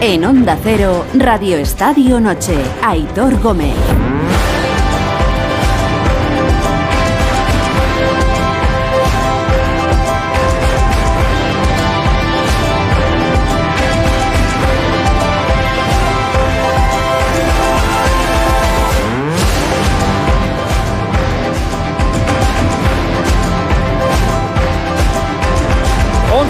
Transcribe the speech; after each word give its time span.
En 0.00 0.24
Onda 0.24 0.56
Cero, 0.62 1.04
Radio 1.14 1.56
Estadio 1.56 2.20
Noche, 2.20 2.54
Aitor 2.82 3.40
Gómez. 3.40 3.74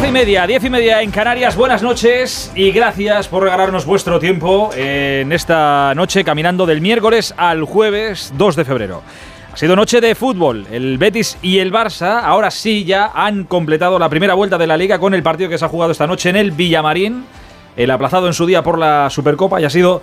Y 0.08 0.10
media, 0.10 0.46
diez 0.46 0.64
y 0.64 0.70
media 0.70 1.02
en 1.02 1.10
Canarias. 1.10 1.54
Buenas 1.54 1.82
noches 1.82 2.50
y 2.54 2.70
gracias 2.70 3.28
por 3.28 3.42
regalarnos 3.42 3.84
vuestro 3.84 4.18
tiempo 4.18 4.70
en 4.74 5.32
esta 5.32 5.92
noche 5.94 6.24
caminando 6.24 6.64
del 6.64 6.80
miércoles 6.80 7.34
al 7.36 7.64
jueves 7.64 8.32
2 8.38 8.56
de 8.56 8.64
febrero. 8.64 9.02
Ha 9.52 9.56
sido 9.58 9.76
noche 9.76 10.00
de 10.00 10.14
fútbol. 10.14 10.66
El 10.70 10.96
Betis 10.96 11.36
y 11.42 11.58
el 11.58 11.70
Barça 11.70 12.22
ahora 12.24 12.50
sí 12.50 12.84
ya 12.84 13.10
han 13.14 13.44
completado 13.44 13.98
la 13.98 14.08
primera 14.08 14.32
vuelta 14.32 14.56
de 14.56 14.66
la 14.66 14.78
liga 14.78 14.98
con 14.98 15.12
el 15.12 15.22
partido 15.22 15.50
que 15.50 15.58
se 15.58 15.66
ha 15.66 15.68
jugado 15.68 15.92
esta 15.92 16.06
noche 16.06 16.30
en 16.30 16.36
el 16.36 16.52
Villamarín. 16.52 17.26
El 17.76 17.90
aplazado 17.90 18.28
en 18.28 18.32
su 18.32 18.46
día 18.46 18.62
por 18.62 18.78
la 18.78 19.10
Supercopa 19.10 19.60
y 19.60 19.64
ha 19.64 19.70
sido 19.70 20.00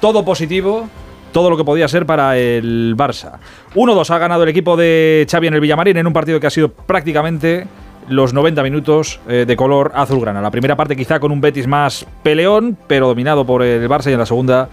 todo 0.00 0.24
positivo 0.24 0.88
todo 1.30 1.50
lo 1.50 1.56
que 1.56 1.64
podía 1.64 1.86
ser 1.86 2.04
para 2.04 2.36
el 2.36 2.96
Barça. 2.96 3.38
1-2 3.74 4.10
ha 4.10 4.18
ganado 4.18 4.42
el 4.42 4.48
equipo 4.48 4.76
de 4.76 5.24
Xavi 5.30 5.46
en 5.46 5.54
el 5.54 5.60
Villamarín 5.60 5.98
en 5.98 6.06
un 6.06 6.12
partido 6.12 6.40
que 6.40 6.48
ha 6.48 6.50
sido 6.50 6.72
prácticamente 6.72 7.66
los 8.08 8.32
90 8.32 8.62
minutos 8.62 9.20
eh, 9.28 9.44
de 9.46 9.56
color 9.56 9.92
azulgrana. 9.94 10.40
La 10.40 10.50
primera 10.50 10.76
parte 10.76 10.96
quizá 10.96 11.20
con 11.20 11.32
un 11.32 11.40
Betis 11.40 11.66
más 11.66 12.06
peleón, 12.22 12.76
pero 12.86 13.08
dominado 13.08 13.44
por 13.44 13.62
el 13.62 13.88
Barça 13.88 14.10
y 14.10 14.12
en 14.12 14.18
la 14.18 14.26
segunda 14.26 14.68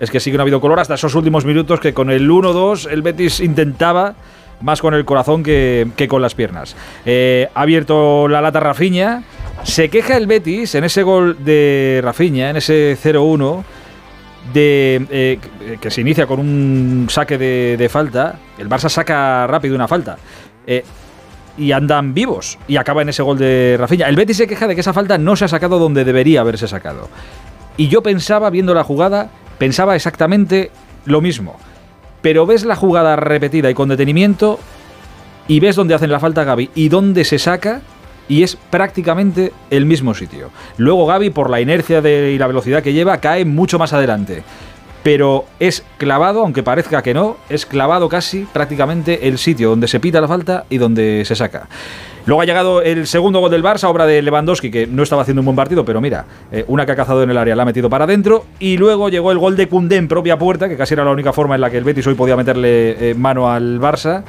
es 0.00 0.10
que 0.10 0.20
sí 0.20 0.30
que 0.30 0.36
no 0.36 0.42
ha 0.42 0.44
habido 0.44 0.60
color 0.60 0.80
hasta 0.80 0.94
esos 0.94 1.14
últimos 1.14 1.44
minutos 1.44 1.80
que 1.80 1.92
con 1.92 2.10
el 2.10 2.30
1-2 2.30 2.88
el 2.90 3.02
Betis 3.02 3.40
intentaba 3.40 4.14
más 4.60 4.80
con 4.80 4.94
el 4.94 5.04
corazón 5.04 5.42
que, 5.42 6.06
con 6.08 6.22
las 6.22 6.34
piernas. 6.34 6.74
Eh, 7.04 7.48
ha 7.54 7.62
abierto 7.62 8.26
la 8.28 8.40
lata 8.40 8.60
Rafiña. 8.60 9.22
Se 9.62 9.88
queja 9.88 10.16
el 10.16 10.26
Betis 10.26 10.74
en 10.74 10.84
ese 10.84 11.02
gol 11.02 11.44
de 11.44 12.00
Rafiña, 12.02 12.50
en 12.50 12.56
ese 12.56 12.96
0-1, 13.00 13.62
de, 14.52 15.06
eh, 15.10 15.38
que 15.80 15.90
se 15.90 16.00
inicia 16.00 16.26
con 16.26 16.40
un 16.40 17.06
saque 17.08 17.38
de, 17.38 17.88
falta. 17.88 18.38
El 18.56 18.68
Barça 18.68 18.88
saca 18.88 19.46
rápido 19.46 19.74
una 19.74 19.86
falta 19.86 20.16
y 21.58 21.72
andan 21.72 22.14
vivos. 22.14 22.58
Y 22.68 22.76
acaba 22.76 23.02
en 23.02 23.08
ese 23.08 23.22
gol 23.22 23.38
de 23.38 23.76
Rafinha. 23.78 24.08
El 24.08 24.16
Betis 24.16 24.36
se 24.38 24.46
queja 24.46 24.66
de 24.66 24.74
que 24.74 24.80
esa 24.80 24.92
falta 24.92 25.18
no 25.18 25.36
se 25.36 25.44
ha 25.44 25.48
sacado 25.48 25.78
donde 25.78 26.04
debería 26.04 26.40
haberse 26.40 26.68
sacado. 26.68 27.08
Y 27.76 27.88
yo 27.88 28.02
pensaba, 28.02 28.50
viendo 28.50 28.74
la 28.74 28.84
jugada, 28.84 29.30
pensaba 29.58 29.96
exactamente 29.96 30.70
lo 31.04 31.20
mismo. 31.20 31.56
Pero 32.22 32.46
ves 32.46 32.64
la 32.64 32.76
jugada 32.76 33.16
repetida 33.16 33.70
y 33.70 33.74
con 33.74 33.88
detenimiento 33.88 34.58
y 35.46 35.60
ves 35.60 35.76
dónde 35.76 35.94
hacen 35.94 36.10
la 36.10 36.20
falta 36.20 36.44
Gaby 36.44 36.70
y 36.74 36.88
dónde 36.88 37.24
se 37.24 37.38
saca 37.38 37.80
y 38.28 38.42
es 38.42 38.56
prácticamente 38.56 39.52
el 39.70 39.86
mismo 39.86 40.14
sitio. 40.14 40.50
Luego 40.76 41.06
Gaby, 41.06 41.30
por 41.30 41.48
la 41.48 41.60
inercia 41.60 42.02
de, 42.02 42.32
y 42.32 42.38
la 42.38 42.46
velocidad 42.46 42.82
que 42.82 42.92
lleva, 42.92 43.18
cae 43.18 43.44
mucho 43.44 43.78
más 43.78 43.92
adelante 43.92 44.42
pero 45.02 45.44
es 45.60 45.84
clavado, 45.96 46.42
aunque 46.42 46.62
parezca 46.62 47.02
que 47.02 47.14
no, 47.14 47.36
es 47.48 47.66
clavado 47.66 48.08
casi 48.08 48.46
prácticamente 48.52 49.28
el 49.28 49.38
sitio 49.38 49.70
donde 49.70 49.88
se 49.88 50.00
pita 50.00 50.20
la 50.20 50.28
falta 50.28 50.64
y 50.70 50.78
donde 50.78 51.24
se 51.24 51.34
saca. 51.34 51.68
Luego 52.28 52.42
ha 52.42 52.44
llegado 52.44 52.82
el 52.82 53.06
segundo 53.06 53.40
gol 53.40 53.50
del 53.50 53.62
Barça, 53.62 53.84
obra 53.84 54.04
de 54.04 54.20
Lewandowski, 54.20 54.70
que 54.70 54.86
no 54.86 55.02
estaba 55.02 55.22
haciendo 55.22 55.40
un 55.40 55.46
buen 55.46 55.56
partido, 55.56 55.86
pero 55.86 56.02
mira, 56.02 56.26
eh, 56.52 56.62
una 56.68 56.84
que 56.84 56.92
ha 56.92 56.96
cazado 56.96 57.22
en 57.22 57.30
el 57.30 57.38
área 57.38 57.56
la 57.56 57.62
ha 57.62 57.64
metido 57.64 57.88
para 57.88 58.04
adentro. 58.04 58.44
Y 58.58 58.76
luego 58.76 59.08
llegó 59.08 59.32
el 59.32 59.38
gol 59.38 59.56
de 59.56 59.66
Cundé 59.66 59.96
en 59.96 60.08
propia 60.08 60.38
puerta, 60.38 60.68
que 60.68 60.76
casi 60.76 60.92
era 60.92 61.04
la 61.04 61.10
única 61.10 61.32
forma 61.32 61.54
en 61.54 61.62
la 61.62 61.70
que 61.70 61.78
el 61.78 61.84
Betis 61.84 62.06
hoy 62.06 62.14
podía 62.14 62.36
meterle 62.36 63.12
eh, 63.12 63.14
mano 63.14 63.50
al 63.50 63.80
Barça. 63.80 64.24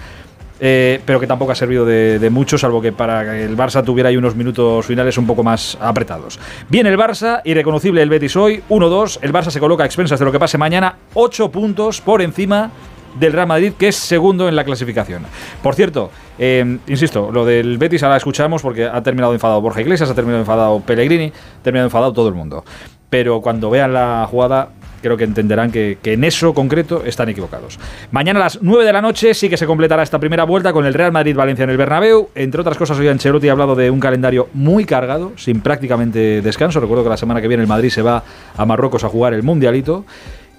Eh, 0.59 0.99
pero 1.05 1.19
que 1.19 1.27
tampoco 1.27 1.51
ha 1.51 1.55
servido 1.55 1.85
de, 1.85 2.29
mucho, 2.29 2.57
salvo 2.57 2.81
que 2.81 2.91
para 2.91 3.23
que 3.23 3.45
el 3.45 3.55
Barça 3.55 3.83
tuviera 3.83 4.09
ahí 4.09 4.17
unos 4.17 4.35
minutos 4.35 4.85
finales 4.85 5.17
un 5.17 5.25
poco 5.25 5.43
más 5.43 5.77
apretados. 5.79 6.39
Viene 6.67 6.89
el 6.89 6.97
Barça, 6.97 7.41
irreconocible 7.45 8.01
el 8.01 8.09
Betis 8.09 8.35
hoy, 8.35 8.61
1-2, 8.69 9.19
el 9.21 9.31
Barça 9.31 9.51
se 9.51 9.59
coloca 9.59 9.83
a 9.83 9.85
expensas 9.85 10.19
de 10.19 10.25
lo 10.25 10.31
que 10.31 10.39
pase 10.39 10.57
mañana, 10.57 10.95
8 11.13 11.49
puntos 11.49 12.01
por 12.01 12.21
encima 12.21 12.71
del 13.19 13.33
Real 13.33 13.47
Madrid, 13.47 13.73
que 13.77 13.87
es 13.87 13.95
segundo 13.95 14.47
en 14.47 14.55
la 14.55 14.63
clasificación. 14.63 15.23
Por 15.63 15.75
cierto, 15.75 16.11
eh, 16.37 16.77
insisto, 16.87 17.31
lo 17.31 17.45
del 17.45 17.77
Betis 17.77 18.03
ahora 18.03 18.17
escuchamos 18.17 18.61
porque 18.61 18.85
ha 18.85 19.01
terminado 19.01 19.33
enfadado 19.33 19.61
Borja 19.61 19.81
Iglesias, 19.81 20.09
ha 20.09 20.15
terminado 20.15 20.41
enfadado 20.41 20.79
Pellegrini, 20.81 21.31
ha 21.59 21.63
terminado 21.63 21.87
enfadado 21.87 22.13
todo 22.13 22.27
el 22.27 22.35
mundo. 22.35 22.63
Pero 23.09 23.41
cuando 23.41 23.69
vean 23.69 23.93
la 23.93 24.27
jugada, 24.29 24.69
creo 25.01 25.17
que 25.17 25.23
entenderán 25.23 25.71
que, 25.71 25.97
en 26.03 26.23
eso 26.23 26.53
concreto 26.53 27.03
están 27.05 27.29
equivocados. 27.29 27.79
Mañana 28.11 28.39
a 28.39 28.43
las 28.43 28.59
9 28.61 28.85
de 28.85 28.93
la 28.93 29.01
noche 29.01 29.33
sí 29.33 29.49
que 29.49 29.57
se 29.57 29.65
completará 29.65 30.03
esta 30.03 30.19
primera 30.19 30.43
vuelta 30.43 30.73
con 30.73 30.85
el 30.85 30.93
Real 30.93 31.11
Madrid-Valencia 31.11 31.63
en 31.63 31.69
el 31.69 31.77
Bernabéu. 31.77 32.29
Entre 32.35 32.61
otras 32.61 32.77
cosas, 32.77 32.97
hoy 32.99 33.07
Ancelotti 33.07 33.49
ha 33.49 33.51
hablado 33.51 33.75
de 33.75 33.89
un 33.91 33.99
calendario 33.99 34.49
muy 34.53 34.85
cargado, 34.85 35.33
sin 35.35 35.61
prácticamente 35.61 36.41
descanso. 36.41 36.79
Recuerdo 36.79 37.03
que 37.03 37.09
la 37.09 37.17
semana 37.17 37.41
que 37.41 37.47
viene 37.47 37.63
el 37.63 37.69
Madrid 37.69 37.89
se 37.89 38.01
va 38.01 38.23
a 38.55 38.65
Marruecos 38.65 39.03
a 39.03 39.09
jugar 39.09 39.33
el 39.33 39.43
Mundialito. 39.43 40.05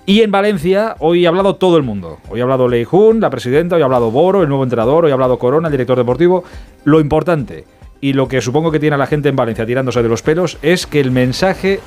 Y 0.06 0.22
en 0.22 0.30
Valencia 0.30 0.96
hoy 0.98 1.26
ha 1.26 1.28
hablado 1.28 1.56
todo 1.56 1.76
el 1.76 1.82
mundo. 1.82 2.18
Hoy 2.28 2.40
ha 2.40 2.42
hablado 2.42 2.68
Leijun, 2.68 3.20
la 3.20 3.30
presidenta, 3.30 3.76
hoy 3.76 3.82
ha 3.82 3.84
hablado 3.84 4.10
Boro, 4.10 4.42
el 4.42 4.48
nuevo 4.48 4.64
entrenador, 4.64 5.04
hoy 5.04 5.10
ha 5.10 5.14
hablado 5.14 5.38
Corona, 5.38 5.68
el 5.68 5.72
director 5.72 5.96
deportivo. 5.96 6.42
Lo 6.84 7.00
importante 7.00 7.64
y 8.00 8.14
lo 8.14 8.28
que 8.28 8.40
supongo 8.40 8.72
que 8.72 8.80
tiene 8.80 8.94
a 8.94 8.98
la 8.98 9.06
gente 9.06 9.28
en 9.28 9.36
Valencia 9.36 9.66
tirándose 9.66 10.02
de 10.02 10.08
los 10.08 10.22
pelos 10.22 10.58
es 10.62 10.86
que 10.86 11.00
el 11.00 11.10
mensaje 11.10 11.80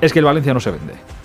es 0.00 0.12
que 0.12 0.18
el 0.20 0.24
Valencia 0.24 0.54
no 0.54 0.60
se 0.60 0.70
vende 0.70 1.17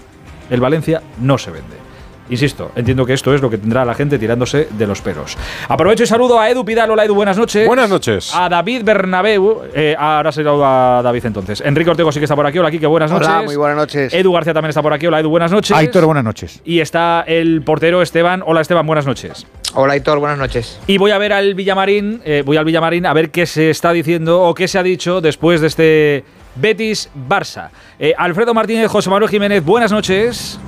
el 0.53 0.61
Valencia 0.61 1.01
no 1.19 1.37
se 1.37 1.49
vende. 1.49 1.83
Insisto, 2.29 2.71
entiendo 2.75 3.05
que 3.05 3.13
esto 3.13 3.33
es 3.33 3.41
lo 3.41 3.49
que 3.49 3.57
tendrá 3.57 3.83
la 3.83 3.93
gente 3.93 4.17
tirándose 4.17 4.69
de 4.71 4.87
los 4.87 5.01
pelos. 5.01 5.37
Aprovecho 5.67 6.03
y 6.03 6.07
saludo 6.07 6.39
a 6.39 6.49
Edu 6.49 6.63
Pidal. 6.63 6.89
Hola 6.89 7.03
Edu, 7.03 7.15
buenas 7.15 7.37
noches. 7.37 7.67
Buenas 7.67 7.89
noches. 7.89 8.33
A 8.33 8.47
David 8.47 8.83
Bernabeu. 8.83 9.63
Eh, 9.73 9.95
ahora 9.97 10.31
saludo 10.31 10.65
a 10.65 11.01
David 11.03 11.25
entonces. 11.25 11.61
Enrique 11.65 11.89
Ortego 11.89 12.11
sí 12.11 12.19
que 12.19 12.25
está 12.25 12.35
por 12.35 12.45
aquí. 12.45 12.59
Hola 12.59 12.71
Kike, 12.71 12.87
buenas 12.87 13.11
noches. 13.11 13.27
Hola, 13.27 13.41
muy 13.41 13.55
buenas 13.55 13.77
noches. 13.77 14.13
Edu 14.13 14.31
García 14.31 14.53
también 14.53 14.69
está 14.69 14.81
por 14.81 14.93
aquí. 14.93 15.05
Hola 15.05 15.19
Edu, 15.19 15.29
buenas 15.29 15.51
noches. 15.51 15.75
Aitor, 15.75 16.05
buenas 16.05 16.23
noches. 16.23 16.61
Y 16.63 16.79
está 16.79 17.23
el 17.27 17.61
portero 17.61 18.01
Esteban. 18.01 18.41
Hola 18.45 18.61
Esteban, 18.61 18.87
buenas 18.87 19.05
noches. 19.05 19.45
Hola 19.75 19.93
Aitor, 19.93 20.19
buenas 20.19 20.37
noches. 20.37 20.79
Y 20.85 20.99
voy 20.99 21.09
a 21.09 21.17
ver 21.17 21.33
al 21.33 21.55
Villamarín, 21.55 22.21
eh, 22.25 22.43
voy 22.45 22.57
al 22.57 22.65
Villamarín 22.65 23.07
a 23.07 23.13
ver 23.13 23.31
qué 23.31 23.47
se 23.47 23.71
está 23.71 23.91
diciendo 23.91 24.43
o 24.43 24.53
qué 24.53 24.67
se 24.67 24.77
ha 24.77 24.83
dicho 24.83 25.19
después 25.19 25.61
de 25.61 25.67
este 25.67 26.23
Betis-Barça. 26.61 27.69
Eh, 27.97 28.13
Alfredo 28.15 28.53
Martínez, 28.53 28.87
José 28.91 29.09
Manuel 29.09 29.31
Jiménez, 29.31 29.65
buenas 29.65 29.91
noches. 29.91 30.59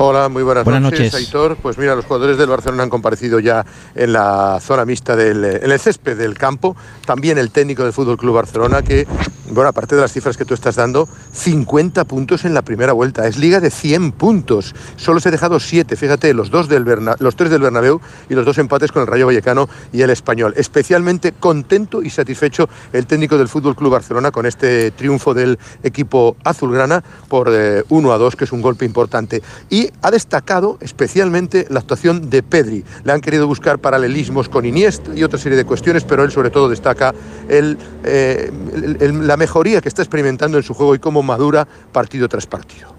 Hola, 0.00 0.28
muy 0.28 0.44
buenas, 0.44 0.64
noches, 0.64 1.12
Aitor. 1.12 1.56
Pues 1.56 1.76
mira, 1.76 1.96
los 1.96 2.04
jugadores 2.04 2.38
del 2.38 2.48
Barcelona 2.48 2.84
han 2.84 2.88
comparecido 2.88 3.40
ya 3.40 3.66
en 3.96 4.12
la 4.12 4.60
zona 4.60 4.84
mixta 4.84 5.16
del 5.16 5.44
en 5.44 5.72
el 5.72 5.80
césped 5.80 6.16
del 6.16 6.38
campo. 6.38 6.76
También 7.04 7.36
el 7.36 7.50
técnico 7.50 7.82
del 7.82 7.92
Fútbol 7.92 8.16
Club 8.16 8.36
Barcelona, 8.36 8.82
que, 8.82 9.08
bueno, 9.50 9.68
aparte 9.68 9.96
de 9.96 10.02
las 10.02 10.12
cifras 10.12 10.36
que 10.36 10.44
tú 10.44 10.54
estás 10.54 10.76
dando, 10.76 11.08
50 11.32 12.04
puntos 12.04 12.44
en 12.44 12.54
la 12.54 12.62
primera 12.62 12.92
vuelta. 12.92 13.26
Es 13.26 13.38
liga 13.38 13.58
de 13.58 13.72
100 13.72 14.12
puntos. 14.12 14.72
Solo 14.94 15.18
se 15.18 15.30
ha 15.30 15.32
dejado 15.32 15.58
7, 15.58 15.96
fíjate, 15.96 16.32
los, 16.32 16.50
dos 16.50 16.68
del 16.68 16.84
los 17.18 17.34
tres 17.34 17.50
del 17.50 17.62
Bernabéu 17.62 18.00
y 18.30 18.34
los 18.34 18.46
dos 18.46 18.58
empates 18.58 18.92
con 18.92 19.02
el 19.02 19.08
Rayo 19.08 19.26
Vallecano 19.26 19.68
y 19.92 20.02
el 20.02 20.10
Español. 20.10 20.54
Especialmente 20.56 21.32
contento 21.32 22.02
y 22.02 22.10
satisfecho 22.10 22.68
el 22.92 23.06
técnico 23.06 23.36
del 23.36 23.48
Fútbol 23.48 23.74
Club 23.74 23.90
Barcelona 23.90 24.30
con 24.30 24.46
este 24.46 24.92
triunfo 24.92 25.34
del 25.34 25.58
equipo 25.82 26.36
azulgrana 26.44 27.02
por 27.26 27.48
1 27.48 27.54
eh, 27.56 28.14
a 28.14 28.18
2, 28.18 28.36
que 28.36 28.44
es 28.44 28.52
un 28.52 28.62
golpe 28.62 28.84
importante. 28.84 29.42
Y 29.70 29.87
ha 30.02 30.10
destacado 30.10 30.78
especialmente 30.80 31.66
la 31.70 31.80
actuación 31.80 32.30
de 32.30 32.42
Pedri. 32.42 32.84
Le 33.04 33.12
han 33.12 33.20
querido 33.20 33.46
buscar 33.46 33.78
paralelismos 33.78 34.48
con 34.48 34.64
Iniesta 34.64 35.14
y 35.14 35.24
otra 35.24 35.38
serie 35.38 35.56
de 35.56 35.64
cuestiones, 35.64 36.04
pero 36.04 36.24
él 36.24 36.30
sobre 36.30 36.50
todo 36.50 36.68
destaca 36.68 37.14
eh, 37.48 38.52
la 39.00 39.36
mejoría 39.36 39.80
que 39.80 39.88
está 39.88 40.02
experimentando 40.02 40.56
en 40.58 40.64
su 40.64 40.74
juego 40.74 40.94
y 40.94 40.98
cómo 40.98 41.22
madura 41.22 41.66
partido 41.92 42.28
tras 42.28 42.46
partido. 42.46 42.94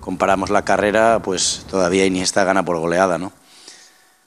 Comparamos 0.00 0.50
la 0.50 0.64
carrera, 0.64 1.20
pues 1.22 1.64
todavía 1.70 2.04
Iniesta 2.04 2.44
gana 2.44 2.64
por 2.64 2.78
goleada, 2.78 3.18
¿no? 3.18 3.32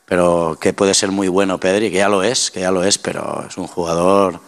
Pero 0.06 0.58
que 0.60 0.74
puede 0.74 0.94
ser 0.94 1.12
muy 1.12 1.28
bueno 1.28 1.60
Pedri, 1.60 1.92
que 1.92 1.98
ya 1.98 2.10
lo 2.10 2.24
es, 2.24 2.50
que 2.50 2.62
ya 2.62 2.72
lo 2.72 2.84
es, 2.84 2.98
pero 2.98 3.46
es 3.48 3.58
un 3.58 3.68
jugador 3.68 4.40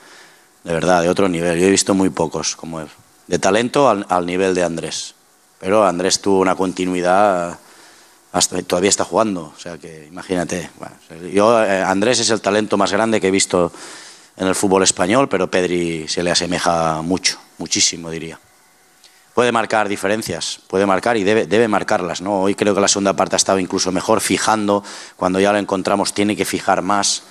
de 0.64 0.74
verdad, 0.74 1.02
de 1.02 1.10
otro 1.10 1.28
nivel. 1.30 1.60
Yo 1.60 1.68
he 1.68 1.72
visto 1.72 1.94
muy 1.94 2.10
pocos 2.10 2.56
como 2.56 2.80
él. 2.82 2.88
De 3.28 3.40
talento 3.40 3.90
al 3.90 4.26
nivel 4.26 4.56
de 4.56 4.64
Andrés. 4.64 5.16
Pero 5.60 5.86
Andrés 5.86 6.22
tuvo 6.22 6.40
una 6.40 6.56
continuidad, 6.56 7.60
hasta, 8.32 8.62
todavía 8.64 8.90
está 8.90 9.04
jugando, 9.04 9.54
o 9.56 9.60
sea 9.60 9.78
que 9.78 10.08
imagínate. 10.08 10.70
yo, 11.34 11.64
eh, 11.64 11.84
Andrés 11.84 12.20
es 12.20 12.30
el 12.30 12.42
talento 12.42 12.78
más 12.78 12.92
grande 12.92 13.20
que 13.20 13.28
he 13.28 13.32
visto 13.32 13.72
en 14.38 14.48
el 14.48 14.56
fútbol 14.56 14.84
español, 14.84 15.28
pero 15.28 15.52
Pedri 15.52 16.08
se 16.08 16.24
le 16.24 16.32
asemeja 16.32 17.02
mucho, 17.02 17.38
muchísimo 17.58 18.10
diría. 18.10 18.40
Puede 19.34 19.52
marcar 19.52 19.90
diferencias, 19.90 20.60
puede 20.68 20.86
marcar 20.86 21.18
y 21.18 21.24
debe, 21.24 21.46
debe 21.46 21.68
marcarlas. 21.68 22.22
Hoy 22.26 22.56
creo 22.56 22.74
que 22.74 22.82
la 22.82 22.88
segunda 22.88 23.14
parte 23.14 23.36
ha 23.36 23.38
estado 23.38 23.60
incluso 23.60 23.92
mejor, 23.92 24.22
fijando, 24.22 24.84
cuando 25.18 25.40
ya 25.40 25.52
lo 25.52 25.60
encontramos 25.60 26.14
tiene 26.14 26.36
que 26.36 26.46
fijar 26.46 26.82
más. 26.82 27.24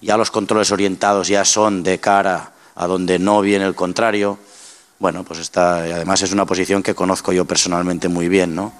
Ya 0.00 0.16
los 0.16 0.30
controles 0.30 0.70
orientados 0.70 1.28
ya 1.28 1.44
son 1.44 1.82
de 1.82 1.98
cara 1.98 2.52
a 2.74 2.86
donde 2.86 3.18
no 3.18 3.40
viene 3.42 3.64
el 3.64 3.74
contrario 3.74 4.38
bueno, 5.02 5.24
pues 5.24 5.40
está, 5.40 5.78
además 5.78 6.22
es 6.22 6.32
una 6.32 6.46
posición 6.46 6.80
que 6.80 6.94
conozco 6.94 7.32
yo 7.32 7.44
personalmente 7.44 8.08
muy 8.08 8.28
bien, 8.28 8.54
¿no? 8.54 8.72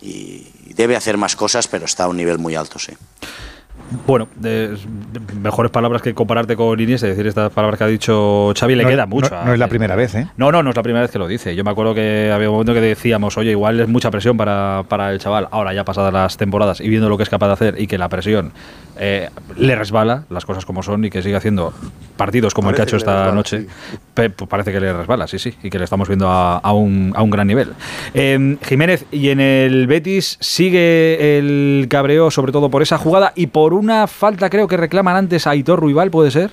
Y 0.00 0.46
debe 0.76 0.94
hacer 0.94 1.18
más 1.18 1.34
cosas, 1.34 1.66
pero 1.66 1.86
está 1.86 2.04
a 2.04 2.08
un 2.08 2.16
nivel 2.16 2.38
muy 2.38 2.54
alto, 2.54 2.78
sí. 2.78 2.92
Bueno, 4.06 4.28
mejores 5.40 5.72
palabras 5.72 6.02
que 6.02 6.14
compararte 6.14 6.54
con 6.54 6.78
Inés, 6.78 7.02
es 7.02 7.10
decir, 7.10 7.26
estas 7.26 7.52
palabras 7.52 7.78
que 7.78 7.84
ha 7.84 7.88
dicho 7.88 8.52
Xavi 8.56 8.76
le 8.76 8.86
queda 8.86 9.06
mucho. 9.06 9.30
No, 9.44 9.52
es 9.52 9.58
la 9.58 9.66
primera 9.66 9.96
vez, 9.96 10.14
¿eh? 10.14 10.28
No, 10.36 10.52
no, 10.52 10.62
no 10.62 10.70
es 10.70 10.76
la 10.76 10.84
primera 10.84 11.02
vez 11.02 11.10
que 11.10 11.18
lo 11.18 11.26
dice. 11.26 11.56
Yo 11.56 11.64
me 11.64 11.72
acuerdo 11.72 11.94
que 11.94 12.30
había 12.32 12.48
un 12.48 12.54
momento 12.54 12.72
que 12.72 12.80
decíamos, 12.80 13.36
oye, 13.36 13.50
igual 13.50 13.80
es 13.80 13.88
mucha 13.88 14.12
presión 14.12 14.36
para, 14.36 14.84
para 14.88 15.10
el 15.10 15.18
chaval. 15.18 15.48
Ahora, 15.50 15.74
ya 15.74 15.84
pasadas 15.84 16.12
las 16.12 16.36
temporadas 16.36 16.80
y 16.80 16.88
viendo 16.88 17.08
lo 17.08 17.16
que 17.16 17.24
es 17.24 17.28
capaz 17.28 17.48
de 17.48 17.52
hacer 17.52 17.80
y 17.80 17.88
que 17.88 17.98
la 17.98 18.08
presión 18.08 18.52
eh, 18.98 19.28
le 19.56 19.74
resbala, 19.74 20.24
las 20.30 20.44
cosas 20.44 20.64
como 20.64 20.82
son, 20.82 21.04
y 21.04 21.10
que 21.10 21.22
sigue 21.22 21.36
haciendo 21.36 21.72
partidos 22.16 22.54
como 22.54 22.70
el 22.70 22.76
que 22.76 22.82
ha 22.82 22.84
hecho 22.84 22.96
esta 22.96 23.30
noche, 23.32 23.66
pues 24.14 24.32
parece 24.48 24.72
que 24.72 24.80
le 24.80 24.92
resbala, 24.92 25.26
sí, 25.26 25.38
sí, 25.38 25.54
y 25.62 25.70
que 25.70 25.78
le 25.78 25.84
estamos 25.84 26.08
viendo 26.08 26.28
a, 26.28 26.72
un, 26.72 27.12
a 27.14 27.22
un, 27.22 27.30
gran 27.30 27.46
nivel. 27.46 27.74
Em, 28.14 28.58
Jiménez, 28.60 29.04
y 29.12 29.28
en 29.28 29.40
el 29.40 29.86
Betis 29.86 30.38
sigue 30.40 31.38
el 31.38 31.86
cabreo, 31.90 32.30
sobre 32.30 32.52
todo 32.52 32.70
por 32.70 32.82
esa 32.82 32.98
jugada 32.98 33.32
y 33.34 33.48
por 33.48 33.74
una 33.74 34.06
falta, 34.06 34.48
creo 34.50 34.68
que 34.68 34.76
reclaman 34.76 35.16
antes 35.16 35.46
a 35.46 35.50
Aitor 35.50 35.80
Ruibal, 35.80 36.10
¿puede 36.10 36.30
ser? 36.30 36.50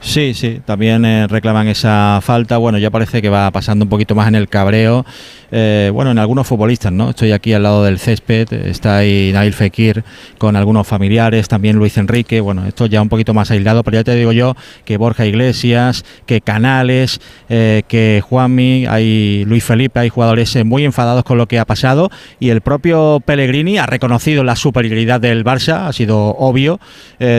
Sí, 0.00 0.32
sí, 0.32 0.62
también 0.64 1.04
eh, 1.04 1.26
reclaman 1.26 1.68
esa 1.68 2.20
falta. 2.22 2.56
Bueno, 2.56 2.78
ya 2.78 2.90
parece 2.90 3.20
que 3.20 3.28
va 3.28 3.50
pasando 3.50 3.84
un 3.84 3.90
poquito 3.90 4.14
más 4.14 4.28
en 4.28 4.34
el 4.34 4.48
cabreo. 4.48 5.04
Eh, 5.52 5.90
bueno, 5.92 6.10
en 6.10 6.18
algunos 6.18 6.46
futbolistas, 6.46 6.92
¿no? 6.92 7.10
Estoy 7.10 7.32
aquí 7.32 7.52
al 7.52 7.62
lado 7.62 7.84
del 7.84 7.98
césped, 7.98 8.52
está 8.52 8.98
ahí 8.98 9.30
Nail 9.32 9.52
Fekir 9.52 10.04
con 10.38 10.56
algunos 10.56 10.86
familiares, 10.86 11.48
también 11.48 11.76
Luis 11.76 11.96
Enrique. 11.98 12.40
Bueno, 12.40 12.66
esto 12.66 12.86
ya 12.86 13.02
un 13.02 13.08
poquito 13.08 13.34
más 13.34 13.50
aislado, 13.50 13.82
pero 13.82 13.96
ya 13.98 14.04
te 14.04 14.14
digo 14.14 14.32
yo 14.32 14.54
que 14.84 14.96
Borja 14.96 15.26
Iglesias, 15.26 16.04
que 16.26 16.40
Canales, 16.40 17.20
eh, 17.48 17.82
que 17.88 18.22
Juanmi, 18.24 18.86
hay 18.86 19.44
Luis 19.46 19.64
Felipe, 19.64 20.00
hay 20.00 20.08
jugadores 20.08 20.64
muy 20.64 20.84
enfadados 20.84 21.24
con 21.24 21.38
lo 21.38 21.46
que 21.46 21.58
ha 21.58 21.64
pasado 21.64 22.10
y 22.38 22.50
el 22.50 22.60
propio 22.60 23.20
Pellegrini 23.24 23.78
ha 23.78 23.86
reconocido 23.86 24.44
la 24.44 24.56
superioridad 24.56 25.20
del 25.20 25.44
Barça, 25.44 25.88
ha 25.88 25.92
sido 25.92 26.36
obvio 26.36 26.80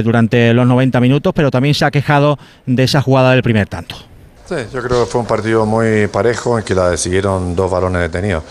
durante 0.04 0.54
los 0.54 0.68
90 0.68 1.00
minutos, 1.00 1.34
pero 1.36 1.50
también 1.50 1.74
se 1.74 1.86
ha 1.86 1.92
quejado 1.92 2.38
de 2.66 2.84
esa 2.84 3.02
jugada 3.02 3.32
del 3.32 3.42
primer 3.42 3.68
tanto. 3.68 4.11
Sí, 4.52 4.68
yo 4.74 4.84
creo 4.84 5.06
que 5.06 5.10
fue 5.10 5.22
un 5.22 5.28
partido 5.28 5.66
muy 5.66 6.08
parejo 6.08 6.60
en 6.60 6.66
que 6.66 6.76
la 6.76 6.90
decidieron 6.90 7.56
dos 7.56 7.72
balones 7.72 8.02
detenidos. 8.02 8.44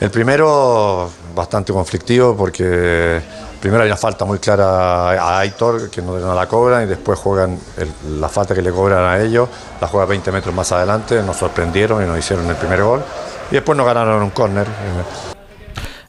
El 0.00 0.10
primero 0.10 1.08
bastante 1.32 1.72
conflictivo 1.72 2.36
porque 2.36 3.20
primero 3.60 3.84
hay 3.84 3.88
una 3.88 3.96
falta 3.96 4.24
muy 4.24 4.40
clara 4.40 5.10
a 5.12 5.38
Aitor 5.38 5.90
que 5.90 6.02
no, 6.02 6.34
la 6.34 6.48
cobran 6.48 6.82
y 6.82 6.86
después 6.86 7.20
juegan 7.20 7.56
la 8.18 8.28
falta 8.28 8.52
que 8.52 8.62
le 8.62 8.72
cobran 8.72 9.04
a 9.04 9.22
ellos, 9.22 9.48
la 9.80 9.86
juega 9.86 10.06
20 10.06 10.32
metros 10.32 10.52
más 10.52 10.72
adelante, 10.72 11.22
nos 11.22 11.36
sorprendieron 11.36 12.02
y 12.02 12.06
nos 12.08 12.18
hicieron 12.18 12.44
el 12.50 12.56
primer 12.56 12.82
gol 12.82 13.04
y 13.52 13.54
después 13.54 13.78
nos 13.78 13.86
ganaron 13.86 14.20
un 14.20 14.30
córner. 14.30 14.66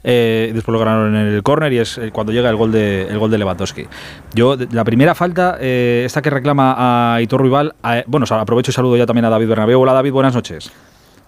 Eh, 0.04 0.52
después 0.54 0.74
lo 0.74 0.80
ganaron 0.80 1.16
en 1.16 1.28
el 1.28 1.44
córner 1.44 1.74
y 1.74 1.80
es 1.80 1.98
eh, 1.98 2.12
cuando 2.12 2.32
llega 2.32 2.50
el 2.50 2.56
gol 2.56 2.72
de, 2.72 3.08
el 3.08 3.20
gol 3.20 3.32
de 3.32 3.38
Lewandowski. 3.38 3.88
Yo, 4.34 4.56
la 4.72 4.84
primera 4.84 5.16
falta, 5.16 5.58
eh, 5.60 6.04
esta 6.06 6.22
que 6.22 6.30
reclama 6.30 7.16
a 7.16 7.22
Hitor 7.22 7.42
Rival, 7.42 7.76
bueno, 8.08 8.26
aprovecho 8.30 8.72
y 8.72 8.74
saludo 8.74 8.98
ya 8.98 9.06
también 9.06 9.26
a 9.26 9.30
David 9.30 9.50
Bernabéu. 9.50 9.82
Hola 9.82 9.94
David, 9.94 10.12
buenas 10.12 10.34
noches. 10.34 10.72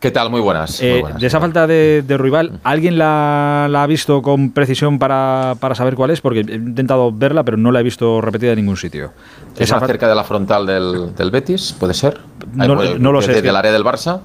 ¿Qué 0.02 0.10
tal? 0.10 0.32
Muy 0.32 0.42
buenas. 0.42 0.80
de 0.80 1.04
esa 1.28 1.40
falta 1.40 1.68
de, 1.68 2.02
de 2.02 2.18
Ruibal, 2.18 2.60
¿alguien 2.64 2.98
la, 2.98 3.66
ha 3.66 3.86
visto 3.86 4.24
con 4.24 4.50
precisión 4.50 4.98
para, 4.98 5.56
saber 5.76 5.94
cuál 5.94 6.10
es? 6.10 6.22
Porque 6.22 6.40
he 6.40 6.56
intentado 6.56 7.12
verla, 7.12 7.44
pero 7.44 7.56
no 7.56 7.72
la 7.72 7.82
he 7.82 7.84
visto 7.84 8.20
repetida 8.20 8.54
en 8.54 8.56
ningún 8.56 8.78
sitio. 8.78 9.12
¿Es 9.56 9.72
más 9.72 9.86
cerca 9.86 10.10
de 10.10 10.16
la 10.16 10.24
frontal 10.24 10.66
del, 10.66 11.32
Betis? 11.32 11.76
¿Puede 11.80 11.94
ser? 11.94 12.20
No, 12.56 12.74
lo 12.74 13.22
sé. 13.22 13.34
¿Desde 13.34 13.50
el 13.50 13.56
área 13.56 13.72
del 13.72 13.84
Barça? 13.84 14.22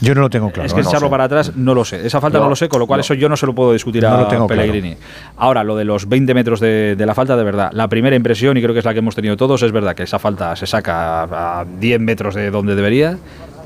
Yo 0.00 0.12
no 0.16 0.22
lo 0.22 0.30
tengo 0.30 0.50
claro. 0.50 0.66
Es 0.66 0.74
que 0.74 0.80
echarlo 0.80 1.08
para 1.08 1.24
atrás 1.24 1.52
no 1.54 1.72
lo 1.72 1.84
sé. 1.84 2.04
Esa 2.04 2.20
falta 2.20 2.40
no, 2.40 2.48
lo 2.48 2.56
sé, 2.56 2.68
con 2.68 2.80
lo 2.80 2.88
cual 2.88 2.98
eso 2.98 3.14
yo 3.14 3.28
no 3.28 3.36
se 3.36 3.46
lo 3.46 3.54
puedo 3.54 3.72
discutir 3.72 4.04
a 4.04 4.26
Pellegrini. 4.48 4.96
Ahora, 5.36 5.62
lo 5.62 5.76
de 5.76 5.84
los 5.84 6.08
20 6.08 6.34
metros 6.34 6.58
de, 6.58 6.96
la 6.98 7.14
falta, 7.14 7.36
de 7.36 7.44
verdad, 7.44 7.70
la 7.72 7.86
primera 7.86 8.16
impresión, 8.16 8.56
y 8.56 8.60
creo 8.60 8.72
que 8.72 8.80
es 8.80 8.84
la 8.84 8.92
que 8.92 8.98
hemos 8.98 9.14
tenido 9.14 9.36
todos, 9.36 9.62
es 9.62 9.70
verdad 9.70 9.94
que 9.94 10.02
esa 10.02 10.18
falta 10.18 10.56
se 10.56 10.66
saca 10.66 11.60
a 11.60 11.64
10 11.64 12.00
metros 12.00 12.34
de 12.34 12.50
donde 12.50 12.74
debería 12.74 13.18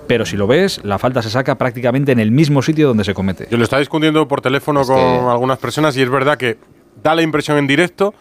pero 0.07 0.25
si 0.27 0.37
lo 0.37 0.47
ves, 0.47 0.81
la 0.85 0.99
falta 0.99 1.23
se 1.23 1.31
saca 1.31 1.57
prácticamente 1.57 2.13
en 2.13 2.21
el 2.21 2.31
mismo 2.31 2.63
sitio 2.63 2.89
donde 2.89 3.05
se 3.05 3.15
comete. 3.15 3.49
Yo 3.51 3.57
lo 3.57 3.65
estaba 3.65 3.81
discutiendo 3.81 4.27
por 4.29 4.41
teléfono 4.41 4.83
con 4.83 5.29
algunas 5.29 5.59
personas 5.59 5.97
y 5.97 6.03
es 6.03 6.11
verdad 6.11 6.37
que 6.37 6.59
da 7.03 7.15
la 7.15 7.23
impresión 7.23 7.59
en 7.59 7.67
directo, 7.67 8.15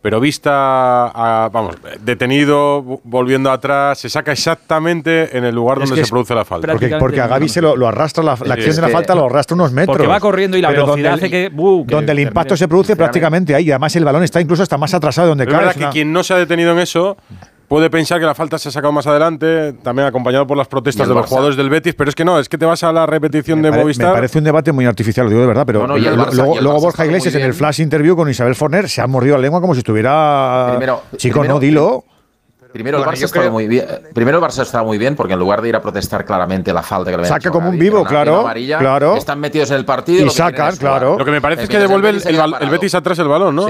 pero 0.00 0.20
vista, 0.20 1.50
vamos, 1.52 1.76
detenido, 2.00 3.00
volviendo 3.02 3.50
atrás, 3.50 3.98
se 3.98 4.08
saca 4.08 4.30
exactamente 4.30 5.36
en 5.36 5.44
el 5.44 5.54
lugar 5.54 5.80
donde 5.80 6.04
se 6.04 6.08
produce 6.08 6.34
la 6.34 6.44
falta. 6.44 6.72
Porque, 6.98 7.20
a 7.20 7.26
Gaby 7.26 7.48
se 7.48 7.60
lo, 7.60 7.86
arrastra, 7.86 8.22
la, 8.22 8.32
acción 8.32 8.76
de 8.76 8.82
la 8.82 8.88
falta 8.90 9.14
lo 9.14 9.26
arrastra 9.26 9.56
unos 9.56 9.72
metros. 9.72 9.96
Porque 9.96 10.06
va 10.06 10.20
corriendo 10.20 10.56
y 10.56 10.62
la 10.62 10.70
velocidad 10.70 11.14
hace 11.14 11.28
que, 11.28 11.50
Donde 11.50 12.12
el 12.12 12.20
impacto 12.20 12.56
se 12.56 12.68
produce 12.68 12.94
prácticamente 12.94 13.54
ahí, 13.54 13.70
además 13.70 13.94
el 13.96 14.04
balón 14.04 14.22
está 14.22 14.40
incluso 14.40 14.62
hasta 14.62 14.78
más 14.78 14.94
atrasado 14.94 15.26
de 15.26 15.30
donde 15.30 15.46
cae. 15.46 15.54
Es 15.54 15.74
verdad 15.74 15.88
que 15.88 15.92
quien 15.92 16.12
no 16.12 16.22
se 16.22 16.34
ha 16.34 16.36
detenido 16.36 16.72
en 16.72 16.78
eso 16.78 17.16
puede 17.68 17.90
pensar 17.90 18.18
que 18.18 18.26
la 18.26 18.34
falta 18.34 18.58
se 18.58 18.70
ha 18.70 18.72
sacado 18.72 18.92
más 18.92 19.06
adelante, 19.06 19.74
también 19.82 20.08
acompañado 20.08 20.46
por 20.46 20.56
las 20.56 20.66
protestas 20.66 21.06
de 21.06 21.14
los 21.14 21.26
jugadores 21.26 21.56
del 21.56 21.70
Betis, 21.70 21.94
pero 21.94 22.08
es 22.08 22.16
que 22.16 22.24
no, 22.24 22.38
es 22.38 22.48
que 22.48 22.58
te 22.58 22.64
vas 22.64 22.82
a 22.82 22.92
la 22.92 23.06
repetición 23.06 23.62
de 23.62 23.70
Movistar. 23.70 24.08
Me 24.08 24.14
parece 24.14 24.38
un 24.38 24.44
debate 24.44 24.72
muy 24.72 24.86
artificial, 24.86 25.26
lo 25.26 25.30
digo 25.30 25.42
de 25.42 25.48
verdad, 25.48 25.66
pero 25.66 25.86
luego, 25.86 26.80
Borja 26.80 27.06
Iglesias 27.06 27.34
en 27.34 27.42
el 27.42 27.54
flash 27.54 27.80
interview 27.80 28.16
con 28.16 28.28
Isabel 28.28 28.54
Forner 28.54 28.88
se 28.88 29.02
ha 29.02 29.06
mordido 29.06 29.36
la 29.36 29.42
lengua 29.42 29.60
como 29.60 29.74
si 29.74 29.78
estuviera. 29.78 30.68
Primero, 30.70 31.02
Chico, 31.16 31.44
no, 31.44 31.60
dilo. 31.60 32.04
Primero, 32.04 32.17
el 32.74 32.84
Barça 32.84 33.24
estaba 33.24 33.50
muy 33.50 33.66
bien. 33.66 33.86
Primero 34.14 34.38
el 34.38 34.44
Barça 34.44 34.62
estaba 34.62 34.84
muy 34.84 34.98
bien 34.98 35.16
porque 35.16 35.32
en 35.32 35.38
lugar 35.38 35.62
de 35.62 35.70
ir 35.70 35.76
a 35.76 35.82
protestar 35.82 36.24
claramente 36.24 36.72
la 36.72 36.82
falta 36.82 37.10
que 37.10 37.16
le 37.16 37.24
Saca 37.24 37.50
como 37.50 37.70
un 37.70 37.78
vivo, 37.78 38.04
claro, 38.04 38.46
claro. 38.78 39.16
Están 39.16 39.40
metidos 39.40 39.70
en 39.70 39.78
el 39.78 39.84
partido. 39.84 40.26
Y 40.26 40.30
sacan, 40.30 40.76
claro. 40.76 41.16
Lo 41.18 41.24
que 41.24 41.30
me 41.30 41.40
parece 41.40 41.64
es 41.64 41.68
que 41.68 41.78
devuelve 41.78 42.10
el, 42.10 42.70
Betis 42.70 42.94
atrás 42.94 43.18
el 43.18 43.28
balón, 43.28 43.54
¿no? 43.54 43.68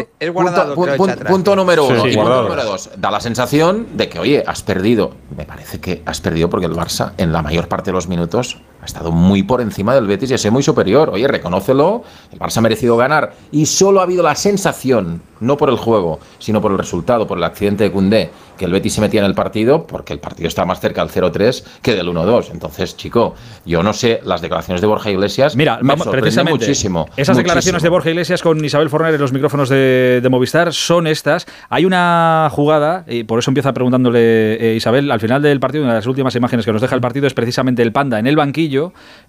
punto, 1.26 1.56
número 1.56 1.84
uno. 1.86 2.06
y 2.06 2.16
punto 2.16 2.42
número 2.42 2.64
dos. 2.64 2.90
Da 2.96 3.10
la 3.10 3.20
sensación 3.20 3.88
de 3.94 4.08
que, 4.08 4.18
oye, 4.18 4.44
has 4.46 4.62
perdido. 4.62 5.12
Me 5.36 5.44
parece 5.44 5.80
que 5.80 6.02
has 6.04 6.20
perdido 6.20 6.50
porque 6.50 6.66
el 6.66 6.74
Barça, 6.74 7.12
en 7.18 7.32
la 7.32 7.42
mayor 7.42 7.68
parte 7.68 7.90
de 7.90 7.94
los 7.94 8.08
minutos, 8.08 8.58
ha 8.80 8.84
estado 8.84 9.10
muy 9.12 9.42
por 9.42 9.60
encima 9.60 9.94
del 9.94 10.06
Betis 10.06 10.30
y 10.30 10.34
es 10.34 10.50
muy 10.50 10.62
superior. 10.62 11.10
Oye, 11.10 11.26
reconócelo. 11.26 12.04
El 12.32 12.38
Barça 12.38 12.58
ha 12.58 12.60
merecido 12.60 12.96
ganar 12.96 13.34
y 13.50 13.66
solo 13.66 14.00
ha 14.00 14.04
habido 14.04 14.22
la 14.22 14.34
sensación, 14.34 15.22
no 15.40 15.56
por 15.56 15.68
el 15.68 15.76
juego, 15.76 16.20
sino 16.38 16.60
por 16.60 16.72
el 16.72 16.78
resultado, 16.78 17.26
por 17.26 17.38
el 17.38 17.44
accidente 17.44 17.84
de 17.84 17.92
Cundé 17.92 18.30
que 18.58 18.66
el 18.66 18.72
Betis 18.72 18.92
se 18.92 19.00
metía 19.00 19.20
en 19.20 19.26
el 19.26 19.34
partido 19.34 19.86
porque 19.86 20.12
el 20.12 20.18
partido 20.18 20.48
está 20.48 20.66
más 20.66 20.80
cerca 20.80 21.04
del 21.04 21.10
0-3 21.10 21.64
que 21.80 21.94
del 21.94 22.08
1-2. 22.08 22.50
Entonces, 22.52 22.96
chico, 22.96 23.34
yo 23.64 23.82
no 23.82 23.94
sé, 23.94 24.20
las 24.24 24.42
declaraciones 24.42 24.82
de 24.82 24.86
Borja 24.86 25.10
Iglesias 25.10 25.56
Mira, 25.56 25.78
me 25.80 25.96
precisamente, 25.96 26.66
muchísimo. 26.66 27.08
Esas 27.16 27.36
declaraciones 27.36 27.82
de 27.82 27.88
Borja 27.88 28.10
Iglesias 28.10 28.42
con 28.42 28.62
Isabel 28.62 28.90
Forner 28.90 29.14
en 29.14 29.20
los 29.20 29.32
micrófonos 29.32 29.70
de, 29.70 30.26
Movistar 30.28 30.74
son 30.74 31.06
estas. 31.06 31.46
Hay 31.70 31.86
una 31.86 32.50
jugada, 32.52 33.04
y 33.08 33.24
por 33.24 33.38
eso 33.38 33.50
empieza 33.50 33.72
preguntándole 33.72 34.72
eh, 34.72 34.74
Isabel, 34.74 35.10
al 35.10 35.20
final 35.20 35.40
del 35.40 35.58
partido, 35.58 35.84
una 35.84 35.94
de 35.94 36.00
las 36.00 36.06
últimas 36.06 36.34
imágenes 36.34 36.66
que 36.66 36.72
nos 36.72 36.82
deja 36.82 36.94
el 36.94 37.00
partido 37.00 37.26
es 37.26 37.32
precisamente 37.32 37.82
el 37.82 37.92
panda 37.92 38.18
en 38.18 38.26
el 38.26 38.36
banquillo, 38.36 38.67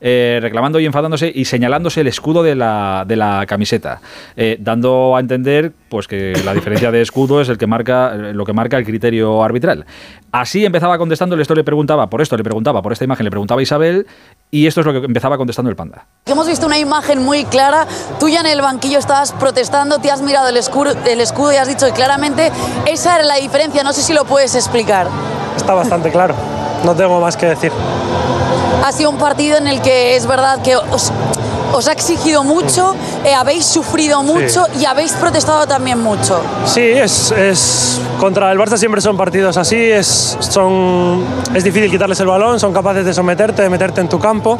eh, 0.01 0.39
reclamando 0.41 0.79
y 0.79 0.85
enfadándose 0.85 1.31
y 1.33 1.45
señalándose 1.45 2.01
el 2.01 2.07
escudo 2.07 2.43
de 2.43 2.55
la, 2.55 3.03
de 3.07 3.15
la 3.15 3.45
camiseta, 3.47 4.01
eh, 4.35 4.57
dando 4.59 5.15
a 5.15 5.19
entender 5.19 5.71
pues 5.89 6.07
que 6.07 6.33
la 6.45 6.53
diferencia 6.53 6.91
de 6.91 7.01
escudo 7.01 7.41
es 7.41 7.49
el 7.49 7.57
que 7.57 7.67
marca 7.67 8.13
lo 8.13 8.45
que 8.45 8.53
marca 8.53 8.77
el 8.77 8.85
criterio 8.85 9.43
arbitral. 9.43 9.85
Así 10.31 10.63
empezaba 10.63 10.97
contestando, 10.97 11.35
esto 11.39 11.55
le 11.55 11.63
preguntaba, 11.63 12.07
por 12.07 12.21
esto 12.21 12.37
le 12.37 12.43
preguntaba, 12.43 12.81
por 12.81 12.93
esta 12.93 13.03
imagen 13.03 13.23
le 13.23 13.31
preguntaba 13.31 13.59
a 13.59 13.63
Isabel, 13.63 14.05
y 14.51 14.67
esto 14.67 14.81
es 14.81 14.85
lo 14.85 14.93
que 14.93 14.99
empezaba 15.05 15.37
contestando 15.37 15.69
el 15.69 15.75
panda. 15.75 16.05
Hemos 16.25 16.47
visto 16.47 16.67
una 16.67 16.77
imagen 16.77 17.23
muy 17.23 17.45
clara, 17.45 17.87
tú 18.19 18.29
ya 18.29 18.41
en 18.41 18.45
el 18.45 18.61
banquillo 18.61 18.99
estabas 18.99 19.31
protestando, 19.33 19.99
te 19.99 20.11
has 20.11 20.21
mirado 20.21 20.49
el 20.49 20.57
escudo, 20.57 20.91
el 21.07 21.21
escudo 21.21 21.53
y 21.53 21.55
has 21.55 21.67
dicho 21.67 21.87
claramente 21.93 22.51
esa 22.85 23.15
era 23.15 23.25
la 23.25 23.35
diferencia, 23.35 23.83
no 23.83 23.93
sé 23.93 24.01
si 24.01 24.13
lo 24.13 24.25
puedes 24.25 24.55
explicar. 24.55 25.07
Está 25.55 25.73
bastante 25.73 26.11
claro, 26.11 26.35
no 26.85 26.95
tengo 26.95 27.19
más 27.19 27.35
que 27.35 27.47
decir. 27.47 27.71
Ha 28.83 28.91
sido 28.91 29.09
un 29.09 29.17
partido 29.17 29.57
en 29.57 29.67
el 29.67 29.81
que 29.81 30.15
es 30.15 30.25
verdad 30.25 30.61
que 30.61 30.77
os 31.73 31.87
ha 31.87 31.91
exigido 31.91 32.43
mucho, 32.43 32.95
eh, 33.23 33.33
habéis 33.33 33.65
sufrido 33.65 34.23
mucho 34.23 34.65
y 34.79 34.85
habéis 34.85 35.13
protestado 35.13 35.67
también 35.67 36.01
mucho. 36.01 36.39
Sí, 36.65 36.81
es, 36.81 37.31
es, 37.31 38.01
contra 38.19 38.51
el 38.51 38.57
Barça 38.57 38.77
siempre 38.77 39.01
son 39.01 39.17
partidos 39.17 39.57
así, 39.57 39.77
es, 39.77 40.37
son, 40.39 41.23
es 41.53 41.63
difícil 41.63 41.89
quitarles 41.89 42.19
el 42.19 42.27
balón, 42.27 42.59
son 42.59 42.73
capaces 42.73 43.05
de 43.05 43.13
someterte, 43.13 43.61
de 43.61 43.69
meterte 43.69 44.01
en 44.01 44.09
tu 44.09 44.19
campo. 44.19 44.57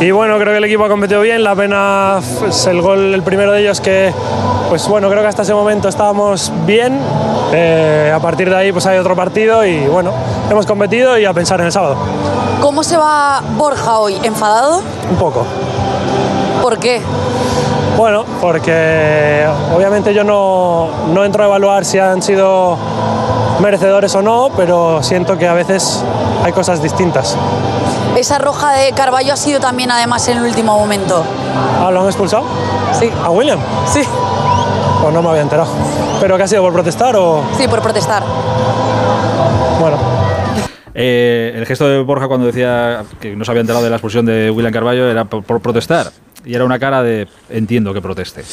Y 0.00 0.10
bueno, 0.10 0.38
creo 0.38 0.52
que 0.52 0.58
el 0.58 0.64
equipo 0.64 0.84
ha 0.84 0.88
competido 0.88 1.22
bien, 1.22 1.42
la 1.42 1.54
pena 1.54 2.18
es 2.20 2.26
pues, 2.38 2.66
el 2.66 2.82
gol, 2.82 3.14
el 3.14 3.22
primero 3.22 3.52
de 3.52 3.62
ellos 3.62 3.80
que, 3.80 4.12
pues 4.68 4.86
bueno, 4.88 5.08
creo 5.08 5.22
que 5.22 5.28
hasta 5.28 5.42
ese 5.42 5.54
momento 5.54 5.88
estábamos 5.88 6.52
bien, 6.66 6.98
eh, 7.52 8.12
a 8.14 8.20
partir 8.20 8.50
de 8.50 8.56
ahí 8.56 8.72
pues 8.72 8.84
hay 8.86 8.98
otro 8.98 9.16
partido 9.16 9.64
y 9.64 9.86
bueno, 9.86 10.12
hemos 10.50 10.66
competido 10.66 11.16
y 11.16 11.24
a 11.24 11.32
pensar 11.32 11.60
en 11.60 11.66
el 11.66 11.72
sábado. 11.72 11.96
¿Cómo 12.60 12.82
se 12.82 12.96
va 12.96 13.42
Borja 13.56 13.98
hoy? 13.98 14.18
¿Enfadado? 14.22 14.82
Un 15.10 15.16
poco. 15.16 15.46
¿Por 16.66 16.80
qué? 16.80 17.00
Bueno, 17.96 18.24
porque 18.40 19.46
obviamente 19.72 20.12
yo 20.12 20.24
no, 20.24 20.88
no 21.14 21.24
entro 21.24 21.44
a 21.44 21.46
evaluar 21.46 21.84
si 21.84 22.00
han 22.00 22.20
sido 22.22 22.76
merecedores 23.60 24.12
o 24.16 24.22
no, 24.22 24.50
pero 24.56 25.00
siento 25.00 25.38
que 25.38 25.46
a 25.46 25.54
veces 25.54 26.02
hay 26.42 26.50
cosas 26.50 26.82
distintas. 26.82 27.36
Esa 28.16 28.38
roja 28.38 28.72
de 28.72 28.90
Carballo 28.90 29.34
ha 29.34 29.36
sido 29.36 29.60
también 29.60 29.92
además 29.92 30.26
en 30.26 30.38
el 30.38 30.42
último 30.42 30.76
momento. 30.76 31.22
¿Ah, 31.80 31.92
lo 31.92 32.00
han 32.00 32.06
expulsado? 32.06 32.42
Sí. 32.98 33.12
¿A 33.22 33.30
William? 33.30 33.60
Sí. 33.86 34.02
Pues 35.02 35.14
no 35.14 35.22
me 35.22 35.28
había 35.28 35.42
enterado. 35.42 35.68
¿Pero 36.20 36.36
qué 36.36 36.42
ha 36.42 36.48
sido 36.48 36.62
por 36.62 36.72
protestar 36.72 37.14
o...? 37.14 37.44
Sí, 37.56 37.68
por 37.68 37.80
protestar. 37.80 38.24
Bueno. 39.78 39.98
Eh, 40.94 41.52
el 41.54 41.64
gesto 41.64 41.86
de 41.86 42.02
Borja 42.02 42.26
cuando 42.26 42.48
decía 42.48 43.04
que 43.20 43.36
no 43.36 43.44
se 43.44 43.52
había 43.52 43.60
enterado 43.60 43.84
de 43.84 43.90
la 43.90 43.96
expulsión 43.98 44.26
de 44.26 44.50
William 44.50 44.72
Carballo 44.72 45.08
era 45.08 45.26
por 45.26 45.60
protestar 45.60 46.10
y 46.46 46.54
era 46.54 46.64
una 46.64 46.78
cara 46.78 47.02
de 47.02 47.28
entiendo 47.50 47.92
que 47.92 48.00
proteste. 48.00 48.44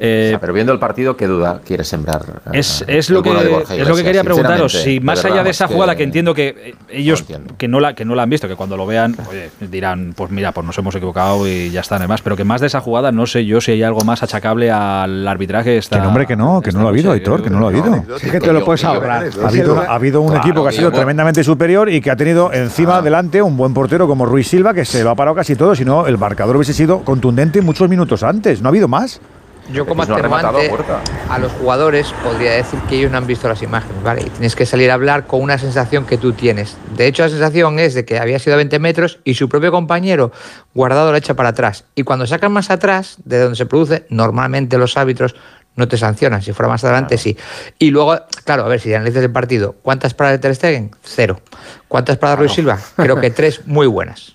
Eh, 0.00 0.38
pero 0.40 0.52
viendo 0.52 0.72
el 0.72 0.78
partido, 0.78 1.16
¿qué 1.16 1.26
duda 1.26 1.60
quiere 1.64 1.82
sembrar? 1.82 2.22
Eh, 2.52 2.60
es, 2.60 2.84
es 2.86 3.10
lo, 3.10 3.20
que, 3.20 3.30
es 3.30 3.88
lo 3.88 3.96
que 3.96 4.04
quería 4.04 4.22
preguntaros. 4.22 4.72
Si 4.72 5.00
más 5.00 5.24
allá 5.24 5.42
de 5.42 5.50
esa 5.50 5.66
jugada 5.66 5.96
que, 5.96 6.04
entiendo 6.04 6.34
que 6.34 6.48
eh, 6.48 6.74
ellos 6.88 7.24
que, 7.56 7.66
no 7.66 7.80
la, 7.80 7.94
que 7.94 8.04
no 8.04 8.14
la 8.14 8.22
han 8.22 8.30
visto, 8.30 8.46
que 8.46 8.54
cuando 8.54 8.76
lo 8.76 8.86
vean 8.86 9.16
dirán, 9.60 10.14
pues 10.16 10.30
mira, 10.30 10.52
pues 10.52 10.64
nos 10.64 10.78
hemos 10.78 10.94
equivocado 10.94 11.48
y 11.48 11.70
ya 11.70 11.80
está, 11.80 11.96
además. 11.96 12.22
Pero 12.22 12.36
que 12.36 12.44
más 12.44 12.60
de 12.60 12.68
esa 12.68 12.80
jugada, 12.80 13.10
no 13.10 13.26
sé 13.26 13.44
yo 13.44 13.60
si 13.60 13.72
hay 13.72 13.82
algo 13.82 14.02
más 14.02 14.22
achacable 14.22 14.70
al 14.70 15.26
arbitraje. 15.26 15.78
Esta, 15.78 15.96
que 15.96 16.02
nombre 16.02 16.26
que 16.26 16.36
no, 16.36 16.62
que 16.62 16.70
no 16.70 16.82
lo 16.82 16.86
ha 16.86 16.90
habido, 16.90 17.10
Aitor, 17.10 17.42
que 17.42 17.50
no 17.50 17.58
lo 17.58 17.66
ha 17.66 17.70
habido. 17.70 18.04
Sí 18.18 18.30
que 18.30 18.38
te 18.38 18.52
lo 18.52 18.64
puedes 18.64 18.84
ahorrar. 18.84 19.28
Ha 19.42 19.94
habido, 19.94 20.22
un 20.22 20.36
equipo 20.36 20.62
que 20.62 20.68
ha 20.68 20.72
sido 20.72 20.92
tremendamente 20.92 21.42
superior 21.42 21.90
y 21.90 22.00
que 22.00 22.12
ha 22.12 22.16
tenido 22.16 22.52
encima, 22.52 22.98
adelante, 22.98 23.42
un 23.42 23.56
buen 23.56 23.74
portero 23.74 24.06
como 24.06 24.26
Ruiz 24.26 24.46
Silva, 24.46 24.72
que 24.74 24.84
se 24.84 25.02
lo 25.02 25.10
ha 25.10 25.16
parado 25.16 25.34
casi 25.34 25.56
todo, 25.56 25.74
si 25.74 25.84
no, 25.84 26.06
el 26.06 26.18
marcador 26.18 26.54
hubiese 26.54 26.72
sido 26.72 27.00
contundente 27.00 27.60
muchos 27.62 27.88
minutos 27.88 28.22
antes, 28.22 28.62
¿no 28.62 28.68
ha 28.68 28.70
habido 28.70 28.86
más? 28.86 29.20
Yo 29.72 29.86
como 29.86 30.02
atenuante 30.02 30.70
a 31.28 31.38
los 31.38 31.52
jugadores 31.52 32.12
podría 32.24 32.52
decir 32.52 32.78
que 32.88 32.96
ellos 32.96 33.10
no 33.10 33.18
han 33.18 33.26
visto 33.26 33.48
las 33.48 33.62
imágenes, 33.62 34.02
¿vale? 34.02 34.22
Y 34.22 34.30
tienes 34.30 34.56
que 34.56 34.64
salir 34.64 34.90
a 34.90 34.94
hablar 34.94 35.26
con 35.26 35.42
una 35.42 35.58
sensación 35.58 36.06
que 36.06 36.16
tú 36.16 36.32
tienes. 36.32 36.76
De 36.96 37.06
hecho, 37.06 37.22
la 37.22 37.28
sensación 37.28 37.78
es 37.78 37.94
de 37.94 38.04
que 38.04 38.18
había 38.18 38.38
sido 38.38 38.54
a 38.54 38.56
20 38.56 38.78
metros 38.78 39.18
y 39.24 39.34
su 39.34 39.48
propio 39.48 39.70
compañero 39.70 40.32
guardado 40.74 41.12
la 41.12 41.18
echa 41.18 41.34
para 41.34 41.50
atrás. 41.50 41.84
Y 41.94 42.04
cuando 42.04 42.26
sacan 42.26 42.52
más 42.52 42.70
atrás, 42.70 43.18
de 43.24 43.40
donde 43.40 43.56
se 43.56 43.66
produce, 43.66 44.06
normalmente 44.08 44.78
los 44.78 44.96
árbitros 44.96 45.34
no 45.76 45.86
te 45.86 45.96
sancionan. 45.96 46.42
Si 46.42 46.52
fuera 46.52 46.68
más 46.68 46.82
adelante, 46.84 47.18
sí. 47.18 47.36
Y 47.78 47.90
luego, 47.90 48.18
claro, 48.44 48.64
a 48.64 48.68
ver, 48.68 48.80
si 48.80 48.92
analizas 48.92 49.22
el 49.22 49.30
partido, 49.30 49.76
¿cuántas 49.82 50.14
paradas 50.14 50.38
de 50.38 50.42
Ter 50.42 50.54
Stegen? 50.54 50.90
Cero. 51.02 51.40
¿Cuántas 51.88 52.16
paradas 52.16 52.38
de 52.38 52.46
Ruiz 52.46 52.52
Silva? 52.52 52.78
Creo 52.96 53.20
que 53.20 53.30
tres 53.38 53.66
muy 53.66 53.86
buenas. 53.86 54.34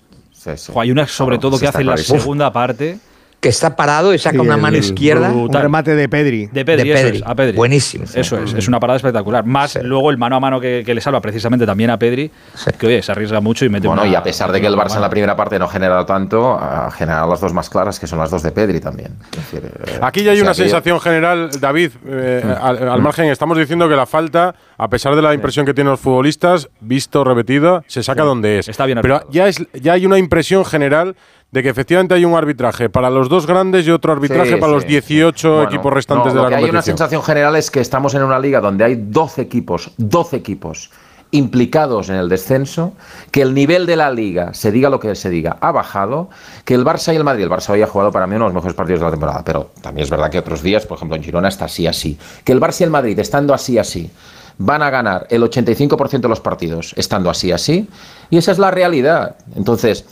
hay 0.76 0.90
una 0.90 1.06
sobre 1.06 1.38
todo 1.38 1.58
que 1.58 1.66
hace 1.66 1.80
en 1.80 1.86
la 1.88 1.96
segunda 1.96 2.52
parte 2.52 2.98
que 3.44 3.50
está 3.50 3.76
parado 3.76 4.14
y 4.14 4.18
saca 4.18 4.40
una 4.40 4.56
mano 4.56 4.78
izquierda. 4.78 5.28
Un 5.30 5.52
remate 5.52 5.94
de 5.94 6.08
Pedri. 6.08 6.46
De 6.46 6.64
Pedri, 6.64 6.92
Eso 6.92 7.06
es, 7.08 7.22
a 7.26 7.34
Pedri. 7.34 7.54
Buenísimo. 7.54 8.06
Eso 8.14 8.38
es, 8.38 8.54
es 8.54 8.68
una 8.68 8.80
parada 8.80 8.96
espectacular. 8.96 9.44
Más 9.44 9.78
luego 9.82 10.10
el 10.10 10.16
mano 10.16 10.36
a 10.36 10.40
mano 10.40 10.58
que, 10.58 10.82
le 10.82 11.00
salva 11.02 11.20
precisamente 11.20 11.66
también 11.66 11.90
a 11.90 11.98
Pedri, 11.98 12.30
que 12.78 12.86
oye, 12.86 13.02
se 13.02 13.12
arriesga 13.12 13.42
mucho 13.42 13.66
y 13.66 13.68
mete 13.68 13.86
Bueno, 13.86 14.06
y 14.06 14.14
a 14.14 14.22
pesar 14.22 14.50
de 14.50 14.62
que 14.62 14.66
el 14.66 14.74
Barça 14.74 14.94
en 14.94 15.02
la 15.02 15.10
primera 15.10 15.36
parte 15.36 15.58
no 15.58 15.68
genera 15.68 16.06
tanto, 16.06 16.58
ha 16.58 16.90
generado 16.90 17.28
las 17.28 17.40
dos 17.40 17.52
más 17.52 17.68
claras, 17.68 18.00
que 18.00 18.06
son 18.06 18.18
las 18.18 18.30
dos 18.30 18.42
de 18.42 18.50
Pedri 18.50 18.80
también. 18.80 19.12
Eh, 19.52 19.98
Aquí 20.00 20.22
ya 20.22 20.30
hay 20.30 20.40
una 20.40 20.54
sensación 20.54 20.98
general, 20.98 21.50
David, 21.60 21.90
eh, 22.06 22.42
mm. 22.42 22.64
al, 22.64 23.02
margen, 23.02 23.26
estamos 23.26 23.58
diciendo 23.58 23.90
que 23.90 23.96
la 23.96 24.06
falta, 24.06 24.54
a 24.78 24.88
pesar 24.88 25.14
de 25.16 25.22
la 25.22 25.34
impresión 25.34 25.66
que 25.66 25.74
tienen 25.74 25.90
los 25.90 26.00
futbolistas, 26.00 26.68
visto, 26.80 27.24
repetido, 27.24 27.84
se 27.86 28.02
saca 28.02 28.22
donde 28.22 28.58
es. 28.58 28.68
Está 28.68 28.86
bien 28.86 28.98
Pero 29.02 29.22
ya, 29.30 29.48
es, 29.48 29.64
ya 29.74 29.92
hay 29.92 30.06
una 30.06 30.18
impresión 30.18 30.64
general 30.64 31.16
de 31.50 31.62
que 31.62 31.68
efectivamente 31.68 32.14
hay 32.14 32.24
un 32.24 32.34
arbitraje 32.34 32.90
para 32.90 33.10
los 33.10 33.28
dos 33.28 33.46
grandes 33.46 33.86
y 33.86 33.90
otro 33.90 34.12
arbitraje 34.12 34.56
para 34.56 34.72
los 34.72 34.86
18 34.86 35.62
equipos 35.62 35.92
restantes 35.92 36.32
de 36.32 36.38
la 36.38 36.46
competición. 36.46 36.64
Hay 36.64 36.70
una 36.70 36.82
sensación 36.82 37.22
general 37.22 37.54
es 37.54 37.70
que 37.70 37.80
estamos 37.80 38.14
en 38.14 38.24
una 38.24 38.40
liga 38.40 38.60
donde 38.60 38.84
hay 38.84 38.96
12 38.96 39.42
equipos, 39.42 39.92
12 39.96 40.36
equipos 40.36 40.90
implicados 41.30 42.10
en 42.10 42.14
el 42.14 42.28
descenso, 42.28 42.92
que 43.32 43.42
el 43.42 43.54
nivel 43.54 43.86
de 43.86 43.96
la 43.96 44.10
liga, 44.12 44.54
se 44.54 44.70
diga 44.70 44.88
lo 44.88 45.00
que 45.00 45.16
se 45.16 45.30
diga, 45.30 45.56
ha 45.60 45.72
bajado, 45.72 46.30
que 46.64 46.74
el 46.74 46.84
Barça 46.84 47.12
y 47.12 47.16
el 47.16 47.24
Madrid, 47.24 47.42
el 47.42 47.50
Barça 47.50 47.70
hoy 47.70 47.82
ha 47.82 47.88
jugado 47.88 48.12
para 48.12 48.28
mí 48.28 48.36
uno 48.36 48.44
de 48.44 48.48
los 48.50 48.54
mejores 48.54 48.76
partidos 48.76 49.00
de 49.00 49.06
la 49.06 49.10
temporada, 49.10 49.42
pero 49.44 49.72
también 49.80 50.04
es 50.04 50.10
verdad 50.10 50.30
que 50.30 50.38
otros 50.38 50.62
días, 50.62 50.86
por 50.86 50.96
ejemplo 50.96 51.16
en 51.16 51.24
Girona 51.24 51.48
está 51.48 51.64
así 51.64 51.88
así, 51.88 52.16
que 52.44 52.52
el 52.52 52.60
Barça 52.60 52.82
y 52.82 52.84
el 52.84 52.90
Madrid 52.90 53.18
estando 53.18 53.52
así 53.52 53.78
así, 53.78 54.10
van 54.58 54.82
a 54.82 54.90
ganar 54.90 55.26
el 55.30 55.42
85% 55.42 56.20
de 56.20 56.28
los 56.28 56.40
partidos 56.40 56.94
estando 56.96 57.30
así 57.30 57.52
así, 57.52 57.88
y 58.30 58.38
esa 58.38 58.52
es 58.52 58.58
la 58.58 58.70
realidad. 58.70 59.36
Entonces, 59.56 60.04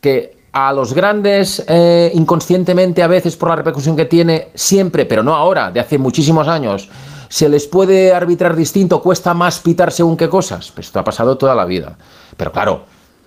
que 0.00 0.36
a 0.52 0.72
los 0.72 0.94
grandes 0.94 1.64
eh, 1.68 2.10
inconscientemente 2.14 3.02
a 3.02 3.06
veces 3.06 3.36
por 3.36 3.50
la 3.50 3.56
repercusión 3.56 3.96
que 3.96 4.06
tiene 4.06 4.48
siempre, 4.54 5.04
pero 5.04 5.22
no 5.22 5.34
ahora, 5.34 5.70
de 5.70 5.80
hace 5.80 5.98
muchísimos 5.98 6.48
años, 6.48 6.88
se 7.28 7.48
les 7.48 7.66
puede 7.66 8.14
arbitrar 8.14 8.56
distinto, 8.56 9.02
cuesta 9.02 9.34
más 9.34 9.58
pitar 9.58 9.92
según 9.92 10.16
qué 10.16 10.28
cosas. 10.28 10.70
Pues 10.72 10.86
esto 10.86 11.00
ha 11.00 11.04
pasado 11.04 11.36
toda 11.36 11.54
la 11.54 11.64
vida. 11.64 11.96
Pero 12.36 12.52
claro, 12.52 12.84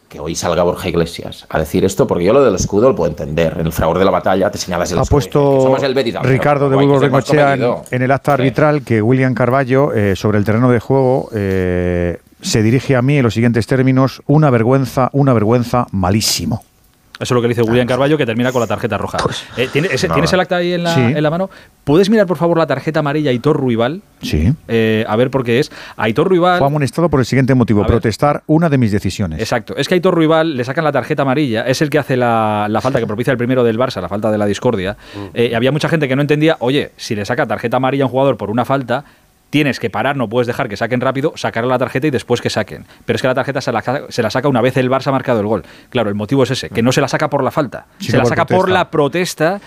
que 0.10 0.20
hoy 0.20 0.36
salga 0.36 0.64
Borja 0.64 0.90
Iglesias 0.90 1.46
a 1.48 1.60
decir 1.60 1.86
esto, 1.86 2.08
porque 2.08 2.26
yo 2.26 2.34
lo 2.34 2.44
del 2.44 2.56
escudo 2.56 2.90
lo 2.90 2.96
puedo 2.96 3.10
entender. 3.10 3.56
En 3.60 3.68
el 3.68 3.72
fragor 3.72 4.00
de 4.00 4.06
la 4.06 4.12
batalla 4.12 4.50
te 4.50 4.58
señalas 4.58 4.92
el 4.92 5.00
Ha 5.00 5.04
puesto 5.04 5.78
Ricardo 6.24 6.70
de 6.70 6.76
Burgos 6.76 7.30
en, 7.32 7.64
en, 7.92 8.02
el 8.02 8.12
acta 8.12 8.34
arbitral 8.34 8.82
que 8.82 9.02
William 9.02 9.34
Carballo, 9.36 9.94
eh, 9.94 10.16
sobre 10.16 10.40
el 10.40 10.44
terreno 10.44 10.72
de 10.72 10.80
juego, 10.80 11.30
eh, 11.34 12.18
se 12.42 12.64
dirige 12.64 12.96
a 12.96 13.02
mí 13.02 13.18
en 13.18 13.24
los 13.24 13.36
siguientes 13.36 13.68
términos: 13.68 14.22
una 14.26 14.50
vergüenza, 14.50 15.10
una 15.14 15.34
vergüenza 15.34 15.88
malísimo. 15.92 16.64
Eso 17.20 17.34
es 17.34 17.36
lo 17.36 17.42
que 17.42 17.50
dice 17.50 17.62
William 17.64 17.86
Carballo, 17.86 18.18
que 18.18 18.26
termina 18.26 18.54
con 18.54 18.62
la 18.62 18.68
tarjeta 18.68 18.98
roja. 18.98 19.18
Pues, 19.18 19.44
eh, 19.58 19.68
¿tienes, 19.72 20.04
el 20.34 20.40
acta 20.40 20.56
ahí 20.56 20.74
en 20.74 20.84
la, 20.84 21.30
mano? 21.30 21.50
¿Puedes 21.84 22.10
mirar, 22.10 22.26
por 22.26 22.38
favor, 22.38 22.58
la 22.58 22.66
tarjeta 22.66 23.02
amarilla 23.02 23.30
Aitor 23.30 23.58
Ruibal? 23.58 24.02
Sí. 24.22 24.54
Eh, 24.70 25.04
a 25.06 25.16
ver 25.18 25.30
por 25.30 25.44
qué 25.44 25.60
es. 25.60 25.70
Aitor 25.98 26.30
Ruibal... 26.30 26.60
Fue 26.60 26.68
amonestado 26.68 27.10
por 27.10 27.20
el 27.20 27.26
siguiente 27.26 27.54
motivo, 27.56 27.86
protestar 27.86 28.44
una 28.48 28.70
de 28.70 28.78
mis 28.78 28.94
decisiones. 28.94 29.40
Exacto. 29.40 29.76
Es 29.76 29.90
que 29.90 29.96
a 29.96 29.98
Aitor 29.98 30.16
Ruibal 30.16 30.56
le 30.56 30.64
sacan 30.64 30.86
la 30.86 30.94
tarjeta 30.94 31.24
amarilla, 31.24 31.64
es 31.64 31.82
el 31.82 31.90
que 31.90 32.00
hace 32.00 32.16
la, 32.16 32.70
falta 32.82 33.00
que 33.00 33.08
propicia 33.08 33.32
el 33.32 33.38
primero 33.38 33.66
del 33.66 33.78
Barça, 33.78 34.02
la 34.02 34.08
falta 34.08 34.32
de 34.32 34.38
la 34.38 34.46
discordia. 34.46 34.96
Mm. 35.14 35.20
Eh, 35.34 35.56
había 35.56 35.74
mucha 35.74 35.90
gente 35.90 36.08
que 36.08 36.16
no 36.16 36.22
entendía, 36.22 36.56
oye, 36.60 36.92
si 36.96 37.16
le 37.16 37.26
saca 37.26 37.46
tarjeta 37.46 37.78
amarilla 37.78 38.06
a 38.06 38.08
un 38.08 38.12
jugador 38.12 38.38
por 38.38 38.50
una 38.50 38.64
falta, 38.64 39.04
tienes 39.50 39.80
que 39.80 39.90
parar, 39.90 40.16
no 40.16 40.30
puedes 40.30 40.48
dejar 40.48 40.70
que 40.70 40.78
saquen 40.78 41.02
rápido, 41.02 41.34
sacar 41.36 41.66
la 41.66 41.78
tarjeta 41.78 42.08
y 42.08 42.12
después 42.12 42.42
que 42.42 42.50
saquen. 42.50 42.86
Pero 43.06 43.16
es 43.16 43.22
que 43.22 43.28
la 43.28 43.36
tarjeta 43.36 43.62
se 43.62 43.72
la, 43.72 44.30
saca 44.30 44.48
una 44.48 44.62
vez 44.62 44.78
el 44.78 44.90
Barça 44.90 45.08
ha 45.08 45.12
marcado 45.12 45.40
el 45.40 45.48
gol. 45.48 45.64
Claro, 45.90 46.10
el 46.10 46.16
motivo 46.16 46.44
es 46.44 46.52
ese, 46.52 46.70
que 46.70 46.82
no 46.82 46.92
se 46.92 47.02
la 47.02 47.08
saca 47.08 47.30
por 47.30 47.44
la 47.44 47.52
falta, 47.52 47.88
se 48.00 48.18
la 48.18 48.26
saca 48.26 48.46
por 48.46 48.70
la 48.70 48.90
protesta, 48.90 49.60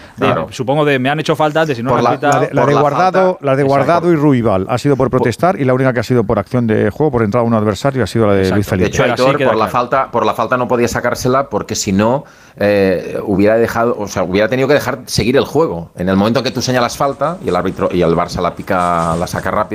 supongo 0.51 0.85
de 0.85 0.99
me 0.99 1.11
han 1.11 1.21
hecho 1.21 1.37
falta, 1.37 1.67
de 1.67 1.75
si 1.75 1.83
no 1.83 1.97
la, 1.97 2.19
la, 2.53 2.67
de, 2.67 2.75
guardado, 2.75 3.39
la 3.41 3.57
de 3.57 3.62
guardado 3.62 4.12
y 4.12 4.17
Ruibal 4.17 4.67
ha 4.69 4.79
sido 4.79 4.97
por 4.97 5.11
protestar 5.11 5.61
y 5.61 5.65
la 5.65 5.75
única 5.75 5.93
que 5.93 6.01
ha 6.01 6.05
sido 6.05 6.25
por 6.25 6.39
acción 6.39 6.67
de 6.67 6.91
juego, 6.91 7.12
por 7.12 7.23
entrar 7.23 7.43
a 7.43 7.47
un 7.47 7.55
adversario, 7.55 8.03
ha 8.03 8.07
sido 8.07 8.27
la 8.27 8.35
de 8.35 8.51
Luis 8.51 8.67
Felipe. 8.67 8.91
De 8.91 9.11
hecho, 9.11 9.25
por, 9.25 9.57
la 9.57 9.69
falta, 9.69 10.11
por 10.11 10.25
la 10.25 10.35
falta 10.35 10.57
no 10.57 10.69
podía 10.69 10.89
sacársela 10.89 11.49
porque 11.49 11.75
si 11.75 11.93
no 11.93 12.25
eh, 12.57 13.19
hubiera 13.25 13.57
dejado, 13.57 13.97
o 13.99 14.09
sea, 14.09 14.23
hubiera 14.23 14.49
tenido 14.49 14.69
que 14.69 14.75
dejar 14.75 15.01
seguir 15.07 15.37
el 15.37 15.45
juego. 15.45 15.91
En 15.97 16.09
el 16.09 16.17
momento 16.17 16.43
que 16.43 16.51
tú 16.51 16.62
señalas 16.62 16.97
falta 16.97 17.39
y 17.45 17.49
el 17.49 17.57
árbitro 17.57 17.89
y 17.93 18.03
el 18.03 18.15
Barça 18.15 18.41
la 18.41 18.55
pica, 18.55 19.17
la 19.17 19.27
saca 19.27 19.51
rápido, 19.51 19.72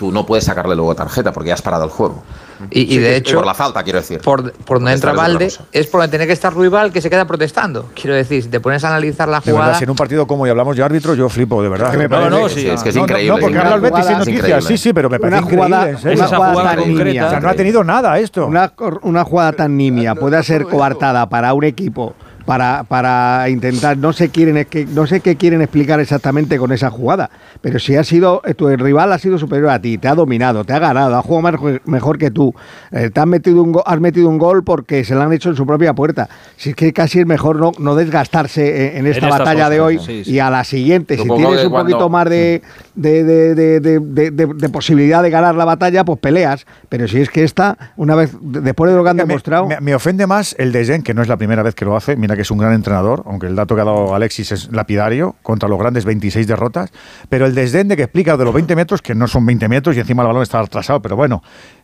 tú 0.00 0.10
no 0.10 0.24
puedes 0.24 0.44
sacarle 0.44 0.74
luego 0.74 0.94
tarjeta 0.94 1.30
porque 1.30 1.48
ya 1.48 1.54
has 1.54 1.62
parado 1.62 1.84
el 1.84 1.90
juego. 1.90 2.22
Y, 2.70 2.98
de 2.98 3.16
hecho. 3.16 3.36
Por 3.36 3.46
la 3.46 3.54
falta, 3.54 3.82
quiero 3.82 4.00
decir. 4.00 4.20
Por, 4.20 4.52
por 4.52 4.78
donde 4.78 4.92
entra 4.92 5.12
Valde, 5.12 5.52
es 5.72 5.86
por 5.86 6.00
donde 6.00 6.08
tiene 6.08 6.26
que 6.26 6.32
estar 6.32 6.52
Ruibal 6.52 6.92
que 6.92 7.00
se 7.00 7.08
queda 7.08 7.26
protestando. 7.26 7.90
Quiero 7.94 8.14
decir, 8.14 8.42
si 8.42 8.48
te 8.48 8.60
pones 8.60 8.82
a 8.84 8.88
analizar 8.88 9.28
la 9.28 9.40
jugada. 9.40 9.66
Verdad, 9.66 9.78
si 9.78 9.84
en 9.84 9.90
un 9.90 9.96
partido 9.96 10.26
como 10.26 10.46
y 10.46 10.50
hablamos 10.50 10.76
de 10.76 10.82
árbitro, 10.82 11.14
yo 11.14 11.28
flipo, 11.28 11.62
de 11.62 11.68
verdad. 11.68 11.92
no, 12.08 12.30
no, 12.30 12.48
sí, 12.48 12.66
es 12.66 12.82
que 12.82 12.90
es 12.90 12.96
increíble. 12.96 13.34
No, 13.34 13.38
porque 13.38 13.58
habla 13.58 13.74
el 13.76 13.80
Betis 13.80 14.10
noticias, 14.10 14.64
sí, 14.64 14.78
sí, 14.78 14.92
pero 14.92 15.08
me 15.08 15.18
parece 15.18 15.42
una 15.42 15.50
jugada, 15.50 15.90
increíble. 15.90 16.24
Una 16.24 16.36
jugada, 16.36 16.74
tan 16.76 16.94
nimia. 16.94 17.26
O 17.26 17.30
sea, 17.30 17.40
no 17.40 17.48
ha 17.48 17.54
tenido 17.54 17.84
nada 17.84 18.18
esto. 18.18 18.46
Una, 18.46 18.72
una 19.02 19.24
jugada 19.24 19.52
tan 19.52 19.76
nimia 19.76 20.14
puede 20.14 20.42
ser 20.42 20.64
coartada 20.64 21.28
para 21.28 21.52
un 21.54 21.64
equipo 21.64 22.14
para, 22.50 22.82
para 22.82 23.48
intentar, 23.48 23.96
no 23.96 24.12
sé, 24.12 24.30
quieren, 24.30 24.66
no 24.92 25.06
sé 25.06 25.20
qué 25.20 25.36
quieren 25.36 25.62
explicar 25.62 26.00
exactamente 26.00 26.58
con 26.58 26.72
esa 26.72 26.90
jugada, 26.90 27.30
pero 27.60 27.78
si 27.78 27.94
ha 27.94 28.02
sido, 28.02 28.42
eh, 28.44 28.54
tu 28.54 28.68
rival 28.76 29.12
ha 29.12 29.20
sido 29.20 29.38
superior 29.38 29.70
a 29.70 29.80
ti, 29.80 29.98
te 29.98 30.08
ha 30.08 30.16
dominado, 30.16 30.64
te 30.64 30.72
ha 30.72 30.80
ganado, 30.80 31.16
ha 31.16 31.22
jugado 31.22 31.80
mejor, 31.84 32.18
que 32.18 32.32
tú, 32.32 32.52
eh, 32.90 33.10
te 33.14 33.20
has 33.20 33.26
metido, 33.28 33.62
un, 33.62 33.80
has 33.86 34.00
metido 34.00 34.28
un 34.28 34.38
gol 34.38 34.64
porque 34.64 35.04
se 35.04 35.14
lo 35.14 35.22
han 35.22 35.32
hecho 35.32 35.50
en 35.50 35.54
su 35.54 35.64
propia 35.64 35.94
puerta. 35.94 36.28
Si 36.56 36.70
es 36.70 36.74
que 36.74 36.92
casi 36.92 37.20
es 37.20 37.26
mejor 37.26 37.54
no, 37.54 37.70
no 37.78 37.94
desgastarse 37.94 38.98
en, 38.98 39.06
esta 39.06 39.28
batalla 39.28 39.70
de 39.70 39.80
hoy 39.80 40.00
y 40.08 40.40
a 40.40 40.50
la 40.50 40.64
siguiente, 40.64 41.18
si 41.18 41.28
tienes 41.28 41.64
un 41.64 41.70
poquito 41.70 42.08
más 42.08 42.28
de, 42.28 42.62
de, 42.96 44.68
posibilidad 44.72 45.22
de 45.22 45.30
ganar 45.30 45.54
la 45.54 45.64
batalla, 45.64 46.04
pues 46.04 46.18
peleas, 46.18 46.66
pero 46.88 47.06
si 47.06 47.20
es 47.20 47.30
que 47.30 47.44
esta, 47.44 47.92
una 47.96 48.16
vez, 48.16 48.36
después 48.40 48.90
de 48.90 48.96
lo 48.96 49.04
que 49.04 49.10
han 49.10 49.18
demostrado... 49.18 49.68
Me, 49.80 49.94
ofende 49.94 50.26
más 50.26 50.56
el 50.58 50.72
de 50.72 50.84
Jen, 50.84 51.02
que 51.04 51.14
no 51.14 51.22
es 51.22 51.28
la 51.28 51.36
primera 51.36 51.62
vez 51.62 51.76
que 51.76 51.84
lo 51.84 51.96
hace, 51.96 52.16
mira 52.16 52.34
que 52.34 52.39
que 52.40 52.42
es 52.44 52.50
un 52.50 52.56
gran 52.56 52.72
entrenador, 52.72 53.22
aunque 53.26 53.48
el 53.48 53.54
dato 53.54 53.74
que 53.74 53.82
ha 53.82 53.84
dado 53.84 54.14
Alexis 54.14 54.50
es 54.50 54.72
lapidario, 54.72 55.34
contra 55.42 55.68
los 55.68 55.78
grandes 55.78 56.06
26 56.06 56.46
derrotas, 56.46 56.90
pero 57.28 57.44
el 57.44 57.54
desdén 57.54 57.86
de 57.88 57.98
que 57.98 58.04
explica 58.04 58.38
de 58.38 58.46
los 58.46 58.54
20 58.54 58.74
metros, 58.76 59.02
que 59.02 59.14
no 59.14 59.28
son 59.28 59.44
20 59.44 59.68
metros 59.68 59.94
y 59.94 60.00
encima 60.00 60.22
el 60.22 60.28
balón 60.28 60.42
está 60.42 60.58
atrasado, 60.58 61.02
pero 61.02 61.16
bueno. 61.16 61.42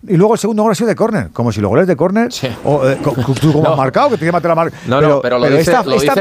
Y 0.08 0.16
luego 0.16 0.32
el 0.32 0.40
segundo 0.40 0.62
gol 0.62 0.72
ha 0.72 0.74
sido 0.74 0.88
de 0.88 0.94
córner, 0.94 1.28
como 1.30 1.52
si 1.52 1.60
los 1.60 1.68
goles 1.68 1.86
de 1.86 1.94
córner, 1.94 2.30
o, 2.64 2.88
eh, 2.88 2.96
tú 3.38 3.52
como 3.52 3.68
has 3.70 3.76
marcado, 3.76 4.08
que 4.08 4.16
te 4.16 4.24
llama 4.24 4.40
la 4.40 4.54
marca. 4.54 4.78
No, 4.86 4.98
no, 5.02 5.20
pero 5.20 5.38
lo 5.38 5.46
dice, 5.46 5.74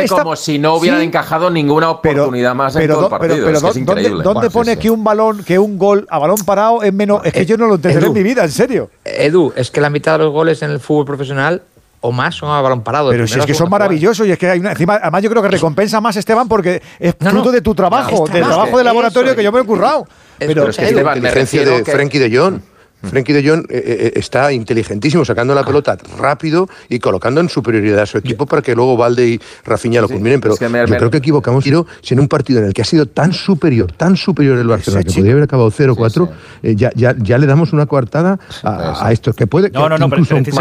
como 0.10 0.36
si 0.36 0.60
no 0.60 0.76
hubieran 0.76 1.00
encajado 1.00 1.50
ninguna 1.50 1.92
oportunidad 1.92 2.54
más 2.54 2.76
en 2.76 2.90
todo 2.90 3.04
el 3.04 3.10
partido. 3.10 3.38
Pero, 3.38 3.58
es 3.58 3.86
¿dónde, 3.86 4.10
¿dónde 4.22 4.50
pone 4.50 4.78
que 4.78 4.92
un 4.92 5.02
balón, 5.02 5.46
que 5.46 5.58
un 5.58 5.78
gol 5.78 6.06
a 6.10 6.20
balón 6.20 6.40
parado 6.46 6.84
es 6.84 6.94
menos? 6.94 7.22
Es 7.24 7.32
que 7.32 7.44
eh, 7.44 7.46
yo 7.46 7.56
no 7.56 7.68
lo 7.68 7.76
entenderé 7.76 8.08
en 8.08 8.14
mi 8.14 8.24
vida, 8.24 8.44
en 8.44 8.52
serio. 8.52 8.90
Edu, 9.06 9.54
es 9.56 9.72
que 9.72 9.80
la 9.80 9.90
mitad 9.90 10.20
de 10.20 10.26
los 10.26 10.34
goles 10.34 10.62
en 10.62 10.72
el 10.72 10.82
fútbol 10.82 11.06
profesional 11.06 11.62
o 12.06 12.12
más 12.12 12.36
son 12.36 12.52
a 12.52 12.62
balón 12.62 12.82
parado. 12.82 13.10
Pero 13.10 13.28
si 13.28 13.40
es 13.40 13.46
que 13.46 13.54
son 13.56 13.70
maravillosos 13.70 14.28
y 14.28 14.32
es 14.32 14.38
que 14.38 14.50
hay 14.50 14.60
una, 14.60 14.72
encima, 14.72 15.00
además 15.02 15.24
yo 15.24 15.30
creo 15.30 15.42
que 15.42 15.50
recompensa 15.50 16.00
más 16.00 16.16
Esteban 16.16 16.48
porque 16.48 16.82
es 17.00 17.16
fruto 17.20 17.52
de 17.52 17.62
tu 17.62 17.74
trabajo, 17.74 18.28
del 18.28 18.44
trabajo 18.44 18.78
de 18.78 18.84
laboratorio 18.84 19.36
que 19.36 19.44
yo 19.44 19.52
me 19.52 19.62
he 19.62 19.64
currado. 19.64 20.08
Pero, 20.38 20.70
es 20.70 20.78
que 20.78 20.86
Esteban, 20.86 21.22
la 21.22 21.30
diferencia 21.30 21.66
de 21.66 21.84
Frenkie 21.84 22.20
de 22.20 22.38
Jong 22.38 22.60
Frenkie 23.06 23.34
de 23.34 23.48
Jong 23.48 23.66
eh, 23.70 23.84
eh, 23.86 24.12
está 24.16 24.52
inteligentísimo, 24.52 25.26
sacando 25.26 25.54
la 25.54 25.64
pelota 25.64 25.98
rápido 26.18 26.68
y 26.90 27.00
colocando 27.00 27.42
en 27.42 27.50
superioridad 27.50 28.00
a 28.00 28.06
su 28.06 28.18
equipo 28.18 28.46
para 28.46 28.62
que 28.62 28.76
luego 28.76 28.98
Valde 28.98 29.28
y 29.28 29.40
Rafinha 29.64 30.02
lo 30.02 30.08
culminen. 30.08 30.42
Pero 30.42 30.56
yo 30.58 30.98
creo 30.98 31.12
que 31.12 31.18
equivocamos 31.18 31.64
tiro 31.64 31.86
si 32.02 32.14
en 32.14 32.20
un 32.20 32.28
partido 32.28 32.60
en 32.60 32.66
el 32.66 32.74
que 32.74 32.82
ha 32.82 32.86
sido 32.86 33.06
tan 33.06 33.34
superior, 33.34 33.92
tan 33.92 34.16
superior 34.16 34.58
el 34.58 34.68
Barcelona, 34.68 35.04
que 35.04 35.12
podría 35.14 35.32
haber 35.32 35.44
acabado 35.44 35.72
0-4, 35.72 36.30
eh, 36.64 36.76
ya, 36.76 36.92
ya, 36.96 37.16
ya, 37.18 37.38
le 37.38 37.48
damos 37.48 37.74
una 37.74 37.86
coartada 37.86 38.40
a, 38.64 39.12
esto, 39.12 39.34
que 39.34 39.48
puede. 39.48 39.70
No, 39.72 39.90
no, 39.90 39.98
no, 39.98 40.10
precisamente, 40.10 40.52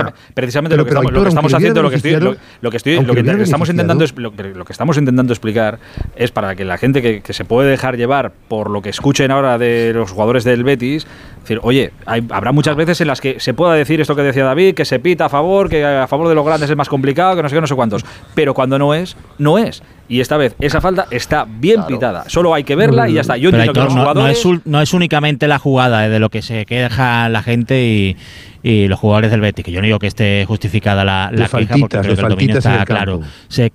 lo, 0.77 0.85
que 0.85 0.91
estamos, 1.29 1.55
haciendo, 1.55 1.83
lo 1.83 1.91
que 1.91 1.97
estoy, 1.97 2.13
lo, 2.61 2.71
que 2.71 2.77
estoy, 2.77 3.01
lo 3.01 3.15
que 3.15 3.43
estamos 3.43 3.69
intentando, 3.69 4.05
lo, 4.17 4.65
que 4.65 4.73
estamos 4.73 4.97
intentando 4.97 5.33
explicar 5.33 5.79
es 6.17 6.31
para 6.31 6.55
que 6.55 6.65
la 6.65 6.79
gente 6.79 7.03
que, 7.03 7.21
que 7.21 7.33
se 7.33 7.45
puede 7.45 7.71
dejar 7.71 7.97
llevar 7.97 8.33
por 8.49 8.71
lo 8.71 8.83
que 8.83 8.91
escuchen 8.91 9.31
ahora 9.31 9.59
de 9.59 9.93
los 9.95 10.11
jugadores 10.11 10.45
del 10.45 10.65
Betis, 10.65 11.07
decir, 11.45 11.61
oye, 11.63 11.93
hay, 12.07 12.27
habrá 12.35 12.51
muchas 12.51 12.75
veces 12.75 13.01
en 13.01 13.07
las 13.07 13.21
que 13.21 13.39
se 13.39 13.55
pueda 13.55 13.75
decir 13.75 14.01
esto 14.01 14.17
que 14.17 14.23
decía 14.23 14.45
David, 14.45 14.75
que 14.75 14.85
se 14.85 14.99
pita 14.99 15.27
a 15.27 15.29
favor, 15.29 15.69
que 15.69 15.85
a 15.85 16.09
favor 16.09 16.29
de 16.29 16.35
los 16.35 16.45
grandes 16.45 16.69
es 16.69 16.77
más 16.77 16.89
complicado, 16.89 17.37
que 17.37 17.43
no 17.43 17.49
sé 17.49 17.55
qué, 17.55 17.61
no 17.61 17.67
sé 17.69 17.77
cuántos. 17.77 18.05
Pero 18.35 18.55
cuando 18.55 18.77
no 18.77 18.93
es, 18.93 19.17
no 19.39 19.57
es. 19.57 19.85
Y 20.09 20.21
esta 20.21 20.37
vez 20.37 20.55
esa 20.61 20.81
falta 20.81 21.07
está 21.11 21.47
bien 21.49 21.85
pitada. 21.87 22.25
Solo 22.29 22.55
hay 22.55 22.65
que 22.65 22.77
verla 22.77 23.09
y 23.09 23.15
ya 23.15 23.23
está. 23.23 23.37
Yo 23.37 23.51
entiendo 23.51 23.73
que 23.73 23.81
los 23.81 23.93
jugadores... 23.93 24.45
no, 24.65 24.83
es, 24.83 24.93
únicamente 24.93 25.49
la 25.49 25.59
jugada 25.59 26.09
de 26.09 26.19
lo 26.19 26.31
que 26.31 26.43
se 26.43 26.67
queja 26.67 27.29
la 27.29 27.43
gente 27.43 27.85
y, 27.85 28.17
los 28.63 28.99
jugadores 28.99 29.31
del 29.31 29.43
Betis, 29.43 29.63
que 29.63 29.73
yo 29.73 29.81
no 29.81 29.85
digo 29.85 29.99
que 29.99 30.07
esté 30.07 30.47
justificada 30.47 31.05
la, 31.05 31.31
queja 31.31 31.77
porque 31.79 31.99
creo 31.99 32.15
que 32.17 32.23
el 32.23 32.29
dominio 32.29 32.59
está 32.59 32.85
claro. 32.87 33.21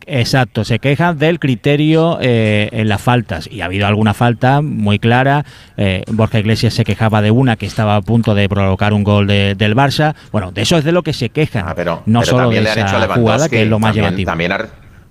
exacto, 0.08 0.64
se 0.64 0.80
quejan 0.80 1.20
del 1.20 1.38
criterio 1.38 2.18
eh, 2.20 2.70
en 2.72 2.90
las 2.90 3.00
faltas 3.00 3.48
y 3.52 3.62
ha 3.62 3.66
habido 3.66 3.86
alguna 3.86 4.16
falta 4.16 4.62
muy 4.62 4.98
clara. 4.98 5.46
Eh, 5.78 6.04
Borja 6.12 6.40
Iglesias 6.40 6.74
se 6.74 6.86
quejaba 6.86 7.22
de 7.22 7.30
una 7.30 7.56
que 7.56 7.68
estaba 7.68 7.98
a 7.98 8.02
punto 8.02 8.34
de 8.34 8.50
provocar 8.50 8.94
un 8.94 9.04
gol 9.04 9.28
del 9.28 9.76
Barça. 9.76 10.16
Bueno, 10.32 10.52
de 10.52 10.64
eso 10.64 10.78
es 10.78 10.84
de 10.84 10.92
lo 10.92 11.04
que 11.04 11.14
se 11.14 11.30
quejan, 11.30 11.66
ah, 11.68 11.74
pero, 11.76 12.02
no 12.08 12.24
solo 12.24 12.50
de 12.50 12.60
esa 12.60 13.08
jugada 13.14 13.48
que 13.48 13.62
es 13.62 13.68
lo 13.68 13.78
más 13.78 13.96
llamativo. 13.96 14.32
También 14.32 14.54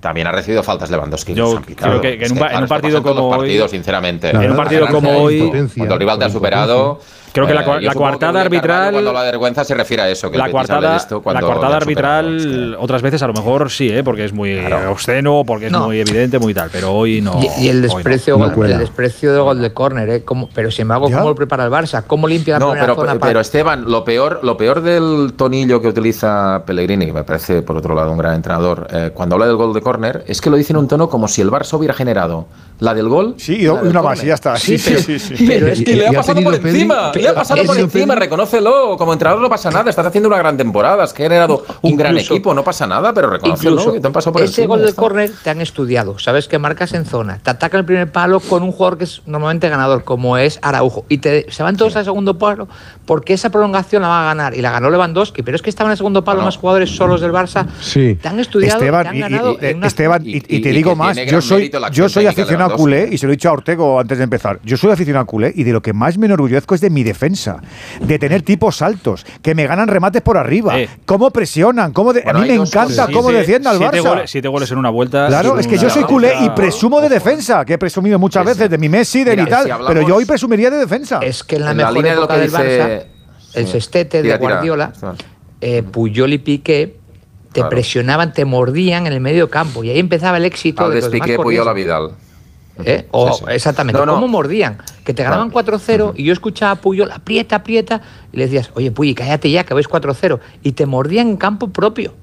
también 0.00 0.26
ha 0.26 0.32
recibido 0.32 0.62
faltas 0.62 0.90
Lewandowski. 0.90 1.34
Yo 1.34 1.60
creo 1.62 2.00
que, 2.00 2.14
en, 2.14 2.32
un, 2.32 2.68
partido 2.68 3.02
como 3.02 3.28
hoy, 3.28 3.60
sinceramente. 3.68 4.30
En 4.30 4.50
un 4.50 4.56
partido 4.56 4.86
como 4.88 5.10
hoy, 5.10 5.68
cuando 5.76 5.94
el 5.94 6.00
rival 6.00 6.18
te 6.18 6.24
ha 6.26 6.30
superado, 6.30 7.00
Creo 7.32 7.47
que 7.47 7.54
la, 7.54 7.62
eh, 7.80 7.88
cuartada 7.94 8.40
arbitral. 8.40 8.92
Cuando 8.92 9.12
la 9.12 9.23
vergüenza 9.23 9.64
se 9.64 9.75
refiere 9.75 10.02
a 10.02 10.08
eso. 10.08 10.30
Que 10.30 10.38
la, 10.38 10.50
cuartada, 10.50 10.99
la 11.11 11.40
cuartada 11.40 11.76
arbitral, 11.76 12.76
otras 12.78 13.02
veces 13.02 13.23
a 13.23 13.26
lo 13.26 13.32
mejor 13.32 13.70
sí, 13.70 13.90
¿eh? 13.90 14.02
porque 14.02 14.25
es 14.25 14.32
muy 14.32 14.58
obsceno, 14.88 15.42
porque 15.47 15.66
es 15.66 15.73
muy 15.73 16.00
evidente, 16.00 16.38
muy 16.38 16.54
tal. 16.54 16.70
Pero 16.73 16.92
hoy 16.92 17.20
no. 17.20 17.40
Y, 17.58 17.68
el 17.68 17.82
desprecio, 17.82 18.38
el 18.64 18.78
desprecio 18.78 19.32
de 19.32 19.40
gol 19.40 19.61
de 19.61 19.73
córner, 19.73 20.08
¿eh? 20.11 20.25
pero 20.54 20.70
sin 20.70 20.82
embargo, 20.82 21.11
¿cómo 21.11 21.28
lo 21.28 21.35
prepara 21.35 21.64
el 21.64 21.70
Barça? 21.70 22.04
¿Cómo 22.06 22.26
limpia 22.28 22.58
la 22.58 22.66
no, 22.66 22.73
pero, 22.73 23.18
pero 23.20 23.40
Esteban, 23.40 23.85
lo 23.90 24.04
peor, 24.04 24.40
lo 24.42 24.56
peor 24.56 24.80
del 24.80 25.35
tonillo 25.37 25.80
que 25.80 25.88
utiliza 25.88 26.62
Pellegrini, 26.66 27.06
que 27.06 27.12
me 27.12 27.25
parece 27.25 27.62
por 27.62 27.76
otro 27.76 27.94
lado 27.94 28.12
un 28.12 28.18
gran 28.18 28.35
entrenador, 28.35 28.87
eh, 28.90 29.11
cuando 29.14 29.35
habla 29.35 29.47
del 29.47 29.56
gol 29.56 29.73
de 29.75 29.80
córner, 29.80 30.25
es 30.26 30.40
que 30.40 30.50
lo 30.50 30.56
dice 30.56 30.73
en 30.73 30.78
un 30.78 30.88
tono 30.88 31.08
como 31.08 31.28
si 31.28 31.40
el 31.40 31.50
Barça 31.50 31.76
hubiera 31.76 31.94
generado 31.94 32.47
la 32.80 32.94
del 32.94 33.08
gol. 33.08 33.35
Sí, 33.38 33.66
una 33.66 34.02
más, 34.02 34.23
y 34.23 34.26
ya 34.26 34.35
está. 34.35 34.56
Sí, 34.56 34.78
sí, 34.78 35.18
sí. 35.18 35.44
Pero 35.47 35.68
es 35.68 35.82
que 35.82 35.97
le 35.97 36.06
ha 36.06 36.12
pasado 36.12 36.42
por 36.42 36.54
encima. 36.54 37.11
Le 37.22 37.28
ha 37.28 37.34
pasado 37.34 37.64
por 37.64 37.78
encima, 37.78 38.14
reconócelo. 38.14 38.96
Como 38.96 39.12
entrenador 39.12 39.42
no 39.42 39.48
pasa 39.48 39.70
nada. 39.70 39.90
Estás 39.90 40.06
haciendo 40.06 40.28
una 40.28 40.38
gran 40.38 40.56
temporada. 40.56 41.04
Has 41.04 41.14
generado 41.14 41.64
un 41.83 41.96
gran 41.96 42.16
equipo. 42.18 42.54
No 42.54 42.64
pasa 42.64 42.87
nada, 42.87 43.12
pero 43.12 43.31
reconócelo. 43.31 43.92
Que 43.92 44.00
te 44.00 44.07
han 44.07 44.12
pasado 44.12 44.33
por 44.33 44.42
ese 44.42 44.66
gol 44.66 44.83
del 44.83 44.94
córner 44.94 45.31
te 45.42 45.50
han 45.50 45.61
estudiado. 45.61 46.18
Sabes 46.18 46.48
que 46.48 46.59
marcas 46.59 46.92
en 46.94 47.04
zona. 47.04 47.38
Te 47.42 47.50
ataca 47.50 47.78
el 47.78 47.85
primer 47.85 48.11
palo 48.11 48.40
con 48.40 48.62
un 48.62 48.72
jugador 48.72 48.98
que 48.98 49.04
es 49.04 49.22
normalmente 49.26 49.68
ganador, 49.68 50.04
como 50.04 50.37
es 50.37 50.59
Araujo. 50.62 51.04
Y 51.09 51.18
te, 51.18 51.50
se 51.50 51.62
van 51.62 51.76
todos 51.76 51.96
al 51.96 52.04
segundo 52.04 52.38
palo 52.38 52.68
porque 53.07 53.35
esa 53.35 53.50
prolongación 53.50 54.02
la 54.02 54.09
va 54.09 54.22
a 54.22 54.24
ganar. 54.26 54.54
Y 54.54 54.62
la 54.62 54.70
ganó 54.70 54.90
Lewandowski. 54.90 55.42
Pero 55.42 55.57
es 55.57 55.62
que 55.62 55.70
estaban 55.70 55.90
en 55.90 55.92
el 55.92 55.98
segundo 55.98 56.24
palo 56.24 56.42
más 56.42 56.57
jugadores 56.57 56.90
solos 56.90 57.20
del 57.20 57.33
Barça. 57.33 57.66
Sí. 57.81 58.18
Te 58.20 58.28
han 58.28 58.38
estudiado. 58.40 58.78
Esteban, 58.78 59.02
te 59.02 59.09
han 59.09 59.20
ganado 59.20 59.59
y, 59.61 59.87
Esteban, 59.87 60.22
y, 60.24 60.40
te 60.40 60.70
digo 60.70 60.94
más. 60.94 61.16
Yo 61.26 61.40
soy, 61.40 61.70
yo 61.92 62.09
soy 62.09 62.26
aficionado 62.26 62.74
a 62.74 62.76
culé 62.76 63.09
y 63.11 63.18
se 63.18 63.26
lo 63.26 63.33
he 63.33 63.37
dicho 63.37 63.48
a 63.48 63.52
Ortego 63.52 64.00
antes 64.00 64.18
de 64.18 64.24
empezar. 64.24 64.61
Yo 64.64 64.76
soy 64.76 64.92
aficionado 64.92 65.22
al 65.22 65.26
culé 65.26 65.52
y 65.54 65.64
de 65.64 65.72
lo 65.72 65.83
que 65.83 65.92
más 65.92 66.18
me 66.18 66.26
enorgullezco 66.26 66.74
es 66.74 66.81
de 66.81 66.90
mi 66.90 67.02
defensa. 67.09 67.61
De 68.01 68.18
tener 68.18 68.42
tipos 68.42 68.83
altos, 68.83 69.27
que 69.42 69.55
me 69.55 69.66
ganan 69.66 69.88
remates 69.88 70.23
por 70.23 70.37
arriba. 70.37 70.75
Cómo 71.05 71.31
presionan, 71.31 71.92
cómo 71.92 72.11
a 72.11 72.33
mí 72.35 72.49
me 72.49 72.55
encanta 72.55 73.09
cómo 73.12 73.31
defiende 73.31 73.68
al 73.68 73.79
Barça. 73.79 74.27
siete 74.27 74.49
goles 74.49 74.71
en 74.71 74.79
una 74.79 74.90
vuelta. 74.90 75.27
Claro, 75.27 75.59
es 75.59 75.66
que 75.66 75.79
yo 75.79 75.90
soy 75.90 76.05
culé 76.05 76.35
y 76.44 76.51
presumo 76.51 77.01
de 77.01 77.09
defensa, 77.09 77.64
que 77.64 77.75
he 77.75 77.79
presumido 77.79 78.18
muchas 78.18 78.44
veces 78.44 78.71
de 78.71 78.79
mi 78.79 78.88
Messi, 78.88 79.25
de 79.25 79.37
mi 79.37 79.47
tal, 79.47 79.68
pero 79.87 80.03
yo 80.03 80.16
hoy 80.16 80.25
presumiría 80.25 80.71
de 80.71 80.79
defensa. 80.79 81.21
Es 81.23 81.42
que 81.44 81.57
en 81.57 81.64
la, 81.64 81.75
mejor 81.75 82.07
época 82.07 82.37
del 82.37 82.53
Barça, 82.53 83.05
el 83.55 83.66
sextete 83.66 84.23
de 84.23 84.37
Guardiola, 84.37 84.92
eh, 85.61 85.83
Puyol 85.83 86.33
y 86.33 86.38
Piqué 86.38 86.97
te 87.53 87.64
presionaban, 87.64 88.33
te 88.33 88.44
mordían 88.44 89.07
en 89.07 89.12
el 89.12 89.21
medio 89.21 89.51
campo 89.51 89.83
y 89.83 89.90
ahí 89.90 89.99
empezaba 89.99 90.37
el 90.37 90.44
éxito 90.44 90.88
de 90.88 91.01
los 91.01 91.09
Piqué, 91.09 91.37
Puyol 91.37 91.66
a 91.66 91.73
Vidal. 91.73 92.12
¿Eh? 92.84 93.08
O, 93.10 93.48
Exactamente, 93.48 94.00
¿cómo 94.00 94.28
mordían? 94.28 94.78
Que 95.04 95.14
te 95.14 95.22
ganaban 95.22 95.50
4-0 95.50 96.12
y 96.16 96.24
yo 96.24 96.32
escuchaba 96.32 96.72
a 96.72 96.76
Puyol, 96.76 97.10
aprieta, 97.10 97.56
aprieta, 97.56 98.02
y 98.32 98.36
le 98.36 98.44
decías, 98.44 98.70
oye 98.74 98.90
Puy, 98.90 99.14
cállate 99.14 99.50
ya, 99.50 99.64
que 99.64 99.74
vais 99.74 99.88
4-0. 99.88 100.38
Y 100.62 100.72
te 100.72 100.86
mordían 100.86 101.28
en 101.28 101.36
campo 101.36 101.68
propio. 101.68 102.14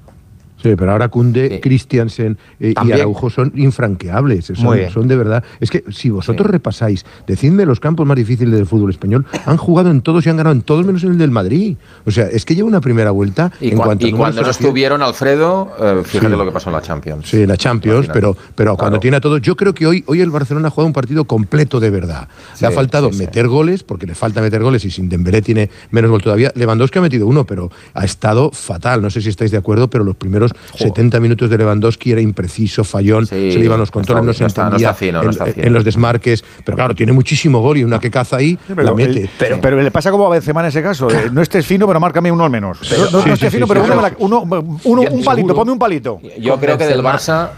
Sí, 0.66 0.74
pero 0.76 0.90
ahora 0.90 1.08
Kunde, 1.08 1.60
Christiansen 1.62 2.38
eh, 2.58 2.74
y 2.84 2.92
Araujo 2.92 3.30
son 3.30 3.52
infranqueables. 3.54 4.52
Son, 4.56 5.06
de 5.06 5.16
verdad. 5.16 5.44
Es 5.60 5.70
que 5.70 5.84
si 5.90 6.10
vosotros 6.10 6.50
repasáis, 6.50 7.06
decidme 7.26 7.64
los 7.64 7.78
campos 7.78 8.04
más 8.04 8.16
difíciles 8.16 8.52
del 8.52 8.66
fútbol 8.66 8.90
español, 8.90 9.26
han 9.44 9.56
jugado 9.58 9.92
en 9.92 10.00
todos 10.00 10.26
y 10.26 10.30
han 10.30 10.36
ganado 10.36 10.56
en 10.56 10.62
todos 10.62 10.84
menos 10.84 11.04
en 11.04 11.12
el 11.12 11.18
del 11.18 11.30
Madrid. 11.30 11.76
O 12.04 12.10
sea, 12.10 12.26
es 12.26 12.44
que 12.44 12.56
lleva 12.56 12.66
una 12.66 12.80
primera 12.80 13.12
vuelta. 13.12 13.52
Y, 13.60 13.70
en 13.70 13.76
cuanto 13.76 14.08
y 14.08 14.12
cuando 14.12 14.42
no 14.42 14.50
estuvieron, 14.50 15.02
Alfredo, 15.02 15.72
eh, 15.80 16.02
fíjate 16.04 16.36
lo 16.36 16.44
que 16.44 16.50
pasó 16.50 16.70
en 16.70 16.74
la 16.74 16.82
Champions. 16.82 17.28
Sí, 17.28 17.46
la 17.46 17.56
Champions, 17.56 18.08
pero, 18.12 18.36
pero 18.56 18.76
cuando 18.76 18.98
tiene 18.98 19.18
a 19.18 19.20
todos. 19.20 19.40
Yo 19.40 19.54
creo 19.54 19.72
que 19.72 19.86
hoy, 19.86 20.02
hoy 20.08 20.20
el 20.20 20.30
Barcelona 20.30 20.66
ha 20.66 20.70
jugado 20.72 20.88
un 20.88 20.92
partido 20.92 21.26
completo 21.26 21.78
de 21.78 21.90
verdad. 21.90 22.26
le 22.60 22.66
ha 22.66 22.72
faltado 22.72 23.10
meter 23.10 23.46
goles, 23.46 23.84
porque 23.84 24.06
le 24.06 24.16
falta 24.16 24.40
meter 24.40 24.64
goles 24.64 24.84
y 24.84 24.90
sin 24.90 25.08
Dembélé 25.08 25.42
tiene 25.42 25.70
menos 25.92 26.10
gol 26.10 26.22
todavía. 26.22 26.50
Lewandowski 26.56 26.98
ha 26.98 27.02
metido 27.02 27.28
uno, 27.28 27.46
pero 27.46 27.70
ha 27.94 28.04
estado 28.04 28.50
fatal. 28.50 29.00
No 29.00 29.10
sé 29.10 29.22
si 29.22 29.28
estáis 29.28 29.52
de 29.52 29.58
acuerdo, 29.58 29.88
pero 29.88 30.02
los 30.02 30.16
primeros 30.16 30.52
70 30.74 31.20
minutos 31.20 31.50
de 31.50 31.58
Lewandowski 31.58 32.12
era 32.12 32.20
impreciso, 32.20 32.84
fallón, 32.84 33.26
se 33.26 33.36
le 33.36 33.64
iban 33.64 33.78
los 33.78 33.90
controles, 33.90 34.24
no, 34.24 34.32
se 34.34 34.44
entendía 34.44 34.96
en, 35.00 35.72
los 35.72 35.84
desmarques. 35.84 36.44
Pero 36.64 36.76
claro, 36.76 36.94
tiene 36.94 37.12
muchísimo 37.12 37.60
gol 37.60 37.78
y 37.78 37.84
una 37.84 37.98
que 37.98 38.10
caza 38.10 38.36
ahí 38.36 38.58
la 38.76 38.94
mete. 38.94 39.30
pero, 39.38 39.80
le 39.80 39.90
pasa 39.90 40.10
como 40.10 40.26
a 40.26 40.30
Benzema 40.30 40.60
en 40.60 40.66
ese 40.66 40.82
caso. 40.82 41.10
Eh, 41.10 41.30
no 41.32 41.42
estés 41.42 41.66
fino, 41.66 41.86
pero 41.86 42.00
márcame 42.00 42.30
uno 42.30 42.44
al 42.44 42.50
menos. 42.50 42.78
no, 43.12 43.20
estés 43.32 43.52
fino, 43.52 43.66
pero 43.66 43.84
uno, 44.18 44.42
un 44.84 45.24
palito, 45.24 45.54
ponme 45.54 45.72
un 45.72 45.78
palito. 45.78 46.20
Yo 46.38 46.58
creo 46.58 46.78
que 46.78 46.86
del 46.86 47.02
Barça 47.02 47.50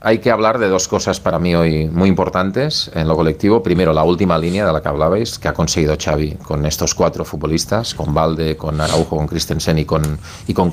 hay 0.00 0.18
que 0.18 0.30
hablar 0.30 0.58
de 0.58 0.68
dos 0.68 0.86
cosas 0.88 1.18
para 1.18 1.38
mí 1.38 1.54
hoy 1.54 1.88
muy 1.88 2.08
importantes 2.08 2.90
en 2.94 3.08
lo 3.08 3.16
colectivo. 3.16 3.62
Primero, 3.62 3.92
la 3.92 4.04
última 4.04 4.38
línea 4.38 4.64
de 4.64 4.72
la 4.72 4.80
que 4.80 4.88
hablabais, 4.88 5.38
que 5.38 5.48
ha 5.48 5.52
conseguido 5.52 5.96
Xavi 6.00 6.36
con 6.44 6.64
estos 6.64 6.94
cuatro 6.94 7.24
futbolistas, 7.24 7.94
con 7.94 8.14
Valde, 8.14 8.56
con 8.56 8.80
Araujo, 8.80 9.16
con 9.16 9.26
Christensen 9.26 9.78
y 9.78 9.84
con, 9.84 10.18
y 10.46 10.54
con. 10.54 10.72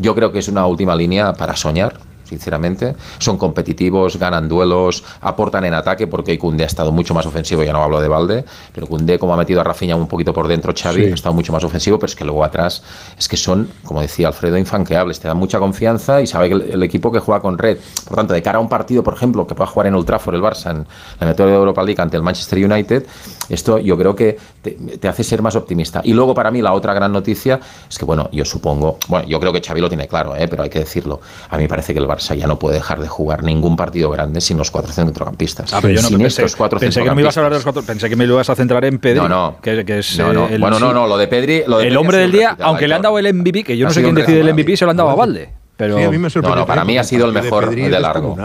Yo 0.00 0.14
creo 0.14 0.32
que 0.32 0.38
es 0.38 0.48
una 0.48 0.66
última 0.66 0.96
línea 0.96 1.34
para 1.34 1.54
soñar, 1.54 2.00
sinceramente. 2.30 2.94
Son 3.18 3.36
competitivos, 3.36 4.16
ganan 4.16 4.48
duelos, 4.48 5.04
aportan 5.20 5.64
en 5.64 5.74
ataque, 5.74 6.06
porque 6.06 6.38
Cundé 6.38 6.64
ha 6.64 6.66
estado 6.66 6.90
mucho 6.92 7.12
más 7.12 7.26
ofensivo, 7.26 7.62
ya 7.62 7.72
no 7.72 7.82
hablo 7.82 8.00
de 8.00 8.08
Valde, 8.08 8.44
pero 8.72 8.86
Cundé, 8.86 9.18
como 9.18 9.34
ha 9.34 9.36
metido 9.36 9.60
a 9.60 9.64
Rafinha 9.64 9.96
un 9.96 10.06
poquito 10.08 10.32
por 10.32 10.48
dentro, 10.48 10.72
Xavi, 10.72 11.06
ha 11.06 11.14
estado 11.14 11.34
mucho 11.34 11.52
más 11.52 11.64
ofensivo, 11.64 11.98
pero 11.98 12.08
es 12.08 12.16
que 12.16 12.24
luego 12.24 12.42
atrás 12.42 12.82
es 13.18 13.28
que 13.28 13.36
son, 13.36 13.68
como 13.84 14.00
decía 14.00 14.28
Alfredo, 14.28 14.56
infanqueables, 14.56 15.20
te 15.20 15.28
dan 15.28 15.36
mucha 15.36 15.58
confianza 15.58 16.22
y 16.22 16.26
sabe 16.26 16.48
que 16.48 16.54
el, 16.54 16.82
equipo 16.82 17.12
que 17.12 17.18
juega 17.18 17.42
con 17.42 17.58
red, 17.58 17.76
por 18.06 18.16
tanto, 18.16 18.32
de 18.32 18.42
cara 18.42 18.58
a 18.58 18.60
un 18.60 18.68
partido, 18.68 19.02
por 19.02 19.14
ejemplo, 19.14 19.46
que 19.46 19.54
pueda 19.54 19.68
jugar 19.68 19.88
en 19.88 19.94
Ultra 19.94 20.16
Trafford 20.16 20.36
el 20.36 20.42
Barça 20.42 20.70
en 20.70 20.86
la 21.20 21.26
metodología 21.26 21.56
de 21.56 21.60
Europa 21.60 21.82
League 21.82 22.00
ante 22.00 22.16
el 22.16 22.22
Manchester 22.22 22.64
United, 22.64 23.06
Esto 23.50 23.78
yo 23.78 23.98
creo 23.98 24.14
que 24.14 24.38
te, 24.62 25.08
hace 25.08 25.24
ser 25.24 25.42
más 25.42 25.56
optimista. 25.56 26.00
Y 26.04 26.12
luego 26.12 26.34
para 26.34 26.50
mí 26.50 26.62
la 26.62 26.72
otra 26.72 26.94
gran 26.94 27.12
noticia 27.12 27.60
es 27.88 27.98
que, 27.98 28.04
bueno, 28.04 28.28
yo 28.32 28.44
supongo, 28.44 28.98
bueno, 29.08 29.28
yo 29.28 29.40
creo 29.40 29.52
que 29.52 29.60
Xavi 29.60 29.80
lo 29.80 29.88
tiene 29.88 30.08
claro, 30.08 30.36
¿eh? 30.36 30.48
pero 30.48 30.62
hay 30.62 30.70
que 30.70 30.78
decirlo. 30.78 31.20
A 31.48 31.56
mí 31.56 31.64
me 31.64 31.68
parece 31.68 31.92
que 31.92 31.98
el 31.98 32.06
Barça 32.06 32.34
ya 32.34 32.46
no 32.46 32.58
puede 32.58 32.76
dejar 32.76 33.00
de 33.00 33.08
jugar 33.08 33.42
ningún 33.42 33.76
partido 33.76 34.10
grande 34.10 34.40
sin 34.40 34.56
los 34.56 34.70
cuatro 34.70 34.92
centrocampistas. 34.92 35.72
Ah, 35.74 35.78
pero 35.82 35.94
yo 35.94 36.02
no 36.02 36.08
sin 36.08 36.18
pensé, 36.18 36.44
cuatro 36.56 36.78
pensé 36.78 37.02
que 37.02 37.10
me 37.10 37.22
ibas 37.22 37.36
a 37.36 37.40
hablar 37.40 37.52
de 37.52 37.56
los 37.58 37.64
cuatro, 37.64 37.82
pensé 37.82 38.08
que 38.08 38.16
me 38.16 38.26
lo 38.26 38.34
ibas 38.34 38.50
a 38.50 38.54
centrar 38.54 38.84
en 38.84 38.98
Pedri. 38.98 39.20
No, 39.20 39.28
no. 39.28 39.56
Que, 39.60 39.84
es, 39.98 40.18
no, 40.18 40.32
no. 40.32 40.48
bueno, 40.58 40.78
no, 40.78 40.92
no, 40.92 41.06
lo 41.06 41.18
de 41.18 41.28
Pedri. 41.28 41.64
Lo 41.66 41.78
de 41.78 41.88
el 41.88 41.96
hombre 41.96 42.18
del 42.18 42.32
día, 42.32 42.56
aunque 42.60 42.86
le 42.86 42.94
han 42.94 43.02
dado 43.02 43.18
el 43.18 43.32
MVP, 43.34 43.64
que 43.64 43.76
yo 43.76 43.86
no 43.86 43.92
sé 43.92 44.02
quién 44.02 44.14
decide 44.14 44.40
el 44.40 44.54
MVP, 44.54 44.76
se 44.76 44.84
lo 44.84 44.90
han 44.90 44.96
dado 44.96 45.10
a 45.10 45.14
Valde. 45.14 45.60
Pero, 45.80 45.96
sí, 45.96 46.02
a 46.04 46.10
mí 46.10 46.18
me 46.18 46.28
no, 46.28 46.56
no, 46.56 46.66
para 46.66 46.84
mí 46.84 46.98
ha 46.98 47.04
sido 47.04 47.24
el 47.24 47.32
mejor 47.32 47.70
de, 47.70 47.88
largo. 47.88 48.36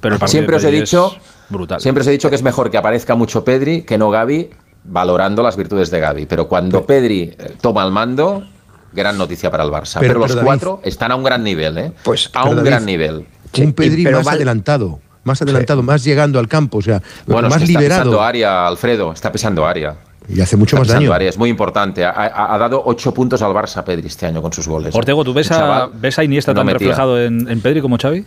Pero 0.00 0.18
siempre 0.28 0.54
os 0.54 0.62
he 0.62 0.70
dicho, 0.70 1.16
brutal. 1.48 1.80
siempre 1.80 2.02
os 2.02 2.06
he 2.08 2.10
dicho 2.10 2.28
que 2.28 2.36
es 2.36 2.42
mejor 2.42 2.70
que 2.70 2.78
aparezca 2.78 3.14
mucho 3.14 3.44
Pedri 3.44 3.82
que 3.82 3.98
no 3.98 4.10
Gaby, 4.10 4.50
valorando 4.84 5.42
las 5.42 5.56
virtudes 5.56 5.90
de 5.90 6.00
Gaby. 6.00 6.26
Pero 6.26 6.48
cuando 6.48 6.84
Pedri 6.86 7.34
eh, 7.38 7.56
toma 7.60 7.84
el 7.84 7.92
mando, 7.92 8.44
gran 8.92 9.18
noticia 9.18 9.50
para 9.50 9.64
el 9.64 9.70
Barça. 9.70 9.98
Pero, 10.00 10.18
los 10.18 10.36
cuatro 10.36 10.80
están 10.84 11.12
a 11.12 11.16
un 11.16 11.24
gran 11.24 11.42
nivel, 11.42 11.78
¿eh? 11.78 11.92
Pues 12.02 12.30
a 12.32 12.48
un 12.48 12.62
gran 12.62 12.84
nivel. 12.84 13.26
Un 13.58 13.72
Pedri 13.72 14.04
más 14.04 14.26
adelantado 14.26 15.00
más 15.26 15.42
adelantado, 15.42 15.82
más 15.82 16.04
llegando 16.04 16.38
al 16.38 16.46
campo, 16.46 16.78
o 16.78 16.82
sea, 16.82 17.02
bueno, 17.26 17.48
más 17.48 17.56
es 17.56 17.58
que 17.58 17.72
está 17.72 17.80
liberado. 17.80 18.02
pesando 18.02 18.22
área, 18.22 18.66
Alfredo, 18.66 19.12
está 19.12 19.32
pesando 19.32 19.66
área. 19.66 19.96
Y 20.28 20.40
hace 20.40 20.56
mucho 20.56 20.76
más 20.76 20.88
daño. 20.88 21.12
Área, 21.12 21.28
es 21.28 21.38
muy 21.38 21.50
importante. 21.50 22.04
Ha, 22.04 22.58
dado 22.58 22.82
ocho 22.84 23.12
puntos 23.12 23.42
al 23.42 23.52
Barça 23.52 23.84
Pedri 23.84 24.06
este 24.06 24.26
año 24.26 24.42
con 24.42 24.52
sus 24.52 24.66
goles. 24.66 24.94
Ortego, 24.94 25.24
¿tú 25.24 25.32
ves, 25.32 25.50
a, 25.52 25.88
ves 25.92 26.18
a 26.18 26.24
Iniesta 26.24 26.54
tan 26.54 26.66
reflejado 26.66 27.20
en, 27.20 27.48
en, 27.48 27.60
Pedri 27.60 27.80
como 27.80 27.96
Xavi? 27.96 28.24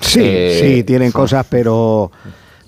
Sí, 0.00 0.20
eh, 0.22 0.58
sí, 0.60 0.84
tienen 0.84 1.12
cosas, 1.12 1.46
pero 1.48 2.10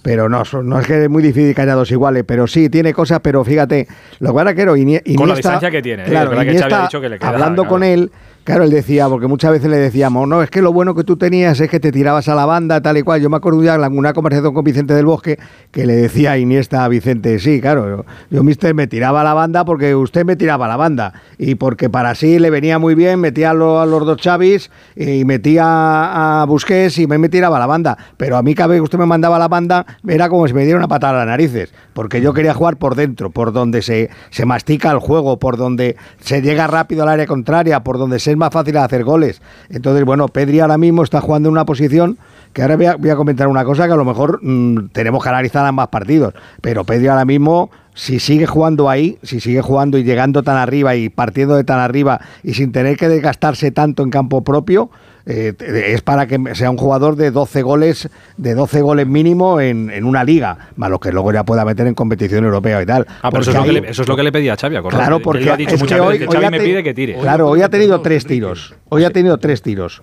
pero 0.02 0.28
no, 0.28 0.42
no 0.62 0.80
es 0.80 0.86
que 0.86 1.04
es 1.04 1.10
muy 1.10 1.22
difícil 1.22 1.54
que 1.54 1.60
haya 1.60 1.74
dos 1.74 1.90
iguales, 1.90 2.24
pero 2.26 2.46
sí, 2.46 2.70
tiene 2.70 2.94
cosas, 2.94 3.20
pero 3.22 3.44
fíjate, 3.44 3.86
lo 4.20 4.34
que 4.34 4.54
quiero, 4.54 4.76
Iniesta, 4.76 5.12
con 5.16 5.28
la 5.28 5.34
distancia 5.34 5.70
que 5.70 5.82
tiene, 5.82 6.04
¿eh? 6.04 6.06
claro, 6.06 6.40
Iniesta, 6.40 6.80
ha 6.80 6.82
dicho 6.84 7.00
que 7.00 7.08
le 7.08 7.18
queda, 7.18 7.28
hablando 7.28 7.66
con 7.66 7.82
él, 7.82 8.10
Claro, 8.48 8.64
él 8.64 8.70
decía, 8.70 9.10
porque 9.10 9.26
muchas 9.26 9.50
veces 9.50 9.68
le 9.68 9.76
decíamos, 9.76 10.26
no, 10.26 10.42
es 10.42 10.48
que 10.48 10.62
lo 10.62 10.72
bueno 10.72 10.94
que 10.94 11.04
tú 11.04 11.18
tenías 11.18 11.60
es 11.60 11.68
que 11.68 11.80
te 11.80 11.92
tirabas 11.92 12.28
a 12.28 12.34
la 12.34 12.46
banda, 12.46 12.80
tal 12.80 12.96
y 12.96 13.02
cual. 13.02 13.20
Yo 13.20 13.28
me 13.28 13.36
acuerdo 13.36 13.62
ya 13.62 13.74
en 13.74 13.98
una 13.98 14.14
conversación 14.14 14.54
con 14.54 14.64
Vicente 14.64 14.94
del 14.94 15.04
Bosque 15.04 15.38
que 15.70 15.84
le 15.84 15.94
decía 15.94 16.32
a 16.32 16.38
Iniesta 16.38 16.82
a 16.82 16.88
Vicente, 16.88 17.40
sí, 17.40 17.60
claro, 17.60 18.06
yo, 18.30 18.42
mister, 18.42 18.74
me 18.74 18.86
tiraba 18.86 19.20
a 19.20 19.24
la 19.24 19.34
banda 19.34 19.66
porque 19.66 19.94
usted 19.94 20.24
me 20.24 20.34
tiraba 20.34 20.64
a 20.64 20.68
la 20.68 20.78
banda. 20.78 21.12
Y 21.36 21.56
porque 21.56 21.90
para 21.90 22.14
sí 22.14 22.38
le 22.38 22.48
venía 22.48 22.78
muy 22.78 22.94
bien, 22.94 23.20
metía 23.20 23.50
a, 23.50 23.52
los 23.52 24.06
dos 24.06 24.16
Chavis 24.16 24.70
y 24.96 25.26
metía 25.26 26.40
a 26.40 26.46
Busquets 26.46 26.96
y 27.00 27.06
me, 27.06 27.28
tiraba 27.28 27.58
a 27.58 27.60
la 27.60 27.66
banda. 27.66 27.98
Pero 28.16 28.38
a 28.38 28.42
mí 28.42 28.54
cada 28.54 28.68
vez 28.68 28.78
que 28.78 28.84
usted 28.84 28.98
me 28.98 29.04
mandaba 29.04 29.36
a 29.36 29.40
la 29.40 29.48
banda 29.48 29.84
era 30.06 30.30
como 30.30 30.48
si 30.48 30.54
me 30.54 30.64
diera 30.64 30.78
una 30.78 30.88
patada 30.88 31.12
a 31.12 31.16
las 31.18 31.26
narices. 31.26 31.74
Porque 31.92 32.22
yo 32.22 32.32
quería 32.32 32.54
jugar 32.54 32.78
por 32.78 32.94
dentro, 32.94 33.28
por 33.28 33.52
donde 33.52 33.82
se, 33.82 34.08
se 34.30 34.46
mastica 34.46 34.90
el 34.90 35.00
juego, 35.00 35.38
por 35.38 35.58
donde 35.58 35.96
se 36.20 36.40
llega 36.40 36.66
rápido 36.66 37.02
al 37.02 37.10
área 37.10 37.26
contraria, 37.26 37.84
por 37.84 37.98
donde 37.98 38.18
se 38.18 38.37
más 38.38 38.50
fácil 38.50 38.76
hacer 38.78 39.04
goles. 39.04 39.42
Entonces, 39.68 40.04
bueno, 40.04 40.28
Pedri 40.28 40.60
ahora 40.60 40.78
mismo 40.78 41.02
está 41.02 41.20
jugando 41.20 41.48
en 41.48 41.52
una 41.52 41.64
posición 41.64 42.18
que 42.52 42.62
ahora 42.62 42.76
voy 42.76 43.10
a, 43.10 43.16
comentar 43.16 43.48
una 43.48 43.64
cosa 43.64 43.86
que 43.86 43.92
a 43.92 43.96
lo 43.96 44.04
mejor 44.04 44.40
mm, 44.42 44.88
tenemos 44.92 45.22
que 45.22 45.28
analizar 45.28 45.66
ambas 45.66 45.88
partidos, 45.88 46.34
pero 46.62 46.84
Pedri 46.84 47.08
ahora 47.08 47.24
mismo 47.24 47.70
si 47.94 48.20
sigue 48.20 48.46
jugando 48.46 48.88
ahí, 48.88 49.18
si 49.24 49.40
sigue 49.40 49.60
jugando 49.60 49.98
y 49.98 50.04
llegando 50.04 50.44
tan 50.44 50.56
arriba 50.56 50.94
y 50.94 51.08
partiendo 51.08 51.56
de 51.56 51.64
tan 51.64 51.80
arriba 51.80 52.20
y 52.44 52.54
sin 52.54 52.70
tener 52.70 52.96
que 52.96 53.08
desgastarse 53.08 53.72
tanto 53.72 54.04
en 54.04 54.10
campo 54.10 54.44
propio, 54.44 54.88
eh, 55.30 55.52
es 55.58 56.00
para 56.00 56.26
que 56.26 56.38
sea 56.54 56.70
un 56.70 56.78
jugador 56.78 57.14
de 57.14 57.30
12 57.30 57.60
goles, 57.60 58.08
de 58.38 58.54
12 58.54 58.80
goles 58.80 59.06
mínimo 59.06 59.60
en, 59.60 60.04
una 60.04 60.24
liga, 60.24 60.70
más 60.76 60.88
lo 60.90 60.98
que 60.98 61.12
luego 61.12 61.32
ya 61.32 61.44
pueda 61.44 61.66
meter 61.66 61.86
en 61.86 61.94
competición 61.94 62.44
europea 62.44 62.80
y 62.80 62.86
tal. 62.86 63.06
Ah, 63.22 63.28
eso, 63.38 63.50
es 63.50 64.08
lo 64.08 64.16
que 64.16 64.22
le, 64.22 64.32
pedía 64.32 64.54
a 64.54 64.56
Xavi, 64.56 64.76
Claro, 64.88 65.20
porque 65.20 65.50
ha 65.50 65.56
dicho 65.56 65.76
muchas 65.76 66.00
veces 66.00 66.26
que 66.26 66.34
Xavi 66.34 66.50
me 66.50 66.60
pide 66.60 66.82
que 66.82 66.94
tire. 66.94 67.18
Claro, 67.20 67.48
hoy 67.48 67.60
ha 67.60 67.68
tenido 67.68 68.00
tres 68.00 68.24
tiros. 68.24 68.74
Hoy 68.88 69.04
ha 69.04 69.10
tenido 69.10 69.36
tres 69.36 69.60
tiros 69.60 70.02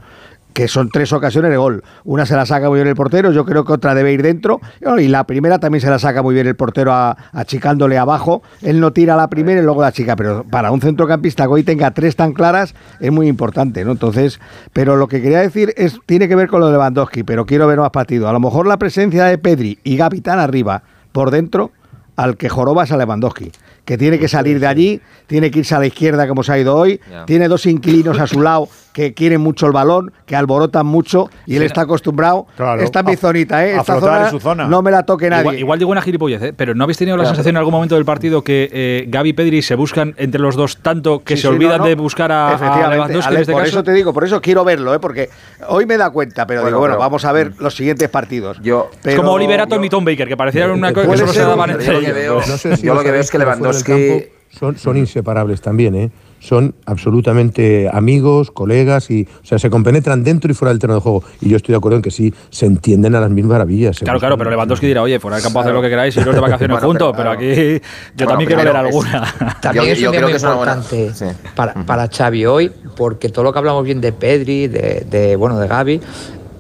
que 0.56 0.70
son 0.70 0.90
tres 0.90 1.12
ocasiones 1.12 1.52
de 1.52 1.58
gol. 1.58 1.84
Una 2.06 2.26
se 2.26 2.34
la 2.34 2.46
saca 2.46 2.70
muy 2.70 2.78
bien 2.78 2.88
el 2.88 2.96
portero, 2.96 3.34
yo 3.34 3.44
creo 3.44 3.66
que 3.66 3.74
otra 3.74 3.94
debe 3.94 4.14
ir 4.14 4.24
dentro, 4.24 4.62
y 4.98 5.10
la 5.10 5.26
primera 5.26 5.60
también 5.60 5.82
se 5.82 5.90
la 5.90 6.00
saca 6.00 6.24
muy 6.24 6.34
bien 6.34 6.48
el 6.48 6.56
portero 6.56 6.94
achicándole 6.94 7.98
abajo. 7.98 8.42
Él 8.62 8.80
no 8.80 8.94
tira 8.94 9.18
la 9.18 9.30
primera 9.30 9.60
y 9.60 9.64
luego 9.66 9.82
la 9.82 9.92
chica, 9.92 10.16
pero 10.16 10.46
para 10.46 10.72
un 10.72 10.80
centrocampista 10.80 11.44
que 11.44 11.50
hoy 11.50 11.64
tenga 11.64 11.92
tres 11.92 12.16
tan 12.16 12.32
claras 12.32 12.74
es 13.02 13.12
muy 13.12 13.28
importante, 13.28 13.84
¿no? 13.84 13.92
Entonces, 13.92 14.40
pero 14.72 14.96
lo 14.96 15.10
que 15.10 15.22
quería 15.22 15.42
decir 15.42 15.74
es, 15.76 16.00
tiene 16.06 16.30
que 16.30 16.36
ver 16.36 16.48
con 16.48 16.62
lo 16.62 16.68
de 16.68 16.72
Lewandowski, 16.72 17.24
pero 17.24 17.46
quiero 17.46 17.68
ver 17.68 17.80
más 17.80 17.92
partidos. 17.92 18.30
A 18.30 18.32
lo 18.32 18.40
mejor 18.40 18.66
la 18.66 18.78
presencia 18.78 19.26
de 19.26 19.38
Pedri 19.38 19.80
y 19.84 19.98
Gavi 19.98 20.22
tan 20.22 20.40
arriba 20.40 20.84
por 21.12 21.32
dentro, 21.32 21.72
al 22.16 22.38
que 22.38 22.48
joroba 22.48 22.86
es 22.86 22.94
a 22.94 22.98
Lewandowski 22.98 23.52
que 23.84 23.98
tiene 23.98 24.18
que 24.18 24.28
salir 24.28 24.60
de 24.60 24.68
allí, 24.68 25.02
tiene 25.28 25.52
que 25.52 25.60
irse 25.60 25.76
a 25.76 25.80
la 25.80 25.86
izquierda 25.86 26.28
como 26.28 26.42
se 26.42 26.54
ha 26.54 26.58
ido 26.58 26.76
hoy, 26.76 27.00
tiene 27.28 27.48
dos 27.48 27.68
inquilinos 27.68 28.20
a 28.20 28.26
su 28.26 28.42
lado 28.42 28.68
que 28.96 29.14
quieren 29.14 29.42
mucho 29.42 29.66
el 29.66 29.74
balón, 29.74 30.14
que 30.26 30.38
alborotan 30.38 30.86
mucho 30.86 31.30
y 31.46 31.58
él 31.58 31.64
está 31.64 31.82
acostumbrado. 31.82 32.48
esta 32.80 33.02
es 33.02 33.06
mi 33.06 33.18
zonita, 33.18 33.66
¿eh? 33.66 33.76
Esta 33.76 34.00
zona, 34.00 34.30
su 34.30 34.40
zona, 34.40 34.70
no 34.70 34.82
me 34.82 34.90
la 34.90 35.04
toque 35.04 35.30
nadie. 35.30 35.60
Igual, 35.60 35.80
digo 35.80 35.92
una 35.92 36.02
gilipollez, 36.02 36.42
¿eh? 36.42 36.54
pero 36.56 36.76
¿no 36.76 36.86
habéis 36.86 36.98
tenido 36.98 37.18
la 37.18 37.26
sensación 37.26 37.56
en 37.56 37.58
algún 37.58 37.74
momento 37.74 37.96
del 37.96 38.06
partido 38.06 38.42
que 38.42 38.70
eh, 38.72 39.06
Gaby 39.10 39.32
y 39.32 39.34
Pedri 39.34 39.62
se 39.62 39.76
buscan 39.76 40.16
entre 40.16 40.40
los 40.40 40.56
dos 40.56 40.78
tanto 40.78 41.26
que 41.26 41.36
se 41.36 41.50
olvidan 41.50 41.84
de 41.84 41.96
buscar 41.96 42.32
a, 42.32 42.54
Efectivamente, 42.54 43.20
este 43.20 43.52
por 43.52 43.66
eso 43.66 43.84
te 43.84 43.92
digo, 43.92 44.14
por 44.14 44.24
eso 44.24 44.40
quiero 44.40 44.64
verlo, 44.64 44.96
¿eh? 44.96 45.00
porque 45.00 45.30
hoy 45.68 45.86
me 45.86 45.98
da 45.98 46.10
cuenta, 46.12 46.48
pero 46.48 46.66
digo, 46.66 46.80
bueno, 46.80 46.98
vamos 46.98 47.26
a 47.26 47.34
ver 47.34 47.50
mm. 47.50 47.56
los 47.60 47.76
siguientes 47.76 48.08
partidos. 48.08 48.62
Yo, 48.62 48.92
es 49.04 49.16
como 49.16 49.34
Oliverato 49.34 49.84
y 49.84 49.90
Tom 49.90 50.06
Baker, 50.06 50.30
que 50.30 50.38
parecían 50.38 50.72
una 50.72 50.94
cosa 50.94 51.12
que 51.12 51.18
solo 51.18 51.34
se 51.34 51.42
daban 51.42 51.72
entre 51.72 51.98
ellos. 51.98 52.64
Yo 52.82 52.94
lo 52.94 53.04
que 53.04 53.12
veo 53.12 53.20
es 53.20 53.30
que 53.30 53.40
Lewandowski... 53.40 54.36
Son, 54.58 54.78
son 54.78 54.98
inseparables 54.98 55.62
también, 55.62 55.96
¿eh? 55.96 56.12
son 56.46 56.76
absolutamente 56.86 57.90
amigos, 57.92 58.52
colegas 58.52 59.10
y, 59.10 59.28
o 59.42 59.46
sea, 59.46 59.58
se 59.58 59.70
compenetran 59.70 60.24
dentro 60.24 60.52
y 60.52 60.54
fuera 60.54 60.72
del 60.72 60.80
terreno 60.80 60.96
de 60.96 61.02
juego. 61.02 61.24
Y 61.42 61.50
yo 61.50 61.58
estoy 61.58 61.74
de 61.74 61.78
acuerdo 61.78 61.98
en 61.98 62.02
que 62.02 62.12
sí, 62.12 62.34
se 62.50 62.68
entienden 62.68 63.16
a 63.16 63.20
las 63.20 63.32
mismas 63.32 63.54
maravillas. 63.54 64.00
Claro, 64.00 64.20
claro, 64.20 64.38
pero 64.38 64.52
Lewandowski 64.52 64.86
dirá, 64.86 65.02
oye, 65.02 65.20
fuera 65.20 65.38
del 65.38 65.44
campo 65.44 65.60
hacer 65.60 65.74
lo 65.74 65.82
que 65.82 65.90
queráis 65.90 66.16
y 66.16 66.20
iros 66.20 66.36
de 66.36 66.42
vacaciones 66.42 66.80
juntos, 66.80 67.14
pero, 67.18 67.32
aquí 67.32 67.82
yo 68.16 68.28
también 68.28 68.48
quiero 68.48 68.64
ver 68.64 68.76
alguna. 68.76 69.56
También 69.62 69.90
es 69.90 69.98
creo 69.98 70.28
que 70.28 70.36
es 70.36 70.44
importante 70.44 71.12
para, 71.56 71.74
para 71.86 72.08
Xavi 72.08 72.46
hoy, 72.46 72.72
porque 72.96 73.30
todo 73.30 73.44
lo 73.44 73.52
que 73.54 73.60
hablamos 73.60 73.84
bien 73.84 74.00
de 74.00 74.12
Pedri, 74.12 74.68
de, 74.68 75.06
de 75.10 75.36
bueno, 75.36 75.60
de 75.60 75.68
Gaby, 75.68 76.02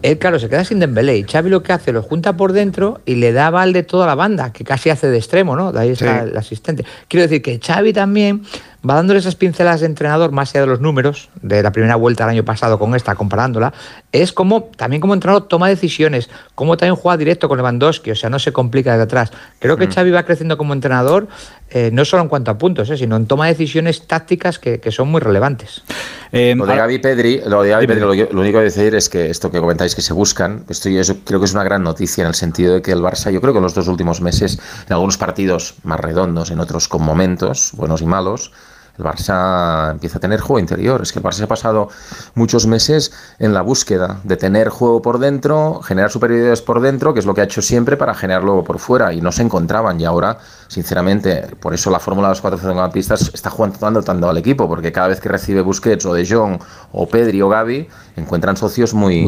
él, 0.05 0.19
claro, 0.19 0.39
se 0.39 0.49
queda 0.49 0.63
sin 0.63 0.79
Dembélé 0.79 1.17
y 1.17 1.23
Xavi 1.23 1.49
lo 1.49 1.63
que 1.63 1.73
hace, 1.73 1.91
lo 1.91 2.03
junta 2.03 2.37
por 2.37 2.53
dentro 2.53 3.01
y 3.05 3.15
le 3.15 3.31
da 3.31 3.49
balde 3.49 3.83
toda 3.83 4.05
la 4.05 4.15
banda, 4.15 4.53
que 4.53 4.63
casi 4.63 4.89
hace 4.89 5.07
de 5.07 5.17
extremo, 5.17 5.55
¿no? 5.55 5.71
De 5.71 5.79
ahí 5.79 5.89
está 5.89 6.23
el 6.23 6.37
asistente. 6.37 6.85
Quiero 7.07 7.23
decir 7.23 7.41
que 7.41 7.59
Xavi 7.59 7.91
también 7.91 8.43
va 8.87 8.95
dándole 8.95 9.19
esas 9.19 9.35
pinceladas 9.35 9.81
de 9.81 9.87
entrenador, 9.87 10.31
más 10.31 10.51
allá 10.51 10.61
de 10.61 10.67
los 10.67 10.79
números, 10.79 11.29
de 11.41 11.63
la 11.63 11.71
primera 11.71 11.95
vuelta 11.95 12.25
del 12.25 12.35
año 12.35 12.45
pasado 12.45 12.77
con 12.77 12.95
esta, 12.95 13.15
comparándola, 13.15 13.73
es 14.11 14.31
como, 14.31 14.65
también 14.75 15.01
como 15.01 15.13
entrenador 15.13 15.47
toma 15.47 15.67
decisiones, 15.67 16.29
como 16.53 16.77
también 16.77 16.95
juega 16.95 17.17
directo 17.17 17.47
con 17.47 17.57
Lewandowski, 17.57 18.11
o 18.11 18.15
sea, 18.15 18.29
no 18.29 18.39
se 18.39 18.51
complica 18.51 18.91
desde 18.91 19.03
atrás. 19.03 19.31
Creo 19.59 19.77
que 19.77 19.87
mm. 19.87 19.91
Xavi 19.91 20.11
va 20.11 20.23
creciendo 20.23 20.57
como 20.57 20.73
entrenador, 20.73 21.27
eh, 21.69 21.89
no 21.91 22.05
solo 22.05 22.23
en 22.23 22.29
cuanto 22.29 22.51
a 22.51 22.57
puntos, 22.57 22.89
eh, 22.89 22.97
sino 22.97 23.15
en 23.15 23.25
toma 23.25 23.45
de 23.45 23.53
decisiones 23.53 24.07
tácticas 24.07 24.59
que, 24.59 24.79
son 24.91 25.09
muy 25.09 25.19
relevantes. 25.19 25.83
Eh, 26.31 26.53
lo 26.55 26.65
de 26.65 26.75
Gaby 26.75 26.99
Pedri, 26.99 27.41
lo, 27.45 27.63
de 27.63 27.69
Gaby 27.69 27.87
Pedri 27.87 28.01
lo, 28.01 28.11
único 28.11 28.31
que 28.31 28.51
voy 28.51 28.57
a 28.57 28.61
decir 28.61 28.93
es 28.95 29.09
que 29.09 29.29
esto 29.29 29.51
que 29.51 29.59
comentáis 29.59 29.95
que 29.95 30.01
se 30.01 30.13
buscan, 30.13 30.63
esto 30.69 30.89
yo 30.89 31.01
creo 31.23 31.39
que 31.39 31.45
es 31.45 31.53
una 31.53 31.63
gran 31.63 31.83
noticia 31.83 32.21
en 32.21 32.27
el 32.27 32.35
sentido 32.35 32.75
de 32.75 32.81
que 32.81 32.91
el 32.91 32.99
Barça, 32.99 33.31
yo 33.31 33.41
creo 33.41 33.53
que 33.53 33.57
en 33.57 33.63
los 33.63 33.73
dos 33.73 33.87
últimos 33.87 34.21
meses, 34.21 34.59
en 34.87 34.93
algunos 34.93 35.17
partidos 35.17 35.75
más 35.83 35.99
redondos, 35.99 36.51
en 36.51 36.59
otros 36.59 36.87
con 36.87 37.03
momentos 37.03 37.71
buenos 37.73 38.01
y 38.01 38.05
malos, 38.05 38.51
el 38.97 39.03
Barça 39.03 39.91
empieza 39.91 40.17
a 40.17 40.21
tener 40.21 40.39
juego 40.39 40.59
interior. 40.59 41.01
Es 41.01 41.11
que 41.11 41.19
el 41.19 41.25
Barça 41.25 41.33
se 41.33 41.43
ha 41.43 41.47
pasado 41.47 41.89
muchos 42.33 42.65
meses 42.67 43.11
en 43.39 43.53
la 43.53 43.61
búsqueda 43.61 44.19
de 44.23 44.37
tener 44.37 44.69
juego 44.69 45.01
por 45.01 45.19
dentro, 45.19 45.81
generar 45.81 46.11
superioridades 46.11 46.61
por 46.61 46.81
dentro, 46.81 47.13
que 47.13 47.19
es 47.19 47.25
lo 47.25 47.33
que 47.33 47.41
ha 47.41 47.45
hecho 47.45 47.61
siempre 47.61 47.97
para 47.97 48.13
generarlo 48.13 48.63
por 48.63 48.79
fuera. 48.79 49.13
Y 49.13 49.21
no 49.21 49.31
se 49.31 49.43
encontraban. 49.43 49.99
Y 49.99 50.05
ahora, 50.05 50.37
sinceramente, 50.67 51.47
por 51.59 51.73
eso 51.73 51.91
la 51.91 51.99
fórmula 51.99 52.29
de 52.29 52.31
los 52.31 52.41
cuatro 52.41 52.59
centrocampistas 52.59 53.31
está 53.33 53.49
jugando 53.49 54.01
tanto 54.03 54.29
al 54.29 54.37
equipo, 54.37 54.67
porque 54.67 54.91
cada 54.91 55.09
vez 55.09 55.19
que 55.19 55.29
recibe 55.29 55.61
Busquets 55.61 56.05
o 56.05 56.13
De 56.13 56.25
Jong 56.27 56.59
o 56.93 57.07
Pedri 57.07 57.41
o 57.41 57.49
Gaby, 57.49 57.87
encuentran 58.15 58.55
socios 58.55 58.93
muy. 58.93 59.27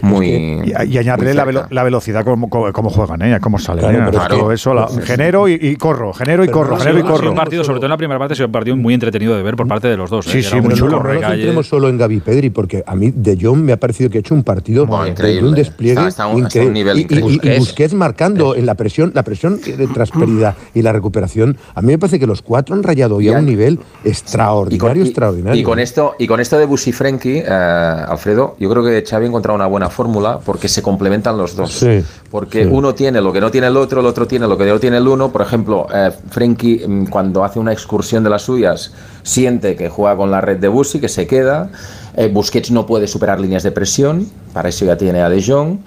muy 0.00 0.62
y, 0.64 0.96
añadirle 0.96 1.34
la, 1.34 1.82
velocidad 1.82 2.24
como, 2.24 2.48
como, 2.48 2.90
juegan, 2.90 3.22
¿eh? 3.22 3.38
cómo 3.40 3.58
salen. 3.58 4.10
Claro, 4.10 4.52
eso, 4.52 4.88
genero 5.04 5.48
y, 5.48 5.76
corro, 5.76 6.12
genero 6.12 6.44
y 6.44 6.48
corro, 6.48 6.76
genero 6.76 6.98
y 6.98 7.02
corro. 7.02 7.30
un 7.30 7.36
partido, 7.36 7.64
sobre 7.64 7.78
todo 7.78 7.86
en 7.86 7.90
la 7.90 7.96
primera 7.96 8.18
parte, 8.18 8.32
ha 8.32 8.36
sido 8.36 8.46
un 8.46 8.52
partido 8.52 8.76
muy 8.76 8.94
entretenido 8.94 9.36
de 9.36 9.42
ver 9.42 9.56
por 9.56 9.68
parte 9.68 9.88
de 9.88 9.96
los 9.96 10.10
dos. 10.10 10.26
Sí, 10.26 10.38
¿eh? 10.38 10.42
sí, 10.42 10.60
muy 10.60 10.74
chulo. 10.74 11.02
No, 11.02 11.12
nos 11.12 11.22
centremos 11.22 11.68
solo 11.68 11.88
en 11.88 11.98
Gaby 11.98 12.20
Pedri, 12.20 12.50
porque 12.50 12.82
a 12.86 12.94
mí 12.94 13.12
De 13.14 13.38
Jong 13.40 13.58
me 13.58 13.72
ha 13.72 13.76
parecido 13.76 14.10
que 14.10 14.18
ha 14.18 14.20
hecho 14.20 14.34
un 14.34 14.44
partido 14.44 14.86
de 14.86 15.42
un 15.42 15.54
despliegue 15.54 16.00
increíble. 16.36 17.06
y, 17.42 17.58
Busquets. 17.58 17.94
marcando 17.94 18.54
en 18.54 18.66
la 18.66 18.74
presión, 18.74 19.12
la 19.14 19.22
presión 19.22 19.60
de 19.60 19.86
transferida 19.88 20.56
y 20.74 20.82
la 20.82 20.92
recuperación. 20.92 21.56
A 21.74 21.82
mí 21.82 21.88
me 21.88 21.98
parece 21.98 22.18
que 22.18 22.26
los 22.26 22.42
cuatro 22.42 22.74
han 22.74 22.82
rayado 22.82 23.20
ya 23.20 23.38
un 23.38 23.46
nivel 23.46 23.78
extraordinario, 24.04 25.04
extraordinario. 25.04 25.60
Y 25.60 25.64
con 25.64 25.78
esto, 25.78 26.14
y 26.18 26.26
con 26.26 26.40
esto 26.40 26.58
de 26.58 26.66
Busi 26.66 26.92
Frenkie, 26.92 27.42
eh, 27.46 28.04
Alfredo, 28.22 28.54
yo 28.60 28.70
creo 28.70 28.84
que 28.84 29.04
Xavi 29.04 29.24
ha 29.24 29.28
encontrado 29.28 29.56
una 29.56 29.66
buena 29.66 29.90
fórmula 29.90 30.38
porque 30.38 30.68
se 30.68 30.80
complementan 30.80 31.36
los 31.36 31.56
dos. 31.56 31.84
porque 32.30 32.64
uno 32.64 32.94
tiene 32.94 33.20
lo 33.20 33.32
que 33.32 33.40
no 33.40 33.50
tiene 33.50 33.66
el 33.66 33.76
otro, 33.76 33.98
el 33.98 34.06
otro 34.06 34.28
tiene 34.28 34.46
lo 34.46 34.56
que 34.56 34.64
no 34.64 34.78
tiene 34.78 34.98
el 34.98 35.08
uno. 35.08 35.32
Por 35.32 35.42
ejemplo, 35.42 35.88
eh, 35.92 36.12
Frenkie 36.30 36.86
mm, 36.86 37.06
cuando 37.06 37.42
hace 37.42 37.58
una 37.58 37.72
excursión 37.72 38.22
de 38.22 38.30
las 38.30 38.42
suyas 38.42 38.92
siente 39.24 39.74
que 39.74 39.88
juega 39.88 40.16
con 40.16 40.30
la 40.30 40.40
red 40.40 40.58
de 40.58 40.68
Busi, 40.68 41.00
que 41.00 41.08
se 41.08 41.26
queda. 41.26 41.70
Eh, 42.16 42.28
Busquets 42.32 42.70
no 42.70 42.86
puede 42.86 43.08
superar 43.08 43.40
líneas 43.40 43.64
de 43.64 43.72
presión, 43.72 44.28
para 44.52 44.68
eso 44.68 44.84
ya 44.84 44.96
tiene 44.96 45.20
a 45.20 45.28
De 45.28 45.42
Jong 45.42 45.78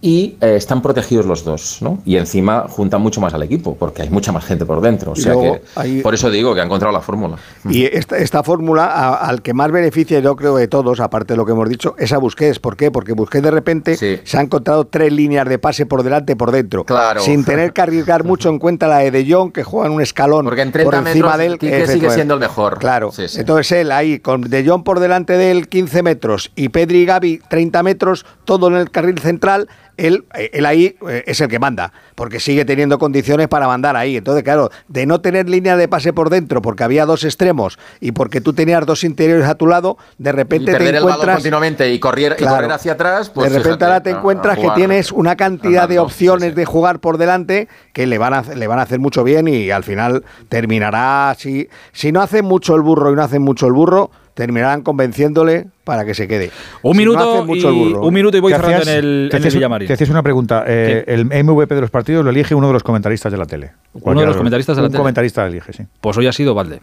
y 0.00 0.36
eh, 0.40 0.54
están 0.54 0.80
protegidos 0.80 1.26
los 1.26 1.44
dos, 1.44 1.78
¿no? 1.80 1.98
Y 2.04 2.16
encima 2.16 2.66
juntan 2.68 3.02
mucho 3.02 3.20
más 3.20 3.34
al 3.34 3.42
equipo, 3.42 3.76
porque 3.76 4.02
hay 4.02 4.10
mucha 4.10 4.30
más 4.30 4.44
gente 4.44 4.64
por 4.64 4.80
dentro. 4.80 5.12
O 5.12 5.16
sea 5.16 5.34
que, 5.34 6.00
por 6.02 6.14
eso 6.14 6.30
digo 6.30 6.54
que 6.54 6.60
ha 6.60 6.64
encontrado 6.64 6.92
la 6.92 7.00
fórmula. 7.00 7.36
Y 7.68 7.84
esta, 7.84 8.16
esta 8.16 8.44
fórmula, 8.44 9.14
al 9.16 9.42
que 9.42 9.54
más 9.54 9.72
beneficia, 9.72 10.20
yo 10.20 10.36
creo, 10.36 10.56
de 10.56 10.68
todos, 10.68 11.00
aparte 11.00 11.32
de 11.32 11.36
lo 11.36 11.44
que 11.44 11.52
hemos 11.52 11.68
dicho, 11.68 11.96
es 11.98 12.12
a 12.12 12.18
Busquets. 12.18 12.60
¿Por 12.60 12.76
qué? 12.76 12.92
Porque 12.92 13.12
Busquets 13.12 13.42
de 13.42 13.50
repente 13.50 13.96
se 13.96 14.38
ha 14.38 14.40
encontrado 14.40 14.86
tres 14.86 15.12
líneas 15.12 15.48
de 15.48 15.58
pase 15.58 15.84
por 15.84 16.04
delante 16.04 16.34
y 16.34 16.36
por 16.36 16.52
dentro. 16.52 16.84
Claro. 16.84 17.20
Sin 17.20 17.44
tener 17.44 17.72
que 17.72 17.80
arriesgar 17.80 18.22
mucho 18.28 18.50
en 18.50 18.60
cuenta 18.60 18.86
la 18.86 18.98
de 18.98 19.10
De 19.10 19.26
Jong, 19.28 19.50
que 19.52 19.64
juega 19.64 19.88
en 19.88 19.94
un 19.94 20.02
escalón 20.02 20.44
porque 20.44 20.62
en 20.62 20.70
por 20.70 20.94
encima 20.94 21.36
de 21.36 21.46
él. 21.46 21.58
que 21.58 21.86
sigue 21.88 22.10
siendo 22.10 22.34
el 22.34 22.40
mejor. 22.40 22.78
Claro. 22.78 23.10
Entonces 23.16 23.72
él 23.72 23.90
ahí, 23.90 24.20
con 24.20 24.42
De 24.42 24.64
Jong 24.64 24.84
por 24.84 25.00
delante 25.00 25.32
de 25.36 25.50
él 25.50 25.68
15 25.68 26.04
metros 26.04 26.52
y 26.54 26.68
Pedri 26.68 27.00
y 27.00 27.06
Gaby 27.06 27.42
30 27.48 27.82
metros, 27.82 28.24
todo 28.44 28.68
en 28.68 28.74
el 28.74 28.90
carril 28.92 29.18
central 29.18 29.68
él, 29.98 30.24
él 30.34 30.64
ahí 30.64 30.96
eh, 31.08 31.24
es 31.26 31.40
el 31.40 31.48
que 31.48 31.58
manda, 31.58 31.92
porque 32.14 32.40
sigue 32.40 32.64
teniendo 32.64 32.98
condiciones 32.98 33.48
para 33.48 33.66
mandar 33.66 33.96
ahí. 33.96 34.16
Entonces, 34.16 34.42
claro, 34.44 34.70
de 34.86 35.04
no 35.04 35.20
tener 35.20 35.48
línea 35.48 35.76
de 35.76 35.88
pase 35.88 36.12
por 36.12 36.30
dentro, 36.30 36.62
porque 36.62 36.84
había 36.84 37.04
dos 37.04 37.24
extremos 37.24 37.78
y 38.00 38.12
porque 38.12 38.40
tú 38.40 38.52
tenías 38.52 38.86
dos 38.86 39.04
interiores 39.04 39.46
a 39.46 39.56
tu 39.56 39.66
lado, 39.66 39.98
de 40.16 40.32
repente 40.32 40.72
te 40.72 40.96
encuentras. 40.96 41.36
continuamente 41.36 41.92
y 41.92 41.98
correr, 41.98 42.36
hacia 42.72 42.92
atrás, 42.92 43.28
pues. 43.28 43.52
De 43.52 43.58
repente 43.58 43.84
ahora 43.84 44.02
te 44.02 44.10
encuentras 44.10 44.58
que 44.58 44.70
tienes 44.74 45.12
una 45.12 45.36
cantidad 45.36 45.88
de 45.88 45.98
opciones 45.98 46.54
de 46.54 46.64
jugar 46.64 47.00
por 47.00 47.18
delante 47.18 47.68
que 47.92 48.06
le 48.06 48.18
van, 48.18 48.34
a, 48.34 48.42
le 48.42 48.66
van 48.66 48.78
a 48.78 48.82
hacer 48.82 49.00
mucho 49.00 49.24
bien 49.24 49.48
y 49.48 49.70
al 49.70 49.84
final 49.84 50.24
terminará. 50.48 51.34
Si, 51.36 51.68
si 51.92 52.12
no 52.12 52.22
hacen 52.22 52.44
mucho 52.44 52.76
el 52.76 52.82
burro 52.82 53.12
y 53.12 53.16
no 53.16 53.22
hacen 53.22 53.42
mucho 53.42 53.66
el 53.66 53.72
burro, 53.72 54.10
terminarán 54.38 54.82
convenciéndole 54.82 55.66
para 55.82 56.04
que 56.04 56.14
se 56.14 56.28
quede. 56.28 56.52
Un 56.82 56.96
minuto, 56.96 57.44
y, 57.48 57.64
un 57.64 58.14
minuto 58.14 58.36
y 58.36 58.40
voy 58.40 58.52
cerrando 58.52 58.82
en 58.82 58.88
el, 58.88 59.30
en 59.32 59.44
el 59.44 59.52
Villamarín. 59.52 59.88
Te 59.88 59.94
hacías 59.94 60.10
una 60.10 60.22
pregunta. 60.22 60.62
Eh, 60.64 61.02
el 61.08 61.24
MVP 61.24 61.74
de 61.74 61.80
los 61.80 61.90
partidos 61.90 62.24
lo 62.24 62.30
elige 62.30 62.54
uno 62.54 62.68
de 62.68 62.72
los 62.72 62.84
comentaristas 62.84 63.32
de 63.32 63.38
la 63.38 63.46
tele. 63.46 63.72
Uno 63.94 64.20
de 64.20 64.26
los 64.26 64.36
comentaristas 64.36 64.76
de 64.76 64.82
la 64.82 64.88
tele. 64.88 64.96
Un 64.96 65.02
comentarista 65.02 65.42
lo 65.42 65.48
elige, 65.48 65.72
sí. 65.72 65.82
Pues 66.00 66.16
hoy 66.16 66.28
ha 66.28 66.32
sido 66.32 66.54
Valde. 66.54 66.80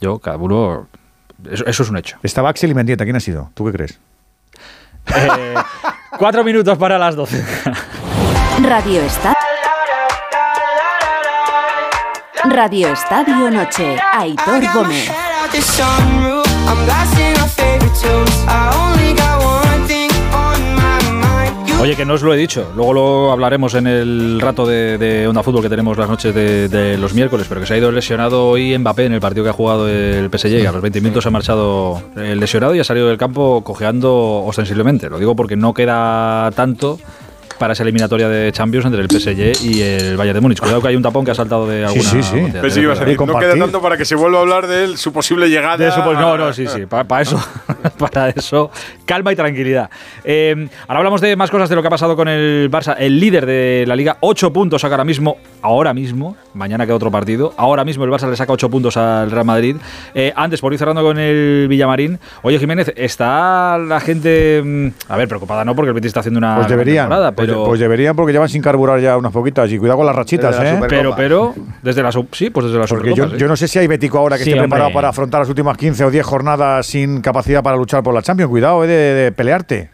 Yo, 0.00 0.18
cada 0.18 0.38
uno. 0.38 0.88
Eso, 1.48 1.82
es 1.82 1.88
un 1.88 1.96
hecho. 1.96 2.18
Estaba 2.24 2.48
Axel 2.48 2.72
y 2.72 2.74
Mendieta. 2.74 3.04
¿Quién 3.04 3.14
ha 3.14 3.20
sido? 3.20 3.52
¿Tú 3.54 3.64
qué 3.66 3.72
crees? 3.72 4.00
Eh, 5.06 5.54
cuatro 6.18 6.42
minutos 6.42 6.76
para 6.78 6.98
las 6.98 7.14
doce. 7.14 7.44
Radio 8.60 9.02
Estadio. 9.02 9.36
Radio 12.50 12.88
Estadio 12.88 13.50
Noche. 13.52 13.96
Aitor 14.12 14.64
Gómez. 14.74 15.31
Oye, 21.82 21.96
que 21.96 22.06
no 22.06 22.14
os 22.14 22.22
lo 22.22 22.32
he 22.32 22.36
dicho, 22.36 22.70
luego 22.76 22.92
lo 22.92 23.32
hablaremos 23.32 23.74
en 23.74 23.88
el 23.88 24.40
rato 24.40 24.64
de, 24.64 25.26
Onda 25.28 25.42
Fútbol 25.42 25.62
que 25.62 25.68
tenemos 25.68 25.98
las 25.98 26.08
noches 26.08 26.32
de, 26.32 26.96
los 26.96 27.12
miércoles, 27.12 27.46
pero 27.48 27.60
que 27.60 27.66
se 27.66 27.74
ha 27.74 27.76
ido 27.76 27.90
lesionado 27.90 28.48
hoy 28.48 28.78
Mbappé 28.78 29.06
en 29.06 29.14
el 29.14 29.20
partido 29.20 29.42
que 29.42 29.50
ha 29.50 29.52
jugado 29.52 29.88
el 29.88 30.30
PSG. 30.30 30.66
A 30.66 30.72
los 30.72 30.80
20 30.80 31.00
minutos 31.00 31.26
ha 31.26 31.30
marchado 31.30 32.00
lesionado 32.14 32.74
y 32.74 32.80
ha 32.80 32.84
salido 32.84 33.08
del 33.08 33.18
campo 33.18 33.62
cojeando 33.64 34.44
ostensiblemente. 34.44 35.10
Lo 35.10 35.18
digo 35.18 35.34
porque 35.34 35.56
no 35.56 35.74
queda 35.74 36.52
tanto 36.52 37.00
para 37.62 37.74
esa 37.74 37.84
eliminatoria 37.84 38.28
de 38.28 38.50
Champions 38.50 38.86
entre 38.86 39.00
el 39.02 39.08
PSG 39.08 39.64
y 39.64 39.82
el 39.82 40.16
Bayern 40.16 40.34
de 40.34 40.40
Múnich. 40.40 40.58
Cuidado 40.58 40.82
que 40.82 40.88
hay 40.88 40.96
un 40.96 41.02
tapón 41.02 41.24
que 41.24 41.30
ha 41.30 41.34
saltado 41.36 41.64
de 41.68 41.84
alguna. 41.84 42.02
Sí, 42.02 42.20
sí, 42.20 42.40
sí. 42.42 43.16
no 43.24 43.38
queda 43.38 43.56
tanto 43.56 43.80
para 43.80 43.96
que 43.96 44.04
se 44.04 44.16
vuelva 44.16 44.38
a 44.38 44.40
hablar 44.40 44.66
de 44.66 44.82
él, 44.82 44.98
su 44.98 45.12
posible 45.12 45.48
llegada. 45.48 45.76
De 45.76 45.86
no, 45.86 46.36
no, 46.36 46.52
sí, 46.52 46.66
sí. 46.66 46.86
Para, 46.90 47.22
eso, 47.22 47.40
para 47.98 48.30
eso, 48.30 48.72
calma 49.04 49.32
y 49.32 49.36
tranquilidad. 49.36 49.90
Eh, 50.24 50.68
ahora 50.88 50.98
hablamos 50.98 51.20
de 51.20 51.36
más 51.36 51.52
cosas 51.52 51.68
de 51.68 51.76
lo 51.76 51.82
que 51.82 51.86
ha 51.86 51.90
pasado 51.90 52.16
con 52.16 52.26
el 52.26 52.68
Barça. 52.68 52.96
El 52.98 53.20
líder 53.20 53.46
de 53.46 53.84
la 53.86 53.94
liga, 53.94 54.16
8 54.18 54.52
puntos 54.52 54.82
saca 54.82 54.94
ahora 54.94 55.04
mismo, 55.04 55.36
ahora 55.60 55.94
mismo. 55.94 56.36
Mañana 56.54 56.84
queda 56.84 56.96
otro 56.96 57.12
partido. 57.12 57.54
Ahora 57.56 57.84
mismo 57.84 58.02
el 58.04 58.10
Barça 58.10 58.28
le 58.28 58.34
saca 58.34 58.52
8 58.52 58.70
puntos 58.70 58.96
al 58.96 59.30
Real 59.30 59.44
Madrid. 59.44 59.76
Eh, 60.16 60.32
antes, 60.34 60.60
por 60.60 60.72
ir 60.72 60.80
cerrando 60.80 61.02
con 61.04 61.16
el 61.16 61.68
Villamarín. 61.68 62.18
Oye, 62.42 62.58
Jiménez, 62.58 62.92
está 62.96 63.78
la 63.78 64.00
gente. 64.00 64.60
Mm, 64.64 64.88
a 65.08 65.16
ver, 65.16 65.28
preocupada 65.28 65.64
no, 65.64 65.76
porque 65.76 65.90
el 65.90 65.94
Betis 65.94 66.08
está 66.08 66.20
haciendo 66.20 66.38
una. 66.38 66.56
Pues 66.56 66.66
deberían. 66.66 67.04
Temporada, 67.04 67.30
pues 67.30 67.51
pero 67.54 67.66
pues, 67.66 67.80
deberían 67.80 68.16
porque 68.16 68.32
llevan 68.32 68.48
sin 68.48 68.62
carburar 68.62 69.00
ya 69.00 69.16
unas 69.16 69.32
poquitas 69.32 69.70
y 69.70 69.78
cuidado 69.78 69.98
con 69.98 70.06
las 70.06 70.16
rachitas, 70.16 70.58
¿eh? 70.60 70.80
Pero, 70.88 71.14
pero, 71.16 71.54
desde 71.82 72.02
la 72.02 72.12
sí, 72.12 72.50
pues 72.50 72.66
desde 72.66 72.78
la 72.78 72.86
Porque 72.86 73.14
yo, 73.14 73.36
yo, 73.36 73.48
no 73.48 73.56
sé 73.56 73.68
si 73.68 73.78
hay 73.78 73.86
Bético 73.86 74.18
ahora 74.18 74.36
que 74.36 74.42
esté 74.44 74.56
preparado 74.56 74.92
para 74.92 75.08
afrontar 75.08 75.40
las 75.40 75.48
últimas 75.48 75.76
15 75.76 76.04
o 76.04 76.10
10 76.10 76.24
jornadas 76.24 76.86
sin 76.86 77.20
capacidad 77.20 77.62
para 77.62 77.76
luchar 77.76 78.02
por 78.02 78.14
la 78.14 78.22
Champions. 78.22 78.50
Cuidado, 78.50 78.84
eh, 78.84 78.88
de 78.88 79.32
pelearte. 79.32 79.90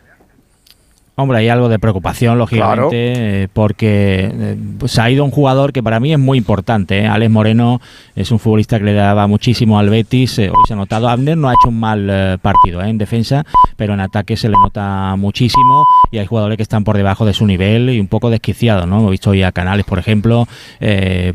Hombre, 1.20 1.38
hay 1.38 1.48
algo 1.48 1.68
de 1.68 1.80
preocupación, 1.80 2.38
lógicamente, 2.38 3.42
eh, 3.42 3.48
porque 3.52 4.30
eh, 4.32 4.56
se 4.86 5.00
ha 5.00 5.10
ido 5.10 5.24
un 5.24 5.32
jugador 5.32 5.72
que 5.72 5.82
para 5.82 5.98
mí 5.98 6.12
es 6.12 6.18
muy 6.20 6.38
importante. 6.38 7.00
¿eh? 7.00 7.06
Alex 7.08 7.28
Moreno 7.28 7.80
es 8.14 8.30
un 8.30 8.38
futbolista 8.38 8.78
que 8.78 8.84
le 8.84 8.92
daba 8.92 9.26
muchísimo 9.26 9.80
al 9.80 9.90
Betis. 9.90 10.38
hoy 10.38 10.52
se 10.68 10.74
ha 10.74 10.76
notado. 10.76 11.08
Abner 11.08 11.36
no 11.36 11.48
ha 11.48 11.54
hecho 11.54 11.70
un 11.70 11.80
mal 11.80 12.38
partido 12.40 12.80
en 12.84 12.98
defensa, 12.98 13.44
pero 13.76 13.94
en 13.94 14.00
ataque 14.00 14.36
se 14.36 14.48
le 14.48 14.54
nota 14.62 15.16
muchísimo 15.16 15.84
y 16.12 16.18
hay 16.18 16.26
jugadores 16.26 16.56
que 16.56 16.62
están 16.62 16.84
por 16.84 16.96
debajo 16.96 17.26
de 17.26 17.32
su 17.32 17.46
nivel 17.46 17.90
y 17.90 17.98
un 17.98 18.06
poco 18.06 18.30
desquiciados. 18.30 18.86
¿no? 18.86 19.00
Hemos 19.00 19.10
visto 19.10 19.30
hoy 19.30 19.42
a 19.42 19.50
Canales, 19.50 19.86
por 19.86 19.98
ejemplo. 19.98 20.46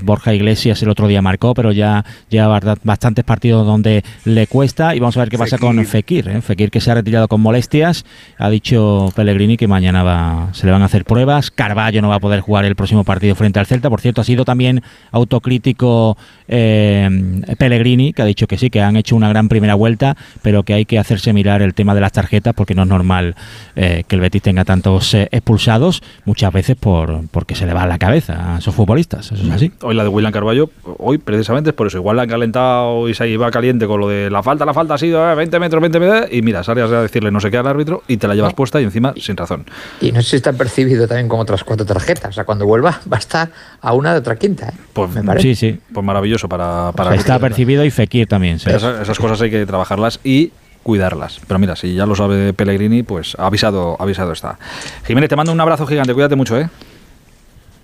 Borja 0.01 0.33
Iglesias 0.33 0.81
el 0.81 0.87
otro 0.91 1.09
día 1.09 1.21
marcó, 1.21 1.53
pero 1.53 1.73
ya 1.73 2.05
lleva 2.29 2.57
bastantes 2.83 3.25
partidos 3.25 3.65
donde 3.65 4.05
le 4.23 4.47
cuesta. 4.47 4.95
Y 4.95 4.99
vamos 4.99 5.17
a 5.17 5.19
ver 5.19 5.29
qué 5.29 5.37
pasa 5.37 5.57
con 5.57 5.85
Fekir. 5.85 6.41
Fekir 6.41 6.71
que 6.71 6.79
se 6.79 6.89
ha 6.89 6.93
retirado 6.93 7.27
con 7.27 7.41
molestias. 7.41 8.05
Ha 8.37 8.49
dicho 8.49 9.11
Pellegrini 9.13 9.57
que 9.57 9.72
mañana 9.73 10.03
va, 10.03 10.49
se 10.53 10.65
le 10.65 10.71
van 10.71 10.83
a 10.83 10.85
hacer 10.85 11.03
pruebas. 11.03 11.49
Carballo 11.51 12.01
no 12.01 12.09
va 12.09 12.15
a 12.15 12.19
poder 12.19 12.41
jugar 12.41 12.63
el 12.65 12.75
próximo 12.75 13.03
partido 13.03 13.35
frente 13.35 13.59
al 13.59 13.65
Celta. 13.65 13.89
Por 13.89 14.01
cierto, 14.01 14.21
ha 14.21 14.23
sido 14.23 14.45
también 14.45 14.83
autocrítico 15.11 16.15
eh, 16.47 17.09
Pellegrini, 17.57 18.13
que 18.13 18.21
ha 18.21 18.25
dicho 18.25 18.47
que 18.47 18.57
sí, 18.57 18.69
que 18.69 18.81
han 18.81 18.95
hecho 18.95 19.15
una 19.15 19.29
gran 19.29 19.49
primera 19.49 19.75
vuelta, 19.75 20.15
pero 20.41 20.63
que 20.63 20.73
hay 20.73 20.85
que 20.85 20.99
hacerse 20.99 21.33
mirar 21.33 21.61
el 21.61 21.73
tema 21.73 21.95
de 21.95 22.01
las 22.01 22.11
tarjetas 22.11 22.53
porque 22.53 22.75
no 22.75 22.83
es 22.83 22.87
normal 22.87 23.35
eh, 23.75 24.03
que 24.07 24.15
el 24.15 24.21
Betis 24.21 24.43
tenga 24.43 24.63
tantos 24.63 25.13
eh, 25.15 25.27
expulsados, 25.31 26.03
muchas 26.25 26.53
veces 26.53 26.75
por 26.75 27.27
porque 27.31 27.55
se 27.55 27.65
le 27.65 27.73
va 27.73 27.83
a 27.83 27.87
la 27.87 27.97
cabeza 27.97 28.55
a 28.55 28.59
esos 28.59 28.75
futbolistas. 28.75 29.31
Eso 29.31 29.43
es 29.43 29.49
así. 29.49 29.71
Hoy 29.81 29.95
la 29.95 30.03
de 30.03 30.09
William 30.09 30.31
Carballo, 30.31 30.69
hoy 30.99 31.17
precisamente 31.17 31.71
es 31.71 31.75
por 31.75 31.87
eso. 31.87 31.97
Igual 31.97 32.17
la 32.17 32.23
han 32.23 32.29
calentado 32.29 33.09
y 33.09 33.13
se 33.13 33.27
iba 33.27 33.49
caliente 33.49 33.87
con 33.87 33.99
lo 33.99 34.07
de 34.07 34.29
la 34.29 34.43
falta, 34.43 34.65
la 34.65 34.73
falta 34.73 34.93
ha 34.93 34.97
sido 34.97 35.35
20 35.35 35.59
metros, 35.59 35.81
20 35.81 35.99
metros, 35.99 36.27
y 36.31 36.41
mira, 36.43 36.63
sales 36.63 36.91
a 36.91 37.01
decirle 37.01 37.31
no 37.31 37.39
sé 37.39 37.49
qué 37.49 37.57
al 37.57 37.67
árbitro 37.67 38.03
y 38.07 38.17
te 38.17 38.27
la 38.27 38.35
llevas 38.35 38.53
puesta 38.53 38.79
y 38.79 38.83
encima 38.83 39.13
sin 39.17 39.37
razón. 39.37 39.62
Y 40.01 40.11
no 40.11 40.21
sé 40.21 40.31
si 40.31 40.35
está 40.37 40.53
percibido 40.53 41.07
también 41.07 41.27
con 41.27 41.39
otras 41.39 41.63
cuatro 41.63 41.85
tarjetas. 41.85 42.29
O 42.29 42.33
sea, 42.33 42.45
cuando 42.45 42.65
vuelva 42.65 43.01
va 43.11 43.17
a 43.17 43.19
estar 43.19 43.49
a 43.81 43.93
una 43.93 44.13
de 44.13 44.19
otra 44.19 44.35
quinta. 44.35 44.69
¿eh? 44.69 44.73
Pues, 44.93 45.11
Sí, 45.39 45.55
sí. 45.55 45.79
Pues 45.93 46.05
maravilloso 46.05 46.47
para... 46.49 46.91
para 46.93 47.15
está 47.15 47.39
percibido 47.39 47.85
y 47.85 47.91
Fekir 47.91 48.27
también. 48.27 48.55
Esas, 48.55 49.19
cosas 49.19 49.41
hay 49.41 49.51
que 49.51 49.65
trabajarlas 49.65 50.19
y 50.23 50.51
cuidarlas. 50.83 51.39
Pero 51.47 51.59
mira, 51.59 51.75
si 51.75 51.95
ya 51.95 52.05
lo 52.05 52.15
sabe 52.15 52.53
Pellegrini, 52.53 53.03
pues 53.03 53.35
avisado, 53.39 53.95
avisado 53.99 54.31
está. 54.31 54.57
Jiménez, 55.05 55.29
te 55.29 55.35
mando 55.35 55.51
un 55.51 55.61
abrazo 55.61 55.85
gigante. 55.87 56.13
Cuídate 56.13 56.35
mucho, 56.35 56.57
¿eh? 56.59 56.69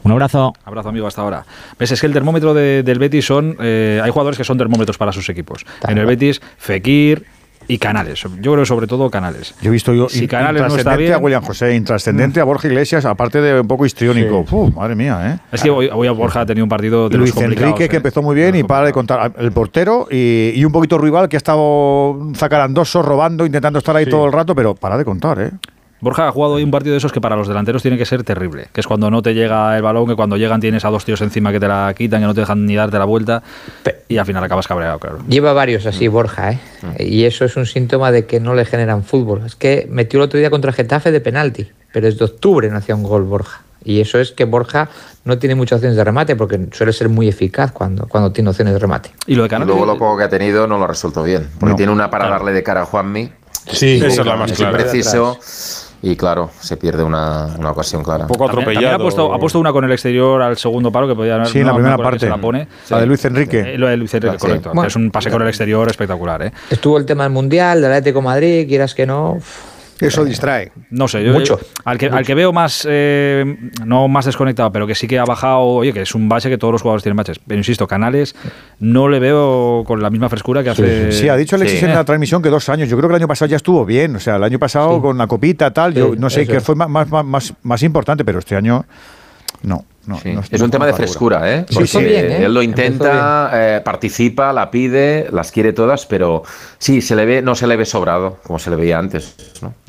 Un 0.03 0.11
abrazo. 0.11 0.53
Abrazo, 0.63 0.89
amigo, 0.89 1.07
hasta 1.07 1.21
ahora. 1.21 1.45
Ves, 1.77 1.91
es 1.91 1.99
que 1.99 2.07
el 2.07 2.13
termómetro 2.13 2.53
del 2.53 2.99
Betis 2.99 3.25
son. 3.25 3.57
Eh, 3.59 3.99
hay 4.01 4.09
jugadores 4.11 4.37
que 4.37 4.43
son 4.43 4.57
termómetros 4.57 4.97
para 4.97 5.11
sus 5.11 5.27
equipos. 5.29 5.65
En 5.87 5.97
el 5.97 6.05
Betis, 6.05 6.41
Fekir, 6.57 7.25
y 7.69 7.77
Canales. 7.77 8.25
Yo 8.41 8.53
creo 8.53 8.65
sobre 8.65 8.88
todo 8.88 9.10
Canales. 9.12 9.53
Yo 9.62 9.69
he 9.69 9.71
visto 9.71 9.93
yo 9.93 10.10
si 10.10 10.27
Canales 10.27 10.63
no 10.67 10.75
está 10.75 10.97
bien, 10.97 11.13
a 11.13 11.19
William 11.19 11.43
José, 11.43 11.75
intrascendente 11.75 12.41
a 12.41 12.43
Borja 12.43 12.67
Iglesias, 12.67 13.05
aparte 13.05 13.39
de 13.39 13.62
un 13.62 13.67
poco 13.67 13.86
histriónico. 13.86 14.43
madre 14.75 14.95
mía, 14.95 15.36
¿eh? 15.36 15.39
Es 15.51 15.62
que 15.62 15.69
hoy, 15.69 16.08
a 16.08 16.12
Borja 16.12 16.41
ha 16.41 16.45
tenido 16.47 16.65
un 16.65 16.69
partido 16.69 17.08
de 17.08 17.17
Luis 17.19 17.38
Enrique 17.38 17.88
que 17.88 17.95
¿eh? 17.95 17.97
empezó 17.97 18.23
muy 18.23 18.36
bien 18.36 18.55
y 18.55 18.63
para 18.63 18.88
de 18.88 18.91
contar 18.91 19.34
el 19.38 19.51
portero 19.51 20.08
y, 20.10 20.63
un 20.65 20.71
poquito 20.71 20.97
rival 20.97 21.29
que 21.29 21.36
ha 21.36 21.38
estado 21.38 22.32
zacarandoso, 22.36 23.03
robando, 23.03 23.45
intentando 23.45 23.79
estar 23.79 23.95
ahí 23.95 24.08
todo 24.08 24.25
el 24.25 24.34
rato, 24.34 24.55
pero 24.55 24.73
para 24.73 24.97
de 24.97 25.05
contar, 25.05 25.39
¿eh? 25.39 25.51
Borja 26.01 26.27
ha 26.27 26.31
jugado 26.31 26.53
hoy 26.53 26.63
un 26.63 26.71
partido 26.71 26.93
de 26.93 26.97
esos 26.97 27.12
que 27.12 27.19
para 27.19 27.35
los 27.35 27.47
delanteros 27.47 27.81
tiene 27.81 27.97
que 27.97 28.05
ser 28.05 28.23
terrible, 28.23 28.67
que 28.71 28.79
es 28.79 28.88
cuando 28.88 29.12
no 29.12 29.21
te 29.21 29.33
llega 29.33 29.75
el 29.75 29.81
balón, 29.81 30.07
que 30.07 30.15
cuando 30.15 30.38
llegan 30.38 30.62
tienes 30.62 30.85
a 30.85 30.89
dos 30.89 31.03
tíos 31.03 31.19
encima 31.21 31.51
que 31.51 31.59
te 31.59 31.67
la 31.67 31.93
quitan, 31.95 32.21
que 32.21 32.27
no 32.27 32.33
te 32.33 32.41
dejan 32.41 32.65
ni 32.65 32.75
darte 32.75 32.97
la 32.97 33.05
vuelta 33.05 33.43
y 34.07 34.17
al 34.17 34.25
final 34.25 34.43
acabas 34.43 34.67
cabreado, 34.67 34.97
claro. 34.99 35.19
Lleva 35.27 35.51
varios 35.51 35.85
así, 35.85 36.07
Borja, 36.07 36.53
¿eh? 36.53 36.59
Mm. 36.81 36.88
y 36.99 37.25
eso 37.25 37.43
es 37.43 37.57
un 37.57 37.65
síntoma 37.65 38.12
de 38.12 38.25
que 38.25 38.39
no 38.39 38.55
le 38.55 38.65
generan 38.65 39.03
fútbol. 39.03 39.43
Es 39.45 39.55
que 39.55 39.88
metió 39.89 40.19
el 40.19 40.23
otro 40.23 40.39
día 40.39 40.49
contra 40.49 40.71
Getafe 40.71 41.12
de 41.12 41.19
penalti, 41.19 41.67
pero 41.91 42.07
es 42.07 42.17
de 42.17 42.25
octubre 42.25 42.69
no 42.69 42.77
hacía 42.77 42.95
un 42.95 43.03
gol 43.03 43.23
Borja. 43.23 43.62
Y 43.83 44.01
eso 44.01 44.19
es 44.19 44.31
que 44.31 44.45
Borja 44.45 44.89
no 45.25 45.38
tiene 45.38 45.55
muchas 45.55 45.77
opciones 45.77 45.95
de 45.95 46.03
remate 46.03 46.35
porque 46.35 46.67
suele 46.71 46.93
ser 46.93 47.09
muy 47.09 47.27
eficaz 47.27 47.71
cuando, 47.71 48.07
cuando 48.07 48.31
tiene 48.31 48.49
opciones 48.49 48.73
de 48.73 48.79
remate. 48.79 49.12
Y 49.25 49.35
lo 49.35 49.43
de 49.43 49.49
Canales? 49.49 49.73
Luego 49.73 49.85
lo 49.85 49.97
poco 49.97 50.17
que 50.17 50.23
ha 50.23 50.29
tenido 50.29 50.67
no 50.67 50.77
lo 50.77 50.83
ha 50.83 50.88
resuelto 50.88 51.23
bien, 51.23 51.49
porque 51.59 51.75
tiene 51.75 51.91
una 51.91 52.09
para 52.09 52.29
darle 52.29 52.51
de 52.51 52.63
cara 52.63 52.81
a 52.81 52.85
Juanmi. 52.85 53.31
Sí, 53.71 54.01
eso 54.03 54.21
es 54.21 54.27
la 54.27 54.35
más 54.35 54.51
clara. 54.51 54.77
Preciso 54.77 55.38
y 56.01 56.15
claro, 56.15 56.49
se 56.59 56.77
pierde 56.77 57.03
una, 57.03 57.55
una 57.57 57.71
ocasión 57.71 58.03
clara. 58.03 58.23
Un 58.23 58.29
poco 58.29 58.47
atropellado. 58.47 58.95
ha, 58.95 58.99
puesto, 58.99 59.33
ha 59.33 59.39
puesto 59.39 59.59
una 59.59 59.73
con 59.73 59.83
el 59.83 59.91
exterior 59.91 60.41
al 60.41 60.57
segundo 60.57 60.91
paro 60.91 61.07
que 61.07 61.15
podía 61.15 61.43
Sí, 61.45 61.59
en 61.59 61.67
la 61.67 61.73
primera 61.73 61.97
parte. 61.97 62.29
La, 62.29 62.38
pone. 62.38 62.67
la 62.89 62.99
de 63.01 63.05
Luis 63.05 63.23
Enrique. 63.25 63.73
Eh, 63.73 63.77
lo 63.77 63.88
de 63.88 63.97
Luis 63.97 64.13
Enrique, 64.13 64.38
correcto. 64.38 64.71
es 64.85 64.95
un 64.95 65.12
pase 65.12 65.29
con 65.29 65.41
el 65.41 65.47
exterior 65.49 65.88
espectacular. 65.89 66.43
¿eh? 66.43 66.51
Estuvo 66.69 66.97
el 66.97 67.05
tema 67.05 67.23
del 67.23 67.33
Mundial, 67.33 67.81
del 67.81 67.91
Atlético 67.91 68.21
Madrid, 68.21 68.67
quieras 68.67 68.95
que 68.95 69.05
no. 69.05 69.39
Eso 69.99 70.23
distrae. 70.23 70.71
No 70.91 71.07
sé, 71.07 71.23
yo, 71.23 71.33
mucho, 71.33 71.59
al, 71.83 71.97
que, 71.97 72.07
al 72.07 72.25
que 72.25 72.35
veo 72.35 72.53
más, 72.53 72.88
eh, 72.89 73.45
no 73.85 74.07
más 74.07 74.25
desconectado, 74.25 74.71
pero 74.71 74.88
que 74.88 74.95
sí 74.95 75.07
que 75.07 75.19
ha 75.19 75.25
bajado, 75.25 75.59
oye, 75.59 75.93
que 75.93 76.01
es 76.01 76.15
un 76.15 76.29
base 76.29 76.49
que 76.49 76.57
todos 76.57 76.71
los 76.71 76.81
jugadores 76.81 77.03
tienen 77.03 77.17
baches. 77.17 77.39
Pero 77.45 77.57
insisto, 77.57 77.88
Canales 77.88 78.35
no 78.79 79.07
le 79.09 79.19
veo 79.19 79.83
con 79.85 80.01
la 80.01 80.09
misma 80.09 80.29
frescura 80.29 80.63
que 80.63 80.69
hace. 80.69 81.12
Sí, 81.12 81.29
ha 81.29 81.35
dicho 81.35 81.55
Alexis 81.55 81.83
en 81.83 81.93
la 81.93 82.05
transmisión 82.05 82.41
que 82.41 82.49
dos 82.49 82.69
años. 82.69 82.89
Yo 82.89 82.97
creo 82.97 83.09
que 83.09 83.15
el 83.15 83.21
año 83.21 83.27
pasado 83.27 83.49
ya 83.49 83.57
estuvo 83.57 83.85
bien. 83.85 84.15
O 84.15 84.19
sea, 84.19 84.38
el 84.38 84.43
año 84.43 84.59
pasado 84.59 85.01
con 85.01 85.17
la 85.17 85.27
copita, 85.27 85.71
tal, 85.71 85.93
yo 85.93 86.15
no 86.15 86.29
sé 86.29 86.47
qué 86.47 86.62
fue 86.62 86.75
más, 86.75 86.89
más, 86.89 87.25
más, 87.25 87.53
más 87.63 87.83
importante, 87.83 88.23
pero 88.23 88.39
este 88.39 88.55
año 88.55 88.85
no 89.63 89.85
es 90.51 90.62
un 90.62 90.71
tema 90.71 90.85
de 90.85 90.93
frescura, 90.93 91.51
¿eh? 91.53 91.65
¿eh? 91.69 92.41
él 92.45 92.53
lo 92.53 92.62
intenta, 92.62 93.51
eh, 93.53 93.81
participa, 93.81 94.53
la 94.53 94.71
pide, 94.71 95.27
las 95.31 95.51
quiere 95.51 95.73
todas, 95.73 96.05
pero 96.05 96.43
sí, 96.77 97.01
se 97.01 97.15
le 97.15 97.25
ve, 97.25 97.41
no 97.41 97.55
se 97.55 97.67
le 97.67 97.75
ve 97.75 97.85
sobrado, 97.85 98.38
como 98.43 98.59
se 98.59 98.69
le 98.69 98.75
veía 98.75 98.97
antes. 98.97 99.35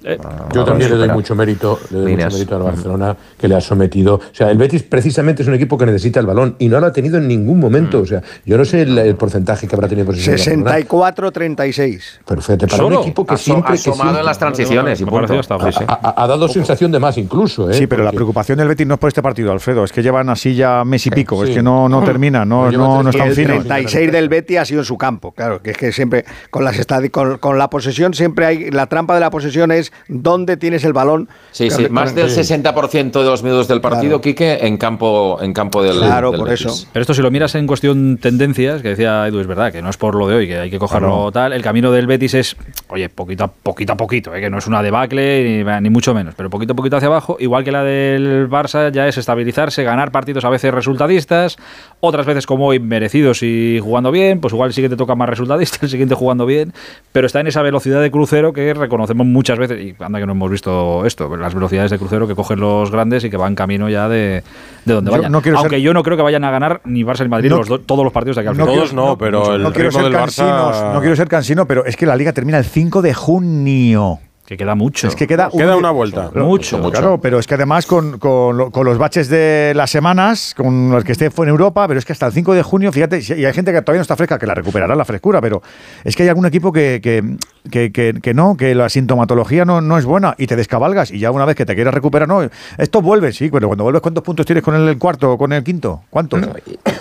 Eh, 0.03 0.19
yo 0.53 0.65
también 0.65 0.91
le 0.91 0.97
doy 0.97 1.09
mucho 1.11 1.35
mérito, 1.35 1.79
le 1.91 1.99
doy 1.99 2.17
mucho 2.17 2.31
mérito 2.31 2.57
al 2.57 2.63
Barcelona 2.63 3.15
que 3.39 3.49
le 3.49 3.55
ha 3.55 3.61
sometido. 3.61 4.15
O 4.15 4.23
sea, 4.33 4.51
el 4.51 4.57
Betis 4.57 4.83
precisamente 4.83 5.43
es 5.43 5.49
un 5.49 5.55
equipo 5.55 5.77
que 5.77 5.85
necesita 5.87 6.21
el 6.21 6.27
balón 6.27 6.57
y 6.59 6.69
no 6.69 6.81
lo 6.81 6.87
ha 6.87 6.93
tenido 6.93 7.19
en 7.19 7.29
ningún 7.29 7.61
momento. 7.61 7.99
Mm. 7.99 8.03
O 8.03 8.07
sea, 8.07 8.23
yo 8.47 8.57
no 8.57 8.65
sé 8.65 8.81
el, 8.83 9.15
porcentaje 9.17 9.69
que 9.69 9.75
habrá 9.75 9.89
tenido 9.89 10.07
por 10.07 10.15
64-36. 10.15 12.01
Perfecto, 12.27 12.67
para 12.67 12.85
un 12.85 12.95
equipo 12.95 13.27
que 13.27 13.37
siempre. 13.37 13.75
Ha 13.75 14.19
en 14.19 14.25
las 14.25 14.39
transiciones 14.39 15.01
y 15.01 15.05
ha, 15.05 16.27
dado 16.27 16.49
sensación 16.49 16.91
de 16.91 16.99
más 16.99 17.19
incluso. 17.19 17.71
Sí, 17.73 17.87
pero 17.87 18.03
la 18.03 18.13
preocupación 18.13 18.57
del 18.59 18.69
Betis 18.69 18.87
no 18.87 18.95
es 18.95 19.01
por 19.01 19.09
este 19.09 19.23
partido, 19.23 19.53
Alfredo, 19.53 19.85
es 19.85 19.93
que 19.93 20.00
llevan 20.03 20.29
así 20.29 20.55
ya 20.55 20.85
mes 20.85 21.07
y 21.07 21.11
pico, 21.11 21.45
es 21.45 21.51
que 21.51 21.63
no, 21.63 21.89
no 21.89 22.03
termina, 22.03 22.45
no, 22.45 22.71
no, 22.71 23.03
no, 23.03 23.11
El 23.11 23.35
36 23.35 24.13
del 24.13 24.29
Betis 24.29 24.59
ha 24.59 24.65
sido 24.65 24.81
en 24.81 24.85
su 24.85 24.97
campo, 24.97 25.33
claro, 25.33 25.63
que 25.63 25.71
es 25.71 25.77
que 25.77 25.93
siempre 25.93 26.25
con, 26.51 26.65
las 26.65 26.87
con, 27.11 27.39
con 27.39 27.59
la 27.59 27.71
posesión 27.71 28.15
siempre 28.15 28.47
hay, 28.47 28.71
la 28.71 28.87
trampa 28.87 29.15
de 29.15 29.21
la 29.21 29.31
posesión 29.31 29.73
es 29.73 29.93
dónde 30.09 30.57
tienes 30.57 30.85
el 30.85 30.93
balón. 30.93 31.29
Sí, 31.53 31.71
sí, 31.71 31.89
más 31.89 32.15
del 32.15 32.29
60% 32.29 33.13
de 33.13 33.25
los 33.25 33.43
minutos 33.43 33.69
del 33.69 33.81
partido, 33.81 34.21
Quique, 34.21 34.59
en 34.63 34.77
campo, 34.77 35.39
en 35.41 35.53
campo 35.53 35.83
del 35.83 35.99
Claro, 35.99 36.33
por 36.33 36.51
eso. 36.51 36.75
Pero 36.93 37.03
esto 37.03 37.15
si 37.15 37.23
lo 37.23 37.31
miras 37.31 37.55
en 37.55 37.67
cuestión 37.67 38.19
tendencias, 38.19 38.83
que 38.83 38.91
decía 38.91 39.27
Edu, 39.27 39.41
es 39.41 39.47
verdad, 39.47 39.73
que 39.73 39.83
no 39.83 39.91
es 39.91 39.97
por 39.97 40.15
lo 40.15 40.29
de 40.29 40.35
hoy, 40.37 40.47
que 40.47 40.59
hay 40.59 40.71
que 40.71 40.79
cogerlo 40.79 41.31
tal, 41.33 41.53
el 41.53 41.63
camino 41.63 41.93
del 41.93 42.07
Betis 42.07 42.35
es, 42.35 42.57
oye, 42.89 43.09
poquito 43.09 43.45
a 43.45 43.49
poquito, 43.49 43.93
a 43.93 43.97
poquito 43.97 44.35
eh, 44.35 44.41
que 44.41 44.51
no 44.51 44.59
es 44.59 44.67
una 44.67 44.83
debacle 44.83 45.65
ni, 45.65 45.81
ni 45.81 45.91
mucho 45.91 46.15
menos, 46.15 46.35
pero 46.37 46.51
poquito 46.51 46.73
a 46.73 46.77
poquito 46.77 46.97
hacia 46.97 47.09
abajo, 47.09 47.37
igual 47.41 47.65
que 47.65 47.73
la 47.73 47.85
del 47.85 48.49
Barça 48.49 48.91
ya 48.93 49.07
es 49.07 49.19
estabilizarse, 49.19 49.85
ganar 49.91 50.11
partidos 50.13 50.45
a 50.45 50.49
veces 50.49 50.73
resultadistas, 50.73 51.57
otras 52.01 52.27
veces 52.27 52.47
como 52.47 52.67
hoy 52.67 52.79
merecidos 52.79 53.43
y 53.43 53.79
jugando 53.83 54.11
bien, 54.11 54.41
pues 54.41 54.55
igual 54.55 54.69
el 54.69 54.75
siguiente 54.75 54.97
toca 54.97 55.15
más 55.15 55.29
resultadista, 55.29 55.79
el 55.83 55.89
siguiente 55.89 56.15
jugando 56.15 56.47
bien, 56.47 56.73
pero 57.13 57.27
está 57.27 57.41
en 57.41 57.49
esa 57.49 57.63
velocidad 57.63 58.01
de 58.01 58.11
crucero 58.11 58.53
que 58.53 58.73
reconocemos 58.75 59.27
muchas 59.27 59.59
veces, 59.59 59.81
y 59.81 59.95
anda 60.03 60.19
que 60.19 60.27
no 60.27 60.33
hemos 60.33 60.51
visto 60.51 61.05
esto, 61.05 61.37
las 61.37 61.55
velocidades 61.55 61.91
de 61.91 61.99
crucero 61.99 62.27
que 62.27 62.35
cogen 62.35 62.61
los 62.61 62.91
grandes 62.91 63.25
y 63.25 63.31
que 63.31 63.37
van 63.37 63.55
camino 63.55 63.89
ya 63.89 64.09
de, 64.09 64.43
de 64.85 64.95
donde 64.95 65.11
vayan. 65.11 65.35
Aunque 65.35 65.83
yo 65.83 65.93
no 65.93 66.03
creo 66.03 66.17
que 66.17 66.23
vayan 66.23 66.45
a 66.45 66.51
ganar 66.51 66.81
ni 66.85 67.03
Barça 67.03 67.23
ni 67.23 67.29
Madrid 67.29 67.53
todos 67.87 68.05
los 68.05 68.13
partidos 68.13 68.37
de 68.37 68.43
aquí 68.43 68.49
al 68.49 68.55
final. 68.55 68.75
Todos 68.75 68.93
no, 68.93 69.19
pero 69.19 69.55
el 69.55 69.75
ritmo 69.75 70.03
del 70.03 70.15
Barça... 70.15 70.93
No 70.93 71.01
quiero 71.01 71.17
ser 71.17 71.29
cansino, 71.29 71.67
pero 71.67 71.85
es 71.85 71.97
que 71.97 72.07
la 72.07 72.17
Liga 72.17 72.33
termina 72.33 72.59
el 72.59 72.65
5 72.65 73.03
de 73.03 73.15
junio. 73.15 74.19
Que 74.51 74.57
queda 74.57 74.75
mucho. 74.75 75.07
Es 75.07 75.15
que 75.15 75.29
queda, 75.29 75.49
queda 75.49 75.77
una 75.77 75.93
vuelta. 75.93 76.33
Mucho, 76.35 76.79
mucho. 76.79 76.91
Claro, 76.91 77.21
pero 77.21 77.39
es 77.39 77.47
que 77.47 77.55
además 77.55 77.87
con, 77.87 78.19
con, 78.19 78.57
los 78.57 78.99
baches 78.99 79.29
de 79.29 79.73
las 79.77 79.93
semanas, 79.93 80.57
con 80.57 80.91
los 80.91 81.05
que 81.05 81.13
esté 81.13 81.31
fue 81.31 81.47
en 81.47 81.51
Europa, 81.51 81.87
pero 81.87 82.01
es 82.01 82.05
que 82.05 82.13
hasta 82.13 82.27
el 82.27 82.33
5 82.33 82.55
de 82.55 82.65
junio, 82.65 82.91
fíjate, 82.91 83.21
y 83.21 83.45
hay 83.45 83.53
gente 83.53 83.73
que 83.73 83.81
todavía 83.81 84.01
no 84.01 84.03
está 84.03 84.17
fresca, 84.17 84.41
que 84.41 84.49
la 84.49 84.57
recuperará 84.57 84.97
la 84.97 85.05
frescura, 85.05 85.41
pero 85.41 85.63
es 86.03 86.17
que 86.17 86.25
hay 86.25 86.31
algún 86.31 86.47
equipo 86.47 86.73
que, 86.73 87.01
que, 87.01 87.93
que, 87.93 88.35
no, 88.35 88.57
que 88.57 88.75
la 88.75 88.89
sintomatología 88.89 89.65
no, 89.65 89.81
no 89.81 89.99
es 89.99 90.05
buena 90.05 90.35
y 90.37 90.49
te 90.49 90.57
descabalgas 90.57 91.13
y 91.13 91.21
ya 91.21 91.31
una 91.31 91.45
vez 91.45 91.55
que 91.55 91.65
te 91.65 91.77
quieras 91.77 91.95
recuperar, 91.95 92.27
no. 92.27 92.43
Esto 92.77 93.03
vuelve, 93.03 93.33
sí, 93.33 93.51
pero 93.53 93.69
cuando 93.69 93.85
vuelves, 93.85 94.03
¿cuántos 94.03 94.25
puntos 94.25 94.47
tienes 94.47 94.65
con 94.65 94.75
el 94.75 94.99
cuarto 94.99 95.31
o 95.31 95.39
con 95.39 95.53
el 95.53 95.63
quinto? 95.63 96.03
¿Cuántos? 96.11 96.41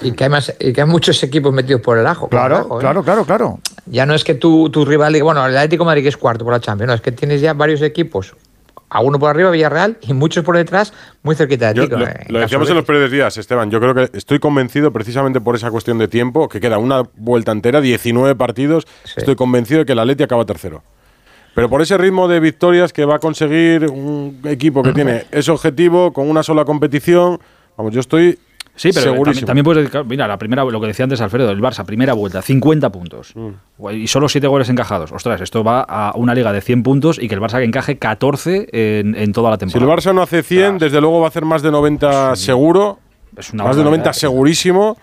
y, 0.04 0.12
que 0.12 0.24
hay 0.24 0.30
más, 0.30 0.54
y 0.60 0.72
que 0.72 0.82
hay 0.82 0.88
muchos 0.88 1.24
equipos 1.24 1.52
metidos 1.52 1.82
por 1.82 1.98
el 1.98 2.06
ajo. 2.06 2.30
Claro, 2.30 2.78
¿eh? 2.78 2.80
claro, 2.80 3.04
claro, 3.04 3.26
claro. 3.26 3.60
Ya 3.90 4.06
no 4.06 4.14
es 4.14 4.24
que 4.24 4.36
tu, 4.36 4.70
tu 4.70 4.86
rival, 4.86 5.22
bueno, 5.22 5.46
el 5.46 5.58
Atlético 5.58 5.86
Madrid 5.86 6.06
es 6.08 6.18
cuarto 6.18 6.46
por 6.46 6.54
la 6.54 6.60
Champions, 6.60 6.88
no, 6.88 6.94
es 6.94 7.02
que 7.02 7.12
tienes 7.12 7.42
ya 7.42 7.54
varios 7.54 7.82
equipos 7.82 8.36
a 8.90 9.02
uno 9.02 9.20
por 9.20 9.30
arriba, 9.30 9.52
Villarreal, 9.52 9.98
y 10.02 10.14
muchos 10.14 10.44
por 10.44 10.58
detrás, 10.58 10.94
muy 11.22 11.36
cerquita 11.36 11.74
de 11.74 11.82
ti. 11.82 11.88
Lo, 11.88 12.06
eh, 12.06 12.26
lo 12.28 12.40
decíamos 12.40 12.70
en 12.70 12.76
los 12.76 12.86
previos 12.86 13.12
días, 13.12 13.38
Esteban. 13.38 13.70
Yo 13.70 13.80
creo 13.80 13.94
que 13.94 14.10
estoy 14.18 14.40
convencido, 14.40 14.92
precisamente 14.92 15.40
por 15.40 15.56
esa 15.56 15.70
cuestión 15.70 15.98
de 16.00 16.08
tiempo, 16.08 16.50
que 16.50 16.60
queda 16.60 16.78
una 16.78 17.04
vuelta 17.16 17.52
entera, 17.52 17.82
19 17.82 18.36
partidos. 18.36 18.88
Estoy 19.16 19.36
convencido 19.36 19.82
de 19.82 19.86
que 19.86 19.94
el 19.94 20.00
Atleti 20.00 20.24
acaba 20.24 20.46
tercero. 20.46 20.84
Pero 21.54 21.70
por 21.70 21.82
ese 21.82 21.98
ritmo 21.98 22.28
de 22.28 22.40
victorias 22.40 22.94
que 22.94 23.06
va 23.06 23.16
a 23.16 23.20
conseguir 23.20 23.86
un 23.90 24.40
equipo 24.46 24.82
que 24.82 24.94
tiene 24.94 25.26
ese 25.32 25.52
objetivo, 25.52 26.12
con 26.12 26.30
una 26.30 26.42
sola 26.42 26.66
competición, 26.66 27.40
vamos, 27.78 27.94
yo 27.94 28.00
estoy 28.00 28.40
Sí, 28.80 28.92
pero 28.94 29.14
también, 29.14 29.46
también, 29.46 29.66
puedes 29.66 29.92
mira, 30.06 30.26
la 30.26 30.38
primera, 30.38 30.64
lo 30.64 30.80
que 30.80 30.88
decía 30.88 31.04
antes 31.04 31.20
Alfredo, 31.20 31.52
el 31.52 31.60
Barça, 31.60 31.84
primera 31.84 32.14
vuelta, 32.14 32.42
50 32.42 32.90
puntos. 32.90 33.34
Mm. 33.36 33.90
Y 33.92 34.08
solo 34.08 34.30
7 34.30 34.48
goles 34.48 34.70
encajados. 34.70 35.12
Ostras, 35.12 35.42
esto 35.42 35.66
va 35.66 35.82
a 35.82 36.14
una 36.16 36.34
liga 36.34 36.54
de 36.54 36.62
100 36.62 36.84
puntos 36.84 37.20
y 37.22 37.28
que 37.28 37.36
el 37.36 37.42
Barça 37.42 37.62
encaje 37.62 37.98
14 37.98 38.70
en, 38.72 39.34
toda 39.34 39.50
la 39.50 39.58
temporada. 39.58 39.86
Si 39.86 40.08
el 40.08 40.14
Barça 40.14 40.16
no 40.16 40.22
hace 40.22 40.44
100, 40.44 40.78
desde 40.78 41.02
luego 41.02 41.20
va 41.20 41.26
a 41.26 41.28
hacer 41.28 41.44
más 41.44 41.62
de 41.62 41.72
90 41.72 42.38
seguro. 42.38 43.00
Es 43.36 43.52
una 43.52 43.66
más 43.66 43.76
de 43.76 43.84
90 43.84 44.14
segurísimo 44.14 44.96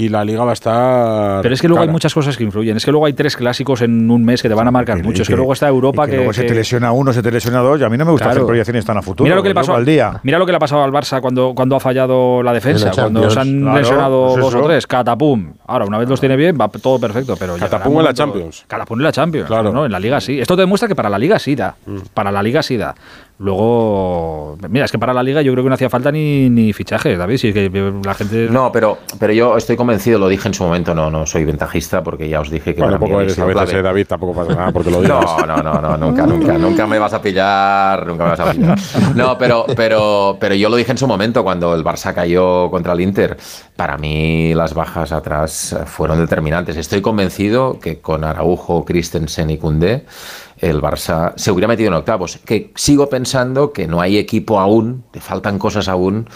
y 0.00 0.08
la 0.08 0.24
liga 0.24 0.44
va 0.44 0.50
a 0.50 0.54
estar. 0.54 1.42
Pero 1.42 1.54
es 1.54 1.60
que 1.60 1.68
luego 1.68 1.82
hay 1.82 1.88
muchas 1.88 2.14
cosas 2.14 2.36
que 2.36 2.44
influyen. 2.44 2.76
Es 2.76 2.84
que 2.84 2.90
luego 2.90 3.04
hay 3.04 3.12
tres 3.12 3.36
clásicos 3.36 3.82
en 3.82 4.10
un 4.10 4.24
mes 4.24 4.40
que 4.40 4.48
te 4.48 4.54
van 4.54 4.66
a 4.66 4.70
marcar 4.70 5.02
mucho. 5.02 5.22
es 5.22 5.28
que, 5.28 5.36
luego 5.36 5.52
está 5.52 5.68
Europa 5.68 6.06
que, 6.06 6.16
Luego 6.16 6.32
se 6.32 6.44
te 6.44 6.54
lesiona 6.54 6.92
uno, 6.92 7.12
se 7.12 7.22
te 7.22 7.30
lesiona 7.30 7.60
dos. 7.60 7.80
Y 7.80 7.84
a 7.84 7.88
mí 7.90 7.98
no 7.98 8.06
me 8.06 8.12
gusta 8.12 8.30
hacer 8.30 8.44
proyecciones 8.44 8.84
tan 8.84 8.96
a 8.96 9.02
futuro. 9.02 9.24
Mira 9.24 9.36
lo 9.36 9.42
que 9.42 9.50
le 9.50 9.54
pasó 9.54 9.74
al 9.74 9.84
día. 9.84 10.20
Mira 10.22 10.38
lo 10.38 10.46
que 10.46 10.52
le 10.52 10.56
ha 10.56 10.60
pasado 10.60 10.82
al 10.82 10.90
Barça 10.90 11.20
cuando, 11.20 11.54
cuando 11.54 11.76
ha 11.76 11.80
fallado 11.80 12.42
la 12.42 12.52
defensa. 12.52 12.90
cuando 12.92 13.28
se 13.28 13.40
han 13.40 13.74
lesionado 13.74 14.30
pues 14.32 14.44
dos 14.44 14.54
o 14.54 14.62
tres. 14.62 14.86
Catapum. 14.86 15.52
Ahora, 15.66 15.84
una 15.84 15.98
vez 15.98 16.08
los 16.08 16.20
tiene 16.20 16.36
bien, 16.36 16.56
va 16.58 16.68
todo 16.68 16.98
perfecto. 16.98 17.36
Pero 17.36 17.56
Catapum 17.56 17.98
en 17.98 18.04
la 18.04 18.14
Champions. 18.14 18.64
Catapum 18.66 18.98
en 18.98 19.04
la 19.04 19.12
Champions. 19.12 19.46
Claro. 19.46 19.72
¿no? 19.72 19.84
En 19.84 19.92
la 19.92 20.00
Liga 20.00 20.20
sí. 20.20 20.40
Esto 20.40 20.56
te 20.56 20.62
demuestra 20.62 20.88
que 20.88 20.94
para 20.94 21.10
la 21.10 21.18
Liga 21.18 21.38
sí 21.38 21.54
da. 21.54 21.74
Mm. 21.86 21.98
Para 22.14 22.32
la 22.32 22.42
Liga 22.42 22.62
sí 22.62 22.76
da. 22.76 22.94
Luego, 23.42 24.58
mira, 24.68 24.84
es 24.84 24.92
que 24.92 24.98
para 24.98 25.14
la 25.14 25.22
liga 25.22 25.40
yo 25.40 25.50
creo 25.52 25.64
que 25.64 25.70
no 25.70 25.74
hacía 25.74 25.88
falta 25.88 26.12
ni, 26.12 26.50
ni 26.50 26.74
fichajes, 26.74 27.16
David. 27.16 27.38
Si 27.38 27.48
es 27.48 27.54
que 27.54 28.00
la 28.04 28.12
gente. 28.12 28.48
No, 28.50 28.70
pero, 28.70 28.98
pero 29.18 29.32
yo 29.32 29.56
estoy 29.56 29.76
convencido, 29.76 30.18
lo 30.18 30.28
dije 30.28 30.46
en 30.46 30.52
su 30.52 30.62
momento, 30.62 30.94
no, 30.94 31.10
no 31.10 31.24
soy 31.24 31.46
ventajista 31.46 32.02
porque 32.02 32.28
ya 32.28 32.40
os 32.40 32.50
dije 32.50 32.74
que. 32.74 32.82
Bueno, 32.82 33.00
poco 33.00 33.18
eres 33.18 33.38
a 33.38 33.46
veces, 33.46 33.72
eh, 33.72 33.80
David, 33.80 34.06
tampoco 34.06 34.34
pasa 34.34 34.54
nada 34.54 34.72
porque 34.72 34.90
lo 34.90 35.00
digas. 35.00 35.24
No, 35.46 35.56
no, 35.56 35.62
no, 35.62 35.80
no, 35.80 35.96
nunca, 35.96 36.26
nunca, 36.26 36.58
nunca 36.58 36.86
me 36.86 36.98
vas 36.98 37.14
a 37.14 37.22
pillar, 37.22 38.06
nunca 38.06 38.24
me 38.24 38.30
vas 38.30 38.40
a 38.40 38.52
pillar. 38.52 38.78
No, 39.16 39.38
pero, 39.38 39.64
pero, 39.74 40.36
pero 40.38 40.54
yo 40.54 40.68
lo 40.68 40.76
dije 40.76 40.92
en 40.92 40.98
su 40.98 41.06
momento 41.06 41.42
cuando 41.42 41.74
el 41.74 41.82
Barça 41.82 42.12
cayó 42.12 42.70
contra 42.70 42.92
el 42.92 43.00
Inter. 43.00 43.38
Para 43.74 43.96
mí 43.96 44.52
las 44.52 44.74
bajas 44.74 45.12
atrás 45.12 45.74
fueron 45.86 46.18
determinantes. 46.18 46.76
Estoy 46.76 47.00
convencido 47.00 47.78
que 47.80 48.00
con 48.00 48.22
Araujo, 48.22 48.84
Christensen 48.84 49.48
y 49.48 49.56
Koundé 49.56 50.04
el 50.60 50.80
Barça 50.80 51.32
se 51.36 51.50
hubiera 51.50 51.68
metido 51.68 51.88
en 51.88 51.94
octavos. 51.94 52.38
Que 52.44 52.72
sigo 52.74 53.08
pensando 53.08 53.72
que 53.72 53.86
no 53.86 54.00
hay 54.00 54.18
equipo 54.18 54.60
aún, 54.60 55.04
te 55.10 55.20
faltan 55.20 55.58
cosas 55.58 55.88
aún 55.88 56.28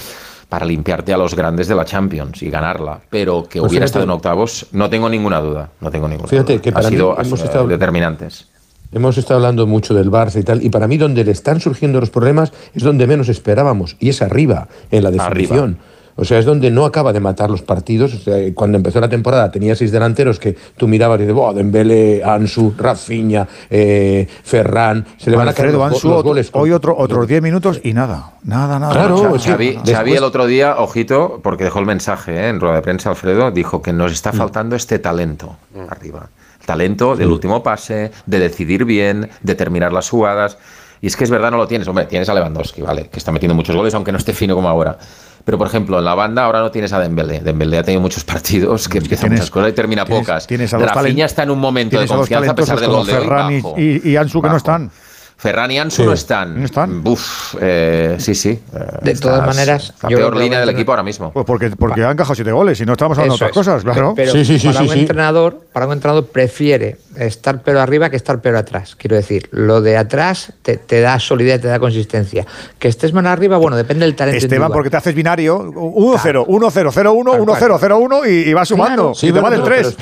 para 0.49 0.67
limpiarte 0.67 1.13
a 1.13 1.17
los 1.17 1.35
grandes 1.35 1.69
de 1.69 1.75
la 1.75 1.85
Champions 1.85 2.43
y 2.43 2.51
ganarla, 2.51 3.01
pero 3.11 3.45
que 3.49 3.59
pues 3.59 3.71
hubiera 3.71 3.87
estado 3.87 4.05
en 4.05 4.11
octavos, 4.11 4.67
no 4.73 4.89
tengo 4.89 5.09
ninguna 5.09 5.41
duda, 5.41 5.71
no 5.81 5.91
tengo 5.91 6.07
ninguna 6.07 6.29
fíjate 6.29 6.61
que 6.61 6.71
para 6.71 6.87
ha 6.87 6.91
sido, 6.91 7.19
hemos 7.19 7.43
estado, 7.43 7.67
determinantes. 7.67 8.49
Hemos 8.93 9.19
estado 9.19 9.39
hablando 9.39 9.67
mucho 9.67 9.95
del 9.95 10.13
Barça 10.13 10.39
y 10.39 10.45
tal, 10.45 10.63
y 10.63 10.71
para 10.71 10.87
mí 10.87 10.97
donde 10.97 11.25
le 11.25 11.33
están 11.33 11.61
surgiendo 11.61 11.99
los 11.99 12.11
problemas 12.11 12.53
es 12.73 12.85
donde 12.85 13.09
menos 13.09 13.29
esperábamos, 13.29 13.97
y 13.99 14.11
es 14.11 14.23
arriba, 14.23 14.69
en 14.93 15.03
la 15.03 15.11
definición. 15.11 15.79
O 16.17 16.25
sea, 16.25 16.39
es 16.39 16.45
donde 16.45 16.71
no 16.71 16.85
acaba 16.85 17.13
de 17.13 17.21
matar 17.21 17.51
los 17.51 17.63
partidos. 17.63 18.13
cuando 18.55 18.77
empezó 18.77 19.01
la 19.01 19.09
temporada 19.09 19.51
tenía 19.51 19.75
seis 19.75 19.91
delanteros 19.91 20.39
que 20.39 20.57
tú 20.77 20.87
mirabas 20.87 21.19
y 21.19 21.23
dices, 21.23 21.37
oh, 21.39 21.53
Dembele, 21.53 22.23
Ansu, 22.25 22.75
Rafinha, 22.77 23.47
eh, 23.69 24.27
Ferran, 24.45 25.05
se 25.17 25.31
le 25.31 25.37
van 25.37 25.49
a 25.49 25.53
caer 25.53 25.73
los, 25.73 26.03
goles. 26.03 26.51
Hoy 26.53 26.71
otro, 26.71 26.97
otros 26.97 27.27
diez 27.27 27.43
minutos 27.43 27.81
y 27.83 27.93
nada, 27.93 28.35
nada, 28.45 28.79
nada. 28.79 28.93
Claro, 28.93 29.39
Xavi, 29.39 30.13
el 30.13 30.25
otro 30.25 30.47
día, 30.47 30.77
ojito, 30.79 31.41
porque 31.43 31.65
dejó 31.65 31.81
el 31.81 31.87
mensaje 31.87 32.33
eh, 32.33 32.49
en 32.49 32.61
rueda 32.61 32.77
de 32.77 32.83
prensa, 32.83 33.11
Alfredo, 33.11 33.51
dijo 33.51 33.83
que 33.83 33.93
nos 33.93 34.13
está 34.13 34.33
mm. 34.33 34.37
faltando 34.37 34.77
este 34.77 34.99
talento 34.99 35.57
mm. 35.75 35.91
arriba. 35.91 36.29
talento 36.65 37.17
del 37.17 37.31
último 37.31 37.63
pase, 37.63 38.13
de 38.27 38.39
decidir 38.39 38.85
bien, 38.85 39.29
de 39.43 39.55
terminar 39.55 39.93
las 39.93 40.09
jugadas. 40.09 40.59
Y 41.05 41.09
es 41.09 41.17
que 41.17 41.25
es 41.25 41.29
verdad, 41.29 41.51
no 41.51 41.59
lo 41.59 41.69
tienes. 41.69 41.87
Hombre, 41.87 42.07
tienes 42.07 42.31
a 42.31 42.35
Lewandowski, 42.35 42.81
¿vale? 42.81 43.11
Que 43.13 43.19
está 43.19 43.31
metiendo 43.31 43.55
muchos 43.55 43.77
goles, 43.77 43.93
aunque 43.93 44.11
no 44.11 44.17
esté 44.17 44.33
fino 44.33 44.55
como 44.55 44.71
ahora. 44.71 44.97
Pero, 45.45 45.59
por 45.59 45.67
ejemplo, 45.67 45.99
en 45.99 46.05
la 46.07 46.15
banda 46.15 46.47
ahora 46.47 46.61
no 46.61 46.71
tienes 46.71 46.95
a 46.95 46.99
Dembélé. 46.99 47.41
Dembélé 47.41 47.77
ha 47.77 47.83
tenido 47.83 48.01
muchos 48.01 48.25
partidos 48.33 48.89
que 48.89 48.97
empiezan 48.97 49.31
muchas 49.31 49.51
cosas 49.51 49.69
y 49.69 49.73
termina 49.75 50.07
pocas. 50.07 50.47
Tienes 50.47 50.73
a 50.73 50.79
Rafinha 50.79 51.27
está 51.27 51.43
en 51.43 51.51
un 51.51 51.59
momento 51.59 52.01
de 52.01 52.07
confianza 52.07 52.53
a 52.53 52.55
pesar 52.55 52.81
del 52.81 52.89
gol 52.89 53.07
de 53.07 53.19
hoy 53.19 53.63
y, 53.77 54.13
y, 54.13 54.17
Ansu 54.17 54.41
que 54.41 54.49
no 54.49 54.57
están. 54.57 54.91
Ferran 55.37 55.71
y 55.73 55.79
Ansu 55.79 56.07
no 56.07 56.15
están. 56.15 56.59
No 56.59 56.65
están. 56.65 57.07
Uf, 57.07 57.57
eh, 57.61 58.17
sí, 58.19 58.35
sí. 58.35 58.59
de 59.03 59.15
todas 59.17 59.45
maneras, 59.45 59.93
la 60.03 60.09
peor 60.09 60.35
línea 60.39 60.59
del 60.61 60.71
equipo 60.71 60.93
ahora 60.93 61.03
mismo. 61.03 61.33
Pues 61.33 61.45
porque, 61.45 61.69
porque 61.73 62.03
han 62.03 62.13
encajado 62.13 62.35
siete 62.35 62.51
goles 62.53 62.81
y 62.81 62.87
no 62.87 62.93
estamos 62.93 63.19
hablando 63.19 63.37
de 63.37 63.45
otras 63.45 63.53
cosas, 63.53 63.83
claro. 63.83 64.15
Pero 64.17 64.33
sí, 64.33 64.43
sí, 64.43 64.59
sí, 64.59 64.69
para, 64.69 64.81
un 64.81 64.93
entrenador, 64.93 65.64
para 65.75 65.87
un 65.87 65.93
entrenador 65.95 66.27
prefiere 66.27 66.99
estar 67.17 67.65
pero 67.65 67.81
arriba 67.81 68.09
que 68.09 68.15
estar 68.15 68.41
pero 68.41 68.57
atrás. 68.57 68.95
Quiero 68.95 69.17
decir, 69.17 69.49
lo 69.51 69.83
de 69.83 69.97
atrás 69.97 70.53
te, 70.63 71.01
da 71.01 71.19
solidez, 71.19 71.61
te 71.61 71.67
da 71.67 71.81
consistencia. 71.81 72.47
Que 72.79 72.87
estés 72.87 73.13
más 73.13 73.27
arriba, 73.27 73.57
bueno, 73.57 73.77
depende 73.77 74.07
del 74.07 74.15
talento. 74.15 74.39
Esteban, 74.39 74.71
porque 74.71 74.89
te 74.89 74.99
haces 74.99 75.13
binario 75.17 75.59
1-0, 75.59 76.47
1-0, 76.47 76.47
0-1, 76.47 77.45
1-0, 77.45 77.79
0-1 77.81 78.31
y, 78.31 78.51
y 78.51 78.55
vas 78.55 78.69
sumando. 78.69 79.15
y 79.21 79.33
te 79.33 79.41
va 79.41 79.51
del 79.51 79.65
3. 79.65 79.97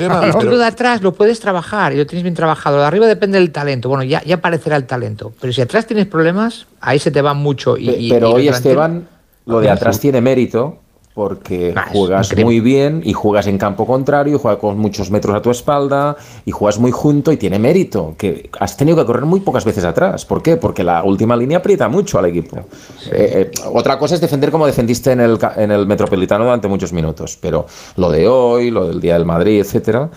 Lo 0.44 0.58
de 0.58 0.66
atrás 0.66 1.00
lo 1.00 1.14
puedes 1.14 1.40
trabajar 1.40 1.94
y 1.94 1.96
lo 1.96 2.06
tienes 2.06 2.22
bien 2.22 2.34
trabajado. 2.34 2.76
Lo 2.76 2.82
de 2.82 2.88
arriba 2.88 3.06
depende 3.06 3.38
del 3.38 3.50
talento. 3.50 3.88
Bueno, 3.88 4.04
ya, 4.04 4.22
ya 4.24 4.34
aparecerá 4.34 4.76
el 4.76 4.84
talento. 4.84 5.32
Pero 5.40 5.54
si 5.54 5.62
atrás 5.62 5.86
tienes 5.86 6.04
problemas, 6.04 6.66
ahí 6.82 6.98
se 6.98 7.10
te 7.10 7.22
va 7.22 7.32
mucho. 7.32 7.78
Y, 7.78 8.10
pero 8.10 8.32
hoy, 8.32 8.46
Esteban, 8.46 9.08
lo 9.46 9.60
de 9.60 9.70
atrás 9.70 9.98
tiene 9.98 10.20
mérito 10.20 10.82
porque 11.14 11.74
juegas 11.92 12.34
muy 12.36 12.60
bien 12.60 13.02
y 13.04 13.12
juegas 13.12 13.46
en 13.46 13.58
campo 13.58 13.86
contrario, 13.86 14.36
y 14.36 14.38
juegas 14.38 14.60
con 14.60 14.78
muchos 14.78 15.10
metros 15.10 15.34
a 15.36 15.42
tu 15.42 15.50
espalda 15.50 16.16
y 16.46 16.50
juegas 16.50 16.78
muy 16.78 16.90
junto 16.90 17.32
y 17.32 17.36
tiene 17.36 17.58
mérito, 17.58 18.14
que 18.16 18.48
has 18.58 18.76
tenido 18.76 18.96
que 18.96 19.04
correr 19.04 19.24
muy 19.24 19.40
pocas 19.40 19.64
veces 19.64 19.84
atrás. 19.84 20.24
¿Por 20.24 20.42
qué? 20.42 20.56
Porque 20.56 20.82
la 20.82 21.02
última 21.04 21.36
línea 21.36 21.58
aprieta 21.58 21.88
mucho 21.88 22.18
al 22.18 22.26
equipo. 22.26 22.56
Eh, 22.56 22.62
eh, 23.12 23.50
otra 23.72 23.98
cosa 23.98 24.14
es 24.14 24.20
defender 24.20 24.50
como 24.50 24.66
defendiste 24.66 25.12
en 25.12 25.20
el, 25.20 25.38
en 25.56 25.70
el 25.70 25.86
Metropolitano 25.86 26.44
durante 26.44 26.68
muchos 26.68 26.92
minutos, 26.92 27.38
pero 27.40 27.66
lo 27.96 28.10
de 28.10 28.26
hoy, 28.26 28.70
lo 28.70 28.88
del 28.88 29.00
Día 29.00 29.14
del 29.14 29.26
Madrid, 29.26 29.60
etcétera, 29.60 30.08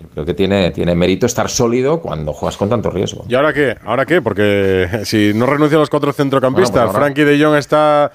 yo 0.00 0.06
creo 0.14 0.24
que 0.24 0.34
tiene, 0.34 0.70
tiene 0.70 0.94
mérito 0.94 1.26
estar 1.26 1.50
sólido 1.50 2.00
cuando 2.00 2.32
juegas 2.32 2.56
con 2.56 2.68
tanto 2.68 2.88
riesgo. 2.88 3.24
¿Y 3.28 3.34
ahora 3.34 3.52
qué? 3.52 3.76
¿Ahora 3.84 4.06
qué? 4.06 4.22
Porque 4.22 4.88
si 5.04 5.32
no 5.34 5.44
renuncian 5.44 5.80
los 5.80 5.90
cuatro 5.90 6.12
centrocampistas, 6.12 6.84
pues 6.84 6.96
Frankie 6.96 7.24
de 7.24 7.42
Jong 7.42 7.56
está 7.56 8.12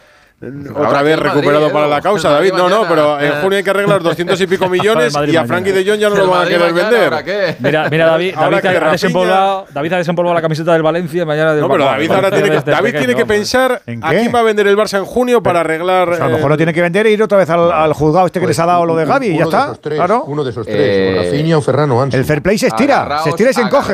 otra 0.76 1.02
vez 1.02 1.20
recuperado 1.20 1.72
para 1.72 1.88
la 1.88 2.02
causa, 2.02 2.30
David. 2.30 2.54
No, 2.54 2.70
no, 2.70 2.86
pero 2.88 3.20
en 3.20 3.41
junio 3.41 3.58
hay 3.58 3.64
que 3.64 3.70
arreglar 3.70 4.02
200 4.02 4.39
y 4.39 4.48
pico 4.48 4.70
millones 4.74 5.14
y 5.28 5.36
a 5.36 5.46
Frankie 5.46 5.72
de 5.72 5.86
Jong 5.86 6.00
ya 6.00 6.10
no 6.10 6.16
lo 6.16 6.28
van 6.28 6.46
a 6.46 6.50
querer 6.50 6.74
vender. 6.74 7.56
Mira, 7.60 7.89
mira 7.89 8.06
David, 8.08 8.36
David, 8.39 8.66
ha 8.66 8.91
desempolvado, 8.91 9.66
David 9.72 9.94
ha 9.94 9.98
desempolvado 9.98 10.34
la 10.34 10.41
camiseta 10.41 10.74
del 10.74 10.84
Valencia. 10.84 11.26
Mañana 11.26 11.54
no, 11.54 11.70
pero 11.70 11.86
David 11.86 12.12
ahora 12.12 12.32
tiene 12.32 12.50
que, 12.50 12.72
David 12.72 12.96
tiene 12.98 13.16
que 13.16 13.26
pensar 13.26 13.82
a 14.02 14.10
quién 14.10 14.34
va 14.34 14.39
a 14.39 14.44
vender 14.44 14.68
el 14.68 14.78
Barça 14.78 14.98
en 14.98 15.06
junio 15.06 15.41
para 15.41 15.62
arreglar. 15.62 16.08
Pues 16.10 16.20
a 16.20 16.28
lo 16.28 16.36
mejor 16.36 16.52
lo 16.52 16.58
tiene 16.58 16.74
que 16.74 16.82
vender 16.82 17.08
e 17.08 17.12
ir 17.12 17.24
otra 17.24 17.38
vez 17.38 17.50
al, 17.50 17.94
juzgado 17.94 18.26
este 18.26 18.39
que 18.39 18.48
les 18.48 18.60
ha 18.60 18.66
dado 18.66 18.86
lo 18.86 18.96
de 18.96 19.06
Gaby 19.06 19.28
y 19.28 19.38
ya 19.38 19.44
está. 19.44 19.74
Claro. 19.82 20.24
Uno 20.26 20.44
de 20.44 20.52
esos 20.52 20.66
tres, 20.66 20.78
eh, 20.80 21.22
Rafinha 21.24 21.58
o 21.58 21.62
Ferrano 21.62 22.02
Ansu. 22.02 22.18
El 22.18 22.26
fair 22.26 22.41
play 22.41 22.58
se 22.58 22.68
estira, 22.68 23.20
se 23.24 23.30
estira 23.30 23.52
y 23.52 23.54
se 23.54 23.62
encoge. 23.62 23.94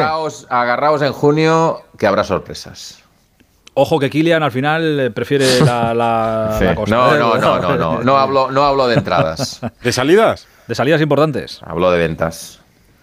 Agarraos 0.49 1.01
en 1.01 1.13
junio 1.13 1.81
que 1.97 2.07
habrá 2.07 2.23
sorpresas. 2.23 3.03
Ojo 3.81 3.97
que 3.97 4.09
Kilian 4.09 4.43
al 4.43 4.51
final 4.51 4.99
eh, 4.99 5.09
prefiere 5.09 5.61
la, 5.61 5.93
la, 5.93 6.73
cosa. 6.75 6.93
No, 6.93 7.17
no, 7.17 7.37
no, 7.37 7.59
no, 7.59 7.77
no, 7.77 8.03
no 8.03 8.17
hablo, 8.17 8.51
no 8.51 8.63
hablo 8.65 8.87
de 8.87 8.95
entradas. 8.95 9.61
¿De 9.81 9.93
salidas? 9.93 10.47
De 10.67 10.75
salidas 10.75 11.01
importantes. 11.01 11.61
Hablo 11.63 11.89
de 11.89 11.97
ventas. 11.97 12.58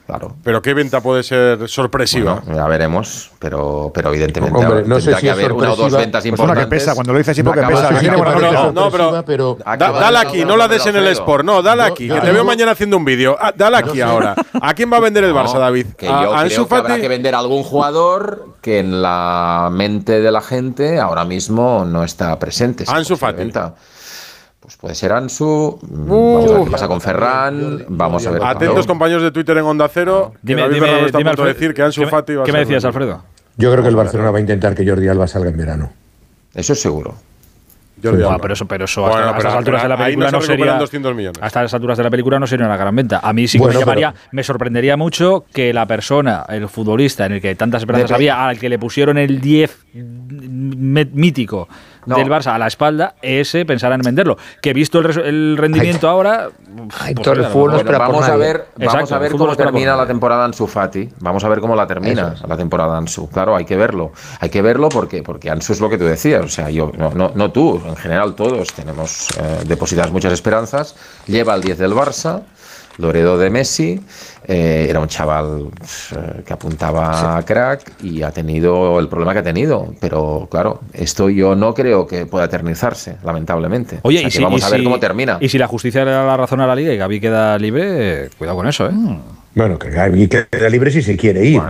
Claro. 0.06 0.36
Pero 0.44 0.62
¿qué 0.62 0.72
venta 0.72 1.00
puede 1.00 1.24
ser 1.24 1.68
sorpresiva? 1.68 2.40
ya 2.54 2.66
veremos, 2.68 3.32
pero, 3.40 3.90
pero 3.92 4.10
evidentemente 4.10 4.56
Hombre, 4.56 4.84
no 4.86 5.00
sé 5.00 5.14
si 5.16 5.22
que 5.22 5.30
haber 5.30 5.52
una 5.52 5.72
o 5.72 5.76
dos 5.76 5.92
ventas 5.92 6.22
pues 6.22 6.26
importantes. 6.26 6.64
que 6.64 6.70
pesa, 6.70 6.94
cuando 6.94 7.12
lo 7.12 7.18
dices 7.18 7.32
así 7.32 7.42
porque 7.42 7.62
pesa. 7.62 7.90
No, 7.90 8.72
no, 8.72 9.24
pero, 9.24 9.58
dale 9.64 10.18
aquí, 10.18 10.44
no 10.44 10.56
la 10.56 10.68
des 10.68 10.86
en 10.86 10.96
el 10.96 11.08
Sport, 11.08 11.44
no, 11.44 11.60
dale 11.60 11.82
aquí, 11.82 12.08
que 12.08 12.20
te 12.20 12.30
veo 12.30 12.44
mañana 12.44 12.72
haciendo 12.72 12.96
un 12.96 13.04
vídeo. 13.04 13.36
Ah, 13.40 13.52
dale 13.56 13.78
aquí 13.78 14.00
ahora. 14.00 14.36
¿A 14.60 14.74
quién 14.74 14.92
va 14.92 14.98
a 14.98 15.00
vender 15.00 15.24
el 15.24 15.34
Barça, 15.34 15.58
David? 15.58 15.86
Que 15.96 16.06
yo 16.06 16.32
creo 16.32 16.68
que 16.68 16.74
habrá 16.74 17.00
que 17.00 17.08
vender 17.08 17.34
a 17.34 17.38
algún 17.40 17.64
jugador 17.64 18.54
que 18.60 18.78
en 18.78 19.02
la 19.02 19.70
mente 19.72 20.20
de 20.20 20.30
la 20.30 20.40
gente 20.40 21.00
ahora 21.00 21.24
mismo 21.24 21.84
no 21.84 22.04
está 22.04 22.38
presente. 22.38 22.84
Ansu 22.86 23.16
Fati. 23.16 23.50
Pues 24.66 24.78
puede 24.78 24.94
ser 24.96 25.12
Ansu, 25.12 25.78
mm, 25.80 26.08
vamos 26.10 26.50
a 26.50 26.54
ver 26.54 26.64
qué 26.64 26.70
pasa 26.72 26.88
con 26.88 27.00
Ferran, 27.00 27.84
vamos 27.86 28.26
a 28.26 28.32
ver. 28.32 28.42
Atentos 28.42 28.84
compañeros 28.84 29.22
de 29.22 29.30
Twitter 29.30 29.56
en 29.58 29.62
Onda 29.62 29.86
Cero, 29.86 30.32
dime, 30.42 30.62
David 30.62 30.74
dime, 30.74 31.06
está 31.06 31.18
a 31.18 31.22
punto 31.22 31.44
de 31.44 31.54
decir 31.54 31.72
que 31.72 31.82
Ansu 31.82 32.04
Fati 32.06 32.34
va 32.34 32.42
¿Qué 32.42 32.50
me 32.50 32.58
decías, 32.58 32.84
Alfredo? 32.84 33.22
Yo 33.56 33.70
creo 33.70 33.84
que 33.84 33.90
el 33.90 33.94
Barcelona 33.94 34.32
va 34.32 34.38
a 34.38 34.40
intentar 34.40 34.74
que 34.74 34.84
Jordi 34.84 35.06
Alba 35.06 35.28
salga 35.28 35.50
en 35.50 35.56
verano. 35.56 35.92
Eso 36.52 36.72
es 36.72 36.82
seguro. 36.82 37.14
pero 38.02 38.54
eso, 38.54 38.66
pero 38.66 38.86
eso 38.86 39.06
hasta, 39.06 39.40
las 39.40 39.54
alturas 39.54 39.84
de 39.84 39.88
la 39.88 39.96
película 39.96 40.30
no, 40.32 40.40
sería 40.40 40.80
hasta 41.40 41.62
las 41.62 41.72
alturas 41.72 41.96
de 41.96 42.02
la 42.02 42.10
película 42.10 42.40
no 42.40 42.48
sería 42.48 42.66
una 42.66 42.76
gran 42.76 42.96
venta. 42.96 43.20
A 43.22 43.32
mí 43.32 43.46
sí 43.46 43.60
que 43.60 43.68
me 43.68 43.72
llamaría, 43.72 44.14
me 44.32 44.42
sorprendería 44.42 44.96
mucho 44.96 45.44
que 45.52 45.72
la 45.72 45.86
persona, 45.86 46.44
el 46.48 46.68
futbolista 46.68 47.24
en 47.24 47.34
el 47.34 47.40
que 47.40 47.54
tantas 47.54 47.82
esperanzas 47.82 48.10
había, 48.10 48.48
al 48.48 48.58
que 48.58 48.68
le 48.68 48.80
pusieron 48.80 49.16
el 49.16 49.40
10 49.40 49.86
mítico 49.94 51.68
del 52.06 52.28
Barça 52.30 52.54
a 52.54 52.58
la 52.58 52.66
espalda, 52.66 53.14
ese 53.22 53.64
pensará 53.64 53.96
en 53.96 54.02
venderlo. 54.02 54.36
Que 54.60 54.72
visto 54.72 54.98
el, 55.00 55.56
rendimiento 55.56 56.08
ahora. 56.08 56.48
vamos, 57.98 58.28
a 58.28 58.36
ver, 58.36 58.66
vamos 58.76 59.12
a 59.12 59.18
ver 59.18 59.32
cómo 59.32 59.56
termina 59.56 59.96
la 59.96 60.06
temporada 60.06 60.44
Ansu 60.44 60.66
Fati. 60.66 61.08
Vamos 61.20 61.44
a 61.44 61.48
ver 61.48 61.60
cómo 61.60 61.74
la 61.74 61.86
termina 61.86 62.34
la 62.46 62.56
temporada 62.56 62.96
Ansu. 62.96 63.28
Claro, 63.28 63.56
hay 63.56 63.64
que 63.64 63.76
verlo. 63.76 64.12
Hay 64.40 64.50
que 64.50 64.62
verlo 64.62 64.88
porque, 64.88 65.22
porque 65.22 65.50
Ansu 65.50 65.72
es 65.72 65.80
lo 65.80 65.88
que 65.88 65.98
tú 65.98 66.04
decías. 66.04 66.44
O 66.44 66.48
sea, 66.48 66.70
yo, 66.70 66.92
no, 66.96 67.10
no, 67.10 67.32
no 67.34 67.50
tú, 67.50 67.82
en 67.84 67.96
general 67.96 68.34
todos 68.34 68.72
tenemos 68.72 69.28
eh, 69.38 69.64
depositadas 69.66 70.12
muchas 70.12 70.32
esperanzas. 70.32 70.94
Lleva 71.26 71.54
el 71.54 71.62
10 71.62 71.78
del 71.78 71.92
Barça. 71.92 72.42
Loredo 72.98 73.36
de 73.38 73.50
Messi, 73.50 74.00
eh, 74.46 74.86
era 74.88 75.00
un 75.00 75.08
chaval 75.08 75.68
eh, 76.12 76.42
que 76.46 76.52
apuntaba 76.52 77.36
a 77.36 77.42
crack 77.44 78.02
y 78.02 78.22
ha 78.22 78.30
tenido 78.30 78.98
el 78.98 79.08
problema 79.08 79.32
que 79.32 79.40
ha 79.40 79.42
tenido. 79.42 79.94
Pero 80.00 80.48
claro, 80.50 80.80
esto 80.92 81.28
yo 81.28 81.54
no 81.54 81.74
creo 81.74 82.06
que 82.06 82.26
pueda 82.26 82.46
eternizarse, 82.46 83.16
lamentablemente. 83.24 84.00
Oye, 84.02 84.22
y 84.22 84.30
si, 84.30 84.42
vamos 84.42 84.62
a 84.62 84.70
ver 84.70 84.84
cómo 84.84 84.98
termina. 84.98 85.38
Y 85.40 85.48
si 85.48 85.58
la 85.58 85.66
justicia 85.66 86.04
le 86.04 86.10
da 86.12 86.24
la 86.24 86.36
razón 86.36 86.60
a 86.60 86.66
la 86.66 86.74
liga 86.74 86.92
y 86.92 86.96
Gaby 86.96 87.20
queda 87.20 87.58
libre, 87.58 88.30
cuidado 88.38 88.56
con 88.56 88.68
eso, 88.68 88.86
¿eh? 88.86 88.92
Mm. 88.92 89.20
Bueno, 89.54 89.78
que 89.78 89.90
Gaby 89.90 90.28
queda 90.28 90.68
libre 90.68 90.90
si 90.90 91.02
se 91.02 91.16
quiere 91.16 91.44
ir. 91.44 91.62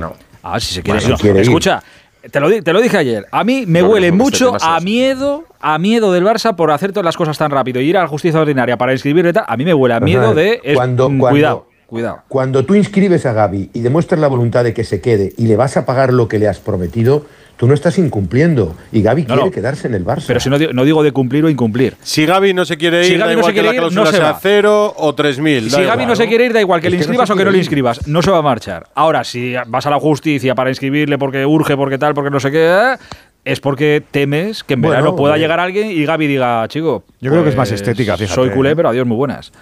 Ah, 0.42 0.60
si 0.60 0.74
se 0.74 0.82
quiere 0.82 1.00
ir. 1.04 1.36
Escucha, 1.40 1.82
te 2.30 2.40
lo, 2.40 2.62
te 2.62 2.72
lo, 2.72 2.80
dije 2.80 2.96
ayer. 2.96 3.26
A 3.30 3.44
mí 3.44 3.64
me 3.66 3.82
huele 3.82 4.12
mucho 4.12 4.56
a 4.60 4.80
miedo, 4.80 5.44
a 5.60 5.78
miedo 5.78 6.12
del 6.12 6.24
Barça 6.24 6.54
por 6.56 6.70
hacer 6.70 6.92
todas 6.92 7.04
las 7.04 7.16
cosas 7.16 7.38
tan 7.38 7.50
rápido 7.50 7.80
y 7.80 7.88
ir 7.88 7.96
a 7.96 8.02
la 8.02 8.08
justicia 8.08 8.40
ordinaria 8.40 8.76
para 8.76 8.92
inscribirle 8.92 9.32
tal. 9.32 9.44
A 9.46 9.56
mí 9.56 9.64
me 9.64 9.74
huele 9.74 9.94
a 9.94 10.00
miedo 10.00 10.34
de 10.34 10.60
cuando, 10.74 11.08
cuidado. 11.18 11.68
Cuidado. 11.86 12.22
Cuando 12.28 12.64
tú 12.64 12.74
inscribes 12.74 13.26
a 13.26 13.32
Gaby 13.32 13.70
y 13.72 13.80
demuestras 13.80 14.20
la 14.20 14.26
voluntad 14.26 14.64
de 14.64 14.74
que 14.74 14.82
se 14.82 15.00
quede 15.00 15.32
y 15.36 15.46
le 15.46 15.56
vas 15.56 15.76
a 15.76 15.86
pagar 15.86 16.12
lo 16.12 16.26
que 16.26 16.40
le 16.40 16.48
has 16.48 16.58
prometido, 16.58 17.26
tú 17.56 17.68
no 17.68 17.74
estás 17.74 17.98
incumpliendo. 17.98 18.74
Y 18.90 19.02
Gaby 19.02 19.24
quiere 19.24 19.50
quedarse 19.52 19.86
en 19.86 19.94
el 19.94 20.04
Barça. 20.04 20.24
Pero 20.26 20.40
si 20.40 20.50
no, 20.50 20.58
no, 20.58 20.84
digo 20.84 21.04
de 21.04 21.12
cumplir 21.12 21.44
o 21.44 21.48
incumplir. 21.48 21.96
Si 22.02 22.26
Gaby 22.26 22.54
no 22.54 22.64
se 22.64 22.76
quiere 22.76 23.06
ir, 23.06 23.12
si 23.12 23.16
Gaby 23.16 23.36
no 23.36 23.42
se 23.44 23.52
quiere 23.52 23.74
ir, 23.74 23.92
no 23.92 24.06
se 24.06 24.18
va. 24.18 24.38
cero 24.40 24.94
o 24.96 25.14
tres 25.14 25.38
mil. 25.38 25.70
Si 25.70 25.82
Gaby 25.82 26.06
no 26.06 26.16
se 26.16 26.26
quiere 26.26 26.46
ir, 26.46 26.52
da 26.52 26.60
igual 26.60 26.80
que 26.80 26.90
le 26.90 26.96
inscribas 26.96 27.30
o 27.30 27.36
que 27.36 27.44
no 27.44 27.50
le 27.50 27.58
inscribas. 27.58 28.06
No 28.08 28.20
se 28.20 28.30
va 28.30 28.38
a 28.38 28.42
marchar. 28.42 28.88
Ahora, 28.94 29.22
si 29.22 29.54
vas 29.68 29.86
a 29.86 29.90
la 29.90 30.00
justicia 30.00 30.54
para 30.54 30.70
inscribirle 30.70 31.18
porque 31.18 31.46
urge, 31.46 31.76
porque 31.76 31.98
tal, 31.98 32.14
porque 32.14 32.30
no 32.30 32.40
sé 32.40 32.50
qué, 32.50 32.66
¿eh? 32.66 32.96
es 33.44 33.60
porque 33.60 34.02
temes 34.10 34.64
que 34.64 34.74
en 34.74 34.82
verano 34.82 35.14
pueda 35.14 35.38
llegar 35.38 35.60
alguien 35.60 35.90
y 35.92 36.04
Gaby 36.04 36.26
diga, 36.26 36.66
chico. 36.66 37.04
Yo 37.20 37.30
creo 37.30 37.44
que 37.44 37.50
es 37.50 37.56
más 37.56 37.68
pues 37.68 37.80
estética, 37.80 38.16
fíjate. 38.16 38.34
Soy 38.34 38.50
culé, 38.50 38.72
¿eh? 38.72 38.76
pero 38.76 38.88
adiós, 38.88 39.06
muy 39.06 39.16
buenas. 39.16 39.52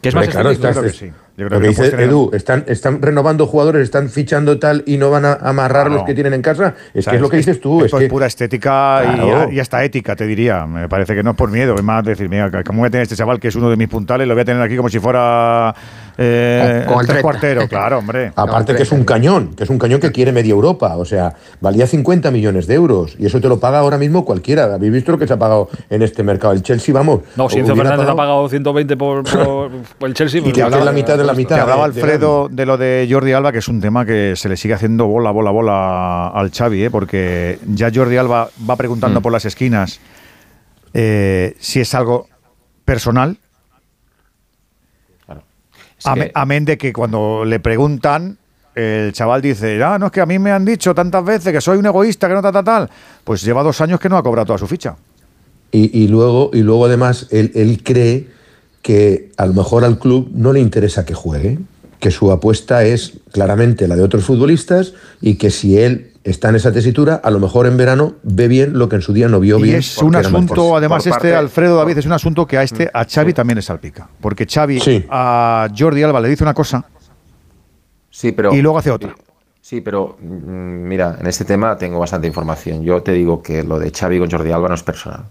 Que 0.00 0.10
es 0.10 0.14
más 0.14 0.28
claro, 0.28 0.50
estás, 0.50 0.78
que 0.78 0.90
sí. 0.90 1.10
Yo 1.36 1.48
creo 1.48 1.60
que, 1.60 1.68
dice 1.68 1.88
Edu, 1.88 2.30
están, 2.32 2.64
están 2.66 3.02
renovando 3.02 3.46
jugadores, 3.46 3.82
están 3.82 4.08
fichando 4.08 4.58
tal 4.58 4.82
y 4.86 4.96
no 4.96 5.10
van 5.10 5.26
a 5.26 5.34
amarrar 5.34 5.90
los 5.90 6.04
que 6.04 6.14
tienen 6.14 6.32
en 6.32 6.40
casa. 6.40 6.74
Es 6.94 7.06
que 7.06 7.16
es 7.16 7.20
lo 7.20 7.28
que 7.28 7.36
dices 7.36 7.60
tú. 7.60 7.84
Es, 7.84 7.92
es 7.92 8.08
pura 8.08 8.26
estética 8.26 9.48
y, 9.52 9.60
hasta 9.60 9.84
ética, 9.84 10.16
te 10.16 10.26
diría. 10.26 10.64
Me 10.66 10.88
parece 10.88 11.14
que 11.14 11.22
no 11.22 11.32
es 11.32 11.36
por 11.36 11.50
miedo, 11.50 11.74
es 11.74 11.82
más 11.82 12.04
decir, 12.04 12.30
mira, 12.30 12.50
¿cómo 12.64 12.80
voy 12.80 12.88
a 12.88 12.90
tener 12.90 13.02
este 13.02 13.16
chaval 13.16 13.38
que 13.38 13.48
es 13.48 13.56
uno 13.56 13.68
de 13.68 13.76
mis 13.76 13.88
puntales? 13.88 14.26
Lo 14.26 14.32
voy 14.32 14.42
a 14.42 14.44
tener 14.46 14.62
aquí 14.62 14.76
como 14.76 14.88
si 14.88 14.98
fuera 14.98 15.74
eh, 16.16 16.86
con, 16.88 17.10
el 17.10 17.20
cuartero, 17.20 17.68
claro, 17.68 17.98
hombre. 17.98 18.32
Aparte 18.34 18.74
que 18.74 18.84
es 18.84 18.92
un 18.92 19.04
cañón, 19.04 19.54
que 19.54 19.64
es 19.64 19.70
un 19.70 19.78
cañón 19.78 20.00
que 20.00 20.12
quiere 20.12 20.32
media 20.32 20.52
Europa. 20.52 20.96
O 20.96 21.04
sea, 21.04 21.34
valía 21.60 21.86
50 21.86 22.30
millones 22.30 22.66
de 22.66 22.74
euros 22.74 23.14
y 23.18 23.26
eso 23.26 23.40
te 23.40 23.48
lo 23.48 23.60
paga 23.60 23.80
ahora 23.80 23.98
mismo 23.98 24.24
cualquiera. 24.24 24.72
¿Habéis 24.74 24.92
visto 24.92 25.12
lo 25.12 25.18
que 25.18 25.26
se 25.26 25.34
ha 25.34 25.38
pagado 25.38 25.68
en 25.90 26.00
este 26.00 26.22
mercado? 26.22 26.54
El 26.54 26.62
Chelsea, 26.62 26.94
vamos. 26.94 27.20
No, 27.36 27.50
si 27.50 27.58
Enzo 27.58 27.76
Fernández 27.76 28.08
ha 28.08 28.16
pagado 28.16 28.48
120 28.48 28.96
por, 28.96 29.24
el 30.00 30.14
Chelsea. 30.14 30.40
y 30.44 30.52
te 30.52 30.62
hablaba 30.62 30.84
la 30.84 30.92
mitad 30.92 31.18
de 31.18 31.25
la 31.26 31.34
mitad. 31.34 31.60
hablaba 31.60 31.84
Alfredo 31.84 32.48
de, 32.50 32.66
lo 32.66 32.76
de 32.76 33.06
Jordi 33.10 33.32
Alba, 33.32 33.52
que 33.52 33.58
es 33.58 33.68
un 33.68 33.80
tema 33.80 34.04
que 34.06 34.34
se 34.36 34.48
le 34.48 34.56
sigue 34.56 34.74
haciendo 34.74 35.06
bola, 35.06 35.30
bola, 35.30 35.50
bola 35.50 36.28
al 36.28 36.50
Xavi, 36.50 36.84
¿eh? 36.84 36.90
porque 36.90 37.58
ya 37.66 37.90
Jordi 37.94 38.16
Alba 38.16 38.48
va 38.68 38.76
preguntando 38.76 39.20
mm. 39.20 39.22
por 39.22 39.32
las 39.32 39.44
esquinas 39.44 40.00
eh, 40.94 41.54
si 41.58 41.80
es 41.80 41.94
algo 41.94 42.28
personal 42.84 43.36
Amén 46.34 46.64
de 46.64 46.76
que 46.76 46.92
cuando 46.92 47.44
le 47.44 47.58
preguntan, 47.60 48.36
el 48.74 49.12
chaval 49.12 49.42
dice, 49.42 49.82
ah, 49.82 49.98
no 49.98 50.06
es 50.06 50.12
que 50.12 50.20
a 50.20 50.26
mí 50.26 50.38
me 50.38 50.52
han 50.52 50.64
dicho 50.64 50.94
tantas 50.94 51.24
veces 51.24 51.52
que 51.52 51.60
soy 51.60 51.78
un 51.78 51.86
egoísta, 51.86 52.28
que 52.28 52.34
no 52.34 52.42
tal, 52.42 52.52
tal, 52.52 52.64
tal. 52.64 52.90
Pues 53.24 53.42
lleva 53.42 53.62
dos 53.62 53.80
años 53.80 53.98
que 53.98 54.08
no 54.08 54.16
ha 54.16 54.22
cobrado 54.22 54.46
toda 54.46 54.58
su 54.58 54.66
ficha. 54.66 54.96
Y, 55.72 56.08
luego, 56.08 56.50
y 56.54 56.62
luego 56.62 56.86
además, 56.86 57.26
él, 57.30 57.82
cree 57.84 58.28
que 58.86 59.32
a 59.36 59.46
lo 59.46 59.52
mejor 59.52 59.84
al 59.84 59.98
club 59.98 60.30
no 60.32 60.52
le 60.52 60.60
interesa 60.60 61.04
que 61.04 61.12
juegue. 61.12 61.58
que 61.98 62.12
su 62.12 62.30
apuesta 62.30 62.84
es 62.84 63.14
claramente 63.32 63.88
la 63.88 63.96
de 63.96 64.02
otros 64.02 64.22
futbolistas 64.22 64.92
y 65.20 65.36
que 65.38 65.50
si 65.50 65.76
él 65.78 66.12
está 66.22 66.50
en 66.50 66.54
esa 66.54 66.70
tesitura, 66.70 67.16
a 67.16 67.30
lo 67.30 67.40
mejor 67.40 67.66
en 67.66 67.76
verano 67.76 68.14
ve 68.22 68.46
bien 68.46 68.78
lo 68.78 68.88
que 68.88 68.96
en 68.96 69.02
su 69.02 69.12
día 69.12 69.28
no 69.28 69.40
vio 69.40 69.58
bien. 69.58 69.76
Es 69.76 69.98
un 69.98 70.14
asunto, 70.14 70.76
además, 70.76 71.04
este, 71.04 71.34
Alfredo 71.34 71.78
David, 71.78 71.98
es 71.98 72.06
un 72.06 72.12
asunto 72.12 72.46
que 72.46 72.58
a 72.58 72.62
este, 72.62 72.88
a 72.92 73.04
Xavi 73.04 73.32
también 73.32 73.56
le 73.56 73.62
salpica. 73.62 74.08
Porque 74.20 74.46
Xavi 74.46 74.78
a 75.10 75.68
Jordi 75.76 76.02
Alba 76.04 76.20
le 76.20 76.28
dice 76.28 76.44
una 76.44 76.54
cosa 76.54 76.84
sí, 78.10 78.30
pero, 78.30 78.54
y 78.54 78.62
luego 78.62 78.78
hace 78.78 78.92
otra. 78.92 79.16
Sí, 79.60 79.80
pero 79.80 80.16
mm, 80.20 80.86
mira, 80.86 81.16
en 81.18 81.26
este 81.26 81.44
tema 81.44 81.76
tengo 81.76 81.98
bastante 81.98 82.28
información. 82.28 82.84
Yo 82.84 83.02
te 83.02 83.12
digo 83.12 83.42
que 83.42 83.64
lo 83.64 83.80
de 83.80 83.90
Xavi 83.90 84.20
con 84.20 84.30
Jordi 84.30 84.52
Alba 84.52 84.68
no 84.68 84.76
es 84.76 84.82
personal. 84.84 85.24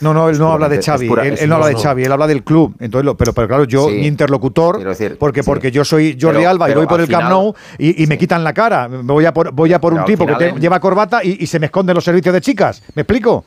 No, 0.00 0.12
no, 0.12 0.28
él 0.28 0.38
no 0.38 0.52
habla 0.52 0.68
de 0.68 0.82
Xavi, 0.82 1.08
él, 1.22 1.48
no 1.48 1.56
habla 1.56 1.68
de 1.68 1.76
Xavi, 1.76 2.04
él 2.04 2.12
habla 2.12 2.26
del 2.26 2.42
club. 2.42 2.74
Entonces, 2.80 3.14
pero, 3.16 3.32
pero 3.32 3.48
claro, 3.48 3.64
yo, 3.64 3.88
mi 3.88 4.06
interlocutor, 4.06 4.80
porque, 5.18 5.42
porque 5.42 5.70
yo 5.70 5.84
soy 5.84 6.18
Jordi 6.20 6.44
Alba 6.44 6.70
y 6.70 6.74
voy 6.74 6.86
por 6.86 7.00
el 7.00 7.08
Camp 7.08 7.28
Nou 7.28 7.54
y, 7.78 8.06
me 8.06 8.18
quitan 8.18 8.44
la 8.44 8.52
cara. 8.52 8.88
Voy 8.88 9.24
a 9.24 9.32
por, 9.32 9.52
voy 9.52 9.72
a 9.72 9.80
por 9.80 9.94
un 9.94 10.04
tipo 10.04 10.26
que 10.26 10.54
lleva 10.58 10.80
corbata 10.80 11.24
y, 11.24 11.42
y 11.42 11.46
se 11.46 11.58
me 11.58 11.66
esconde 11.66 11.94
los 11.94 12.04
servicios 12.04 12.32
de 12.32 12.40
chicas. 12.40 12.82
¿Me 12.94 13.02
explico? 13.02 13.44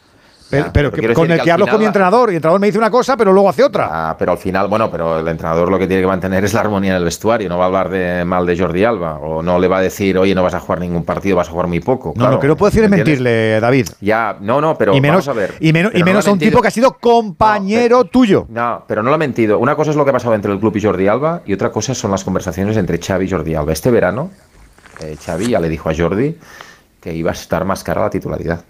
Pero, 0.50 0.92
con 1.14 1.32
el 1.32 1.42
que, 1.42 1.52
hablo 1.52 1.68
con 1.68 1.80
mi 1.80 1.86
entrenador 1.86 2.30
y 2.30 2.32
el 2.32 2.36
entrenador 2.38 2.62
me 2.62 2.68
dice 2.68 2.78
una 2.78 2.90
cosa, 2.90 3.18
pero 3.18 3.34
luego 3.34 3.50
hace 3.50 3.64
otra. 3.64 3.90
Ah, 3.92 4.16
pero 4.18 4.32
al 4.32 4.38
final, 4.38 4.68
bueno, 4.68 4.90
pero 4.90 5.20
el 5.20 5.28
entrenador 5.28 5.70
lo 5.70 5.78
que 5.78 5.88
tiene 5.88 6.02
que 6.02 6.08
mantener 6.08 6.46
es 6.46 6.54
la 6.54 6.62
armonía 6.62 6.92
en 6.92 6.98
el 6.98 7.04
vestuario. 7.04 7.50
No 7.50 7.58
va 7.58 7.66
a 7.66 7.68
hablar 7.68 7.90
de 7.90 8.24
mal 8.24 8.46
de 8.46 8.58
Jordi 8.58 8.84
Alba 8.86 9.16
o 9.18 9.42
no 9.44 9.60
le 9.60 9.68
va 9.68 9.80
a 9.80 9.82
decir, 9.82 10.18
oye, 10.18 10.34
no 10.34 10.44
vas 10.44 10.54
a 10.54 10.60
jugar 10.60 10.80
ningún 10.80 11.04
partido, 11.04 11.36
vas 11.36 11.50
a 11.50 11.52
jugar 11.52 11.68
muy 11.68 11.82
poco. 11.82 12.14
No, 12.16 12.32
lo 12.32 12.40
que 12.40 12.48
no 12.48 12.56
puedo 12.56 12.70
decir 12.70 12.84
es 12.84 12.90
mentirle, 12.90 13.60
David. 13.60 13.90
Ya, 14.00 14.38
no, 14.40 14.62
no, 14.62 14.78
pero 14.78 14.96
y 14.96 15.02
menos, 15.02 15.26
vamos 15.26 15.38
a 15.38 15.42
ver. 15.42 15.56
Y, 15.60 15.74
menos, 15.74 15.94
y 15.94 16.04
menos 16.04 16.28
a 16.28 16.32
un 16.32 16.40
tipo 16.40 16.62
que 16.62 16.70
ha 16.70 16.72
sido 16.72 16.94
compañero 16.94 18.06
tuyo. 18.06 18.46
No, 18.50 18.84
pero 18.88 19.04
no 19.04 19.10
lo 19.10 19.16
ha 19.16 19.20
mentido. 19.20 19.60
Una 19.60 19.76
cosa 19.76 19.92
es 19.92 19.98
lo 19.98 20.06
que 20.06 20.12
ha 20.12 20.14
pasado 20.14 20.34
entre 20.34 20.52
el 20.52 20.60
club 20.60 20.76
y 20.78 20.82
Jordi 20.82 21.08
Alba 21.08 21.42
y 21.46 21.54
otra 21.54 21.72
cosa 21.72 21.94
son 21.94 22.12
las 22.12 22.24
conversaciones 22.24 22.78
entre 22.78 23.00
Xavi 23.00 23.26
y 23.26 23.30
Jordi 23.30 23.56
Alba. 23.56 23.74
Este 23.74 23.92
verano, 23.92 24.32
eh, 25.02 25.18
Xavi 25.24 25.50
ya 25.50 25.60
le 25.60 25.68
dijo 25.68 25.90
a 25.90 25.94
Jordi 25.96 26.38
que 27.02 27.14
iba 27.14 27.32
a 27.32 27.34
estar 27.34 27.66
más 27.66 27.84
cara 27.84 28.02
la 28.02 28.10
titularidad. 28.10 28.64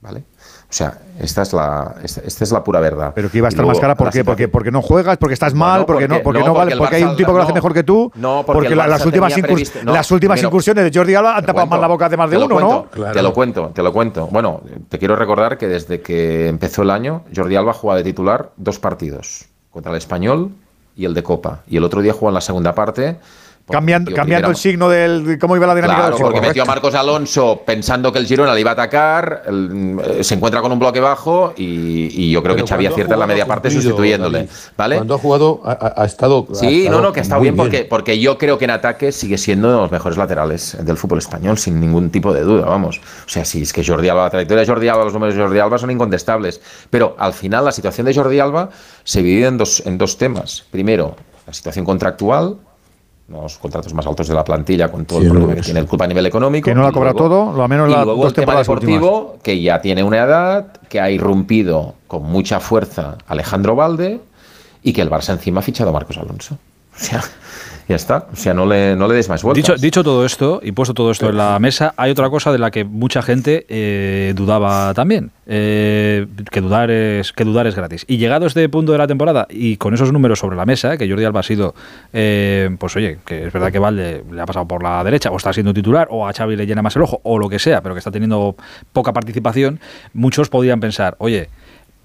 ¿Vale? 0.00 0.24
O 0.68 0.72
sea, 0.72 0.98
esta 1.20 1.42
es 1.42 1.52
la, 1.52 1.94
esta, 2.02 2.44
es 2.44 2.52
la 2.52 2.64
pura 2.64 2.80
verdad. 2.80 3.12
Pero 3.14 3.30
que 3.30 3.38
iba 3.38 3.46
a 3.46 3.50
estar 3.50 3.64
más 3.64 3.78
cara 3.78 3.94
¿por 3.94 4.10
qué? 4.10 4.24
porque, 4.24 4.48
porque 4.48 4.72
no 4.72 4.82
juegas, 4.82 5.16
porque 5.16 5.34
estás 5.34 5.54
mal, 5.54 5.86
porque, 5.86 6.08
no, 6.08 6.22
porque 6.22 6.42
no, 6.42 6.52
vale, 6.52 6.76
porque 6.76 6.96
hay 6.96 7.04
un 7.04 7.16
tipo 7.16 7.30
que 7.30 7.38
lo 7.38 7.44
hace 7.44 7.52
mejor 7.52 7.72
que 7.72 7.84
tú. 7.84 8.10
No, 8.16 8.42
porque, 8.44 8.74
las 8.74 9.04
últimas, 9.06 9.32
las 9.84 10.10
últimas 10.10 10.42
incursiones 10.42 10.84
de 10.84 10.98
Jordi 10.98 11.14
Alba 11.14 11.36
han 11.36 11.46
tapado 11.46 11.66
más 11.66 11.80
la 11.80 11.86
boca 11.86 12.08
de 12.08 12.16
más 12.16 12.30
de 12.30 12.38
uno, 12.38 12.60
¿no? 12.60 12.86
Te 13.12 13.22
lo 13.22 13.32
cuento, 13.32 13.70
te 13.72 13.82
lo 13.82 13.92
cuento. 13.92 14.26
Bueno, 14.26 14.60
te 14.88 14.98
quiero 14.98 15.14
recordar 15.14 15.56
que 15.56 15.68
desde 15.68 16.00
que 16.00 16.48
empezó 16.48 16.82
el 16.82 16.90
año, 16.90 17.22
Jordi 17.34 17.54
Alba 17.54 17.72
juega 17.72 17.96
de 17.98 18.04
titular 18.04 18.50
dos 18.56 18.78
partidos, 18.80 19.46
contra 19.70 19.92
el 19.92 19.98
Español 19.98 20.50
y 20.96 21.04
el 21.04 21.14
de 21.14 21.22
Copa. 21.22 21.60
Y 21.68 21.76
el 21.76 21.84
otro 21.84 22.00
día 22.00 22.12
jugó 22.12 22.28
en 22.28 22.34
la 22.34 22.40
segunda 22.40 22.74
parte 22.74 23.18
Cambiando, 23.68 24.14
cambiando 24.14 24.50
el 24.50 24.56
signo 24.56 24.88
del 24.88 25.38
cómo 25.40 25.56
iba 25.56 25.66
la 25.66 25.74
dinámica 25.74 26.04
del 26.04 26.12
juego. 26.12 26.30
Porque 26.30 26.46
metió 26.46 26.62
a 26.62 26.66
Marcos 26.66 26.94
Alonso 26.94 27.62
pensando 27.66 28.12
que 28.12 28.20
el 28.20 28.26
Girona 28.26 28.54
le 28.54 28.60
iba 28.60 28.70
a 28.70 28.74
atacar, 28.74 29.42
eh, 29.48 30.22
se 30.22 30.34
encuentra 30.36 30.60
con 30.60 30.70
un 30.70 30.78
bloque 30.78 31.00
bajo 31.00 31.52
y, 31.56 32.30
yo 32.30 32.42
creo 32.44 32.54
que 32.54 32.64
Xavi 32.64 32.86
acierta 32.86 33.14
en 33.14 33.20
la 33.20 33.26
media 33.26 33.44
parte 33.44 33.70
sustituyéndole. 33.70 34.48
¿vale? 34.76 34.96
Cuando 34.96 35.14
ha 35.14 35.18
jugado, 35.18 35.62
ha, 35.64 36.04
estado. 36.04 36.46
Sí, 36.52 36.86
no, 36.88 37.00
no, 37.00 37.12
que 37.12 37.20
ha 37.20 37.22
estado 37.22 37.40
bien, 37.40 37.56
Porque, 37.56 37.84
porque 37.84 38.20
yo 38.20 38.38
creo 38.38 38.56
que 38.56 38.66
en 38.66 38.70
ataque 38.70 39.10
sigue 39.10 39.36
siendo 39.36 39.68
de 39.68 39.76
los 39.78 39.90
mejores 39.90 40.16
laterales 40.16 40.76
del 40.80 40.96
fútbol 40.96 41.18
español, 41.18 41.58
sin 41.58 41.80
ningún 41.80 42.10
tipo 42.10 42.32
de 42.32 42.42
duda, 42.42 42.66
vamos. 42.66 43.00
O 43.26 43.28
sea, 43.28 43.44
si 43.44 43.62
es 43.62 43.72
que 43.72 43.84
Jordi 43.84 44.08
Alba, 44.08 44.24
la 44.24 44.30
trayectoria 44.30 44.60
de 44.60 44.66
Jordi 44.68 44.88
Alba, 44.88 45.04
los 45.04 45.12
números 45.12 45.34
de 45.34 45.42
Jordi 45.42 45.58
Alba 45.58 45.78
son 45.78 45.90
incontestables. 45.90 46.60
Pero 46.88 47.16
al 47.18 47.32
final 47.32 47.64
la 47.64 47.72
situación 47.72 48.06
de 48.06 48.14
Jordi 48.14 48.38
Alba 48.38 48.70
se 49.02 49.22
divide 49.22 49.48
en 49.48 49.58
dos, 49.58 49.82
en 49.84 49.98
dos 49.98 50.18
temas. 50.18 50.64
Primero, 50.70 51.16
la 51.46 51.52
situación 51.52 51.84
contractual 51.84 52.58
los 53.28 53.58
contratos 53.58 53.92
más 53.92 54.06
altos 54.06 54.28
de 54.28 54.34
la 54.34 54.44
plantilla 54.44 54.90
con 54.90 55.04
todo 55.04 55.20
el 55.20 55.28
problema 55.28 55.54
que 55.54 55.62
tiene 55.62 55.80
el 55.80 55.86
club 55.86 56.02
a 56.02 56.06
nivel 56.06 56.26
económico. 56.26 56.66
Que 56.66 56.74
no 56.74 56.82
lo 56.82 56.88
ha 56.88 56.92
cobrado 56.92 57.16
todo, 57.16 57.52
lo 57.52 57.68
menos 57.68 57.88
y 57.88 57.92
la 57.92 58.04
luego 58.04 58.26
el 58.26 58.32
tema 58.32 58.56
deportivo, 58.56 59.38
que 59.42 59.60
ya 59.60 59.80
tiene 59.80 60.02
una 60.02 60.18
edad, 60.18 60.72
que 60.88 61.00
ha 61.00 61.10
irrumpido 61.10 61.94
con 62.06 62.22
mucha 62.24 62.60
fuerza 62.60 63.18
Alejandro 63.26 63.74
Valde 63.74 64.20
y 64.82 64.92
que 64.92 65.02
el 65.02 65.10
Barça 65.10 65.30
encima 65.32 65.60
ha 65.60 65.62
fichado 65.62 65.90
a 65.90 65.92
Marcos 65.92 66.16
Alonso. 66.18 66.54
O 66.54 66.98
sea, 66.98 67.22
ya 67.88 67.96
está. 67.96 68.26
O 68.32 68.36
sea, 68.36 68.52
no 68.52 68.66
le, 68.66 68.96
no 68.96 69.06
le 69.06 69.14
des 69.14 69.28
más 69.28 69.42
vueltas. 69.42 69.62
Dicho, 69.62 69.76
dicho 69.80 70.02
todo 70.02 70.24
esto 70.24 70.60
y 70.62 70.72
puesto 70.72 70.92
todo 70.92 71.10
esto 71.10 71.28
en 71.28 71.36
la 71.36 71.58
mesa, 71.58 71.94
hay 71.96 72.10
otra 72.10 72.28
cosa 72.30 72.50
de 72.50 72.58
la 72.58 72.70
que 72.70 72.84
mucha 72.84 73.22
gente 73.22 73.64
eh, 73.68 74.32
dudaba 74.34 74.92
también. 74.94 75.30
Eh, 75.46 76.26
que, 76.50 76.60
dudar 76.60 76.90
es, 76.90 77.32
que 77.32 77.44
dudar 77.44 77.66
es 77.68 77.76
gratis. 77.76 78.04
Y 78.08 78.16
llegado 78.16 78.44
a 78.44 78.48
este 78.48 78.68
punto 78.68 78.90
de 78.90 78.98
la 78.98 79.06
temporada 79.06 79.46
y 79.48 79.76
con 79.76 79.94
esos 79.94 80.12
números 80.12 80.40
sobre 80.40 80.56
la 80.56 80.66
mesa, 80.66 80.96
que 80.96 81.08
Jordi 81.08 81.24
Alba 81.24 81.40
ha 81.40 81.44
sido, 81.44 81.74
eh, 82.12 82.74
pues 82.78 82.96
oye, 82.96 83.18
que 83.24 83.46
es 83.46 83.52
verdad 83.52 83.70
que 83.70 83.78
Valde 83.78 84.24
le 84.32 84.40
ha 84.40 84.46
pasado 84.46 84.66
por 84.66 84.82
la 84.82 85.04
derecha 85.04 85.30
o 85.30 85.36
está 85.36 85.52
siendo 85.52 85.72
titular 85.72 86.08
o 86.10 86.26
a 86.26 86.32
Xavi 86.32 86.56
le 86.56 86.66
llena 86.66 86.82
más 86.82 86.96
el 86.96 87.02
ojo 87.02 87.20
o 87.22 87.38
lo 87.38 87.48
que 87.48 87.60
sea, 87.60 87.82
pero 87.82 87.94
que 87.94 88.00
está 88.00 88.10
teniendo 88.10 88.56
poca 88.92 89.12
participación, 89.12 89.78
muchos 90.12 90.48
podrían 90.48 90.80
pensar, 90.80 91.14
oye, 91.18 91.48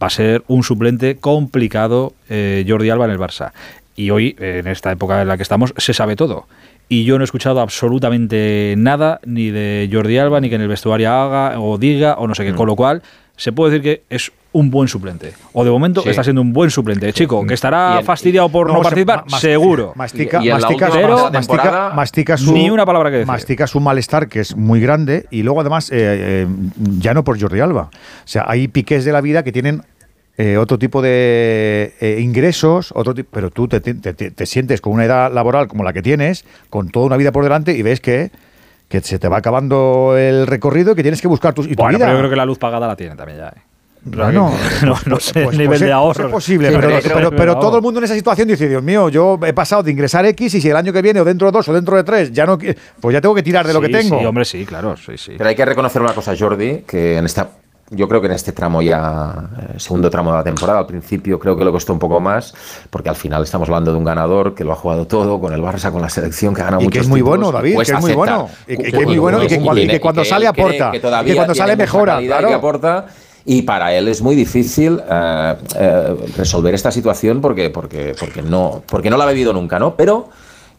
va 0.01 0.07
a 0.07 0.11
ser 0.11 0.43
un 0.47 0.63
suplente 0.63 1.17
complicado 1.17 2.13
Jordi 2.27 2.89
Alba 2.89 3.05
en 3.05 3.11
el 3.11 3.19
Barça. 3.19 3.51
Y 3.95 4.09
hoy, 4.09 4.35
en 4.39 4.67
esta 4.67 4.91
época 4.91 5.21
en 5.21 5.27
la 5.27 5.37
que 5.37 5.43
estamos, 5.43 5.73
se 5.77 5.93
sabe 5.93 6.15
todo. 6.15 6.47
Y 6.89 7.05
yo 7.05 7.17
no 7.17 7.23
he 7.23 7.25
escuchado 7.25 7.61
absolutamente 7.61 8.75
nada, 8.77 9.21
ni 9.25 9.49
de 9.49 9.89
Jordi 9.91 10.17
Alba, 10.17 10.41
ni 10.41 10.49
que 10.49 10.55
en 10.55 10.61
el 10.61 10.67
vestuario 10.67 11.09
haga 11.09 11.59
o 11.59 11.77
diga, 11.77 12.15
o 12.15 12.27
no 12.27 12.35
sé 12.35 12.43
qué. 12.43 12.53
Mm. 12.53 12.55
Con 12.57 12.67
lo 12.67 12.75
cual, 12.75 13.01
se 13.37 13.51
puede 13.51 13.71
decir 13.71 13.83
que 13.83 14.03
es 14.15 14.31
un 14.51 14.69
buen 14.69 14.87
suplente. 14.87 15.33
O 15.53 15.63
de 15.63 15.71
momento 15.71 16.03
está 16.05 16.23
siendo 16.23 16.41
un 16.41 16.51
buen 16.53 16.69
suplente. 16.69 17.13
Chico, 17.13 17.45
que 17.47 17.53
estará 17.53 18.01
fastidiado 18.03 18.49
por 18.49 18.67
no, 18.67 18.81
participar, 18.81 19.23
seguro. 19.39 19.93
Mastica, 19.95 20.41
mastica, 20.41 21.91
mastica, 21.95 22.37
su, 22.37 22.51
ni 22.51 22.69
una 22.69 22.85
palabra 22.85 23.09
que 23.09 23.17
decir. 23.17 23.27
Mastica 23.27 23.67
su 23.67 23.79
malestar, 23.79 24.27
que 24.27 24.41
es 24.41 24.55
muy 24.55 24.81
grande, 24.81 25.25
y 25.31 25.43
luego 25.43 25.61
además, 25.61 25.89
eh, 25.91 25.95
eh, 25.99 26.47
ya 26.99 27.13
no 27.13 27.23
por 27.23 27.39
Jordi 27.39 27.61
Alba. 27.61 27.83
O 27.83 28.27
sea, 28.27 28.45
hay 28.47 28.67
piques 28.67 29.05
de 29.05 29.13
la 29.13 29.21
vida 29.21 29.43
que 29.43 29.51
tienen 29.51 29.83
eh, 30.37 30.57
otro 30.57 30.79
tipo 30.79 31.01
de 31.01 31.93
eh, 31.99 32.19
ingresos, 32.21 32.93
otro 32.95 33.13
pero 33.29 33.51
tú 33.51 33.67
te, 33.67 34.45
sientes 34.45 34.81
con 34.81 34.93
una 34.93 35.05
edad 35.05 35.31
laboral 35.31 35.67
como 35.67 35.83
la 35.83 35.93
que 35.93 36.01
tienes, 36.01 36.45
con 36.69 36.89
toda 36.89 37.07
una 37.07 37.17
vida 37.17 37.31
por 37.31 37.43
delante 37.43 37.73
y 37.73 37.81
ves 37.81 37.99
que, 37.99 38.31
que 38.87 39.01
se 39.01 39.19
te 39.19 39.27
va 39.27 39.37
acabando 39.37 40.15
el 40.17 40.47
recorrido 40.47 40.93
y 40.93 40.95
que 40.95 41.03
tienes 41.03 41.21
que 41.21 41.27
buscar 41.27 41.53
tu, 41.53 41.63
y 41.63 41.75
bueno, 41.75 41.99
Pero 41.99 42.11
yo 42.11 42.17
creo 42.19 42.29
que 42.29 42.35
la 42.35 42.45
luz 42.45 42.57
pagada 42.57 42.87
la 42.87 42.95
tiene 42.95 43.15
también 43.15 43.39
ya. 43.39 43.49
¿eh? 43.49 43.61
no, 44.05 44.51
no, 45.05 45.19
sé, 45.19 45.43
el 45.43 45.57
nivel 45.57 45.79
de 45.79 45.91
ahorro. 45.91 46.25
Es 46.25 46.31
posible, 46.31 46.71
pero, 47.37 47.59
todo 47.59 47.75
el 47.75 47.83
mundo 47.83 47.99
en 47.99 48.05
esa 48.05 48.15
situación 48.15 48.47
dice, 48.47 48.67
Dios 48.67 48.81
mío, 48.81 49.09
yo 49.09 49.37
he 49.45 49.53
pasado 49.53 49.83
de 49.83 49.91
ingresar 49.91 50.25
X 50.25 50.55
y 50.55 50.61
si 50.61 50.69
el 50.69 50.75
año 50.75 50.91
que 50.91 51.03
viene 51.03 51.19
o 51.21 51.23
dentro 51.23 51.47
de 51.47 51.51
dos 51.51 51.67
o 51.69 51.73
dentro 51.73 51.95
de 51.97 52.03
tres 52.03 52.31
ya 52.31 52.47
no, 52.47 52.57
pues 52.57 53.13
ya 53.13 53.21
tengo 53.21 53.35
que 53.35 53.43
tirar 53.43 53.67
de 53.67 53.73
lo 53.73 53.81
que 53.81 53.89
tengo. 53.89 54.19
Sí, 54.19 54.25
hombre, 54.25 54.45
sí, 54.45 54.65
claro, 54.65 54.97
sí, 54.97 55.17
sí. 55.17 55.33
Pero 55.37 55.47
hay 55.47 55.55
que 55.55 55.65
reconocer 55.65 56.01
una 56.01 56.15
cosa, 56.15 56.33
Jordi, 56.37 56.83
que 56.87 57.17
en 57.17 57.25
esta 57.25 57.47
yo 57.91 58.07
creo 58.07 58.21
que 58.21 58.27
en 58.27 58.33
este 58.33 58.53
tramo 58.53 58.81
ya, 58.81 59.49
eh, 59.59 59.73
segundo 59.77 60.09
tramo 60.09 60.31
de 60.31 60.37
la 60.37 60.43
temporada, 60.43 60.79
al 60.79 60.85
principio 60.87 61.37
creo 61.37 61.57
que 61.57 61.65
le 61.65 61.71
costó 61.71 61.91
un 61.91 61.99
poco 61.99 62.21
más, 62.21 62.53
porque 62.89 63.09
al 63.09 63.17
final 63.17 63.43
estamos 63.43 63.67
hablando 63.67 63.91
de 63.91 63.97
un 63.97 64.05
ganador 64.05 64.55
que 64.55 64.63
lo 64.63 64.71
ha 64.71 64.75
jugado 64.75 65.05
todo, 65.05 65.39
con 65.41 65.53
el 65.53 65.61
Barça, 65.61 65.91
con 65.91 66.01
la 66.01 66.09
selección, 66.09 66.55
que 66.55 66.61
ha 66.61 66.65
ganado 66.65 66.83
y 66.83 66.87
que 66.87 66.99
es 66.99 67.07
muy 67.07 67.21
bueno, 67.21 67.51
David, 67.51 67.75
que 67.75 67.91
es 67.91 67.99
muy 67.99 68.13
bueno. 68.13 68.49
Y 68.65 68.77
que, 68.77 68.87
es 68.87 69.05
muy 69.05 69.17
bueno 69.17 69.43
y 69.43 69.47
que, 69.47 69.99
cuando 69.99 70.23
sale 70.23 70.47
aporta. 70.47 70.91
Que, 70.91 71.01
que 71.01 71.35
cuando 71.35 71.53
sale 71.53 71.75
mejora. 71.75 72.19
Claro. 72.19 72.47
Que 72.47 72.53
aporta. 72.53 73.07
Y 73.43 73.63
para 73.63 73.93
él 73.93 74.07
es 74.07 74.21
muy 74.21 74.35
difícil 74.35 75.01
eh, 75.09 75.55
eh, 75.75 76.15
resolver 76.37 76.73
esta 76.73 76.91
situación 76.91 77.41
porque, 77.41 77.69
porque, 77.69 78.15
porque, 78.17 78.41
no, 78.41 78.83
porque 78.85 79.09
no 79.09 79.17
la 79.17 79.25
ha 79.25 79.31
vivido 79.31 79.51
nunca, 79.51 79.79
¿no? 79.79 79.95
Pero 79.95 80.29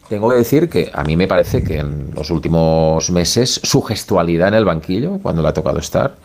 tengo 0.07 0.29
que 0.29 0.37
decir 0.37 0.69
que 0.69 0.89
a 0.93 1.03
mí 1.03 1.15
me 1.17 1.27
parece 1.27 1.63
que 1.63 1.77
en 1.79 2.11
los 2.15 2.31
últimos 2.31 3.11
meses 3.11 3.59
su 3.63 3.81
gestualidad 3.81 4.47
en 4.47 4.53
el 4.55 4.65
banquillo, 4.65 5.19
cuando 5.21 5.41
le 5.41 5.49
ha 5.49 5.53
tocado 5.53 5.79
estar, 5.79 6.15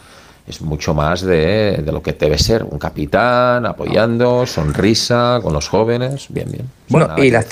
es 0.49 0.63
mucho 0.63 0.95
más 0.95 1.21
de, 1.21 1.83
de, 1.85 1.93
lo 1.93 2.03
que 2.03 2.13
debe 2.13 2.39
ser 2.39 2.65
un 2.65 2.79
capitán 2.79 3.67
apoyando, 3.67 4.47
sonrisa 4.47 5.41
con 5.43 5.53
los 5.53 5.69
jóvenes, 5.69 6.27
bien, 6.31 6.51
bien. 6.51 6.71
Bueno, 6.89 7.15
y 7.19 7.31
la, 7.31 7.45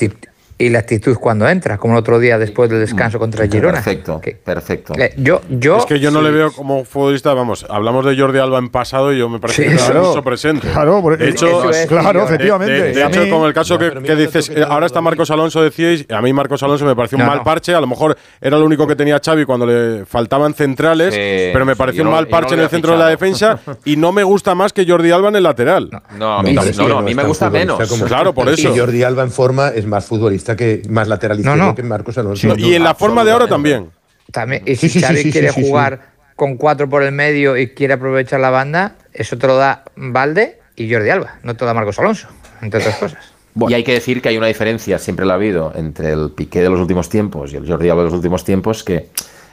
y 0.58 0.70
la 0.70 0.78
actitud 0.78 1.16
cuando 1.18 1.46
entra, 1.48 1.76
como 1.76 1.94
el 1.94 1.98
otro 1.98 2.18
día 2.18 2.38
después 2.38 2.70
del 2.70 2.80
descanso 2.80 3.18
contra 3.18 3.44
el 3.44 3.50
Girona. 3.50 3.74
Perfecto, 3.74 4.20
perfecto. 4.42 4.94
Yo, 5.18 5.42
yo, 5.50 5.76
es 5.76 5.84
que 5.84 6.00
yo 6.00 6.10
no 6.10 6.22
le 6.22 6.30
veo 6.30 6.50
como 6.50 6.84
futbolista, 6.84 7.34
vamos, 7.34 7.66
hablamos 7.68 8.06
de 8.06 8.16
Jordi 8.16 8.38
Alba 8.38 8.58
en 8.58 8.70
pasado 8.70 9.12
y 9.12 9.18
yo 9.18 9.28
me 9.28 9.38
parece 9.38 9.66
que 9.66 9.74
está 9.74 9.92
mucho 10.00 10.22
presente. 10.22 10.68
Claro, 10.70 11.02
de 11.16 11.28
hecho, 11.28 11.62
claro, 11.88 12.24
efectivamente. 12.24 12.94
De, 12.94 13.04
hecho, 13.04 13.28
con 13.28 13.46
el 13.46 13.52
caso 13.52 13.78
que, 13.78 14.16
dices, 14.16 14.50
ahora 14.66 14.86
está 14.86 15.02
Marcos 15.02 15.30
Alonso, 15.30 15.62
decíais, 15.62 16.06
a 16.10 16.22
mí 16.22 16.32
Marcos 16.32 16.62
Alonso 16.62 16.86
me 16.86 16.96
pareció 16.96 17.18
un 17.18 17.26
mal 17.26 17.42
parche, 17.42 17.74
a 17.74 17.80
lo 17.80 17.86
mejor 17.86 18.16
era 18.40 18.56
lo 18.56 18.64
único 18.64 18.86
que 18.86 18.96
tenía 18.96 19.20
Xavi 19.22 19.44
cuando 19.44 19.66
le 19.66 20.06
faltaban 20.06 20.54
centrales, 20.54 21.14
pero 21.52 21.66
me 21.66 21.76
pareció 21.76 22.02
un 22.02 22.10
mal 22.10 22.28
parche 22.28 22.54
en 22.54 22.60
el 22.60 22.68
centro 22.70 22.92
de 22.92 22.98
la 22.98 23.08
defensa 23.08 23.58
y 23.84 23.96
no 23.96 24.10
me 24.10 24.24
gusta 24.24 24.54
más 24.54 24.72
que 24.72 24.86
Jordi 24.86 25.10
Alba 25.10 25.28
en 25.28 25.36
el 25.36 25.42
lateral. 25.42 25.90
No, 26.16 26.38
a 26.38 26.42
mí, 26.42 26.54
no, 26.54 26.98
a 26.98 27.02
mí 27.02 27.14
me 27.14 27.24
gusta 27.24 27.50
menos. 27.50 27.78
Claro, 28.06 28.32
por 28.32 28.48
eso. 28.48 28.72
Jordi 28.74 29.02
Alba 29.02 29.22
en 29.22 29.30
forma 29.30 29.68
es 29.68 29.84
más 29.86 30.06
futbolista 30.06 30.45
que 30.54 30.82
más 30.88 31.08
lateral 31.08 31.40
izquierdo 31.40 31.74
que 31.74 31.82
Marcos 31.82 32.18
Alonso. 32.18 32.54
y 32.56 32.74
en 32.74 32.84
la 32.84 32.94
forma 32.94 33.24
de 33.24 33.32
ahora 33.32 33.48
también. 33.48 33.90
También, 34.30 34.62
y 34.66 34.76
si 34.76 35.00
Xavi 35.00 35.32
quiere 35.32 35.50
jugar 35.50 36.14
con 36.36 36.56
cuatro 36.56 36.88
por 36.88 37.02
el 37.02 37.12
medio 37.12 37.56
y 37.56 37.68
quiere 37.68 37.94
aprovechar 37.94 38.40
la 38.40 38.50
banda, 38.50 38.96
eso 39.12 39.38
te 39.38 39.46
lo 39.46 39.56
da 39.56 39.84
Valde 39.96 40.60
y 40.76 40.92
Jordi 40.92 41.08
Alba, 41.10 41.38
no 41.42 41.54
te 41.54 41.64
lo 41.64 41.66
da 41.66 41.74
Marcos 41.74 41.98
Alonso, 41.98 42.28
entre 42.60 42.80
otras 42.80 42.96
cosas. 42.96 43.32
Y 43.68 43.72
hay 43.72 43.84
que 43.84 43.92
decir 43.92 44.20
que 44.20 44.28
hay 44.28 44.36
una 44.36 44.48
diferencia, 44.48 44.98
siempre 44.98 45.24
la 45.24 45.32
ha 45.32 45.36
habido, 45.36 45.72
entre 45.74 46.12
el 46.12 46.30
Piqué 46.30 46.60
de 46.60 46.68
los 46.68 46.78
últimos 46.78 47.08
tiempos 47.08 47.52
y 47.52 47.56
el 47.56 47.66
Jordi 47.66 47.88
Alba 47.88 48.02
de 48.02 48.10
los 48.10 48.14
últimos 48.14 48.44
tiempos, 48.44 48.84
que 48.84 49.08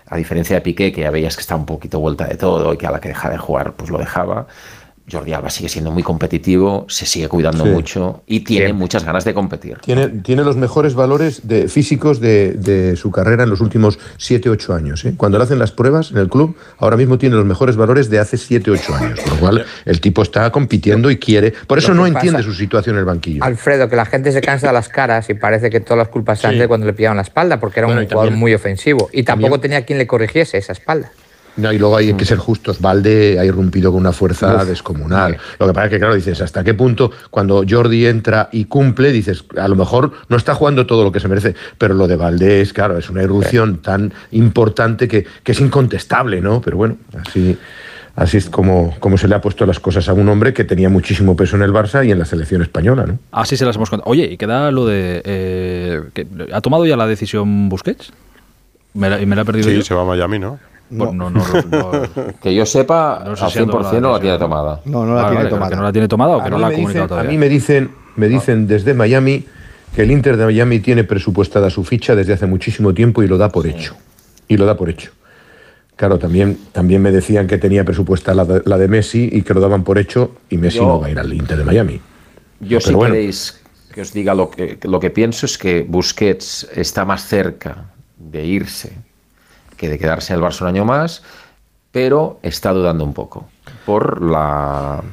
a 0.08 0.18
diferencia 0.18 0.58
de 0.58 0.62
Piqué, 0.62 0.92
que 0.92 1.02
ya 1.02 1.10
veías 1.10 1.36
que 1.36 1.42
está 1.42 1.56
un 1.56 1.66
poquito 1.66 2.00
vuelta 2.00 2.28
de 2.28 2.36
todo 2.36 2.74
y 2.74 2.78
que 2.78 2.86
a 2.86 2.92
la 2.92 3.00
que 3.00 3.10
deja 3.10 3.30
de 3.30 3.38
jugar, 3.38 3.74
pues 3.74 3.90
lo 3.90 3.98
dejaba. 3.98 4.48
Jordi 5.12 5.34
Alba 5.34 5.50
sigue 5.50 5.68
siendo 5.68 5.92
muy 5.92 6.02
competitivo, 6.02 6.86
se 6.88 7.06
sigue 7.06 7.28
cuidando 7.28 7.66
mucho 7.66 8.24
y 8.26 8.42
tiene 8.42 8.72
muchas 8.72 9.04
ganas 9.04 9.26
de 9.26 9.34
competir. 9.34 9.78
Tiene, 9.80 10.08
tiene 10.08 10.44
los 10.44 10.56
mejores 10.56 10.96
valores 10.96 11.48
de, 11.48 11.68
físicos 11.68 12.20
de, 12.22 12.96
su 12.96 13.12
carrera 13.12 13.44
en 13.44 13.50
los 13.50 13.60
últimos 13.60 14.00
7-8 14.18 14.76
años. 14.76 15.04
¿eh? 15.06 15.14
Cuando 15.18 15.38
le 15.38 15.44
hacen 15.44 15.60
las 15.60 15.72
pruebas 15.72 16.12
en 16.12 16.18
el 16.18 16.30
club, 16.30 16.56
ahora 16.78 16.96
mismo 16.96 17.18
tiene 17.18 17.36
los 17.36 17.46
mejores 17.46 17.76
valores 17.76 18.10
de 18.10 18.20
hace 18.20 18.38
7-8 18.38 18.94
años. 18.94 19.20
Por 19.20 19.34
lo 19.34 19.40
cual 19.40 19.66
el 19.86 20.02
tipo 20.02 20.22
está 20.22 20.50
compitiendo 20.52 21.12
y 21.12 21.18
quiere. 21.18 21.54
Por 21.68 21.78
eso 21.78 21.94
no 21.94 22.08
entiende 22.08 22.42
su 22.42 22.54
situación 22.54 22.96
en 22.96 23.00
el 23.00 23.06
banquillo. 23.06 23.44
Alfredo, 23.44 23.90
que 23.90 23.96
la 23.96 24.06
gente 24.06 24.32
se 24.32 24.42
cansa 24.42 24.68
de 24.68 24.74
las 24.74 24.90
caras 24.90 25.30
y 25.30 25.34
parece 25.34 25.70
que 25.70 25.82
todas 25.82 25.98
las 25.98 26.08
culpas 26.08 26.40
se 26.40 26.54
de 26.54 26.68
cuando 26.68 26.86
le 26.86 26.94
pillaban 26.94 27.18
la 27.18 27.24
espalda, 27.24 27.60
porque 27.60 27.80
era 27.80 27.88
un 27.88 28.08
jugador 28.08 28.32
muy 28.32 28.54
ofensivo 28.54 29.10
y 29.12 29.24
tampoco 29.24 29.60
tenía 29.60 29.86
quien 29.86 29.98
le 29.98 30.08
corrigiese 30.08 30.58
esa 30.58 30.74
espalda. 30.74 31.12
No, 31.56 31.72
y 31.72 31.78
luego 31.78 31.98
hay 31.98 32.14
que 32.14 32.26
ser 32.26 32.38
justos. 32.38 32.82
Valde 32.82 33.38
ha 33.40 33.46
irrumpido 33.46 33.92
con 33.92 34.02
una 34.02 34.12
fuerza 34.12 34.66
descomunal. 34.66 35.38
Lo 35.60 35.68
que 35.68 35.74
pasa 35.74 35.86
es 35.86 35.92
que, 35.92 36.00
claro, 36.00 36.16
dices, 36.16 36.42
¿hasta 36.42 36.64
qué 36.64 36.74
punto 36.74 37.12
cuando 37.30 37.64
Jordi 37.68 38.08
entra 38.08 38.50
y 38.52 38.66
cumple, 38.66 39.12
dices, 39.12 39.46
a 39.58 39.68
lo 39.68 39.76
mejor 39.76 40.14
no 40.30 40.38
está 40.38 40.56
jugando 40.56 40.88
todo 40.88 41.04
lo 41.04 41.12
que 41.12 41.20
se 41.20 41.28
merece, 41.28 41.56
pero 41.78 41.94
lo 41.94 42.08
de 42.08 42.16
Valdés, 42.16 42.74
claro, 42.74 42.98
es 42.98 43.10
una 43.10 43.22
irrupción 43.22 43.78
tan 43.78 44.14
importante 44.32 45.08
que, 45.08 45.26
es 45.46 45.60
incontestable, 45.60 46.42
¿no? 46.42 46.62
Pero 46.62 46.78
bueno, 46.78 46.98
así, 47.24 47.56
así 48.16 48.38
es 48.38 48.50
como, 48.50 48.96
como 49.00 49.20
se 49.20 49.28
le 49.28 49.36
ha 49.36 49.42
puesto 49.42 49.68
las 49.68 49.80
cosas 49.80 50.10
a 50.10 50.14
un 50.14 50.28
hombre 50.30 50.52
que 50.52 50.64
tenía 50.64 50.90
muchísimo 50.90 51.36
peso 51.36 51.56
en 51.56 51.62
el 51.62 51.72
Barça 51.72 52.04
y 52.04 52.10
en 52.10 52.18
la 52.18 52.26
selección 52.26 52.64
española, 52.64 53.06
¿no? 53.06 53.20
Así 53.32 53.56
se 53.56 53.66
las 53.66 53.76
hemos 53.76 53.92
contado. 53.92 54.10
Oye, 54.10 54.24
y 54.26 54.38
queda 54.38 54.72
lo 54.72 54.88
de... 54.88 55.22
Eh, 55.24 56.02
¿Ha 56.52 56.62
tomado 56.62 56.88
ya 56.88 56.98
la 56.98 57.06
decisión 57.06 57.70
Busquets? 57.70 58.12
Me 58.96 59.12
la, 59.12 59.18
me 59.20 59.36
la 59.36 59.44
he 59.44 59.46
perdido 59.46 59.70
Sí, 59.70 59.82
se 59.84 59.94
va 59.94 60.02
a 60.02 60.06
Miami, 60.06 60.40
¿no? 60.40 60.60
Pues 60.98 61.14
no. 61.14 61.32
que 62.42 62.54
yo 62.54 62.66
sepa, 62.66 63.16
al 63.16 63.36
100% 63.36 64.02
no 64.02 64.12
la 64.12 64.20
tiene 64.20 64.38
tomada. 64.38 64.82
No, 64.86 65.06
no 65.06 65.16
la 65.16 65.30
tiene 65.30 65.46
tomada. 65.46 65.70
¿Que 65.70 65.76
no 65.76 65.84
la 65.84 65.92
tiene 65.92 66.08
tomada 66.08 66.38
o 66.38 66.44
que 66.44 66.50
no 66.50 66.60
la 66.60 66.68
ha 66.68 66.72
comunicado 66.72 67.08
todavía? 67.08 67.30
A 67.30 67.32
mí 67.32 67.38
me 67.38 67.50
dicen, 67.50 67.92
me 68.16 68.28
dicen 68.28 68.68
desde 68.68 68.94
Miami 68.94 69.46
que 69.96 70.02
el 70.02 70.12
Inter 70.12 70.38
de 70.38 70.46
Miami 70.46 70.80
tiene 70.80 71.04
presupuestada 71.04 71.70
su 71.70 71.84
ficha 71.84 72.16
desde 72.16 72.34
hace 72.34 72.48
muchísimo 72.48 72.94
tiempo 72.94 73.24
y 73.24 73.28
lo 73.28 73.38
da 73.38 73.50
por 73.50 73.68
hecho. 73.68 73.96
Y 74.48 74.58
lo 74.58 74.66
da 74.66 74.76
por 74.76 74.90
hecho. 74.90 75.12
Claro, 75.96 76.18
también, 76.18 76.58
también 76.72 77.02
me 77.02 77.12
decían 77.12 77.48
que 77.48 77.58
tenía 77.58 77.86
presupuesta 77.86 78.34
la 78.34 78.46
de, 78.46 78.88
Messi 78.88 79.30
y 79.32 79.44
que 79.44 79.54
lo 79.54 79.62
daban 79.62 79.84
por 79.84 80.00
hecho 80.00 80.32
y 80.50 80.58
Messi 80.58 80.80
no 80.80 81.00
va 81.00 81.08
a 81.08 81.12
ir 81.12 81.20
al 81.20 81.32
Inter 81.32 81.58
de 81.58 81.64
Miami. 81.64 82.02
Yo 82.60 82.80
si 82.80 82.96
queréis 82.96 83.62
que 83.94 84.02
os 84.02 84.12
diga 84.12 84.34
lo 84.34 84.50
que, 84.50 84.80
lo 84.84 85.00
que 85.00 85.12
pienso 85.12 85.46
es 85.46 85.58
que 85.58 85.86
Busquets 85.88 86.68
está 86.74 87.06
más 87.06 87.28
cerca 87.28 87.92
de 88.18 88.44
irse 88.44 88.94
que 89.84 89.90
de 89.90 90.00
quedarse 90.00 90.34
en 90.34 90.40
el 90.40 90.46
Barça 90.46 90.62
un 90.62 90.68
año 90.70 90.86
más, 90.86 91.24
pero 91.92 92.40
está 92.42 92.72
dudando 92.72 93.04
un 93.04 93.14
poco 93.14 93.46
por 93.86 94.22
la 94.22 95.04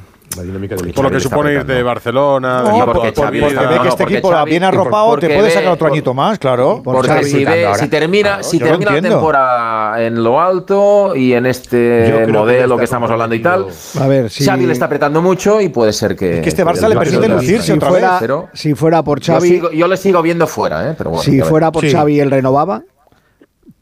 por 0.95 1.03
lo 1.03 1.11
que 1.11 1.19
supone 1.19 1.53
ir 1.53 1.65
de 1.65 1.83
Barcelona, 1.83 2.63
porque, 2.85 3.11
ve 3.11 3.79
que 3.81 3.87
este 3.89 4.03
equipo 4.03 4.31
viene 4.45 4.65
arropado, 4.65 5.17
te 5.17 5.27
puede 5.27 5.51
sacar 5.51 5.73
otro 5.73 5.87
añito 5.87 6.13
más, 6.13 6.39
claro. 6.39 6.81
Porque 6.83 7.23
si, 7.23 7.43
termina, 7.89 8.41
si 8.41 8.57
termina 8.57 8.91
la 8.91 9.01
temporada 9.01 10.01
en 10.01 10.23
lo 10.23 10.39
alto 10.39 11.15
y 11.15 11.33
en 11.33 11.45
este 11.45 12.25
modelo 12.27 12.77
que, 12.77 12.85
estamos 12.85 13.11
hablando 13.11 13.35
y 13.35 13.41
tal, 13.41 13.67
a 13.99 14.07
ver, 14.07 14.29
si... 14.29 14.45
Xavi 14.45 14.65
le 14.65 14.73
está 14.73 14.85
apretando 14.85 15.21
mucho 15.21 15.59
y 15.59 15.67
puede 15.69 15.91
ser 15.91 16.15
que. 16.15 16.37
Es 16.37 16.41
que 16.41 16.49
este 16.49 16.65
Barça 16.65 16.87
le 16.87 16.95
permite 16.95 17.27
lucirse 17.27 17.73
otra 17.73 17.91
vez. 17.91 18.05
si 18.53 18.73
fuera 18.73 19.03
por 19.03 19.21
Xavi. 19.21 19.61
Yo, 19.73 19.87
le 19.87 19.97
sigo 19.97 20.21
viendo 20.21 20.47
fuera, 20.47 20.89
¿eh? 20.89 20.95
Pero 20.97 21.09
bueno, 21.09 21.23
si 21.23 21.41
fuera 21.41 21.71
por 21.71 21.85
Xavi, 21.85 22.21
él 22.21 22.31
renovaba 22.31 22.83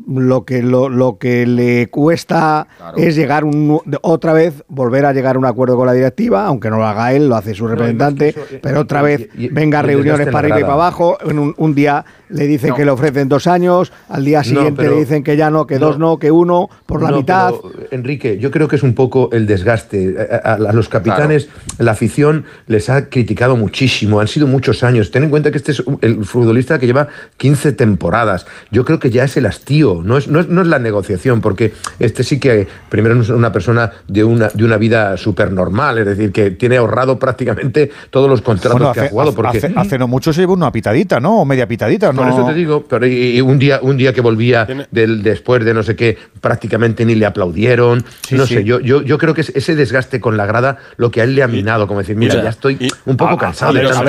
lo 0.10 0.44
que, 0.44 0.64
lo, 0.64 0.90
lo 0.90 1.18
que 1.18 1.46
le 1.46 1.88
cuesta 1.90 2.68
es 2.98 3.16
llegar 3.16 3.44
un, 3.44 3.80
otra 4.02 4.34
vez, 4.34 4.64
volver 4.68 5.06
a 5.06 5.14
llegar 5.14 5.36
a 5.36 5.40
un 5.40 5.46
acuerdo 5.46 5.78
con 5.78 5.86
la 5.86 5.94
directiva, 5.94 6.46
aunque 6.46 6.70
no 6.70 6.78
lo 6.78 6.86
haga 6.86 7.14
él, 7.14 7.30
lo 7.30 7.36
hace 7.36 7.54
su 7.54 7.68
representante, 7.68 8.34
pero 8.62 8.82
otra 8.82 9.02
vez 9.02 9.30
venga 9.52 9.80
a 9.80 9.82
reuniones 9.82 10.28
para 10.28 10.40
arriba 10.40 10.60
y 10.60 10.64
para 10.64 10.74
abajo, 10.74 11.18
en 11.26 11.40
un, 11.40 11.54
un 11.58 11.76
día 11.76 12.06
le 12.30 12.48
dicen 12.48 12.74
que 12.76 12.86
le 12.86 12.92
ofrecen 12.92 13.28
dos 13.28 13.48
años, 13.48 13.92
al 14.08 14.24
día 14.24 14.44
siguiente 14.44 14.84
le 14.84 14.96
dicen 14.96 15.24
que 15.24 15.36
ya 15.36 15.50
no, 15.50 15.68
que 15.68 15.80
dos 15.80 15.98
no, 15.98 16.18
que 16.18 16.32
uno, 16.32 16.70
por 16.86 17.02
la 17.02 17.12
mitad. 17.12 17.54
Enrique, 17.92 18.38
yo 18.40 18.52
creo 18.52 18.68
que 18.68 18.76
es 18.76 18.84
un 18.84 18.94
poco 18.94 19.30
el 19.32 19.48
desgaste. 19.48 20.16
A, 20.44 20.58
los 20.74 20.90
capitanes, 20.90 21.50
la 21.78 21.92
afición 21.92 22.46
les 22.68 22.90
ha 22.90 23.10
criticado 23.10 23.56
muchísimo, 23.56 24.20
han 24.20 24.28
sido 24.28 24.48
muchos 24.48 24.84
años. 24.84 25.12
Ten 25.12 25.24
en 25.24 25.30
cuenta 25.30 25.52
que 25.52 25.58
este 25.58 25.72
es 25.72 25.84
el 26.02 26.24
futbolista 26.24 26.80
que 26.80 26.86
lleva 26.86 27.08
15 27.38 27.74
temporadas. 27.74 28.46
Yo 28.72 28.86
creo 28.86 29.00
que 29.00 29.10
ya 29.10 29.24
es 29.24 29.36
el 29.38 29.46
hastío, 29.46 29.99
no 30.04 30.18
es, 30.18 30.28
no 30.28 30.40
es, 30.40 30.48
no 30.48 30.62
es 30.62 30.68
la 30.68 30.80
negociación, 30.80 31.42
porque 31.42 31.74
este 32.00 32.24
sí 32.24 32.40
que 32.40 32.68
primero 32.90 33.20
es 33.22 33.30
una 33.30 33.52
persona 33.52 33.92
de 34.08 34.24
una, 34.24 34.50
de 34.50 34.64
una 34.64 34.78
vida 34.78 35.18
súper 35.18 35.52
normal, 35.52 35.98
es 36.00 36.06
decir, 36.06 36.32
que 36.32 36.52
tiene 36.52 36.78
ahorrado 36.78 37.20
prácticamente 37.20 37.92
todos 38.10 38.30
los 38.30 38.42
contratos 38.42 38.94
que 38.94 39.02
ha 39.02 39.10
jugado. 39.10 39.34
Porque... 39.34 39.72
Hace, 39.76 39.98
no 39.98 40.08
mucho 40.08 40.34
se 40.34 40.42
llevó 40.42 40.54
una 40.54 40.72
pitadita, 40.72 41.20
¿no? 41.20 41.42
O 41.42 41.46
media 41.46 41.68
pitadita, 41.68 42.12
¿no? 42.14 42.22
Por 42.22 42.32
eso 42.32 42.46
te 42.46 42.54
digo, 42.54 42.86
pero 42.88 43.06
un 43.46 43.60
día, 43.60 43.80
un 43.82 43.98
día 43.98 44.14
que 44.14 44.22
volvía 44.22 44.68
del, 44.92 45.24
después 45.24 45.64
de 45.64 45.74
no 45.74 45.84
sé 45.84 45.96
qué, 45.96 46.18
prácticamente 46.42 47.06
ni 47.06 47.16
le 47.16 47.26
aplaudieron. 47.26 48.04
no 48.32 48.46
sé, 48.46 48.64
yo, 48.64 48.80
yo, 48.80 49.02
yo 49.02 49.18
creo 49.18 49.34
que 49.34 49.42
es 49.42 49.50
ese 49.56 49.76
desgaste 49.76 50.20
con 50.20 50.38
la 50.38 50.46
grada 50.46 50.78
lo 50.98 51.12
que 51.12 51.22
a 51.22 51.24
él 51.24 51.36
le 51.36 51.44
ha 51.44 51.48
minado, 51.48 51.88
como 51.88 52.00
decir, 52.00 52.16
mira, 52.16 52.36
ya 52.36 52.50
estoy 52.50 52.78
un 53.06 53.18
poco 53.18 53.38
cansado. 53.38 53.72
A, 53.72 53.74
ver, 53.74 53.88
si 53.88 53.92
os, 53.92 53.98
a, 53.98 54.04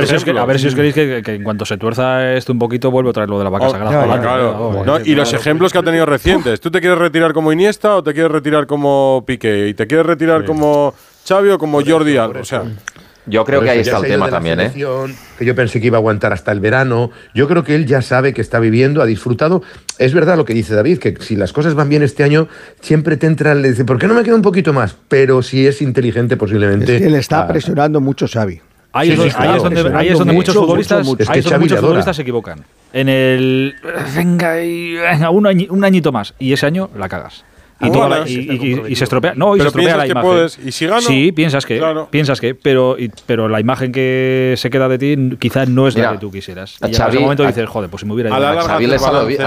ver, 0.44 0.58
si 0.58 0.66
os, 0.66 0.74
queréis 0.74 0.94
que, 0.94 1.22
en 1.26 1.42
cuanto 1.42 1.64
se 1.64 1.76
tuerza 1.76 2.32
esto 2.34 2.52
un 2.52 2.58
poquito, 2.58 2.90
vuelve 2.90 3.10
a 3.10 3.12
traer 3.12 3.28
lo 3.28 3.38
de 3.38 3.44
la 3.44 3.50
vaca 3.50 3.68
oh, 3.68 3.70
sagrada. 3.70 5.02
y 5.04 5.14
los 5.14 5.32
ejemplos 5.32 5.72
que 5.72 5.78
ha 5.80 5.84
tenido 5.84 6.06
recientes. 6.06 6.60
¿Tú 6.60 6.70
te 6.70 6.80
quieres 6.80 6.98
retirar 6.98 7.32
como 7.32 7.52
Iniesta 7.52 7.96
o 7.96 8.02
te 8.02 8.12
quieres 8.12 8.32
retirar 8.32 8.66
como 8.66 9.24
Piqué? 9.26 9.68
¿Y 9.68 9.74
te 9.74 9.86
quieres 9.86 10.06
retirar 10.06 10.44
como 10.44 10.94
Xavi 11.26 11.50
o 11.50 11.58
como 11.58 11.84
Jordi 11.84 12.16
Alba? 12.16 12.40
O 12.40 12.44
sea, 12.44 12.64
yo 13.26 13.44
creo 13.44 13.60
que 13.60 13.70
ahí 13.70 13.80
está 13.80 13.98
el 13.98 14.04
tema 14.04 14.28
también, 14.28 14.60
¿eh? 14.60 14.72
Que 15.38 15.44
yo 15.44 15.54
pensé 15.54 15.80
que 15.80 15.86
iba 15.86 15.98
a 15.98 16.00
aguantar 16.00 16.32
hasta 16.32 16.52
el 16.52 16.60
verano. 16.60 17.10
Yo 17.34 17.46
creo 17.48 17.62
que 17.64 17.74
él 17.74 17.86
ya 17.86 18.02
sabe 18.02 18.32
que 18.32 18.40
está 18.40 18.58
viviendo, 18.58 19.02
ha 19.02 19.06
disfrutado. 19.06 19.62
Es 19.98 20.14
verdad 20.14 20.36
lo 20.36 20.44
que 20.44 20.54
dice 20.54 20.74
David, 20.74 20.98
que 20.98 21.16
si 21.20 21.36
las 21.36 21.52
cosas 21.52 21.74
van 21.74 21.88
bien 21.88 22.02
este 22.02 22.24
año, 22.24 22.48
siempre 22.80 23.16
te 23.16 23.26
entra, 23.26 23.54
le 23.54 23.70
dice, 23.70 23.84
¿por 23.84 23.98
qué 23.98 24.06
no 24.06 24.14
me 24.14 24.22
queda 24.22 24.34
un 24.34 24.42
poquito 24.42 24.72
más? 24.72 24.96
Pero 25.08 25.42
si 25.42 25.66
es 25.66 25.82
inteligente, 25.82 26.36
posiblemente. 26.36 26.96
Es 26.96 27.02
que 27.02 27.10
le 27.10 27.18
está 27.18 27.46
presionando 27.46 28.00
mucho 28.00 28.26
Xavi. 28.26 28.60
Ahí, 28.92 29.10
es, 29.12 29.62
donde, 29.62 30.32
muchos 30.32 30.54
futbolistas, 30.54 31.06
futbolistas 31.06 32.16
se 32.16 32.22
equivocan. 32.22 32.64
En 32.92 33.08
el. 33.08 33.76
Venga, 34.16 34.54
venga 34.54 35.30
un, 35.30 35.46
un 35.70 35.84
añito 35.84 36.10
más. 36.10 36.34
Y 36.38 36.52
ese 36.52 36.66
año 36.66 36.90
la 36.96 37.08
cagas. 37.08 37.44
Y, 37.80 38.94
se 38.94 39.04
estropea. 39.04 39.32
No, 39.34 39.56
y 39.56 39.60
se 39.60 39.66
estropea 39.68 39.96
la 39.96 40.06
imagen. 40.06 40.30
Puedes, 40.30 40.58
¿Y 40.58 40.72
si 40.72 40.86
gano? 40.86 41.00
Sí, 41.00 41.32
piensas 41.32 41.64
que. 41.64 41.80
Piensas 42.10 42.40
que. 42.40 42.54
Pero, 42.54 42.96
pero 43.26 43.48
la 43.48 43.60
imagen 43.60 43.90
que 43.92 44.54
se 44.56 44.70
queda 44.70 44.88
de 44.88 44.98
ti 44.98 45.36
quizás 45.38 45.68
no 45.68 45.88
es 45.88 45.96
la 45.96 46.12
que 46.12 46.18
tú 46.18 46.30
quisieras. 46.30 46.76
Y 46.82 46.94
en 46.94 47.02
ese 47.02 47.18
momento 47.18 47.46
dices, 47.46 47.68
joder, 47.68 47.88
pues 47.88 48.00
si 48.00 48.06
me 48.06 48.14
hubiera 48.14 48.30
ido. 48.30 48.48
A 48.48 48.62
Xavi 48.62 48.86
le 48.86 48.98
salió 48.98 49.26
bien. 49.26 49.40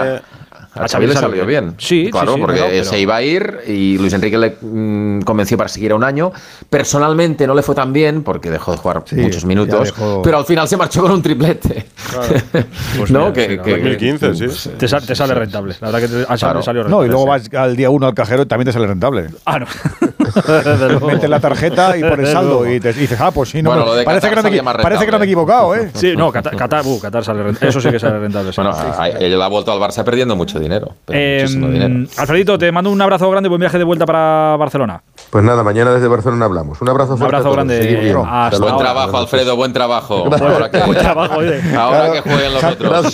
Sí, 1.77 2.09
claro, 2.11 2.35
porque 2.37 2.83
se 2.83 2.99
iba 2.99 3.15
a 3.15 3.21
ir 3.21 3.59
y 3.67 3.97
Luis 3.97 4.13
Enrique 4.13 4.37
le 4.37 4.57
mm, 4.59 5.21
convenció 5.21 5.57
para 5.57 5.69
seguir 5.69 5.93
un 5.93 6.03
año. 6.03 6.31
Personalmente 6.69 7.45
no 7.45 7.53
le 7.53 7.61
fue 7.61 7.75
tan 7.75 7.93
bien 7.93 8.23
porque 8.23 8.49
dejó 8.49 8.71
de 8.71 8.77
jugar 8.77 9.03
muchos 9.11 9.45
minutos, 9.45 9.93
pero 10.23 10.37
al 10.37 10.45
final 10.45 10.67
se 10.67 10.77
marchó 10.77 11.01
con 11.01 11.11
un 11.11 11.21
triplete. 11.21 11.85
Claro. 12.09 12.33
Pues 12.97 13.11
¿No? 13.11 13.33
que, 13.33 13.57
2015, 13.57 14.35
sí. 14.35 14.69
Te, 14.77 14.87
sale 14.87 15.33
rentable. 15.33 15.75
La 15.81 15.91
verdad 15.91 16.01
que 16.01 16.07
te, 16.07 16.37
salió 16.37 16.61
rentable. 16.61 16.89
No, 16.89 17.03
y 17.03 17.07
luego 17.07 17.25
vas 17.25 17.51
al 17.53 17.75
día 17.75 17.89
uno 17.89 18.07
al 18.07 18.13
cajero 18.13 18.43
y 18.43 18.45
también 18.45 18.67
te 18.67 18.71
sale 18.71 18.87
rentable. 18.87 19.29
Ah, 19.45 19.59
no. 19.59 19.65
Metes 21.07 21.29
la 21.29 21.39
tarjeta 21.39 21.97
y 21.97 22.01
pones 22.01 22.29
saldo 22.29 22.69
y, 22.71 22.79
te, 22.79 22.93
dices, 22.93 23.19
ah, 23.19 23.31
pues 23.31 23.49
sí, 23.49 23.61
no. 23.61 23.71
parece, 24.05 24.29
que 24.29 24.35
no, 24.35 24.43
me, 24.43 24.63
parece 24.63 25.05
que 25.05 25.11
no 25.11 25.19
me 25.19 25.25
he 25.25 25.27
equivocado, 25.27 25.75
¿eh? 25.75 25.91
Sí, 25.93 26.15
no, 26.15 26.31
Qatar, 26.31 26.55
Qatar, 26.55 26.85
uh, 26.85 26.99
Qatar 26.99 27.23
sale 27.23 27.43
rentable. 27.43 27.69
Eso 27.69 27.81
sí 27.81 27.89
que 27.89 27.99
sale 27.99 28.19
rentable. 28.19 28.51
Bueno, 28.55 28.75
él 29.19 29.41
ha 29.41 29.47
vuelto 29.47 29.71
al 29.71 29.79
Barça 29.79 30.03
perdiendo 30.03 30.35
mucho 30.35 30.59
dinero. 30.63 30.93
Eh, 31.09 31.45
dinero. 31.47 32.07
Alfredito, 32.17 32.57
te 32.57 32.71
mando 32.71 32.89
un 32.89 33.01
abrazo 33.01 33.29
grande, 33.29 33.49
buen 33.49 33.59
viaje 33.59 33.77
de 33.77 33.83
vuelta 33.83 34.05
para 34.05 34.55
Barcelona. 34.57 35.01
Pues 35.29 35.43
nada, 35.43 35.63
mañana 35.63 35.93
desde 35.93 36.07
Barcelona 36.07 36.45
hablamos. 36.45 36.81
Un 36.81 36.89
abrazo 36.89 37.17
fuerte. 37.17 37.23
Un 37.23 37.35
abrazo 37.35 37.51
grande. 37.51 38.13
Buen 38.59 38.77
trabajo, 38.77 39.17
Alfredo, 39.17 39.55
buen 39.55 39.73
trabajo. 39.73 40.25
Ahora 40.31 40.69
que, 40.69 40.79
buen 40.79 40.97
trabajo, 40.99 41.33
Ahora 41.77 42.11
que 42.11 42.21
jueguen 42.21 42.53
los 42.53 42.63
otros. 42.63 43.13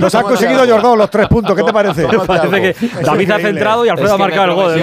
Nos 0.00 0.14
han 0.14 0.22
conseguido 0.22 0.66
Jordán 0.66 0.98
los 0.98 1.10
tres 1.10 1.28
puntos. 1.28 1.56
¿Qué 1.56 1.62
te 1.62 1.72
parece? 1.72 2.06
Parece 2.26 2.60
que 2.60 3.02
David 3.02 3.30
ha 3.30 3.38
centrado 3.38 3.86
y 3.86 3.88
Alfredo 3.88 4.14
ha 4.14 4.18
marcado 4.18 4.44
el 4.44 4.54
gol. 4.54 4.78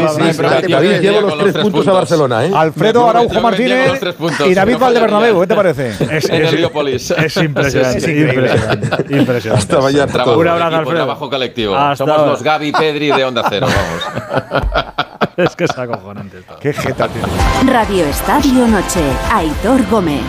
David 0.67 0.99
lleva 1.01 1.21
los 1.21 1.37
tres 1.37 1.57
puntos 1.57 1.87
a 1.87 1.91
Barcelona. 1.93 2.45
¿eh? 2.45 2.51
Alfredo 2.53 3.09
Araujo 3.09 3.41
Martínez 3.41 4.01
y 4.45 4.53
David 4.53 4.77
Valdebernabeu. 4.77 5.41
¿Qué 5.41 5.47
te 5.47 5.55
parece? 5.55 5.93
En 6.29 6.45
Heliópolis. 6.45 7.11
Es 7.11 7.37
impresionante. 7.37 9.07
Impresionante. 9.09 9.49
Hasta 9.49 9.81
mañana. 9.81 10.25
Un 10.25 10.47
abrazo, 10.47 10.75
Alfredo. 10.77 10.95
Trabajo 10.95 11.29
colectivo. 11.29 11.75
Somos 11.99 12.25
los 12.25 12.41
Gaby 12.41 12.71
Pedri 12.71 13.11
de 13.11 13.25
Onda 13.25 13.43
Cero. 13.49 13.67
Vamos. 14.51 15.27
es 15.35 15.53
que 15.53 15.65
es 15.65 15.77
acojonante 15.77 16.39
esto. 16.39 16.57
Qué 16.61 16.71
jeta 16.71 17.09
tiene. 17.09 17.27
Radio 17.73 18.05
Estadio 18.05 18.65
Noche. 18.67 19.01
Aitor 19.33 19.85
Gómez. 19.89 20.21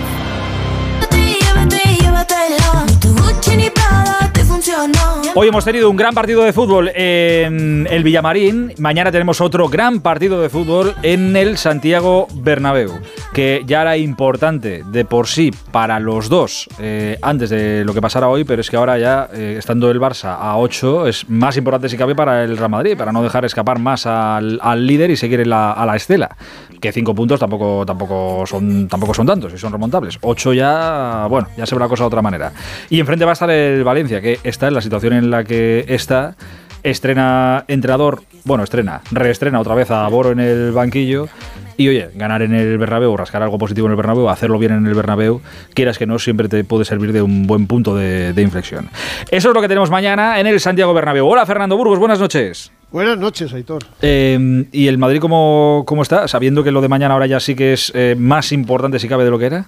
Hoy 5.34 5.48
hemos 5.48 5.64
tenido 5.64 5.88
un 5.88 5.96
gran 5.96 6.12
partido 6.12 6.42
de 6.42 6.52
fútbol 6.52 6.90
en 6.94 7.86
el 7.90 8.04
Villamarín. 8.04 8.74
Mañana 8.78 9.10
tenemos 9.10 9.40
otro 9.40 9.70
gran 9.70 10.00
partido 10.00 10.42
de 10.42 10.50
fútbol 10.50 10.94
en 11.02 11.34
el 11.34 11.56
Santiago 11.56 12.26
Bernabéu, 12.34 13.00
que 13.32 13.62
ya 13.66 13.80
era 13.80 13.96
importante 13.96 14.82
de 14.84 15.04
por 15.06 15.28
sí 15.28 15.50
para 15.72 15.98
los 15.98 16.28
dos 16.28 16.68
eh, 16.78 17.16
antes 17.22 17.48
de 17.48 17.84
lo 17.86 17.94
que 17.94 18.02
pasara 18.02 18.28
hoy, 18.28 18.44
pero 18.44 18.60
es 18.60 18.68
que 18.68 18.76
ahora 18.76 18.98
ya, 18.98 19.30
eh, 19.32 19.56
estando 19.58 19.90
el 19.90 19.98
Barça 19.98 20.36
a 20.38 20.58
8, 20.58 21.06
es 21.06 21.30
más 21.30 21.56
importante 21.56 21.88
si 21.88 21.96
cabe 21.96 22.14
para 22.14 22.44
el 22.44 22.58
Real 22.58 22.70
Madrid, 22.70 22.98
para 22.98 23.12
no 23.12 23.22
dejar 23.22 23.46
escapar 23.46 23.78
más 23.78 24.04
al, 24.04 24.58
líder 24.86 25.10
y 25.10 25.16
seguir 25.16 25.40
a 25.50 25.86
la 25.86 25.96
estela. 25.96 26.36
Que 26.80 26.92
5 26.92 27.14
puntos 27.14 27.38
tampoco, 27.38 27.84
tampoco, 27.86 28.44
son, 28.46 28.88
tampoco 28.88 29.12
son 29.12 29.26
tantos 29.26 29.52
y 29.52 29.58
son 29.58 29.72
remontables. 29.72 30.18
8 30.20 30.52
ya, 30.54 31.26
bueno, 31.28 31.48
ya 31.56 31.66
se 31.66 31.74
ve 31.74 31.78
la 31.78 31.88
cosa 31.88 32.04
de 32.04 32.08
otra 32.08 32.22
manera. 32.22 32.52
Y 32.88 33.00
enfrente 33.00 33.24
va 33.24 33.32
a 33.32 33.34
estar 33.34 33.50
el 33.50 33.84
Valencia, 33.84 34.20
que 34.20 34.38
está 34.50 34.68
en 34.68 34.74
la 34.74 34.82
situación 34.82 35.14
en 35.14 35.30
la 35.30 35.44
que 35.44 35.86
está. 35.88 36.36
Estrena 36.82 37.64
entrenador, 37.68 38.22
bueno, 38.44 38.64
estrena, 38.64 39.02
reestrena 39.10 39.60
otra 39.60 39.74
vez 39.74 39.90
a 39.90 40.06
Boro 40.08 40.32
en 40.32 40.40
el 40.40 40.72
banquillo. 40.72 41.28
Y 41.76 41.88
oye, 41.88 42.10
ganar 42.14 42.42
en 42.42 42.54
el 42.54 42.76
Bernabéu, 42.76 43.16
rascar 43.16 43.42
algo 43.42 43.56
positivo 43.56 43.86
en 43.86 43.92
el 43.92 43.96
Bernabéu, 43.96 44.28
hacerlo 44.28 44.58
bien 44.58 44.72
en 44.72 44.86
el 44.86 44.92
Bernabéu, 44.92 45.40
quieras 45.72 45.96
que 45.96 46.04
no, 46.04 46.18
siempre 46.18 46.46
te 46.46 46.62
puede 46.62 46.84
servir 46.84 47.10
de 47.10 47.22
un 47.22 47.46
buen 47.46 47.66
punto 47.66 47.94
de, 47.94 48.34
inflexión. 48.36 48.90
Eso 49.30 49.48
es 49.48 49.54
lo 49.54 49.62
que 49.62 49.68
tenemos 49.68 49.88
mañana 49.88 50.38
en 50.40 50.46
el 50.46 50.60
Santiago 50.60 50.92
Bernabéu. 50.92 51.26
Hola 51.26 51.46
Fernando 51.46 51.78
Burgos, 51.78 51.98
buenas 51.98 52.20
noches. 52.20 52.70
Buenas 52.90 53.16
noches, 53.16 53.54
Aitor. 53.54 53.84
Eh, 54.02 54.66
¿Y 54.72 54.88
el 54.88 54.98
Madrid 54.98 55.20
cómo, 55.20 55.84
cómo, 55.86 56.02
está? 56.02 56.28
Sabiendo 56.28 56.62
que 56.62 56.70
lo 56.70 56.82
de 56.82 56.88
mañana 56.88 57.14
ahora 57.14 57.26
ya 57.26 57.40
sí 57.40 57.54
que 57.54 57.72
es 57.72 57.92
eh, 57.94 58.14
más 58.18 58.52
importante 58.52 58.98
si 58.98 59.08
cabe 59.08 59.24
de 59.24 59.30
lo 59.30 59.38
que 59.38 59.46
era. 59.46 59.64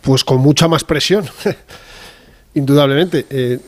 Pues 0.00 0.24
con 0.24 0.38
mucha 0.38 0.66
más 0.66 0.82
presión, 0.82 1.26
indudablemente. 2.56 3.26
Eh, 3.30 3.60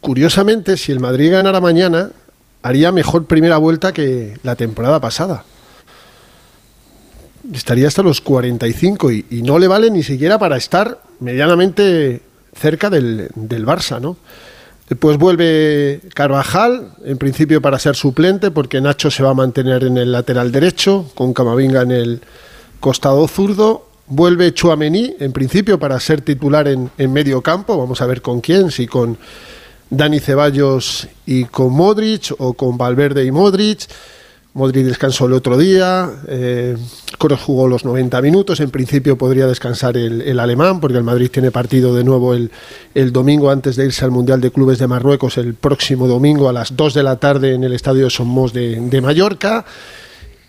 curiosamente, 0.00 0.76
si 0.76 0.92
el 0.92 1.00
Madrid 1.00 1.32
ganara 1.32 1.60
mañana, 1.60 2.10
haría 2.62 2.92
mejor 2.92 3.24
primera 3.24 3.56
vuelta 3.56 3.92
que 3.92 4.38
la 4.42 4.56
temporada 4.56 5.00
pasada. 5.00 5.44
Estaría 7.52 7.88
hasta 7.88 8.02
los 8.02 8.20
45 8.20 9.10
y, 9.10 9.26
y 9.30 9.42
no 9.42 9.58
le 9.58 9.66
vale 9.66 9.90
ni 9.90 10.02
siquiera 10.02 10.38
para 10.38 10.58
estar 10.58 11.00
medianamente 11.20 12.20
cerca 12.54 12.90
del, 12.90 13.30
del 13.34 13.66
Barça, 13.66 14.00
¿no? 14.00 14.16
Después 14.90 15.18
vuelve 15.18 16.00
Carvajal, 16.14 16.90
en 17.04 17.16
principio 17.16 17.62
para 17.62 17.78
ser 17.78 17.94
suplente, 17.94 18.50
porque 18.50 18.80
Nacho 18.80 19.08
se 19.08 19.22
va 19.22 19.30
a 19.30 19.34
mantener 19.34 19.84
en 19.84 19.96
el 19.96 20.10
lateral 20.10 20.50
derecho, 20.50 21.08
con 21.14 21.32
Camavinga 21.32 21.82
en 21.82 21.92
el 21.92 22.20
costado 22.80 23.28
zurdo. 23.28 23.86
Vuelve 24.10 24.52
Chuamení, 24.52 25.14
en 25.18 25.32
principio 25.32 25.78
para 25.78 25.98
ser 26.00 26.20
titular 26.20 26.68
en, 26.68 26.90
en 26.98 27.12
medio 27.12 27.40
campo. 27.40 27.78
Vamos 27.78 28.02
a 28.02 28.06
ver 28.06 28.20
con 28.20 28.40
quién, 28.40 28.70
si 28.70 28.86
con 28.86 29.16
Dani 29.88 30.20
Ceballos 30.20 31.08
y 31.26 31.44
con 31.44 31.72
Modric 31.72 32.32
o 32.38 32.54
con 32.54 32.76
Valverde 32.76 33.24
y 33.24 33.30
Modric. 33.30 33.88
Modric 34.52 34.84
descansó 34.84 35.26
el 35.26 35.32
otro 35.32 35.56
día, 35.56 36.10
eh, 36.26 36.76
jugó 37.44 37.68
los 37.68 37.84
90 37.84 38.20
minutos, 38.20 38.58
en 38.58 38.70
principio 38.70 39.16
podría 39.16 39.46
descansar 39.46 39.96
el, 39.96 40.40
alemán, 40.40 40.80
porque 40.80 40.98
el 40.98 41.04
Madrid 41.04 41.30
tiene 41.30 41.52
partido 41.52 41.94
de 41.94 42.02
nuevo 42.02 42.34
el, 42.34 42.50
domingo 43.12 43.50
antes 43.50 43.76
de 43.76 43.84
irse 43.84 44.04
al 44.04 44.10
Mundial 44.10 44.40
de 44.40 44.50
Clubes 44.50 44.80
de 44.80 44.88
Marruecos, 44.88 45.38
el 45.38 45.54
próximo 45.54 46.08
domingo 46.08 46.48
a 46.48 46.52
las 46.52 46.76
2 46.76 46.94
de 46.94 47.02
la 47.04 47.16
tarde 47.16 47.54
en 47.54 47.62
el 47.62 47.74
Estadio 47.74 48.10
Somos 48.10 48.52
de, 48.52 48.80
de 48.80 49.00
Mallorca. 49.00 49.64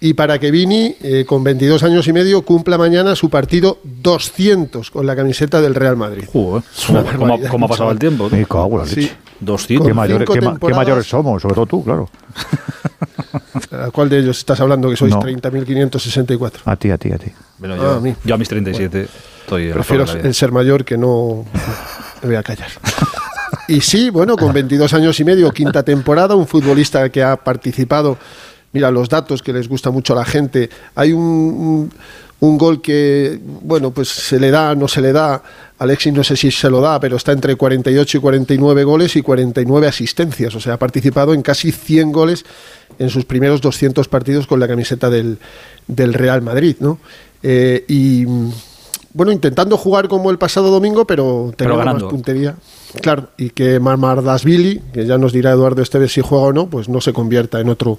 Y 0.03 0.15
para 0.15 0.39
que 0.39 0.49
Vini, 0.49 0.95
eh, 1.03 1.25
con 1.27 1.43
22 1.43 1.83
años 1.83 2.07
y 2.07 2.11
medio, 2.11 2.41
cumpla 2.41 2.75
mañana 2.75 3.15
su 3.15 3.29
partido 3.29 3.77
200 3.83 4.89
con 4.89 5.05
la 5.05 5.15
camiseta 5.15 5.61
del 5.61 5.75
Real 5.75 5.95
Madrid. 5.95 6.23
¿Cómo, 6.31 6.57
ha 6.57 7.67
pasado 7.67 7.91
el 7.91 7.99
tiempo? 7.99 8.27
Sí. 8.87 9.11
200. 9.41 9.87
¿Qué, 9.87 9.93
mayores, 10.73 11.05
somos? 11.05 11.43
Sobre 11.43 11.53
todo 11.53 11.67
tú, 11.67 11.83
claro. 11.83 12.09
¿A 13.71 13.91
cuál 13.93 14.09
de 14.09 14.17
ellos 14.17 14.39
estás 14.39 14.59
hablando? 14.59 14.89
Que 14.89 14.97
sois 14.97 15.13
30.564. 15.13 16.51
A 16.65 16.75
ti, 16.77 16.89
a 16.89 16.97
ti, 16.97 17.11
a 17.11 17.19
ti. 17.19 17.31
yo, 17.59 17.91
a, 17.91 17.99
mí. 17.99 18.15
yo 18.23 18.33
a 18.33 18.37
mis 18.39 18.49
37 18.49 19.07
estoy 19.41 19.71
Prefiero 19.71 20.05
el 20.05 20.33
ser 20.33 20.51
mayor 20.51 20.83
que 20.83 20.97
no... 20.97 21.45
Me 22.23 22.29
voy 22.29 22.37
a 22.37 22.43
callar. 22.43 22.69
Y 23.67 23.81
sí, 23.81 24.09
bueno, 24.09 24.35
con 24.35 24.51
22 24.51 24.93
años 24.93 25.19
y 25.19 25.23
medio, 25.23 25.51
quinta 25.51 25.83
temporada, 25.83 26.35
un 26.35 26.47
futbolista 26.47 27.09
que 27.09 27.23
ha 27.23 27.35
participado, 27.37 28.17
mira 28.73 28.91
los 28.91 29.09
datos 29.09 29.41
que 29.41 29.53
les 29.53 29.67
gusta 29.67 29.91
mucho 29.91 30.13
a 30.13 30.17
la 30.17 30.25
gente, 30.25 30.69
hay 30.95 31.13
un, 31.13 31.91
un 32.41 32.57
gol 32.57 32.81
que, 32.81 33.39
bueno, 33.43 33.91
pues 33.91 34.09
se 34.09 34.39
le 34.39 34.49
da, 34.49 34.73
no 34.73 34.87
se 34.87 34.99
le 34.99 35.13
da. 35.13 35.43
Alexis 35.77 36.11
no 36.11 36.23
sé 36.23 36.35
si 36.35 36.49
se 36.49 36.69
lo 36.71 36.81
da, 36.81 36.99
pero 36.99 37.15
está 37.15 37.31
entre 37.31 37.55
48 37.55 38.17
y 38.17 38.21
49 38.21 38.83
goles 38.83 39.15
y 39.15 39.21
49 39.21 39.87
asistencias. 39.87 40.55
O 40.55 40.59
sea, 40.59 40.73
ha 40.73 40.79
participado 40.79 41.35
en 41.35 41.43
casi 41.43 41.71
100 41.71 42.11
goles 42.11 42.45
en 42.97 43.09
sus 43.09 43.25
primeros 43.25 43.61
200 43.61 44.07
partidos 44.07 44.47
con 44.47 44.59
la 44.59 44.67
camiseta 44.67 45.11
del, 45.11 45.37
del 45.87 46.13
Real 46.13 46.41
Madrid, 46.41 46.77
¿no? 46.79 46.97
Eh, 47.43 47.85
y 47.87 48.25
bueno, 49.13 49.31
intentando 49.31 49.77
jugar 49.77 50.07
como 50.07 50.31
el 50.31 50.37
pasado 50.37 50.69
domingo, 50.71 51.05
pero 51.05 51.53
teniendo 51.55 51.83
más 51.83 52.03
puntería. 52.03 52.55
Claro, 53.01 53.29
y 53.37 53.51
que 53.51 53.79
Marmardasvili, 53.79 54.81
que 54.93 55.05
ya 55.05 55.17
nos 55.17 55.31
dirá 55.31 55.51
Eduardo 55.51 55.81
Esteves 55.81 56.11
si 56.11 56.21
juega 56.21 56.45
o 56.45 56.53
no, 56.53 56.67
pues 56.67 56.89
no 56.89 56.99
se 56.99 57.13
convierta 57.13 57.59
en 57.59 57.69
otro 57.69 57.97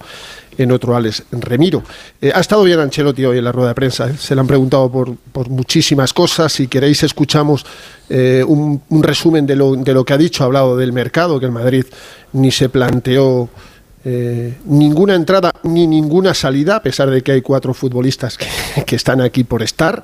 en 0.58 0.70
otro 0.70 0.94
Alex 0.94 1.24
Remiro. 1.30 1.82
Eh, 2.20 2.30
ha 2.34 2.40
estado 2.40 2.62
bien 2.64 2.78
Ancelotti 2.78 3.24
hoy 3.24 3.38
en 3.38 3.44
la 3.44 3.52
rueda 3.52 3.68
de 3.68 3.74
prensa, 3.74 4.10
¿eh? 4.10 4.16
se 4.18 4.34
le 4.34 4.40
han 4.40 4.46
preguntado 4.46 4.90
por, 4.90 5.16
por, 5.16 5.48
muchísimas 5.48 6.12
cosas, 6.12 6.52
si 6.52 6.68
queréis 6.68 7.02
escuchamos 7.02 7.64
eh, 8.10 8.44
un, 8.46 8.82
un, 8.88 9.02
resumen 9.02 9.46
de 9.46 9.56
lo, 9.56 9.74
de 9.76 9.94
lo 9.94 10.04
que 10.04 10.12
ha 10.12 10.18
dicho, 10.18 10.42
ha 10.42 10.46
hablado 10.46 10.76
del 10.76 10.92
mercado, 10.92 11.40
que 11.40 11.46
el 11.46 11.52
Madrid 11.52 11.84
ni 12.32 12.50
se 12.50 12.68
planteó 12.68 13.48
ninguna 14.64 15.14
entrada 15.14 15.52
ni 15.62 15.86
ninguna 15.86 16.34
salida, 16.34 16.74
a 16.74 16.82
pesar 16.82 17.08
de 17.08 17.22
que 17.22 17.30
hay 17.30 17.40
cuatro 17.40 17.72
futbolistas 17.72 18.36
que, 18.36 18.48
que 18.84 18.96
están 18.96 19.20
aquí 19.20 19.44
por 19.44 19.62
estar. 19.62 20.02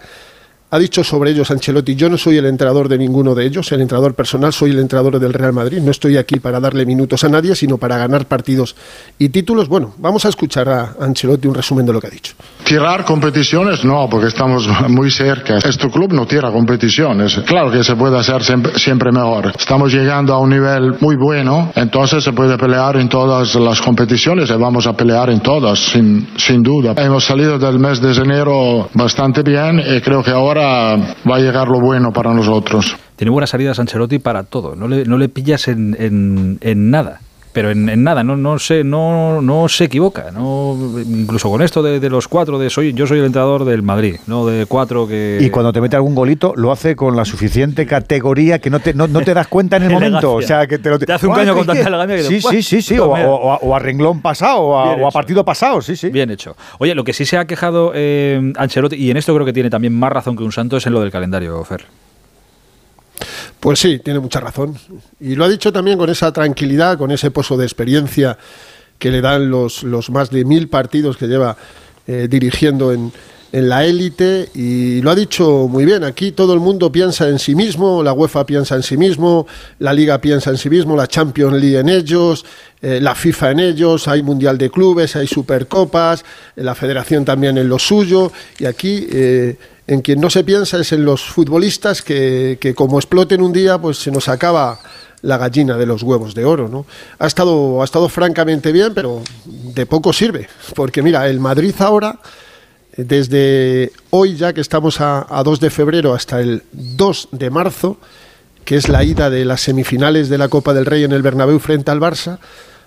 Ha 0.71 0.79
dicho 0.79 1.03
sobre 1.03 1.31
ellos 1.31 1.51
Ancelotti, 1.51 1.95
yo 1.95 2.11
no 2.11 2.19
soy 2.19 2.37
el 2.37 2.45
entrenador 2.45 2.91
de 2.91 2.99
ninguno 2.99 3.35
de 3.35 3.47
ellos, 3.47 3.73
el 3.73 3.81
entrenador 3.81 4.12
personal, 4.12 4.53
soy 4.53 4.73
el 4.73 4.81
entrenador 4.81 5.19
del 5.19 5.33
Real 5.33 5.55
Madrid, 5.55 5.81
no 5.81 5.91
estoy 5.91 6.19
aquí 6.19 6.41
para 6.41 6.61
darle 6.61 6.85
minutos 6.85 7.25
a 7.25 7.31
nadie, 7.31 7.55
sino 7.55 7.79
para 7.79 7.97
ganar 7.97 8.27
partidos 8.27 8.77
y 9.19 9.31
títulos. 9.31 9.66
Bueno, 9.66 9.95
vamos 9.97 10.27
a 10.27 10.29
escuchar 10.29 10.69
a 10.69 10.95
Ancelotti 11.01 11.49
un 11.49 11.55
resumen 11.55 11.87
de 11.87 11.95
lo 11.95 12.03
que 12.03 12.09
ha 12.09 12.11
dicho. 12.11 12.35
Tirar 12.64 13.07
competiciones, 13.07 13.83
no, 13.83 14.09
porque 14.11 14.27
estamos 14.27 14.69
muy 14.91 15.11
cerca. 15.11 15.57
Este 15.57 15.89
club 15.89 16.12
no 16.12 16.27
tira 16.27 16.53
competiciones. 16.53 17.41
Claro 17.47 17.71
que 17.71 17.83
se 17.83 17.97
puede 17.97 18.19
hacer 18.19 18.43
siempre, 18.45 19.11
mejor. 19.11 19.55
Estamos 19.59 19.91
llegando 19.91 20.35
a 20.35 20.39
un 20.39 20.51
nivel 20.51 20.97
muy 21.01 21.16
bueno, 21.16 21.73
entonces 21.77 22.23
se 22.23 22.33
puede 22.35 22.59
pelear 22.59 22.99
en 22.99 23.09
todas 23.09 23.55
las 23.55 23.81
competiciones 23.81 24.51
y 24.51 24.53
vamos 24.53 24.87
a 24.87 24.93
pelear 24.93 25.31
en 25.31 25.41
todas, 25.41 25.79
sin, 25.79 26.29
sin 26.37 26.62
duda. 26.62 26.93
Hemos 26.99 27.25
salido 27.25 27.59
del 27.59 27.79
mes 27.79 28.03
de 28.03 28.12
enero 28.12 28.91
bastante 28.93 29.43
bien 29.43 29.81
y 29.81 30.03
creo 30.03 30.23
que 30.23 30.31
ahora 30.31 30.57
va 30.59 31.36
a 31.36 31.38
llegar 31.38 31.68
lo 31.68 31.80
bueno 31.80 32.11
para 32.12 32.32
nosotros. 32.32 32.96
Tiene 33.16 33.30
buenas 33.30 33.50
salidas 33.50 33.78
Ancelotti 33.78 34.18
para 34.18 34.44
todo, 34.44 34.76
no 34.76 34.86
le, 34.86 35.04
no 35.04 35.18
le 35.18 35.28
pillas 35.28 35.68
en, 35.68 36.59
nada 36.90 37.20
pero 37.53 37.70
en, 37.70 38.03
nada, 38.03 38.22
no, 38.22 38.36
no 38.36 38.59
se, 38.59 38.84
no, 38.84 39.40
no 39.42 39.68
se 39.68 39.84
equivoca, 39.84 40.30
no, 40.30 40.76
incluso 41.07 41.51
con 41.51 41.62
esto 41.62 41.82
de, 41.82 42.09
los 42.09 42.28
cuatro 42.28 42.59
de 42.59 42.70
soy, 42.70 42.92
yo 42.92 43.07
soy 43.07 43.18
el 43.18 43.26
entrenador 43.26 43.64
del 43.64 43.82
Madrid, 43.82 44.16
no 44.26 44.46
de 44.46 44.66
cuatro 44.66 45.07
que 45.07 45.38
y 45.40 45.51
cuando 45.51 45.72
te 45.72 45.80
mete 45.80 45.96
algún 45.96 46.14
golito 46.14 46.55
lo 46.57 46.72
hace 46.72 46.96
con 46.96 47.16
la 47.16 47.24
suficiente 47.24 47.86
categoría 47.86 48.59
que 48.59 48.70
no 48.70 48.80
te, 48.80 48.94
no, 48.94 49.09
te 49.09 49.34
das 49.34 49.49
cuenta 49.49 49.76
en 49.76 49.84
el 49.84 49.90
momento, 49.92 50.34
o 50.34 50.42
sea 50.42 50.66
que 50.66 50.78
te 50.78 50.90
lo 50.90 50.99
te 50.99 51.12
hace 51.12 51.26
un 51.26 51.34
caño 51.34 51.55
con 51.55 51.66
tanta 51.66 51.88
elegancia 51.88 52.16
que 52.16 52.22
sí, 52.22 52.40
sí, 52.40 52.62
sí, 52.62 52.82
sí, 52.82 52.99
o, 52.99 53.74
a, 53.74 53.78
renglón 53.78 54.20
pasado 54.20 54.61
o 54.61 55.07
a, 55.07 55.11
partido 55.11 55.44
pasado, 55.44 55.80
sí, 55.80 55.96
sí. 55.96 56.11
Bien 56.11 56.30
hecho. 56.30 56.57
Oye, 56.78 56.94
lo 56.94 57.05
que 57.05 57.12
sí 57.12 57.24
se 57.24 57.36
ha 57.36 57.46
quejado 57.46 57.92
eh, 57.94 58.53
Ancelotti 58.57 58.96
y 58.96 59.11
en 59.11 59.16
esto 59.16 59.34
creo 59.34 59.46
que 59.46 59.53
tiene 59.53 59.70
también 59.70 59.94
más 59.99 60.12
razón 60.12 60.36
que 60.36 60.42
un 60.42 60.53
santo 60.53 60.76
es 60.76 60.86
en 60.86 60.92
lo 60.92 61.01
del 61.01 61.11
calendario, 61.11 61.62
Fer. 61.64 61.86
Pues 63.61 63.80
sí, 63.80 63.98
tiene 63.98 64.20
mucha 64.20 64.40
razón. 64.40 64.76
Y 65.20 65.34
lo 65.34 65.44
ha 65.44 65.48
dicho 65.48 65.72
también 65.72 65.98
con 65.98 66.09
esa 66.09 66.32
tranquilidad, 66.32 66.96
con 66.96 67.11
ese 67.11 67.30
pozo 67.30 67.56
de 67.56 67.64
experiencia 67.64 68.38
que 68.98 69.11
le 69.11 69.20
dan 69.20 69.50
los, 69.50 69.82
los 69.82 70.11
más 70.11 70.30
de 70.30 70.44
mil 70.44 70.68
partidos 70.68 71.16
que 71.16 71.26
lleva 71.26 71.56
eh, 72.06 72.28
dirigiendo 72.30 72.92
en, 72.92 73.12
en 73.50 73.68
la 73.68 73.84
élite. 73.84 74.48
Y 74.54 75.02
lo 75.02 75.11
ha 75.11 75.14
dicho 75.16 75.66
muy 75.68 75.84
bien, 75.84 76.04
aquí 76.04 76.30
todo 76.30 76.54
el 76.54 76.61
mundo 76.61 76.92
piensa 76.92 77.28
en 77.28 77.40
sí 77.40 77.56
mismo, 77.56 78.02
la 78.02 78.12
UEFA 78.12 78.46
piensa 78.46 78.76
en 78.76 78.84
sí 78.84 78.96
mismo, 78.96 79.46
la 79.80 79.92
Liga 79.92 80.20
piensa 80.20 80.50
en 80.50 80.56
sí 80.56 80.70
mismo, 80.70 80.96
la 80.96 81.09
Champions 81.09 81.61
League 81.61 81.78
en 81.78 81.88
ellos, 81.88 82.44
eh, 82.80 83.00
la 83.00 83.16
FIFA 83.16 83.50
en 83.50 83.61
ellos, 83.61 84.06
hay 84.06 84.22
Mundial 84.22 84.56
de 84.56 84.70
Clubes, 84.70 85.16
hay 85.16 85.26
Supercopas, 85.26 86.24
la 86.54 86.76
Federación 86.76 87.24
también 87.24 87.59
en 87.59 87.68
lo 87.68 87.80
suyo. 87.80 88.30
Y 88.61 88.66
aquí... 88.66 89.06
Eh, 89.11 89.56
en 89.89 90.03
quien 90.03 90.20
no 90.20 90.28
se 90.28 90.45
piensa 90.45 90.78
es 90.78 90.93
en 90.93 91.05
los 91.07 91.24
futbolistas 91.24 92.03
que, 92.03 92.74
como 92.76 92.99
exploten 92.99 93.41
un 93.41 93.55
día, 93.55 93.78
pues 93.78 93.97
se 93.97 94.11
nos 94.11 94.28
acaba 94.28 94.78
la 95.22 95.39
gallina 95.39 95.78
de 95.78 95.86
los 95.86 96.03
huevos 96.03 96.34
de 96.34 96.45
oro, 96.45 96.68
¿no? 96.68 96.84
Ha 97.18 97.26
estado, 97.26 97.80
ha 97.80 97.84
estado 97.86 98.09
francamente 98.11 98.70
bien, 98.70 98.93
pero 98.95 99.22
de 99.47 99.86
poco 99.86 100.12
sirve, 100.12 100.47
porque 100.76 101.03
mira, 101.03 101.26
el 101.26 101.41
Madrid 101.41 101.74
ahora, 101.78 102.20
desde 102.99 103.91
hoy 104.11 104.36
ya 104.36 104.53
que 104.53 104.61
estamos 104.61 105.01
a, 105.01 105.26
a 105.28 105.43
2 105.43 105.59
de 105.59 105.70
febrero 105.70 106.12
hasta 106.12 106.41
el 106.41 106.62
2 106.72 107.30
de 107.32 107.49
marzo, 107.49 107.97
que 108.66 108.76
es 108.76 108.91
la 108.91 109.03
ida 109.05 109.30
de 109.30 109.47
las 109.47 109.62
semifinales 109.62 110.28
de 110.28 110.36
la 110.36 110.49
Copa 110.49 110.74
del 110.74 110.84
Rey 110.84 111.05
en 111.05 111.12
el 111.12 111.22
Bernabéu 111.22 111.59
frente 111.61 111.91
al 111.91 111.99
Barça, 111.99 112.39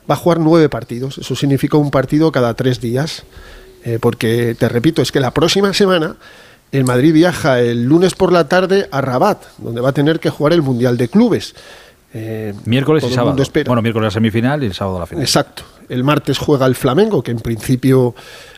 va 0.09 0.13
a 0.13 0.17
jugar 0.17 0.39
nueve 0.39 0.69
partidos. 0.69 1.17
Eso 1.17 1.35
significa 1.35 1.77
un 1.77 1.89
partido 1.89 2.31
cada 2.31 2.53
tres 2.53 2.79
días. 2.79 3.23
Eh, 3.83 3.97
porque, 3.99 4.55
te 4.57 4.69
repito, 4.69 5.01
es 5.01 5.11
que 5.11 5.19
la 5.19 5.31
próxima 5.31 5.73
semana 5.73 6.17
el 6.71 6.85
Madrid 6.85 7.13
viaja 7.13 7.59
el 7.59 7.83
lunes 7.83 8.15
por 8.15 8.31
la 8.31 8.47
tarde 8.47 8.87
a 8.91 9.01
Rabat, 9.01 9.43
donde 9.57 9.81
va 9.81 9.89
a 9.89 9.93
tener 9.93 10.19
que 10.19 10.29
jugar 10.29 10.53
el 10.53 10.61
Mundial 10.61 10.97
de 10.97 11.09
Clubes. 11.09 11.53
Eh, 12.13 12.53
miércoles 12.65 13.03
y 13.03 13.13
sábado. 13.13 13.41
Bueno, 13.65 13.81
miércoles 13.81 14.07
la 14.07 14.11
semifinal 14.11 14.63
y 14.63 14.67
el 14.67 14.73
sábado 14.73 14.99
la 14.99 15.05
final. 15.05 15.23
Exacto. 15.23 15.63
El 15.89 16.03
martes 16.03 16.37
juega 16.37 16.65
el 16.65 16.75
Flamengo, 16.75 17.21
que 17.21 17.31
en 17.31 17.39
principio 17.39 18.15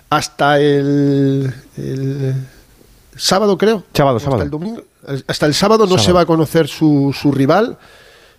hasta 0.09 0.59
el, 0.59 1.53
sábado, 3.15 3.57
creo. 3.57 3.83
Sábado, 3.93 4.17
hasta 4.17 4.25
sábado. 4.25 4.43
El 4.43 4.49
domingo, 4.49 4.83
hasta 5.27 5.45
el 5.45 5.53
sábado 5.53 5.87
no 5.87 5.97
se 5.97 6.11
va 6.11 6.21
a 6.21 6.25
conocer 6.25 6.67
su, 6.67 7.15
su, 7.19 7.31
rival, 7.31 7.77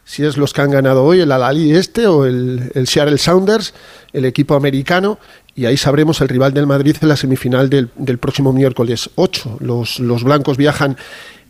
si 0.04 0.24
es 0.24 0.36
los 0.36 0.52
que 0.52 0.62
han 0.62 0.70
ganado 0.70 1.04
hoy, 1.04 1.20
el 1.20 1.32
Alali 1.32 1.74
este 1.74 2.06
o 2.06 2.24
el, 2.26 2.70
el 2.74 2.86
Seattle 2.86 3.18
Sounders, 3.18 3.74
el 4.12 4.24
equipo 4.24 4.54
americano 4.54 5.18
y 5.56 5.66
ahí 5.66 5.76
sabremos 5.76 6.20
el 6.20 6.28
rival 6.28 6.52
del 6.52 6.66
Madrid 6.66 6.96
en 7.00 7.08
la 7.08 7.16
semifinal 7.16 7.70
del, 7.70 7.90
del 7.96 8.18
próximo 8.18 8.52
miércoles 8.52 9.10
8. 9.14 9.58
Los, 9.60 10.00
los, 10.00 10.24
blancos 10.24 10.56
viajan 10.56 10.96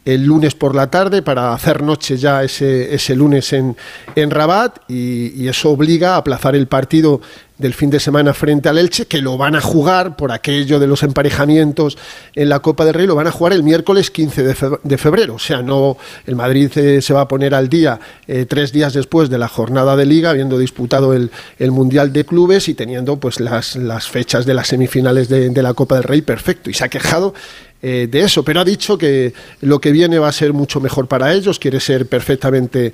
el 0.05 0.25
lunes 0.25 0.55
por 0.55 0.75
la 0.75 0.91
tarde 0.91 1.23
para 1.23 1.55
hacer 1.55 1.83
noche 1.83 2.19
ya 2.19 2.43
ese, 2.43 2.95
ese 2.95 3.17
lunes 3.17 3.53
en, 3.55 3.77
en 4.15 4.31
Rabat 4.31 4.79
y, 4.89 5.33
y, 5.43 5.49
eso 5.49 5.71
obliga 5.71 6.15
a 6.15 6.19
aplazar 6.19 6.55
el 6.55 6.67
partido 6.67 7.23
del 7.65 7.73
fin 7.73 7.89
de 7.89 7.99
semana 7.99 8.35
frente 8.35 8.69
al 8.69 8.77
Elche, 8.77 9.07
que 9.07 9.23
lo 9.23 9.39
van 9.39 9.57
a 9.57 9.61
jugar 9.63 10.17
por 10.17 10.33
aquello 10.33 10.79
de 10.79 10.87
los 10.87 11.03
emparejamientos 11.03 11.97
en 12.35 12.51
la 12.51 12.61
Copa 12.61 12.85
del 12.85 12.93
Rey, 12.93 13.07
lo 13.07 13.15
van 13.15 13.27
a 13.27 13.31
jugar 13.31 13.55
el 13.55 13.63
miércoles 13.63 14.11
15 14.11 14.43
de 14.83 14.99
febrero. 14.99 15.37
O 15.37 15.39
sea, 15.39 15.63
no 15.63 15.97
el 16.27 16.37
Madrid 16.37 16.71
eh, 16.77 17.01
se 17.01 17.15
va 17.15 17.23
a 17.23 17.29
poner 17.29 17.55
al 17.55 17.71
día 17.71 17.99
eh, 18.29 18.45
tres 18.45 18.71
días 18.71 18.93
después 18.93 19.31
de 19.31 19.39
la 19.39 19.49
jornada 19.49 19.97
de 19.97 20.05
liga, 20.05 20.29
habiendo 20.29 20.59
disputado 20.59 21.15
el, 21.15 21.31
el 21.59 21.71
Mundial 21.71 22.13
de 22.13 22.27
Clubes 22.27 22.69
y 22.69 22.75
teniendo 22.75 23.17
pues 23.19 23.41
las, 23.41 23.77
las 23.77 24.09
fechas 24.09 24.45
de 24.45 24.53
las 24.53 24.69
semifinales 24.69 25.31
de, 25.31 25.49
de 25.49 25.63
la 25.63 25.73
Copa 25.73 25.95
del 25.95 26.05
Rey 26.05 26.21
perfecto. 26.21 26.69
Y 26.69 26.75
se 26.75 26.85
ha 26.85 26.89
quejado 26.91 27.33
eh, 27.81 28.09
de 28.11 28.21
eso, 28.21 28.45
pero 28.45 28.61
ha 28.61 28.65
dicho 28.67 28.99
que 28.99 29.33
lo 29.63 29.81
que 29.81 29.91
viene 29.91 30.19
va 30.19 30.29
a 30.29 30.33
ser 30.33 30.53
mucho 30.53 30.83
mejor 30.83 31.09
para 31.09 31.33
ellos, 31.33 31.59
quiere 31.59 31.81
ser 31.81 32.07
perfectamente 32.09 32.93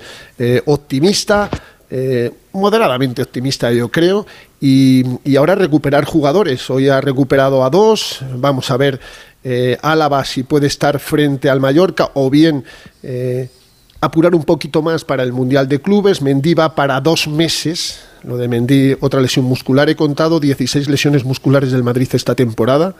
optimista. 0.65 1.49
Eh, 1.93 2.31
moderadamente 2.53 3.21
optimista 3.21 3.69
yo 3.73 3.89
creo 3.89 4.25
y, 4.61 5.03
y, 5.25 5.35
ahora 5.35 5.55
recuperar 5.55 6.05
jugadores. 6.05 6.69
Hoy 6.69 6.87
ha 6.87 7.01
recuperado 7.01 7.65
a 7.65 7.69
dos. 7.69 8.19
Vamos 8.37 8.71
a 8.71 8.77
ver 8.77 9.01
eh, 9.43 9.77
Álava 9.81 10.23
si 10.23 10.43
puede 10.43 10.67
estar 10.67 10.99
frente 10.99 11.49
al 11.49 11.59
Mallorca 11.59 12.11
o 12.13 12.29
bien 12.29 12.63
eh, 13.03 13.49
apurar 13.99 14.35
un 14.35 14.43
poquito 14.43 14.81
más 14.81 15.03
para 15.03 15.23
el 15.23 15.33
Mundial 15.33 15.67
de 15.67 15.81
Clubes. 15.81 16.21
Mendy 16.21 16.53
va 16.53 16.75
para 16.75 17.01
dos 17.01 17.27
meses. 17.27 17.99
Lo 18.23 18.37
de 18.37 18.47
Mendy 18.47 18.95
otra 19.01 19.19
lesión 19.19 19.45
muscular. 19.45 19.89
He 19.89 19.95
contado 19.97 20.39
16 20.39 20.87
lesiones 20.87 21.25
musculares 21.25 21.73
del 21.73 21.83
Madrid 21.83 22.07
esta 22.13 22.35
temporada. 22.35 22.95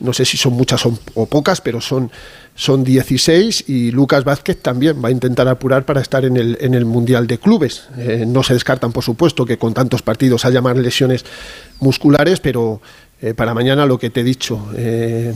No 0.00 0.12
sé 0.12 0.24
si 0.24 0.36
son 0.36 0.54
muchas 0.54 0.82
o 1.14 1.26
pocas, 1.26 1.60
pero 1.60 1.80
son, 1.80 2.10
son 2.58 2.82
16 2.82 3.66
y 3.68 3.92
Lucas 3.92 4.24
Vázquez 4.24 4.60
también 4.60 5.00
va 5.02 5.10
a 5.10 5.12
intentar 5.12 5.46
apurar 5.46 5.84
para 5.84 6.00
estar 6.00 6.24
en 6.24 6.36
el, 6.36 6.58
en 6.60 6.74
el 6.74 6.84
Mundial 6.86 7.28
de 7.28 7.38
Clubes. 7.38 7.84
Eh, 7.96 8.24
no 8.26 8.42
se 8.42 8.52
descartan, 8.52 8.90
por 8.90 9.04
supuesto, 9.04 9.46
que 9.46 9.58
con 9.58 9.74
tantos 9.74 10.02
partidos 10.02 10.44
haya 10.44 10.60
más 10.60 10.76
lesiones 10.76 11.24
musculares, 11.78 12.40
pero 12.40 12.82
eh, 13.22 13.32
para 13.32 13.54
mañana 13.54 13.86
lo 13.86 13.96
que 13.96 14.10
te 14.10 14.22
he 14.22 14.24
dicho, 14.24 14.72
eh, 14.74 15.32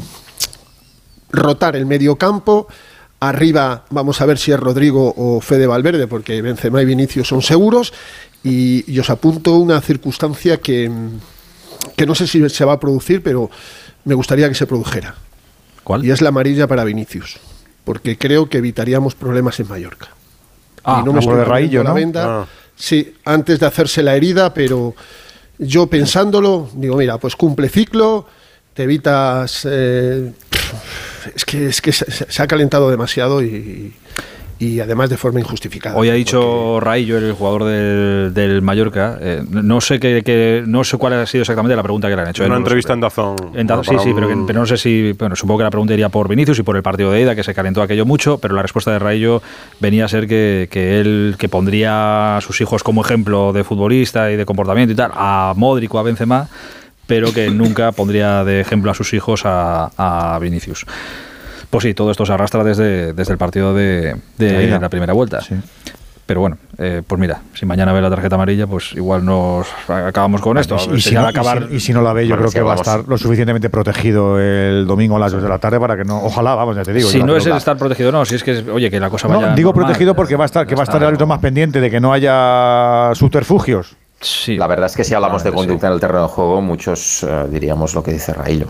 rotar 1.30 1.76
el 1.76 1.86
medio 1.86 2.16
campo. 2.16 2.66
Arriba 3.20 3.84
vamos 3.90 4.20
a 4.20 4.26
ver 4.26 4.36
si 4.36 4.50
es 4.50 4.58
Rodrigo 4.58 5.14
o 5.16 5.40
Fede 5.40 5.68
Valverde, 5.68 6.08
porque 6.08 6.42
Benzema 6.42 6.82
y 6.82 6.86
Vinicius 6.86 7.28
son 7.28 7.40
seguros. 7.40 7.92
Y, 8.42 8.82
y 8.92 8.98
os 8.98 9.10
apunto 9.10 9.58
una 9.58 9.80
circunstancia 9.80 10.56
que, 10.56 10.90
que 11.96 12.04
no 12.04 12.16
sé 12.16 12.26
si 12.26 12.48
se 12.48 12.64
va 12.64 12.72
a 12.72 12.80
producir, 12.80 13.22
pero 13.22 13.48
me 14.06 14.14
gustaría 14.14 14.48
que 14.48 14.56
se 14.56 14.66
produjera. 14.66 15.14
¿Cuál? 15.85 16.05
Y 16.05 16.11
es 16.11 16.20
la 16.20 16.28
amarilla 16.30 16.66
para 16.66 16.85
Vinicius, 16.85 17.39
porque 17.85 18.16
creo 18.18 18.49
que 18.49 18.59
evitaríamos 18.59 19.14
problemas 19.14 19.59
en 19.61 19.68
Mallorca. 19.68 20.09
Ah, 20.85 21.01
y 21.03 21.07
no 21.07 21.12
me 21.12 21.20
estoy 21.20 21.37
de 21.37 21.45
raillo, 21.45 21.83
la 21.83 21.91
¿no? 21.91 21.95
venda, 21.95 22.41
Ah. 22.43 22.47
Sí, 22.74 23.14
antes 23.24 23.61
de 23.61 23.66
hacerse 23.66 24.03
la 24.03 24.16
herida, 24.16 24.53
pero 24.55 24.95
yo 25.59 25.87
pensándolo, 25.87 26.68
digo, 26.74 26.97
mira, 26.97 27.18
pues 27.18 27.37
cumple 27.37 27.68
ciclo, 27.68 28.26
te 28.74 28.85
evitas... 28.85 29.66
eh, 29.70 30.33
es 31.37 31.45
que, 31.45 31.66
es 31.66 31.80
que 31.80 31.93
se, 31.93 32.11
se 32.11 32.43
ha 32.43 32.47
calentado 32.49 32.91
demasiado 32.91 33.43
y, 33.43 33.93
y 34.62 34.78
además 34.78 35.10
de 35.10 35.16
forma 35.16 35.40
injustificada. 35.40 35.96
Hoy 35.96 36.08
ha 36.08 36.12
dicho 36.12 36.78
Raillo, 36.78 37.18
el 37.18 37.32
jugador 37.32 37.64
del, 37.64 38.32
del 38.32 38.62
Mallorca, 38.62 39.18
eh, 39.20 39.42
no 39.50 39.80
sé 39.80 39.98
qué, 39.98 40.22
qué- 40.24 40.62
no 40.64 40.84
sé 40.84 40.98
cuál 40.98 41.14
ha 41.14 41.26
sido 41.26 41.42
exactamente 41.42 41.74
la 41.74 41.82
pregunta 41.82 42.08
que 42.08 42.14
le 42.14 42.22
han 42.22 42.28
hecho. 42.28 42.44
Una 42.44 42.54
eh, 42.54 42.58
no 42.58 42.58
entrevista 42.58 42.92
en 42.92 43.00
Dazón. 43.00 43.36
En 43.54 43.66
Dazón, 43.66 43.98
sí, 43.98 44.04
sí, 44.04 44.12
pero, 44.14 44.28
que- 44.28 44.36
pero 44.46 44.60
no 44.60 44.66
sé 44.66 44.76
si, 44.76 45.12
bueno, 45.18 45.34
supongo 45.34 45.58
que 45.58 45.64
la 45.64 45.70
pregunta 45.70 45.94
iría 45.94 46.10
por 46.10 46.28
Vinicius 46.28 46.60
y 46.60 46.62
por 46.62 46.76
el 46.76 46.82
partido 46.84 47.10
de 47.10 47.22
ida, 47.22 47.34
que 47.34 47.42
se 47.42 47.54
calentó 47.54 47.82
aquello 47.82 48.06
mucho, 48.06 48.38
pero 48.38 48.54
la 48.54 48.62
respuesta 48.62 48.92
de 48.92 49.00
Raillo 49.00 49.42
venía 49.80 50.04
a 50.04 50.08
ser 50.08 50.28
que, 50.28 50.68
que 50.70 51.00
él, 51.00 51.34
que 51.38 51.48
pondría 51.48 52.36
a 52.36 52.40
sus 52.40 52.60
hijos 52.60 52.84
como 52.84 53.00
ejemplo 53.04 53.52
de 53.52 53.64
futbolista 53.64 54.30
y 54.30 54.36
de 54.36 54.46
comportamiento 54.46 54.92
y 54.92 54.96
tal, 54.96 55.10
a 55.14 55.54
Modric 55.56 55.92
o 55.92 55.98
a 55.98 56.04
Benzema, 56.04 56.48
pero 57.08 57.32
que 57.34 57.50
nunca 57.50 57.90
pondría 57.90 58.44
de 58.44 58.60
ejemplo 58.60 58.92
a 58.92 58.94
sus 58.94 59.12
hijos 59.12 59.42
a, 59.44 59.90
a 60.34 60.38
Vinicius. 60.38 60.86
Pues 61.72 61.84
sí, 61.84 61.94
todo 61.94 62.10
esto 62.10 62.26
se 62.26 62.32
arrastra 62.34 62.62
desde, 62.62 63.14
desde 63.14 63.32
el 63.32 63.38
partido 63.38 63.72
de, 63.72 64.14
de 64.36 64.78
La 64.78 64.90
primera 64.90 65.14
vuelta. 65.14 65.40
Pero 66.26 66.40
bueno, 66.40 66.58
eh, 66.76 67.00
pues 67.06 67.18
mira, 67.18 67.40
si 67.54 67.64
mañana 67.64 67.94
ve 67.94 68.02
la 68.02 68.10
tarjeta 68.10 68.34
amarilla, 68.34 68.66
pues 68.66 68.92
igual 68.92 69.24
nos 69.24 69.66
acabamos 69.88 70.42
con 70.42 70.58
esto. 70.58 70.76
Y 70.94 71.00
si, 71.00 71.14
no, 71.14 71.26
acabar- 71.26 71.62
y 71.64 71.68
si- 71.70 71.74
y 71.76 71.80
si 71.80 71.92
no 71.94 72.02
la 72.02 72.12
ve, 72.12 72.24
yo 72.26 72.36
Bueno, 72.36 72.42
creo 72.42 72.50
sí, 72.50 72.58
que 72.58 72.62
va 72.62 72.72
a 72.74 72.76
estar 72.76 73.04
lo 73.08 73.16
suficientemente 73.16 73.70
protegido 73.70 74.38
el 74.38 74.86
domingo 74.86 75.16
a 75.16 75.18
las 75.18 75.32
2 75.32 75.42
de 75.42 75.48
la 75.48 75.58
tarde 75.58 75.80
para 75.80 75.96
que 75.96 76.04
no. 76.04 76.22
Ojalá, 76.22 76.54
vamos, 76.54 76.76
ya 76.76 76.82
te 76.82 76.92
digo. 76.92 77.08
si 77.08 77.22
no 77.22 77.34
es 77.36 77.46
el 77.46 77.56
estar 77.56 77.78
protegido, 77.78 78.12
no, 78.12 78.24
si 78.26 78.34
es 78.34 78.44
que, 78.44 78.58
oye, 78.70 78.90
que 78.90 79.00
la 79.00 79.08
cosa 79.08 79.26
No, 79.28 79.40
vaya. 79.40 79.54
digo 79.54 79.70
normal. 79.70 79.86
protegido 79.86 80.14
porque 80.14 80.36
va 80.36 80.44
a 80.44 80.46
estar, 80.46 80.66
que 80.66 80.74
va 80.74 80.82
a 80.82 80.84
estar 80.84 81.00
el 81.00 81.08
árbitro 81.08 81.26
más 81.26 81.38
pendiente 81.40 81.80
de 81.80 81.90
que 81.90 82.00
no 82.00 82.12
haya 82.12 83.12
subterfugios. 83.14 83.96
La 84.48 84.66
verdad 84.66 84.86
es 84.86 84.96
que 84.96 85.04
si 85.04 85.14
hablamos 85.14 85.42
de 85.42 85.50
conducta 85.52 85.86
en 85.88 85.94
el 85.94 86.00
terreno 86.00 86.22
de 86.22 86.28
juego, 86.28 86.60
muchos 86.60 87.24
eh, 87.24 87.46
diríamos 87.50 87.94
lo 87.94 88.02
que 88.02 88.12
dice 88.12 88.32
Raillo. 88.34 88.66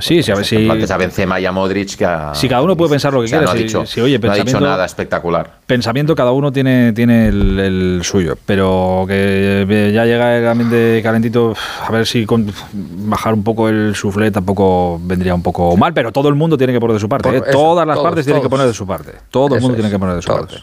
Sí, 0.00 0.22
sí, 0.22 0.32
a 0.32 0.36
ver 0.36 0.44
si. 0.46 0.68
Antes 0.70 0.90
a 0.90 0.96
Benzema 0.96 1.38
y 1.38 1.44
a 1.46 1.52
Modric 1.52 1.96
que 1.96 2.04
a- 2.06 2.34
Si 2.34 2.48
cada 2.48 2.62
uno 2.62 2.76
puede 2.76 2.90
pensar 2.92 3.12
lo 3.12 3.20
que 3.20 3.26
o 3.26 3.28
sea, 3.28 3.38
quiere, 3.40 3.44
no 3.46 3.50
ha 3.52 3.56
si- 3.56 3.62
dicho, 3.64 3.86
si, 3.86 4.00
oye, 4.00 4.18
no 4.18 4.30
ha 4.30 4.34
dicho 4.34 4.44
pensamiento- 4.44 4.60
nada 4.70 4.84
espectacular. 4.86 5.50
Pensamiento, 5.66 6.14
cada 6.14 6.32
uno 6.32 6.50
tiene, 6.50 6.92
tiene 6.92 7.28
el, 7.28 7.58
el 7.58 8.00
suyo, 8.02 8.36
pero 8.46 9.04
que 9.06 9.66
eh, 9.68 9.92
ya 9.92 10.04
llega 10.06 10.38
el 10.38 10.46
ambiente 10.48 11.00
calentito, 11.02 11.54
a 11.86 11.90
ver 11.92 12.06
si 12.06 12.24
con 12.24 12.50
bajar 13.06 13.34
un 13.34 13.42
poco 13.44 13.68
el 13.68 13.94
suflé 13.94 14.30
tampoco 14.30 14.98
vendría 15.04 15.34
un 15.34 15.42
poco 15.42 15.76
mal, 15.76 15.92
pero 15.92 16.10
todo 16.12 16.28
el 16.28 16.34
mundo 16.34 16.56
tiene 16.56 16.72
que 16.72 16.80
poner 16.80 16.94
de 16.94 17.00
su 17.00 17.08
parte, 17.08 17.28
Por 17.28 17.34
¿eh? 17.36 17.42
eso, 17.48 17.58
todas 17.58 17.86
las 17.86 17.96
todos, 17.96 18.06
partes 18.08 18.24
tienen 18.24 18.42
que 18.42 18.48
poner 18.48 18.66
de 18.66 18.74
su 18.74 18.86
parte, 18.86 19.12
todo 19.30 19.54
el 19.54 19.60
mundo 19.60 19.74
es, 19.74 19.80
tiene 19.82 19.90
que 19.90 19.98
poner 19.98 20.16
de 20.16 20.22
su 20.22 20.28
todos. 20.28 20.40
parte. 20.52 20.56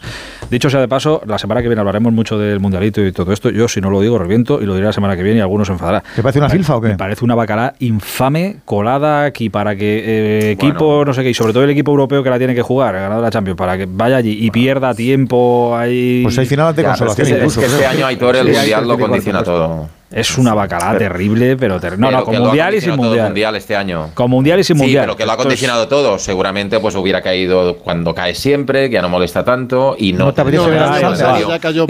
Dicho 0.50 0.68
sea 0.68 0.80
de 0.80 0.88
paso, 0.88 1.22
la 1.26 1.38
semana 1.38 1.62
que 1.62 1.68
viene 1.68 1.78
hablaremos 1.80 2.12
mucho 2.12 2.36
del 2.36 2.58
mundialito 2.58 3.04
y 3.04 3.12
todo 3.12 3.32
esto, 3.32 3.50
yo 3.50 3.68
si 3.68 3.80
no 3.80 3.90
lo 3.90 4.00
digo 4.00 4.18
reviento 4.18 4.60
y 4.60 4.66
lo 4.66 4.74
diré 4.74 4.86
la 4.86 4.92
semana 4.92 5.16
que 5.16 5.22
viene 5.22 5.38
y 5.38 5.40
algunos 5.40 5.68
se 5.68 5.72
enfadará. 5.74 6.02
¿Te 6.16 6.22
parece 6.22 6.40
una 6.40 6.48
Me- 6.48 6.54
filfa 6.54 6.76
o 6.76 6.80
qué? 6.80 6.88
Me 6.88 6.96
parece 6.96 7.24
una 7.24 7.36
bacalá 7.36 7.74
infame, 7.78 8.56
colada 8.64 9.19
aquí 9.26 9.50
para 9.50 9.74
que 9.76 10.02
eh, 10.04 10.54
Bueno. 10.56 10.70
equipo, 10.72 11.04
no 11.04 11.12
sé 11.14 11.22
qué, 11.22 11.30
y 11.30 11.34
sobre 11.34 11.52
todo 11.52 11.64
el 11.64 11.70
equipo 11.70 11.90
europeo 11.90 12.22
que 12.22 12.30
la 12.30 12.38
tiene 12.38 12.54
que 12.54 12.62
jugar, 12.62 12.94
el 12.94 13.00
ganador 13.02 13.22
de 13.22 13.26
la 13.28 13.30
Champions, 13.30 13.56
para 13.58 13.76
que 13.78 13.86
vaya 13.88 14.16
allí 14.16 14.36
y 14.40 14.50
pierda 14.50 14.94
tiempo 14.94 15.76
ahí. 15.76 16.22
Pues 16.24 16.38
hay 16.38 16.46
final 16.46 16.74
de 16.74 16.82
Ya, 16.82 16.94
pero 16.98 17.10
es 17.10 17.16
que, 17.16 17.22
consolación 17.22 17.26
es 17.26 17.56
incluso. 17.56 17.60
que 17.60 17.66
este 17.66 17.78
creo. 17.78 17.90
año 17.90 18.06
Aitor 18.06 18.36
el 18.36 18.46
Sí, 18.48 18.52
mundial 18.56 18.88
lo 18.88 18.98
condiciona 18.98 19.42
todo. 19.42 19.88
Es 20.10 20.36
una 20.38 20.54
bacalá 20.54 20.98
terrible, 20.98 21.56
pero 21.56 21.78
ter- 21.78 21.96
no, 21.96 22.08
Pero 22.08 22.18
no, 22.18 22.24
con 22.24 22.36
mundial 22.38 22.74
y 22.74 22.80
sin 22.80 22.96
mundial. 22.96 23.26
mundial 23.26 23.54
este 23.54 23.76
año. 23.76 24.10
Con 24.14 24.28
mundial 24.28 24.58
y 24.58 24.64
sin 24.64 24.74
sí, 24.76 24.82
mundial. 24.82 25.04
pero 25.04 25.16
que 25.16 25.24
lo 25.24 25.30
ha 25.30 25.34
es- 25.34 25.40
condicionado 25.40 25.86
todo. 25.86 26.18
Seguramente 26.18 26.80
pues 26.80 26.96
hubiera 26.96 27.22
caído 27.22 27.76
cuando 27.76 28.12
cae 28.12 28.34
siempre, 28.34 28.88
que 28.88 28.94
ya 28.94 29.02
no 29.02 29.08
molesta 29.08 29.44
tanto 29.44 29.94
y 29.96 30.12
no, 30.12 30.24
No 30.26 30.34
te 30.34 30.40
aquí. 30.42 30.56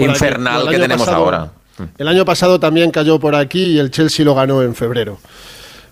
infernal 0.05 0.67
que 0.69 0.77
tenemos 0.77 1.05
pasado- 1.07 1.23
ahora. 1.25 1.51
El 1.97 2.07
año 2.07 2.23
pasado 2.25 2.59
también 2.59 2.91
cayó 2.91 3.19
por 3.19 3.33
aquí 3.35 3.63
y 3.63 3.79
el 3.79 3.89
Chelsea 3.89 4.23
lo 4.23 4.35
ganó 4.35 4.61
en 4.61 4.75
febrero. 4.75 5.17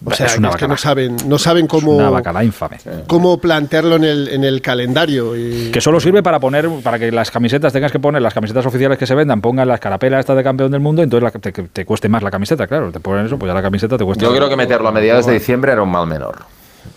O 0.05 0.11
sea, 0.13 0.27
Es 0.27 0.37
una 0.37 0.47
es 0.49 0.55
que 0.55 0.65
bacala. 0.65 0.73
no 0.73 0.77
saben, 0.77 1.17
no 1.27 1.37
saben 1.37 1.67
cómo, 1.67 1.97
Una 1.97 2.09
bacalá 2.09 2.43
infame. 2.43 2.77
cómo 3.07 3.37
plantearlo 3.39 3.97
en 3.97 4.05
el, 4.05 4.27
en 4.29 4.43
el 4.45 4.61
calendario. 4.61 5.35
Y, 5.35 5.71
Que 5.71 5.81
solo 5.81 5.99
sirve 5.99 6.23
para 6.23 6.39
poner, 6.39 6.69
para 6.83 6.97
que 6.97 7.11
las 7.11 7.31
camisetas 7.31 7.73
tengas 7.73 7.91
que 7.91 7.99
poner, 7.99 8.21
las 8.21 8.33
camisetas 8.33 8.65
oficiales 8.65 8.97
que 8.97 9.05
se 9.05 9.13
vendan, 9.15 9.41
pongan 9.41 9.67
las 9.67 9.79
carapelas 9.81 10.21
estas 10.21 10.37
de 10.37 10.43
campeón 10.43 10.71
del 10.71 10.79
mundo, 10.79 11.03
entonces 11.03 11.33
la- 11.33 11.39
te, 11.39 11.51
te 11.51 11.85
cueste 11.85 12.07
más 12.07 12.23
la 12.23 12.31
camiseta, 12.31 12.65
claro. 12.67 12.91
Te 12.91 12.99
ponen 13.01 13.25
eso, 13.25 13.37
pues 13.37 13.49
ya 13.49 13.53
la 13.53 13.61
camiseta 13.61 13.97
te 13.97 14.05
cuesta. 14.05 14.23
Yo 14.23 14.33
creo 14.33 14.47
que 14.47 14.55
meterlo 14.55 14.87
a 14.87 14.91
mediados 14.91 15.25
de 15.25 15.33
diciembre 15.33 15.71
era 15.73 15.81
un 15.83 15.91
mal 15.91 16.07
menor. 16.07 16.37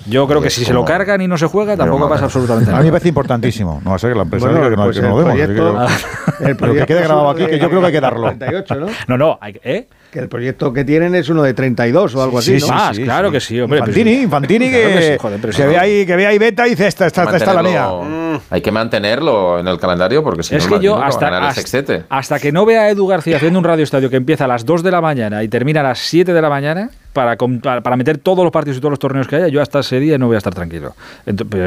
Yo 0.07 0.27
creo 0.27 0.41
que 0.41 0.51
si 0.51 0.65
se 0.65 0.73
lo 0.73 0.85
cargan 0.85 1.21
y 1.21 1.29
no 1.29 1.39
se 1.39 1.47
juega, 1.47 1.77
tampoco 1.77 2.09
pasa 2.09 2.25
absolutamente 2.25 2.71
nada. 2.71 2.79
A 2.79 2.83
mí 2.83 2.87
me 2.87 2.93
parece 2.93 3.09
importantísimo. 3.09 3.81
No 3.85 3.91
va 3.91 3.97
a 3.97 3.99
ser 3.99 4.11
que 4.11 4.17
la 4.17 4.23
empresa 4.23 4.49
diga 4.49 4.71
que 4.71 4.77
no, 4.77 4.85
pues 4.85 4.97
que 4.97 5.03
no 5.03 5.21
lo 5.21 5.35
demos. 5.35 5.93
Pero 6.39 6.75
que 6.75 6.87
quede 6.87 7.03
grabado 7.03 7.31
aquí, 7.31 7.47
que 7.47 7.59
yo 7.59 7.69
creo 7.69 7.81
que 7.81 7.87
hay 7.87 7.93
que 7.93 8.01
darlo. 8.01 8.33
¿no? 8.79 8.87
No, 9.09 9.19
no, 9.19 9.39
¿eh? 9.43 9.87
Que 10.11 10.19
el 10.19 10.29
proyecto 10.29 10.73
que 10.73 10.85
tienen 10.85 11.15
es 11.15 11.31
uno 11.31 11.43
de 11.43 11.55
32 11.55 12.15
o 12.15 12.23
algo 12.23 12.39
así, 12.39 12.59
¿no? 12.59 12.69
Más, 12.69 12.99
claro 12.99 13.31
que 13.31 13.41
sí, 13.41 13.59
hombre. 13.59 13.79
Infantini, 13.79 14.13
Infantini 14.23 14.71
que, 14.71 15.19
que, 15.57 15.67
ve 15.67 15.79
ahí, 15.79 16.05
que 16.05 16.17
ve 16.17 16.27
ahí 16.27 16.39
beta 16.39 16.67
y 16.67 16.71
dice, 16.71 16.87
esta, 16.87 17.07
esta, 17.07 17.35
esta, 17.35 17.55
la 17.55 17.63
mía. 17.63 17.89
Hay 18.51 18.61
que 18.61 18.71
mantenerlo 18.71 19.59
en 19.59 19.69
el 19.69 19.79
calendario 19.79 20.23
porque 20.23 20.43
si 20.43 20.55
es 20.55 20.69
no, 20.69 20.79
que 20.79 20.85
yo 20.85 21.03
hasta, 21.03 21.49
hasta, 21.49 22.05
hasta, 22.11 22.39
que 22.39 22.53
no 22.53 22.67
vea 22.67 22.83
a 22.83 22.91
Edu 22.91 23.07
García 23.07 23.37
haciendo 23.37 23.59
un 23.59 23.65
radio 23.65 23.85
estadio 23.85 24.11
que 24.11 24.17
empieza 24.17 24.45
a 24.45 24.49
las 24.49 24.67
2 24.67 24.83
de 24.83 24.91
la 24.91 25.01
mañana 25.01 25.43
y 25.43 25.49
termina 25.49 25.81
a 25.81 25.85
las 25.85 26.01
7 26.01 26.35
de 26.35 26.43
la 26.43 26.51
mañana, 26.51 26.91
para, 27.13 27.37
para 27.37 27.97
meter 27.97 28.19
todos 28.19 28.45
los 28.45 28.53
partidos 28.53 28.79
y 28.79 28.81
todos 28.81 28.93
los 28.93 28.99
torneos 28.99 29.29
que 29.29 29.37
haya, 29.37 29.49
yo 29.49 29.61
hasta 29.61 29.83
ese 29.93 30.01
día 30.01 30.17
no 30.17 30.27
voy 30.27 30.37
a 30.37 30.39
estar 30.39 30.55
tranquilo. 30.55 30.95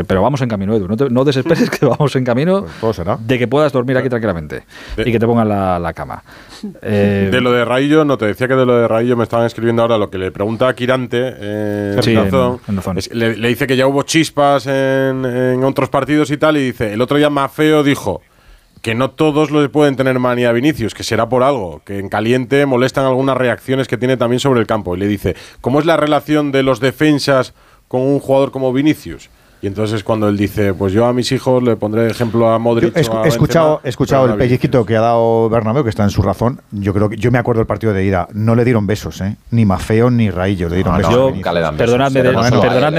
pero 0.07 0.21
vamos 0.21 0.41
en 0.41 0.49
camino, 0.49 0.76
Edu. 0.76 0.88
No, 1.11 1.23
desesperes 1.23 1.69
que 1.69 1.86
vamos 1.86 2.15
en 2.15 2.23
camino 2.23 2.65
pues 2.82 2.99
de 3.19 3.39
que 3.39 3.47
puedas 3.47 3.71
dormir 3.71 3.97
aquí 3.97 4.09
tranquilamente 4.09 4.63
y 4.97 5.11
que 5.11 5.19
te 5.19 5.26
pongan 5.28 5.47
la, 5.47 5.93
cama. 5.93 6.23
Eh, 6.82 7.30
de 7.32 7.41
lo 7.41 7.51
de 7.51 7.63
Raillo, 7.63 8.03
no 8.03 8.17
te 8.17 8.26
decía 8.26 8.47
que 8.47 8.55
de 8.55 8.65
lo 8.65 8.78
de 8.78 8.88
Raillo 8.88 9.15
me 9.15 9.23
estaban 9.23 9.45
escribiendo 9.45 9.84
ahora 9.84 9.97
lo 9.97 10.09
que 10.09 10.17
le 10.17 10.32
pregunta 10.32 10.67
a 10.67 10.73
Quirante 10.73 11.34
eh, 11.38 12.32
le, 13.11 13.47
dice 13.47 13.67
que 13.67 13.78
ya 13.78 13.88
hubo 13.88 14.03
chispas 14.03 14.65
en, 14.67 15.23
en 15.26 15.63
otros 15.63 15.89
partidos 15.89 16.32
y 16.32 16.38
tal, 16.38 16.57
y 16.57 16.63
dice: 16.63 16.93
el 16.93 17.01
otro 17.01 17.17
día 17.17 17.30
Mafeo 17.30 17.84
dijo 17.84 18.21
que 18.86 18.93
no 18.93 19.09
todos 19.09 19.49
lo 19.49 19.71
pueden 19.71 19.95
tener 19.95 20.19
manía 20.19 20.49
a 20.49 20.51
Vinicius, 20.51 20.93
que 20.93 21.03
será 21.03 21.28
por 21.28 21.41
algo, 21.41 21.82
que 21.86 21.97
en 21.97 22.07
caliente 22.07 22.65
molestan 22.67 23.05
algunas 23.05 23.36
reacciones 23.36 23.88
que 23.88 23.97
tiene 23.97 24.15
también 24.15 24.39
sobre 24.39 24.59
el 24.59 24.67
campo. 24.67 24.95
Y 24.95 24.99
le 24.99 25.07
dice, 25.07 25.36
¿cómo 25.61 25.80
es 25.80 25.88
la 25.88 25.97
relación 25.97 26.51
de 26.51 26.61
los 26.61 26.80
defensas 26.80 27.55
con 27.88 28.02
un 28.02 28.20
jugador 28.20 28.52
como 28.52 28.74
Vinicius? 28.74 29.30
Y 29.62 29.68
entonces 29.68 30.03
cuando 30.03 30.28
él 30.28 30.38
dice, 30.38 30.74
pues 30.74 30.93
yo 30.93 31.06
a 31.06 31.14
mis 31.14 31.32
hijos 31.32 31.64
le 31.64 31.76
pondré 31.76 32.08
ejemplo 32.08 32.49
a 32.49 32.60
Modric. 32.60 32.95
he, 32.95 32.99
escuchado, 33.28 33.82
he 33.84 33.89
escuchado 33.89 34.26
el 34.28 34.36
pellizquito 34.36 34.86
que 34.86 34.95
ha 34.95 35.01
dado 35.01 35.49
Bernabéu, 35.49 35.84
que 35.84 35.89
está 35.89 36.03
en 36.03 36.10
su 36.10 36.22
razón. 36.22 36.62
Yo 36.72 36.93
creo 36.93 37.10
que 37.10 37.18
yo 37.18 37.32
me 37.32 37.39
acuerdo 37.39 37.60
del 37.60 37.68
partido 37.68 37.93
de 37.93 38.06
ida. 38.06 38.28
No 38.34 38.56
le 38.56 38.64
dieron 38.64 38.86
besos, 38.86 39.22
¿eh? 39.22 39.36
Ni 39.51 39.66
Mafeo 39.66 40.10
ni 40.12 40.30
Raillo 40.30 40.70
le 40.70 40.76
dieron 40.76 40.97
besos. 40.97 41.34
perdonadme, 41.78 42.22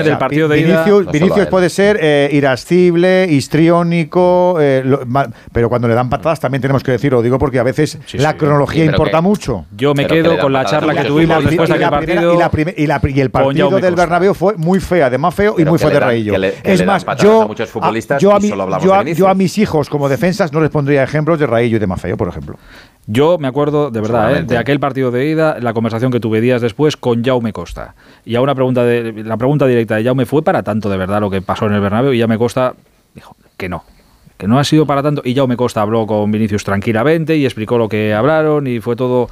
del, 0.02 0.18
partido 0.18 0.48
de 0.48 0.61
ida. 0.61 0.84
Vinicius 1.12 1.46
puede 1.46 1.68
ser 1.68 1.98
eh, 2.00 2.30
irascible, 2.32 3.26
histriónico, 3.30 4.57
eh, 4.61 4.84
pero 5.52 5.68
cuando 5.68 5.88
le 5.88 5.94
dan 5.94 6.09
patadas 6.09 6.40
también 6.40 6.62
tenemos 6.62 6.82
que 6.82 6.92
decirlo. 6.92 7.22
Digo 7.22 7.38
porque 7.38 7.59
a 7.59 7.62
veces 7.62 7.98
la 8.14 8.36
cronología 8.36 8.84
importa 8.84 9.20
mucho. 9.20 9.66
Yo 9.76 9.94
me 9.94 10.07
quedo 10.07 10.38
con 10.38 10.52
la 10.52 10.64
charla 10.64 10.94
que 10.94 11.04
tuvimos 11.04 11.44
después 11.44 11.68
de 11.68 11.74
aquel 11.76 11.90
partido. 11.90 12.38
Y 12.76 13.20
el 13.20 13.30
partido 13.30 13.70
del 13.78 13.94
Bernabéu 13.94 14.34
fue 14.34 14.57
muy 14.57 14.80
fea 14.80 15.11
de 15.11 15.18
Mafeo 15.18 15.54
y 15.59 15.64
muy 15.64 15.78
feo 15.78 15.90
de 15.90 16.00
Raillo 16.00 16.45
es 16.62 16.84
más, 16.84 17.05
yo, 17.18 17.42
a 17.42 17.47
muchos 17.47 17.68
futbolistas 17.70 18.20
yo, 18.20 18.34
a, 18.34 19.34
mis 19.34 19.59
hijos 19.59 19.88
como 19.88 20.09
defensas 20.09 20.53
no 20.53 20.61
les 20.61 20.70
pondría 20.70 21.03
ejemplos 21.03 21.38
de 21.38 21.47
Raillo 21.47 21.76
y 21.76 21.80
de 21.80 21.86
Mafeo, 21.86 22.16
por 22.16 22.28
ejemplo. 22.28 22.57
Yo 23.07 23.38
me 23.38 23.49
acuerdo, 23.49 23.90
de 23.90 24.01
verdad, 24.01 24.36
¿eh? 24.36 24.42
de 24.42 24.59
aquel 24.59 24.80
partido 24.80 25.11
de 25.11 25.26
ida, 25.26 25.59
la 25.61 25.72
conversación 25.72 26.11
que 26.11 26.20
tuve 26.20 26.40
días 26.40 26.61
después 26.61 26.97
con 26.97 27.24
Jaume 27.24 27.53
Costa. 27.53 27.94
Y 28.24 28.34
a 28.34 28.40
una 28.40 28.55
pregunta 28.55 28.84
de, 28.84 29.12
la 29.24 29.36
pregunta 29.36 29.66
directa 29.66 29.97
de 29.97 30.05
Jaume 30.05 30.26
fue 30.26 30.42
para 30.42 30.62
tanto 30.62 30.90
de 30.90 30.97
verdad 30.97 31.20
lo 31.20 31.30
que 31.30 31.42
pasó 31.42 31.66
en 31.66 31.74
el 31.74 31.80
Bernabéu 31.80 32.12
y 32.12 32.26
me 32.26 32.38
Costa 32.38 32.74
dijo 33.14 33.36
que 33.57 33.68
no, 33.68 33.84
que 34.36 34.49
no 34.49 34.59
ha 34.59 34.64
sido 34.64 34.86
para 34.86 35.03
tanto. 35.03 35.22
Y 35.24 35.34
Jaume 35.34 35.57
Costa 35.57 35.82
habló 35.82 36.07
con 36.07 36.30
Vinicius 36.30 36.64
tranquilamente 36.64 37.36
y 37.36 37.44
explicó 37.44 37.78
lo 37.78 37.88
que 37.88 38.12
hablaron 38.12 38.66
y 38.66 38.80
fue 38.80 38.97
todo 38.97 39.28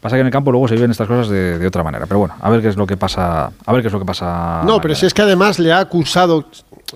Pasa 0.00 0.14
que 0.14 0.20
en 0.20 0.26
el 0.26 0.32
campo 0.32 0.52
luego 0.52 0.68
se 0.68 0.74
viven 0.74 0.92
estas 0.92 1.08
cosas 1.08 1.28
de, 1.28 1.66
otra 1.66 1.82
manera. 1.82 2.06
Pero 2.06 2.20
bueno, 2.20 2.34
a 2.40 2.50
ver 2.50 2.62
qué 2.62 2.68
es 2.68 2.76
lo 2.76 2.86
que 2.86 2.96
pasa. 2.96 3.50
A 3.66 3.72
ver 3.72 3.82
qué 3.82 3.88
es 3.88 3.92
lo 3.92 3.98
que 3.98 4.06
pasa. 4.06 4.62
No, 4.64 4.80
pero 4.80 4.94
si 4.94 5.06
es 5.06 5.14
que 5.14 5.22
además 5.22 5.58
le 5.58 5.72
ha 5.72 5.80
acusado, 5.80 6.46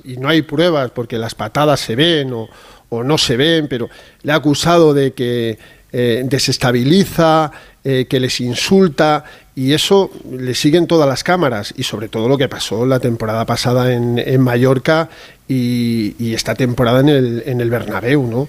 y 0.04 0.16
no 0.16 0.28
hay 0.28 0.42
pruebas 0.42 0.90
porque 0.92 1.18
las 1.18 1.34
patadas 1.34 1.80
se 1.80 1.96
ven 1.96 2.32
o, 2.32 2.48
no 3.02 3.18
se 3.18 3.36
ven, 3.36 3.66
pero 3.68 3.88
le 4.22 4.32
ha 4.32 4.36
acusado 4.36 4.94
de 4.94 5.12
que 5.12 5.58
eh, 5.92 6.22
desestabiliza, 6.26 7.50
eh, 7.82 8.06
que 8.08 8.20
les 8.20 8.40
insulta, 8.40 9.24
y 9.56 9.72
eso 9.72 10.10
le 10.30 10.54
siguen 10.54 10.86
todas 10.86 11.08
las 11.08 11.24
cámaras, 11.24 11.74
y 11.76 11.82
sobre 11.82 12.08
todo 12.08 12.28
lo 12.28 12.38
que 12.38 12.48
pasó 12.48 12.86
la 12.86 13.00
temporada 13.00 13.46
pasada 13.46 13.92
en, 13.92 14.18
en 14.18 14.40
Mallorca 14.40 15.08
y, 15.48 16.14
y, 16.18 16.34
esta 16.34 16.54
temporada 16.54 17.00
en 17.00 17.08
el, 17.08 17.42
en 17.46 17.60
el 17.60 17.70
Bernabéu, 17.70 18.26
¿no? 18.26 18.48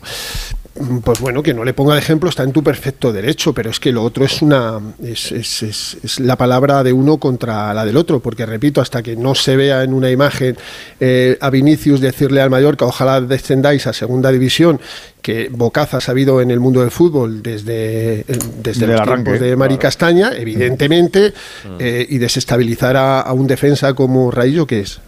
Pues 1.03 1.19
bueno, 1.19 1.43
que 1.43 1.53
no 1.53 1.63
le 1.63 1.73
ponga 1.73 1.93
de 1.93 1.99
ejemplo 1.99 2.29
está 2.29 2.41
en 2.41 2.51
tu 2.51 2.63
perfecto 2.63 3.13
derecho, 3.13 3.53
pero 3.53 3.69
es 3.69 3.79
que 3.79 3.91
lo 3.91 4.03
otro 4.03 4.25
es 4.25 4.41
una 4.41 4.79
es, 5.03 5.31
es, 5.31 5.61
es, 5.61 6.19
la 6.19 6.35
palabra 6.35 6.83
de 6.83 6.91
uno 6.91 7.17
contra 7.17 7.73
la 7.75 7.85
del 7.85 7.95
otro, 7.95 8.19
porque 8.19 8.45
repito, 8.45 8.81
hasta 8.81 9.03
que 9.03 9.15
no 9.15 9.35
se 9.35 9.55
vea 9.55 9.83
en 9.83 9.93
una 9.93 10.09
imagen 10.09 10.57
eh, 10.99 11.37
a 11.39 11.51
Vinicius 11.51 12.01
decirle 12.01 12.41
al 12.41 12.49
Mallorca, 12.49 12.85
ojalá 12.85 13.21
descendáis 13.21 13.85
a 13.85 13.93
segunda 13.93 14.31
división, 14.31 14.81
que 15.21 15.49
Bocaza 15.51 15.97
ha 15.97 16.01
sabido 16.01 16.41
en 16.41 16.49
el 16.49 16.59
mundo 16.59 16.81
del 16.81 16.91
fútbol 16.91 17.43
desde, 17.43 18.25
desde 18.61 18.87
los 18.87 19.03
tiempos 19.03 19.39
de 19.39 19.55
Mari 19.55 19.77
Castaña, 19.77 20.31
evidentemente, 20.35 21.33
mm. 21.65 21.75
eh, 21.79 22.07
y 22.09 22.17
desestabilizar 22.17 22.97
a, 22.97 23.31
un 23.31 23.45
defensa 23.45 23.93
como 23.93 24.31
Raillo, 24.31 24.65
¿qué 24.65 24.81
es? 24.81 24.99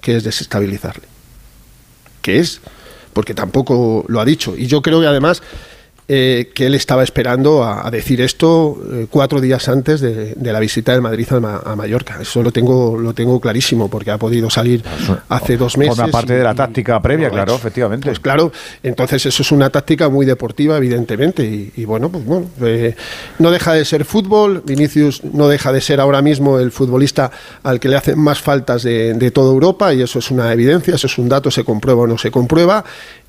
¿Qué 0.00 0.16
es 0.16 0.24
desestabilizarle? 0.24 1.04
¿Qué 2.22 2.38
es? 2.38 2.60
Porque 3.14 3.32
tampoco 3.32 4.04
lo 4.08 4.20
ha 4.20 4.24
dicho. 4.26 4.54
Y 4.54 4.66
yo 4.66 4.82
creo 4.82 5.00
que 5.00 5.06
además 5.06 5.42
eh, 6.06 6.50
que 6.54 6.66
él 6.66 6.74
estaba 6.74 7.02
esperando 7.02 7.64
a, 7.64 7.90
decir 7.90 8.20
esto 8.20 8.78
eh, 8.92 9.06
cuatro 9.08 9.40
días 9.40 9.70
antes 9.70 10.02
de, 10.02 10.34
la 10.38 10.60
visita 10.60 10.92
del 10.92 11.00
Madrid 11.00 11.26
a, 11.32 11.74
Mallorca. 11.76 12.18
Eso 12.20 12.42
lo 12.42 12.52
tengo, 12.52 12.98
lo 12.98 13.14
tengo 13.14 13.40
clarísimo, 13.40 13.88
porque 13.88 14.10
ha 14.10 14.18
podido 14.18 14.50
salir 14.50 14.84
hace 15.30 15.56
dos 15.56 15.78
meses. 15.78 15.96
Forma 15.96 16.12
parte 16.12 16.34
de 16.34 16.44
la 16.44 16.54
táctica 16.54 17.00
previa, 17.00 17.30
claro, 17.30 17.54
efectivamente. 17.54 18.08
Pues 18.08 18.20
claro, 18.20 18.52
entonces 18.82 19.24
eso 19.24 19.42
es 19.42 19.50
una 19.50 19.70
táctica 19.70 20.10
muy 20.10 20.26
deportiva, 20.26 20.76
evidentemente. 20.76 21.42
Y, 21.74 21.84
bueno, 21.86 22.10
pues 22.10 22.24
bueno, 22.26 22.48
eh, 22.60 22.94
no 23.38 23.50
deja 23.50 23.72
de 23.72 23.86
ser 23.86 24.04
fútbol. 24.04 24.62
Vinicius 24.66 25.24
no 25.24 25.48
deja 25.48 25.72
de 25.72 25.80
ser 25.80 26.00
ahora 26.00 26.20
mismo 26.20 26.58
el 26.58 26.70
futbolista 26.70 27.30
al 27.62 27.80
que 27.80 27.88
le 27.88 27.96
hacen 27.96 28.18
más 28.18 28.42
faltas 28.42 28.82
de, 28.82 29.14
de 29.14 29.30
toda 29.30 29.50
Europa, 29.50 29.94
y 29.94 30.02
eso 30.02 30.18
es 30.18 30.30
una 30.30 30.52
evidencia, 30.52 30.96
eso 30.96 31.06
es 31.06 31.16
un 31.16 31.30
dato, 31.30 31.50
se 31.50 31.64
comprueba 31.64 32.02
o 32.02 32.06
no 32.06 32.18
se 32.18 32.30
comprueba 32.30 32.84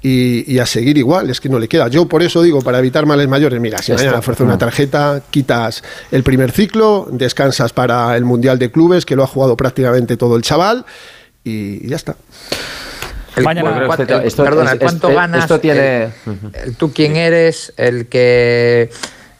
y, 0.07 0.59
a 0.59 0.67
seguir 0.67 0.99
igual, 0.99 1.31
es 1.31 1.41
que 1.41 1.49
no 1.49 1.57
le 1.57 1.67
queda. 1.67 1.87
Yo 1.87 2.07
por 2.07 2.21
eso 2.21 2.43
digo, 2.43 2.61
para 2.61 2.77
evitar 2.77 3.07
males 3.07 3.27
mayores, 3.27 3.59
mira, 3.59 3.79
si 3.79 3.91
mañana 3.91 4.21
fuerza 4.21 4.43
una 4.43 4.57
tarjeta, 4.57 5.23
quitas 5.31 5.83
el 6.11 6.21
primer 6.21 6.51
ciclo, 6.51 7.07
descansas 7.11 7.73
para 7.73 8.15
el 8.15 8.23
Mundial 8.23 8.59
de 8.59 8.69
Clubes, 8.69 9.03
que 9.03 9.15
lo 9.15 9.23
ha 9.23 9.27
jugado 9.27 9.57
prácticamente 9.57 10.15
todo 10.15 10.35
el 10.35 10.43
chaval, 10.43 10.85
y, 11.43 11.87
ya 11.87 11.95
está. 11.95 12.15
mañana, 13.43 13.87
perdona, 14.37 14.77
¿cuánto 14.77 15.09
ganas? 15.09 15.41
Esto 15.41 15.59
tiene... 15.59 16.09
tú 16.77 16.93
quién 16.93 17.15
eres, 17.15 17.73
el 17.75 18.05
que 18.05 18.91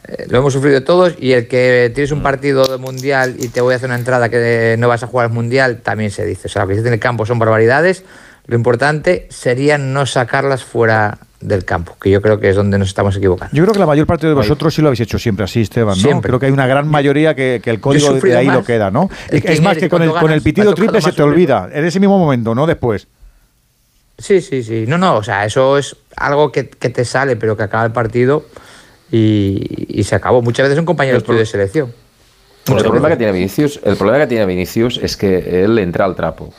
eh, 0.08 0.26
lo 0.28 0.38
hemos 0.38 0.52
sufrido 0.52 0.82
todos 0.82 1.14
y 1.16 1.30
el 1.30 1.46
que 1.46 1.92
tienes 1.94 2.10
un 2.10 2.24
partido 2.24 2.66
de 2.66 2.78
mundial 2.78 3.36
y 3.38 3.48
te 3.48 3.60
voy 3.60 3.74
a 3.74 3.76
hacer 3.76 3.88
una 3.88 3.98
entrada 3.98 4.28
que 4.28 4.74
no 4.80 4.88
vas 4.88 5.04
a 5.04 5.06
jugar 5.06 5.26
al 5.26 5.32
mundial, 5.32 5.80
también 5.82 6.10
se 6.10 6.26
dice. 6.26 6.48
O 6.48 6.50
sea, 6.50 6.62
lo 6.62 6.68
que 6.68 6.74
se 6.74 6.80
tiene 6.80 6.88
en 6.88 6.94
el 6.94 7.00
campo 7.00 7.24
son 7.24 7.38
barbaridades. 7.38 8.02
Lo 8.46 8.56
importante 8.56 9.26
sería 9.30 9.76
no 9.76 10.06
sacarlas 10.06 10.64
fuera 10.64 11.18
del 11.40 11.64
campo, 11.64 11.96
que 12.00 12.10
yo 12.10 12.22
creo 12.22 12.40
que 12.40 12.48
es 12.48 12.56
donde 12.56 12.78
nos 12.78 12.88
estamos 12.88 13.16
equivocando. 13.16 13.54
Yo 13.54 13.62
creo 13.64 13.72
que 13.72 13.78
la 13.78 13.86
mayor 13.86 14.06
parte 14.06 14.26
de 14.26 14.34
vosotros 14.34 14.74
sí 14.74 14.82
lo 14.82 14.88
habéis 14.88 15.00
hecho 15.00 15.18
siempre 15.18 15.44
así, 15.44 15.60
Esteban, 15.60 16.00
¿no? 16.00 16.20
Creo 16.22 16.38
que 16.38 16.46
hay 16.46 16.52
una 16.52 16.66
gran 16.66 16.88
mayoría 16.88 17.34
que, 17.34 17.60
el 17.64 17.80
código 17.80 18.12
de 18.14 18.36
ahí 18.36 18.46
lo 18.46 18.64
queda, 18.64 18.90
¿no? 18.90 19.10
Es 19.30 19.60
más 19.60 19.76
que 19.76 19.88
con 19.88 20.02
el, 20.02 20.10
con 20.10 20.30
el 20.30 20.42
pitido 20.42 20.74
triple 20.74 21.00
se 21.00 21.12
te 21.12 21.22
olvida, 21.22 21.68
en 21.72 21.84
ese 21.84 22.00
mismo 22.00 22.18
momento, 22.18 22.54
¿no? 22.54 22.66
Después. 22.66 23.08
Sí, 24.18 24.40
sí, 24.40 24.62
sí. 24.62 24.86
No, 24.88 24.96
no, 24.96 25.16
o 25.16 25.22
sea, 25.22 25.44
eso 25.44 25.76
es 25.76 25.94
algo 26.16 26.50
que, 26.50 26.64
te 26.64 27.04
sale, 27.04 27.36
pero 27.36 27.56
que 27.56 27.64
acaba 27.64 27.84
el 27.84 27.92
partido 27.92 28.46
y, 29.10 30.02
se 30.04 30.14
acabó. 30.14 30.40
Muchas 30.40 30.64
veces 30.64 30.76
son 30.76 30.86
compañeros 30.86 31.26
de 31.26 31.44
selección. 31.44 31.92
el, 32.66 32.76
problema 32.76 33.08
que 33.08 33.16
tiene 33.16 33.32
Vinicius, 33.32 33.80
el 33.84 33.96
problema 33.96 34.24
que 34.24 34.28
tiene 34.28 34.46
Vinicius 34.46 34.98
es 35.02 35.16
que 35.16 35.64
él 35.64 35.78
entra 35.78 36.06
al 36.06 36.16
trapo. 36.16 36.54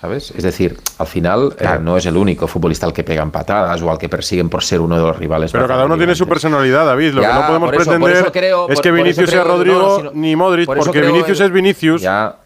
¿Sabes? 0.00 0.32
Es 0.36 0.42
decir, 0.42 0.78
al 0.98 1.06
final 1.06 1.54
eh, 1.58 1.66
no 1.80 1.96
es 1.96 2.06
el 2.06 2.16
único 2.16 2.46
futbolista 2.46 2.86
al 2.86 2.92
que 2.92 3.04
pegan 3.04 3.30
patadas 3.30 3.82
o 3.82 3.90
al 3.90 3.98
que 3.98 4.08
persiguen 4.08 4.48
por 4.48 4.62
ser 4.62 4.80
uno 4.80 4.96
de 4.96 5.02
los 5.02 5.18
rivales. 5.18 5.52
Pero 5.52 5.68
cada 5.68 5.84
uno 5.84 5.96
tiene 5.96 6.14
su 6.14 6.26
personalidad, 6.26 6.86
David. 6.86 7.12
Lo 7.12 7.22
que 7.22 7.28
no 7.28 7.46
podemos 7.46 7.70
pretender 7.70 8.32
es 8.68 8.80
que 8.80 8.90
Vinicius 8.90 9.30
sea 9.30 9.44
Rodrigo 9.44 10.10
ni 10.14 10.36
Modric, 10.36 10.66
porque 10.66 11.00
Vinicius 11.00 11.40
es 11.40 11.50
Vinicius. 11.50 12.02
Ya, 12.02 12.36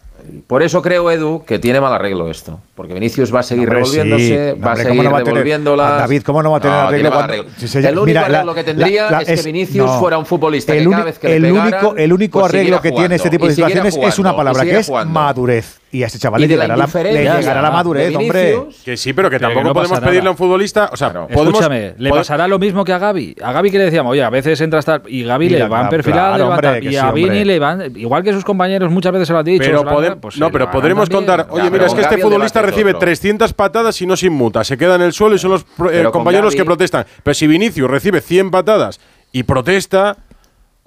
por 0.47 0.63
eso 0.63 0.81
creo, 0.81 1.09
Edu, 1.11 1.43
que 1.45 1.59
tiene 1.59 1.79
mal 1.79 1.93
arreglo 1.93 2.29
esto. 2.29 2.59
Porque 2.75 2.93
Vinicius 2.93 3.33
va 3.33 3.39
a 3.39 3.43
seguir 3.43 3.69
revolviéndose, 3.69 4.53
va 4.53 4.71
a 4.73 4.75
seguir 4.75 5.03
revolviéndola. 5.03 5.89
David, 5.97 6.23
¿cómo 6.23 6.41
no 6.41 6.51
va 6.51 6.57
a 6.57 6.61
tener 6.61 6.77
arreglo? 6.77 7.45
el 7.73 7.99
único 7.99 8.19
arreglo 8.19 8.55
que 8.55 8.63
tendría 8.63 9.21
es, 9.21 9.41
que 9.41 9.51
Vinicius 9.51 9.91
fuera 9.99 10.17
un 10.17 10.25
futbolista 10.25 10.73
el 10.73 10.85
que 10.85 10.89
cada 10.89 11.03
vez 11.03 11.19
que 11.19 11.35
el 11.35 11.41
le 11.43 11.51
único, 11.51 11.95
el 11.95 12.13
único 12.13 12.39
pues 12.39 12.53
arreglo 12.53 12.81
que 12.81 12.91
tiene 12.91 13.15
este 13.15 13.29
tipo 13.29 13.47
de 13.47 13.55
situaciones 13.55 13.97
es 14.01 14.19
una 14.19 14.35
palabra, 14.35 14.63
que 14.63 14.79
es 14.79 14.91
madurez. 15.05 15.79
Y 15.95 16.03
a 16.03 16.07
ese 16.07 16.19
chaval 16.19 16.41
le 16.41 16.47
llegará, 16.47 16.75
la, 16.75 16.89
le 16.93 17.23
llegará 17.23 17.61
la 17.61 17.71
madurez, 17.71 18.13
hombre. 18.15 18.59
Que 18.83 18.97
sí, 18.97 19.13
pero 19.13 19.29
que 19.29 19.39
tampoco 19.39 19.73
podemos 19.73 19.99
pedirle 20.01 20.27
a 20.27 20.31
un 20.31 20.37
futbolista. 20.37 20.89
O 20.91 20.97
sea, 20.97 21.13
podemos, 21.13 21.53
escúchame, 21.53 21.93
le 21.97 22.09
pasará 22.09 22.47
lo 22.47 22.59
mismo 22.59 22.83
que 22.83 22.91
a 22.91 22.97
Gaby. 22.97 23.37
A 23.41 23.53
Gaby 23.53 23.71
que 23.71 23.77
le 23.77 23.85
decíamos, 23.85 24.11
oye, 24.11 24.23
a 24.23 24.29
veces 24.29 24.59
entra 24.59 24.79
hasta. 24.79 25.01
Y 25.07 25.23
Gaby 25.23 25.49
le 25.49 25.67
van 25.67 25.89
perfilando, 25.89 26.53
y 26.81 26.95
a 26.97 27.11
Vini 27.11 27.45
le 27.45 27.59
van. 27.59 27.95
Igual 27.95 28.23
que 28.23 28.33
sus 28.33 28.43
compañeros 28.43 28.91
muchas 28.91 29.13
veces 29.13 29.27
se 29.27 29.33
lo 29.33 29.39
han 29.39 29.45
dicho. 29.45 29.63
Pero 29.65 30.19
pues 30.19 30.37
no, 30.37 30.51
pero 30.51 30.69
podremos 30.69 31.09
contar, 31.09 31.47
oye, 31.49 31.69
mira, 31.69 31.85
es 31.85 31.93
que 31.93 32.01
este 32.01 32.17
futbolista 32.17 32.61
recibe 32.61 32.93
300 32.93 33.53
patadas 33.53 34.01
y 34.01 34.05
no 34.05 34.17
se 34.17 34.27
inmuta. 34.27 34.63
Se 34.63 34.77
queda 34.77 34.95
en 34.95 35.01
el 35.01 35.13
suelo 35.13 35.35
y 35.35 35.39
son 35.39 35.51
los 35.51 35.65
eh, 35.91 36.05
compañeros 36.11 36.45
los 36.45 36.55
que 36.55 36.65
protestan. 36.65 37.05
Pero 37.23 37.33
si 37.33 37.47
Vinicius 37.47 37.89
recibe 37.89 38.21
100 38.21 38.51
patadas 38.51 38.99
y 39.31 39.43
protesta 39.43 40.17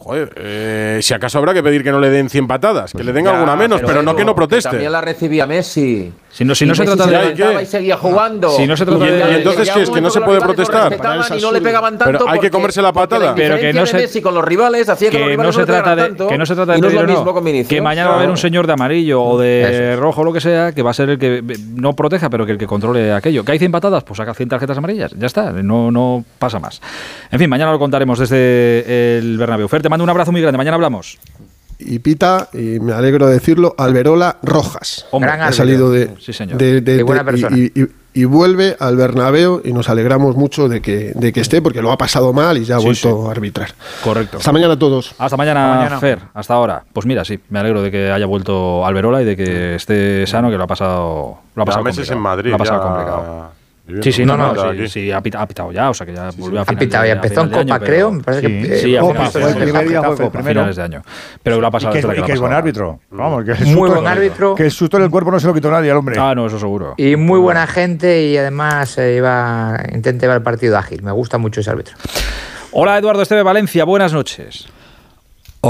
Joder, 0.01 0.32
eh, 0.36 1.01
si 1.03 1.12
acaso 1.12 1.38
habrá 1.38 1.53
que 1.53 1.61
pedir 1.61 1.82
que 1.82 1.90
no 1.90 1.99
le 1.99 2.09
den 2.09 2.30
100 2.30 2.46
patadas, 2.46 2.92
que 2.92 3.03
le 3.03 3.12
den 3.12 3.26
alguna 3.26 3.57
menos, 3.57 3.80
pero, 3.84 4.01
no 4.01 4.14
que 4.14 4.24
no 4.24 4.32
proteste. 4.32 4.70
también 4.70 4.92
la 4.92 5.01
recibía 5.01 5.44
Messi. 5.44 6.12
Si 6.30 6.44
no, 6.44 6.55
si 6.55 6.66
no 6.66 6.74
se 6.76 6.84
trata 6.84 7.05
de. 7.07 7.62
y 7.62 7.66
seguía 7.66 7.96
jugando. 7.96 8.51
Si 8.51 8.64
no 8.64 8.76
se 8.76 8.86
trata 8.86 9.05
de. 9.05 9.32
Y 9.32 9.34
entonces, 9.34 9.68
¿qué 9.68 9.82
es? 9.82 9.90
Que 9.90 10.01
no 10.01 10.09
se 10.11 10.20
puede 10.20 10.40
protestar. 10.40 10.96
Y 11.36 11.42
no 11.42 11.51
le 11.51 11.61
pegaban 11.61 11.99
tanto. 11.99 12.12
Pero 12.12 12.30
hay 12.30 12.38
que 12.38 12.49
comerse 12.49 12.80
la 12.80 12.92
patada. 12.92 13.34
Pero 13.34 13.59
que 13.59 13.72
no 13.72 13.86
se. 13.86 13.96
Messi 13.96 14.22
con 14.22 14.34
los 14.34 14.44
rivales 14.44 14.88
hacía 14.88 15.11
que, 15.11 15.36
no 15.36 15.53
se 15.53 15.66
trata 15.66 15.96
de. 15.96 16.14
Que 16.28 16.38
no 16.38 16.46
se 16.46 16.55
trata 16.55 16.74
de. 16.74 16.78
lo 16.78 17.05
mismo 17.05 17.34
con 17.34 17.44
Que 17.44 17.80
mañana 17.80 18.11
va 18.11 18.14
a 18.14 18.18
haber 18.18 18.30
un 18.30 18.36
señor 18.36 18.68
de 18.68 18.74
amarillo 18.74 19.20
o 19.20 19.36
de 19.36 19.96
rojo 19.96 20.20
o 20.20 20.24
lo 20.24 20.32
que 20.32 20.40
sea, 20.40 20.70
que 20.70 20.82
va 20.82 20.92
a 20.92 20.94
ser 20.94 21.11
el 21.11 21.18
que 21.18 21.42
no 21.74 21.94
proteja, 21.94 22.30
pero 22.30 22.46
que 22.46 22.53
el 22.53 22.59
que 22.59 22.68
controle 22.68 23.12
aquello. 23.12 23.44
¿Que 23.44 23.51
hay 23.51 23.59
100 23.59 23.72
patadas? 23.72 24.05
Pues 24.05 24.18
saca 24.18 24.32
100 24.32 24.49
tarjetas 24.49 24.78
amarillas. 24.78 25.12
Ya 25.18 25.26
está. 25.26 25.51
No, 25.51 25.90
no 25.90 26.24
pasa 26.38 26.61
más. 26.61 26.80
En 27.32 27.40
fin, 27.40 27.51
mañana 27.51 27.72
lo 27.72 27.80
contaremos 27.80 28.20
desde 28.20 29.18
el 29.18 29.36
Bernabéu. 29.38 29.66
Fer, 29.66 29.88
te 29.89 29.91
mando 29.91 30.05
un 30.05 30.11
abrazo 30.11 30.32
muy 30.32 30.43
grande 30.43 30.59
mañana 30.59 30.74
hablamos. 30.74 31.18
Y 31.78 32.01
pita, 32.01 32.49
y 32.53 32.78
me 32.80 32.93
alegro 32.93 33.26
de 33.26 33.34
decirlo, 33.34 33.74
Alberola 33.78 34.36
Rojas. 34.43 35.07
ha 35.12 35.53
salido 35.53 35.91
de, 35.91 36.09
de, 36.82 37.03
buena 37.03 37.24
persona. 37.24 37.57
Y, 37.57 38.24
vuelve 38.24 38.76
al 38.80 38.97
Bernabéu 38.97 39.62
y 39.64 39.72
nos 39.72 39.89
alegramos 39.89 40.34
mucho 40.34 40.68
de 40.68 40.82
que, 40.82 41.12
de 41.14 41.32
que 41.32 41.41
esté 41.41 41.62
porque 41.62 41.80
lo 41.80 41.93
ha 41.93 41.97
pasado 41.97 42.32
mal 42.32 42.59
y 42.59 42.64
ya 42.64 42.76
ha 42.76 42.80
vuelto 42.80 43.28
a 43.28 43.30
arbitrar. 43.30 43.70
Correcto. 44.03 44.39
Hasta 44.39 44.53
mañana 44.53 44.74
a 44.74 44.78
todos. 44.78 45.14
Hasta 45.16 45.36
mañana, 45.36 45.99
Fer. 46.01 46.18
Hasta 46.34 46.53
ahora. 46.53 46.84
Pues 46.93 47.07
mira, 47.07 47.24
sí, 47.24 47.39
me 47.49 47.61
alegro 47.61 47.80
de 47.80 47.91
que 47.93 48.11
haya 48.11 48.26
vuelto 48.26 48.84
Alberola 48.84 49.22
y 49.22 49.24
de 49.24 49.36
que 49.36 49.74
esté 49.76 50.26
sano, 50.26 50.51
que 50.51 50.59
lo 50.59 50.64
ha 50.64 50.66
pasado, 50.66 51.39
lo 51.55 51.62
ha 51.62 51.64
pasado 51.64 51.84
meses 51.84 52.11
en 52.11 52.18
Madrid. 52.18 52.51
Lo 52.51 52.57
ha 52.57 52.59
pasado 52.59 52.82
complicado. 52.82 53.57
Sí, 54.03 54.12
sí, 54.12 54.24
no, 54.24 54.36
no, 54.36 54.55
sí, 54.74 54.89
sí, 54.89 55.11
ha 55.11 55.22
pitado, 55.22 55.72
ya, 55.72 55.89
o 55.89 55.95
sea 55.95 56.07
que 56.07 56.12
ya 56.12 56.30
volvió 56.36 56.61
a 56.61 56.64
final. 56.64 56.76
Ha 56.76 56.78
pitado, 56.78 57.07
ya 57.07 57.12
empezó 57.12 57.41
en 57.41 57.51
Copa, 57.51 57.80
creo. 57.80 58.11
Me 58.12 58.22
parece 58.22 58.47
que. 58.47 58.78
Sí, 58.78 58.97
Copa, 58.99 59.30
fue 59.30 59.51
el 59.51 59.57
primer 59.57 59.89
día 59.89 60.03
fue 60.03 60.16
Copa. 60.16 60.43
finales 60.43 60.76
de 60.76 60.82
año. 60.82 61.03
Pero 61.43 61.61
lo 61.61 61.66
ha 61.66 61.70
pasado. 61.70 61.97
Y 61.97 62.01
que, 62.03 62.20
y 62.20 62.22
que 62.22 62.32
es 62.32 62.41
buen 62.41 62.53
árbitro. 62.53 63.01
Vamos, 63.11 63.45
que 63.45 63.53
es 63.53 63.66
muy 63.66 63.89
buen 63.89 64.07
árbitro. 64.07 64.55
Que 64.55 64.64
el 64.64 64.70
susto 64.70 64.99
en 64.99 65.05
el 65.05 65.11
cuerpo 65.11 65.30
no 65.30 65.41
se 65.41 65.47
lo 65.47 65.55
quitó 65.55 65.70
nadie 65.70 65.91
al 65.91 65.97
hombre. 65.97 66.16
Ah, 66.18 66.34
no, 66.34 66.47
eso 66.47 66.59
seguro. 66.59 66.95
Y 66.99 67.16
muy 67.16 67.39
buena 67.39 67.66
gente 67.66 68.24
y 68.26 68.36
además 68.36 68.99
iba, 68.99 69.78
intenta 69.93 70.22
llevar 70.22 70.39
el 70.39 70.43
partido 70.43 70.76
ágil. 70.76 71.03
Me 71.03 71.12
gusta 71.12 71.39
mucho 71.39 71.61
ese 71.61 71.70
árbitro. 71.70 71.97
Hola, 72.72 72.99
Eduardo 72.99 73.22
Esteve 73.22 73.43
Valencia, 73.43 73.84
buenas 73.84 74.12
noches. 74.12 74.68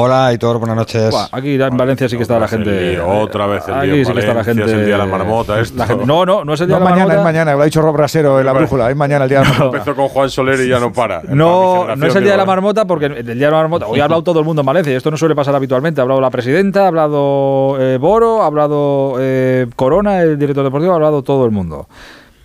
Hola, 0.00 0.28
Aitor, 0.28 0.58
buenas 0.58 0.76
noches. 0.76 1.12
aquí 1.32 1.60
en 1.60 1.76
Valencia 1.76 2.08
sí 2.08 2.16
que 2.16 2.22
está 2.22 2.38
la 2.38 2.46
gente. 2.46 3.00
otra 3.00 3.48
vez 3.48 3.66
el 3.66 3.80
día. 3.80 3.92
Aquí 3.94 4.04
sí 4.04 4.12
que 4.12 4.20
está 4.20 4.32
la 4.32 4.44
gente. 4.44 4.62
Es 4.62 4.70
el 4.70 4.84
día 4.84 4.94
de 4.94 4.98
la 4.98 5.06
marmota. 5.06 5.58
Esto. 5.58 5.84
no, 6.06 6.24
no, 6.24 6.44
no 6.44 6.54
es 6.54 6.60
el 6.60 6.68
día 6.68 6.78
de 6.78 6.84
la 6.84 6.90
mañana, 6.90 7.06
marmota. 7.06 7.18
Es 7.18 7.24
mañana, 7.24 7.54
lo 7.54 7.62
ha 7.62 7.64
dicho 7.64 7.82
Rob 7.82 7.96
Brasero 7.96 8.38
en 8.38 8.46
la 8.46 8.52
brújula. 8.58 8.90
Es 8.90 8.96
mañana 8.96 9.24
el 9.24 9.28
día 9.30 9.40
de 9.40 9.46
la 9.46 9.50
marmota. 9.58 9.78
Empezó 9.78 9.96
con 9.96 10.08
Juan 10.08 10.30
Soler 10.30 10.60
y 10.60 10.68
ya 10.68 10.78
no 10.78 10.92
para. 10.92 11.22
No, 11.24 11.96
no 11.96 12.06
es 12.06 12.14
el 12.14 12.22
día 12.22 12.32
de 12.32 12.38
la 12.38 12.44
marmota 12.44 12.84
porque 12.84 13.06
el 13.06 13.24
día 13.24 13.34
de 13.46 13.50
la 13.50 13.56
marmota. 13.56 13.88
Hoy 13.88 13.98
ha 13.98 14.04
hablado 14.04 14.22
todo 14.22 14.38
el 14.38 14.44
mundo 14.44 14.62
en 14.62 14.66
Valencia. 14.66 14.96
Esto 14.96 15.10
no 15.10 15.16
suele 15.16 15.34
pasar 15.34 15.56
habitualmente. 15.56 16.00
Ha 16.00 16.02
hablado 16.02 16.20
la 16.20 16.30
presidenta, 16.30 16.84
ha 16.84 16.88
hablado 16.88 17.76
eh, 17.80 17.98
Boro, 17.98 18.42
ha 18.42 18.46
hablado 18.46 19.16
eh, 19.18 19.66
Corona, 19.74 20.22
el 20.22 20.38
director 20.38 20.62
deportivo, 20.62 20.92
ha 20.92 20.94
hablado 20.94 21.22
todo 21.22 21.44
el 21.44 21.50
mundo. 21.50 21.88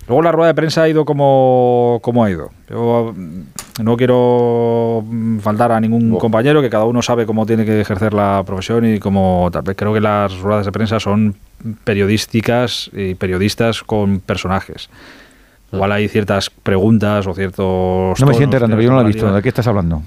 Luego 0.07 0.21
la 0.21 0.31
rueda 0.31 0.47
de 0.47 0.53
prensa 0.53 0.83
ha 0.83 0.89
ido 0.89 1.05
como, 1.05 1.99
como 2.01 2.23
ha 2.23 2.29
ido. 2.29 2.49
Yo 2.69 3.13
mm, 3.15 3.83
no 3.83 3.97
quiero 3.97 5.03
mm, 5.05 5.39
faltar 5.39 5.71
a 5.71 5.79
ningún 5.79 6.17
compañero, 6.17 6.61
que 6.61 6.69
cada 6.69 6.85
uno 6.85 7.01
sabe 7.01 7.25
cómo 7.25 7.45
tiene 7.45 7.65
que 7.65 7.79
ejercer 7.79 8.13
la 8.13 8.43
profesión 8.45 8.85
y 8.85 8.99
cómo 8.99 9.49
tal 9.51 9.61
vez 9.63 9.75
creo 9.77 9.93
que 9.93 10.01
las 10.01 10.37
ruedas 10.39 10.65
de 10.65 10.71
prensa 10.71 10.99
son 10.99 11.35
periodísticas 11.83 12.89
y 12.93 13.15
periodistas 13.15 13.83
con 13.83 14.19
personajes. 14.19 14.89
Igual 15.71 15.91
hay 15.91 16.07
ciertas 16.07 16.49
preguntas 16.49 17.25
o 17.25 17.33
ciertos... 17.33 18.19
No 18.19 18.27
me 18.27 18.33
siento 18.35 18.57
grande, 18.57 18.83
yo 18.83 18.89
no 18.91 18.97
lo 18.97 19.01
he 19.01 19.05
visto. 19.05 19.33
¿De 19.33 19.41
qué 19.41 19.49
estás 19.49 19.65
hablando? 19.67 20.03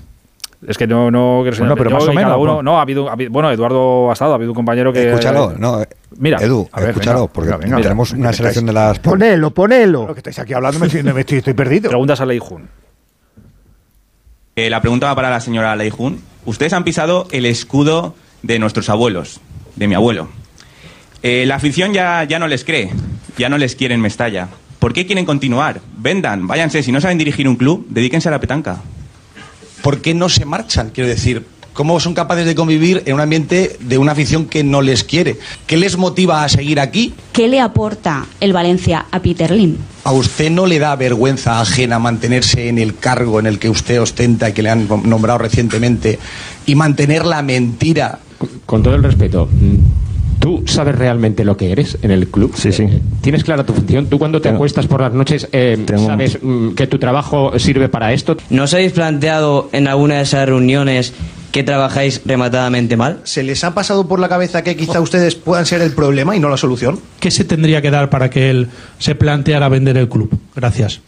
Es 0.67 0.79
que 0.79 0.87
no, 0.87 1.11
no 1.11 1.45
bueno, 1.45 1.77
pero 1.77 1.91
más 1.91 2.09
o 2.09 2.13
menos. 2.13 2.37
Uno, 2.39 2.63
no, 2.63 2.79
ha 2.79 2.83
habido, 2.83 3.09
bueno, 3.31 3.51
Eduardo 3.51 4.09
ha 4.11 4.15
estado, 4.15 4.33
ha 4.33 4.35
habido 4.37 4.53
un 4.53 4.55
compañero 4.55 4.93
que. 4.93 5.11
Escúchalo, 5.11 5.55
no. 5.59 5.83
Mira, 6.19 6.39
Edu, 6.39 6.67
a 6.73 6.81
ver, 6.81 6.91
escúchalo, 6.91 7.29
porque 7.29 7.53
tenemos 7.67 8.13
una 8.13 8.33
selección 8.33 8.67
de 8.67 8.73
las. 8.73 8.99
Ponelo, 8.99 9.51
ponelo. 9.51 10.07
Lo 10.07 10.15
que 10.15 10.21
estáis 10.21 10.39
aquí 10.39 10.55
hablando 10.55 10.81
me 10.81 10.87
estoy, 10.87 11.39
estoy, 11.39 11.55
perdido. 11.55 11.91
Preguntas 11.91 12.21
a 12.21 12.27
Leijun. 12.27 12.69
Eh, 14.57 14.71
la 14.71 14.81
pregunta 14.81 15.07
va 15.09 15.15
para 15.15 15.31
la 15.31 15.41
señora 15.41 15.77
Leijun. 15.77 16.23
Ustedes 16.47 16.73
han 16.73 16.85
pisado 16.85 17.29
el 17.33 17.45
escudo 17.45 18.15
de 18.43 18.59
nuestros 18.59 18.89
abuelos, 18.89 19.41
de 19.75 19.89
mi 19.89 19.95
abuelo. 19.95 20.29
Eh, 21.23 21.45
la 21.47 21.57
afición 21.57 21.93
ya, 21.93 22.25
ya 22.25 22.39
no 22.39 22.49
les 22.49 22.65
cree, 22.65 22.91
ya 23.37 23.49
no 23.49 23.59
les 23.59 23.77
quieren 23.77 24.01
Mestalla. 24.01 24.49
¿Por 24.79 24.93
qué 24.93 25.05
quieren 25.07 25.27
continuar? 25.27 25.81
Vendan, 25.99 26.47
váyanse. 26.47 26.83
Si 26.83 26.93
no 26.93 27.01
saben 27.01 27.19
dirigir 27.19 27.49
un 27.49 27.57
club, 27.57 27.87
dedíquense 27.89 28.29
a 28.29 28.33
la 28.33 28.41
petanca. 28.41 28.79
¿Por 29.83 30.01
qué 30.01 30.15
no 30.15 30.29
se 30.29 30.45
marchan? 30.45 30.91
Quiero 30.91 31.09
decir, 31.09 31.45
¿cómo 31.73 32.01
son 32.01 32.15
capaces 32.15 32.47
de 32.47 32.55
convivir 32.55 33.03
en 33.07 33.15
un 33.15 33.21
ambiente 33.21 33.77
de 33.81 33.99
una 33.99 34.13
afición 34.13 34.47
que 34.47 34.65
no 34.65 34.83
les 34.83 35.05
quiere? 35.05 35.39
¿Qué 35.67 35.77
les 35.77 35.97
motiva 35.97 36.43
a 36.43 36.49
seguir 36.49 36.81
aquí? 36.81 37.15
¿Qué 37.33 37.49
le 37.49 37.61
aporta 37.61 38.27
el 38.41 38.53
Valencia 38.53 39.07
a 39.11 39.21
Peter 39.21 39.51
Lim? 39.51 39.77
¿A 40.05 40.13
usted 40.13 40.51
no 40.51 40.67
le 40.67 40.79
da 40.79 40.97
vergüenza 40.97 41.61
ajena 41.61 41.99
mantenerse 41.99 42.69
en 42.69 42.79
el 42.79 42.97
cargo 42.97 43.41
en 43.41 43.47
el 43.47 43.59
que 43.59 43.69
usted 43.69 44.01
ostenta 44.01 44.49
y 44.49 44.53
que 44.53 44.63
le 44.63 44.71
han 44.71 44.89
nombrado 44.89 45.39
recientemente 45.39 46.19
y 46.65 46.75
mantener 46.75 47.27
la 47.27 47.43
mentira? 47.43 48.21
Con 48.65 48.83
todo 48.83 48.95
el 48.95 49.03
respeto, 49.03 49.49
¿Tú 50.39 50.65
sabes 50.67 50.95
realmente 50.95 51.45
lo 51.45 51.57
que 51.57 51.73
eres 51.73 51.99
en 52.03 52.11
el 52.11 52.29
club? 52.29 52.53
Sí, 52.57 52.73
sí. 52.73 52.85
Eh, 52.85 53.01
¿Tienes 53.21 53.45
clara 53.45 53.65
tu 53.65 53.73
función? 53.73 54.07
¿Tú 54.07 54.19
cuando 54.19 54.41
te 54.41 54.49
acuestas 54.49 54.87
por 54.87 55.01
las 55.01 55.13
noches 55.13 55.49
eh, 55.53 55.85
sabes 55.97 56.39
mm, 56.41 56.71
que 56.71 56.87
tu 56.87 56.99
trabajo 56.99 57.59
sirve 57.59 57.89
para 57.89 58.13
esto? 58.13 58.37
¿No 58.51 58.65
os 58.65 58.75
habéis 58.75 58.93
planteado 58.93 59.69
en 59.73 59.89
alguna 59.89 60.17
de 60.17 60.23
esas 60.23 60.47
reuniones 60.49 61.13
que 61.53 61.63
trabajáis 61.63 62.21
rematadamente 62.25 62.97
mal? 62.97 63.21
¿Se 63.25 63.43
les 63.43 63.65
ha 63.65 63.75
pasado 63.75 64.07
por 64.07 64.21
la 64.21 64.29
cabeza 64.29 64.63
que 64.63 64.77
quizá 64.77 65.01
ustedes 65.01 65.35
puedan 65.35 65.65
ser 65.65 65.81
el 65.81 65.93
problema 65.93 66.37
y 66.37 66.41
no 66.41 66.49
la 66.49 66.57
solución? 66.57 67.01
¿Qué 67.19 67.31
se 67.31 67.45
tendría 67.45 67.81
que 67.81 67.91
dar 67.91 68.11
para 68.11 68.31
que 68.31 68.51
él 68.51 68.69
se 68.99 69.15
planteara 69.15 69.69
vender 69.69 69.97
el 69.97 70.09
club? 70.09 70.39
Gracias. 70.55 71.01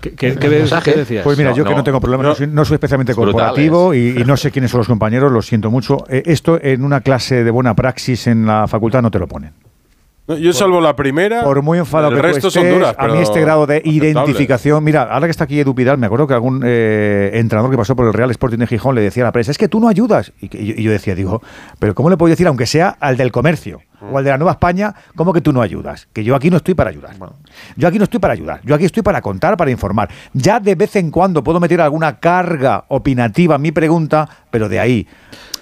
¿Qué, 0.00 0.30
decías? 0.30 1.24
Pues 1.24 1.38
mira, 1.38 1.52
yo 1.52 1.64
que 1.64 1.74
no 1.74 1.84
tengo 1.84 2.00
problemas, 2.00 2.40
no, 2.40 2.64
soy, 2.64 2.74
especialmente 2.74 3.14
corporativo 3.14 3.94
y, 3.94 4.24
no 4.26 4.36
sé 4.36 4.50
quiénes 4.50 4.70
son 4.70 4.78
los 4.78 4.88
compañeros, 4.88 5.30
lo 5.30 5.42
siento 5.42 5.70
mucho. 5.70 6.04
Eh, 6.08 6.22
esto 6.26 6.58
en 6.60 6.84
una 6.84 7.00
clase 7.00 7.44
de 7.44 7.50
buena 7.50 7.74
praxis 7.74 8.26
en 8.26 8.46
la 8.46 8.66
facultad 8.66 9.02
no 9.02 9.10
te 9.10 9.18
lo 9.18 9.26
ponen. 9.26 9.52
Yo 10.28 10.52
salvo 10.52 10.80
la 10.80 10.96
primera. 10.96 11.42
Por 11.44 11.62
muy 11.62 11.78
enfadado 11.78 12.10
el 12.10 12.16
que 12.16 12.22
resto 12.22 12.50
son 12.50 12.68
duras, 12.68 12.94
a 12.98 13.08
mí 13.08 13.18
este 13.18 13.40
grado 13.40 13.66
de 13.66 13.80
identificación. 13.84 14.82
Mira, 14.82 15.02
ahora 15.02 15.26
que 15.26 15.30
está 15.30 15.44
aquí 15.44 15.60
Edu 15.60 15.74
Pidal, 15.74 15.98
me 15.98 16.06
acuerdo 16.06 16.26
que 16.26 16.34
algún 16.34 16.62
eh, 16.64 17.30
entrenador 17.34 17.70
que 17.70 17.76
pasó 17.76 17.94
por 17.94 18.06
el 18.06 18.12
Real 18.12 18.30
Sporting 18.30 18.58
de 18.58 18.66
Gijón 18.66 18.94
le 18.94 19.02
decía 19.02 19.22
a 19.22 19.26
la 19.26 19.32
prensa: 19.32 19.50
Es 19.50 19.58
que 19.58 19.68
tú 19.68 19.80
no 19.80 19.88
ayudas. 19.88 20.32
Y, 20.40 20.82
yo, 20.82 20.90
decía, 20.90 21.14
digo, 21.14 21.42
pero 21.78 21.94
¿cómo 21.94 22.10
le 22.10 22.16
puedo 22.16 22.30
decir, 22.30 22.46
aunque 22.46 22.66
sea 22.66 22.96
al 23.00 23.16
del 23.16 23.32
comercio? 23.32 23.80
o 23.98 24.18
al 24.18 24.24
de 24.24 24.30
la 24.30 24.36
Nueva 24.36 24.52
España, 24.52 24.94
¿cómo 25.14 25.32
que 25.32 25.40
tú 25.40 25.54
no 25.54 25.62
ayudas? 25.62 26.06
Que 26.12 26.22
yo 26.22 26.36
aquí 26.36 26.50
no 26.50 26.58
estoy 26.58 26.74
para 26.74 26.90
ayudar. 26.90 27.16
Yo 27.76 27.88
aquí 27.88 27.96
no 27.96 28.04
estoy 28.04 28.20
para 28.20 28.34
ayudar. 28.34 28.60
Yo 28.62 28.74
aquí 28.74 28.84
estoy 28.84 29.02
para 29.02 29.22
contar, 29.22 29.56
para 29.56 29.70
informar. 29.70 30.10
Ya 30.34 30.60
de 30.60 30.74
vez 30.74 30.96
en 30.96 31.10
cuando 31.10 31.42
puedo 31.42 31.60
meter 31.60 31.80
alguna 31.80 32.20
carga 32.20 32.84
opinativa 32.88 33.56
en 33.56 33.62
mi 33.62 33.72
pregunta, 33.72 34.28
pero 34.50 34.68
de 34.68 34.80
ahí 34.80 35.08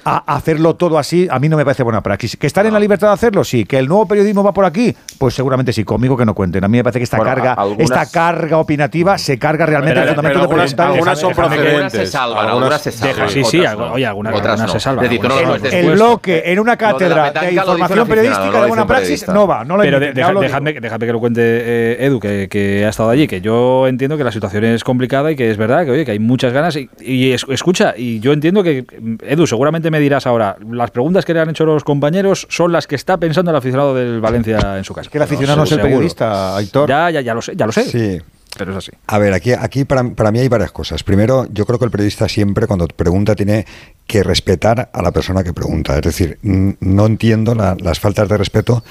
a 0.05 0.35
hacerlo 0.35 0.75
todo 0.75 0.99
así, 0.99 1.27
a 1.31 1.39
mí 1.39 1.49
no 1.49 1.57
me 1.57 1.65
parece 1.65 1.83
buena 1.83 2.03
praxis. 2.03 2.37
¿Que 2.37 2.47
están 2.47 2.67
en 2.67 2.73
la 2.73 2.81
libertad 2.81 3.09
de 3.09 3.15
hacerlo? 3.15 3.45
Sí. 3.45 3.65
¿Que 3.65 3.79
el 3.79 3.89
nuevo 3.89 4.07
periodismo 4.07 4.43
va 4.43 4.53
por 4.53 4.65
aquí? 4.65 4.95
Pues 5.19 5.35
seguramente 5.35 5.73
sí. 5.73 5.85
Conmigo 5.85 6.17
que 6.17 6.25
no 6.25 6.35
cuenten. 6.35 6.65
A 6.65 6.69
mí 6.69 6.79
me 6.79 6.85
parece 6.85 6.99
que 7.01 7.05
esta 7.05 7.19
carga 7.19 7.57
esta 7.79 8.07
carga 8.07 8.59
opinativa 8.59 9.19
se 9.19 9.39
carga 9.39 9.67
realmente 9.67 10.01
el 10.01 10.09
fundamento 10.09 10.39
de 10.39 10.45
algunas, 10.45 10.79
algunas 10.79 11.19
son 11.19 11.35
procedentes. 11.35 11.93
se 11.93 12.07
salvan, 12.07 12.49
algunas 12.49 12.83
se 12.83 12.93
salvan. 12.93 13.29
Sí, 13.29 13.45
sí, 13.45 13.63
oye, 13.93 14.07
algunas, 14.07 14.35
otras 14.35 14.71
se 14.71 14.81
salvan. 14.81 15.07
el 15.07 15.93
bloque 15.93 16.43
en 16.47 16.61
una 16.61 16.77
cátedra 16.77 17.31
de, 17.31 17.53
información 17.53 18.09
periodística 18.09 18.61
de 18.61 18.69
buena 18.69 18.87
praxis 18.87 19.27
no 19.29 19.47
va. 19.47 19.65
No 19.65 19.79
Pero 19.79 20.01
déjame, 20.01 20.75
que 20.75 21.13
lo 21.13 21.21
cuente 21.21 21.43
eh, 21.45 22.07
Edu, 22.07 22.21
que, 22.21 22.85
ha 22.87 22.89
estado 22.89 23.11
allí, 23.11 23.27
que 23.27 23.41
yo 23.41 23.87
entiendo 23.87 24.17
que 24.17 24.25
la 24.25 24.33
situación 24.33 24.65
es 24.65 24.85
complicada 24.85 25.31
y 25.31 25.37
que 25.37 25.51
es 25.51 25.57
verdad 25.57 25.85
que, 25.85 25.91
oye, 25.91 26.05
que 26.05 26.13
hay 26.13 26.19
muchas 26.19 26.53
ganas. 26.53 26.77
Y, 26.77 26.89
y 27.01 27.33
escucha, 27.33 27.95
y 27.97 28.21
yo 28.21 28.33
entiendo 28.33 28.63
que, 28.63 28.85
Edu, 29.23 29.47
seguramente 29.47 29.91
me 29.95 30.01
dirás 30.01 30.27
ahora, 30.27 30.57
las 30.73 30.91
preguntas 30.91 31.25
que 31.25 31.33
le 31.33 31.39
han 31.39 31.51
hecho 31.51 31.65
los 31.65 31.85
compañeros 31.85 32.49
son 32.51 32.73
las 32.73 32.89
que 32.89 32.97
está 32.97 33.17
pensando 33.17 33.53
el 33.53 33.57
aficionado 33.57 33.95
del 33.95 34.21
Valencia 34.21 34.77
en 34.77 34.83
su 34.83 34.93
casa. 34.93 35.09
Que 35.09 35.19
el 35.19 35.23
aficionado 35.23 35.59
no, 35.59 35.63
es 35.63 35.71
el 35.71 35.81
periodista, 35.81 36.57
Aitor. 36.57 36.89
Ya, 36.89 37.11
ya, 37.11 37.21
ya 37.21 37.33
lo 37.33 37.41
sé, 37.41 37.55
ya 37.55 37.65
lo 37.65 37.71
sé. 37.71 37.85
Sí. 37.85 38.21
pero 38.59 38.73
es 38.73 38.79
así. 38.79 38.91
A 39.07 39.19
ver, 39.19 39.33
aquí, 39.33 39.53
aquí 39.53 39.85
para, 39.85 40.03
para 40.03 40.33
mí 40.33 40.41
hay 40.41 40.49
varias 40.49 40.73
cosas. 40.73 41.05
Primero, 41.05 41.47
yo 41.53 41.65
creo 41.65 41.79
que 41.79 41.85
el 41.85 41.93
periodista 41.93 42.29
siempre 42.29 42.67
cuando 42.67 42.89
pregunta 42.89 43.37
tiene 43.37 43.67
que 44.09 44.25
respetar 44.25 44.91
a 44.93 45.01
la 45.01 45.13
persona 45.13 45.45
que 45.45 45.53
pregunta. 45.53 45.95
Es 45.95 46.03
decir, 46.03 46.41
no 46.43 47.07
entiendo 47.07 47.55
las 47.55 48.01
faltas 48.01 48.29
de 48.29 48.37
respeto 48.37 48.83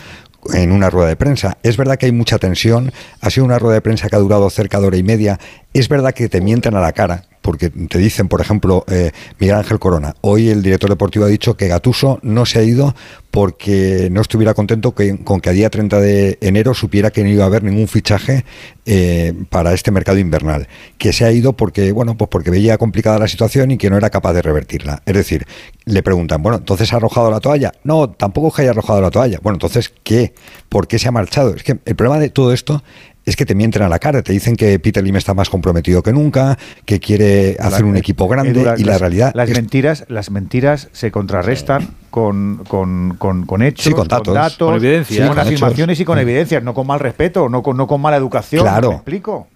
en 0.53 0.71
una 0.71 0.89
rueda 0.89 1.09
de 1.09 1.17
prensa. 1.17 1.57
Es 1.63 1.75
verdad 1.75 1.97
que 1.97 2.05
hay 2.05 2.13
mucha 2.13 2.39
tensión, 2.39 2.93
ha 3.19 3.29
sido 3.29 3.45
una 3.45 3.59
rueda 3.59 3.75
de 3.75 3.81
prensa 3.81 4.07
que 4.07 4.15
ha 4.15 4.19
durado 4.19 4.49
cerca 4.49 4.79
de 4.79 4.87
hora 4.87 4.97
y 4.97 5.03
media, 5.03 5.37
es 5.73 5.89
verdad 5.89 6.13
que 6.13 6.29
te 6.29 6.39
mienten 6.39 6.75
a 6.75 6.79
la 6.79 6.93
cara, 6.93 7.25
porque 7.43 7.69
te 7.69 7.99
dicen, 7.99 8.29
por 8.29 8.41
ejemplo, 8.41 8.85
eh, 8.87 9.11
Miguel 9.37 9.57
Ángel 9.57 9.77
Corona, 9.77 10.15
hoy 10.21 10.49
el 10.49 10.63
director 10.63 10.89
deportivo 10.89 11.25
ha 11.25 11.27
dicho 11.27 11.55
que 11.55 11.67
Gatuso 11.67 12.17
no 12.23 12.45
se 12.45 12.59
ha 12.59 12.63
ido 12.63 12.95
porque 13.29 14.09
no 14.11 14.21
estuviera 14.21 14.53
contento 14.53 14.93
con 14.93 15.41
que 15.41 15.49
a 15.49 15.53
día 15.53 15.69
30 15.69 15.99
de 15.99 16.37
enero 16.39 16.73
supiera 16.73 17.11
que 17.11 17.23
no 17.23 17.29
iba 17.29 17.43
a 17.43 17.47
haber 17.47 17.63
ningún 17.63 17.87
fichaje 17.87 18.45
eh, 18.85 19.33
para 19.49 19.73
este 19.73 19.91
mercado 19.91 20.19
invernal, 20.19 20.67
que 20.97 21.11
se 21.11 21.25
ha 21.25 21.31
ido 21.31 21.53
porque, 21.53 21.91
bueno, 21.91 22.15
pues 22.15 22.29
porque 22.29 22.49
veía 22.49 22.77
complicada 22.77 23.19
la 23.19 23.27
situación 23.27 23.71
y 23.71 23.77
que 23.77 23.89
no 23.89 23.97
era 23.97 24.09
capaz 24.09 24.33
de 24.33 24.41
revertirla. 24.41 25.01
Es 25.05 25.15
decir, 25.15 25.45
le 25.85 26.01
preguntan, 26.01 26.41
bueno, 26.41 26.59
¿entonces 26.59 26.93
ha 26.93 26.97
arrojado 26.97 27.29
la 27.29 27.39
toalla? 27.39 27.73
No, 27.83 28.09
tampoco 28.09 28.47
es 28.47 28.53
que 28.53 28.61
haya 28.61 28.71
arrojado 28.71 29.01
la 29.01 29.11
toalla. 29.11 29.39
Bueno, 29.41 29.55
entonces, 29.55 29.91
¿qué? 30.03 30.33
¿Por 30.69 30.87
qué 30.87 30.97
se 30.97 31.09
ha 31.09 31.11
marchado? 31.11 31.55
Es 31.55 31.63
que 31.63 31.79
el 31.83 31.95
problema 31.95 32.19
de 32.19 32.29
todo 32.29 32.53
esto 32.53 32.83
es 33.25 33.35
que 33.35 33.45
te 33.45 33.55
mienten 33.55 33.81
a 33.81 33.89
la 33.89 33.99
cara, 33.99 34.21
te 34.21 34.33
dicen 34.33 34.55
que 34.55 34.79
Peter 34.79 35.03
Lim 35.03 35.15
está 35.15 35.33
más 35.33 35.49
comprometido 35.49 36.03
que 36.03 36.13
nunca, 36.13 36.57
que 36.85 36.99
quiere 36.99 37.57
hacer 37.59 37.85
un 37.85 37.97
equipo 37.97 38.27
grande 38.27 38.75
y 38.77 38.83
la 38.83 38.97
realidad 38.97 39.31
las 39.35 39.49
mentiras 39.49 40.05
las 40.07 40.31
mentiras 40.31 40.89
se 40.91 41.11
contrarrestan 41.11 41.89
con, 42.13 42.63
con, 42.67 43.17
con, 43.47 43.63
hechos, 43.63 43.91
con 43.95 44.07
datos, 44.07 44.55
con, 44.59 44.75
evidencias, 44.75 45.27
con, 45.27 45.39
afirmaciones 45.39 45.99
y 45.99 46.05
con 46.05 46.19
evidencias, 46.19 46.61
no 46.61 46.75
con 46.75 46.85
mal 46.85 46.99
respeto, 46.99 47.49
no 47.49 47.63
con, 47.63 47.75
no 47.75 47.87
con 47.87 47.99
mala 48.01 48.17
educación. 48.17 48.61
Claro. 48.61 48.89
¿Me 48.89 48.95
explico? 48.97 49.47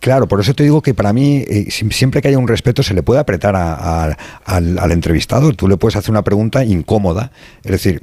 Claro, 0.00 0.26
por 0.26 0.40
eso 0.40 0.54
te 0.54 0.62
digo 0.62 0.80
que 0.80 0.94
para 0.94 1.12
mí, 1.12 1.44
eh, 1.46 1.70
siempre 1.70 2.22
que 2.22 2.28
haya 2.28 2.38
un 2.38 2.48
respeto, 2.48 2.82
se 2.82 2.94
le 2.94 3.02
puede 3.02 3.20
apretar 3.20 3.54
al, 3.54 4.16
al, 4.46 4.92
entrevistado. 4.92 5.52
Tú 5.52 5.68
le 5.68 5.76
puedes 5.76 5.94
hacer 5.96 6.10
una 6.10 6.22
pregunta 6.22 6.64
incómoda. 6.64 7.30
Es 7.62 7.70
decir, 7.70 8.00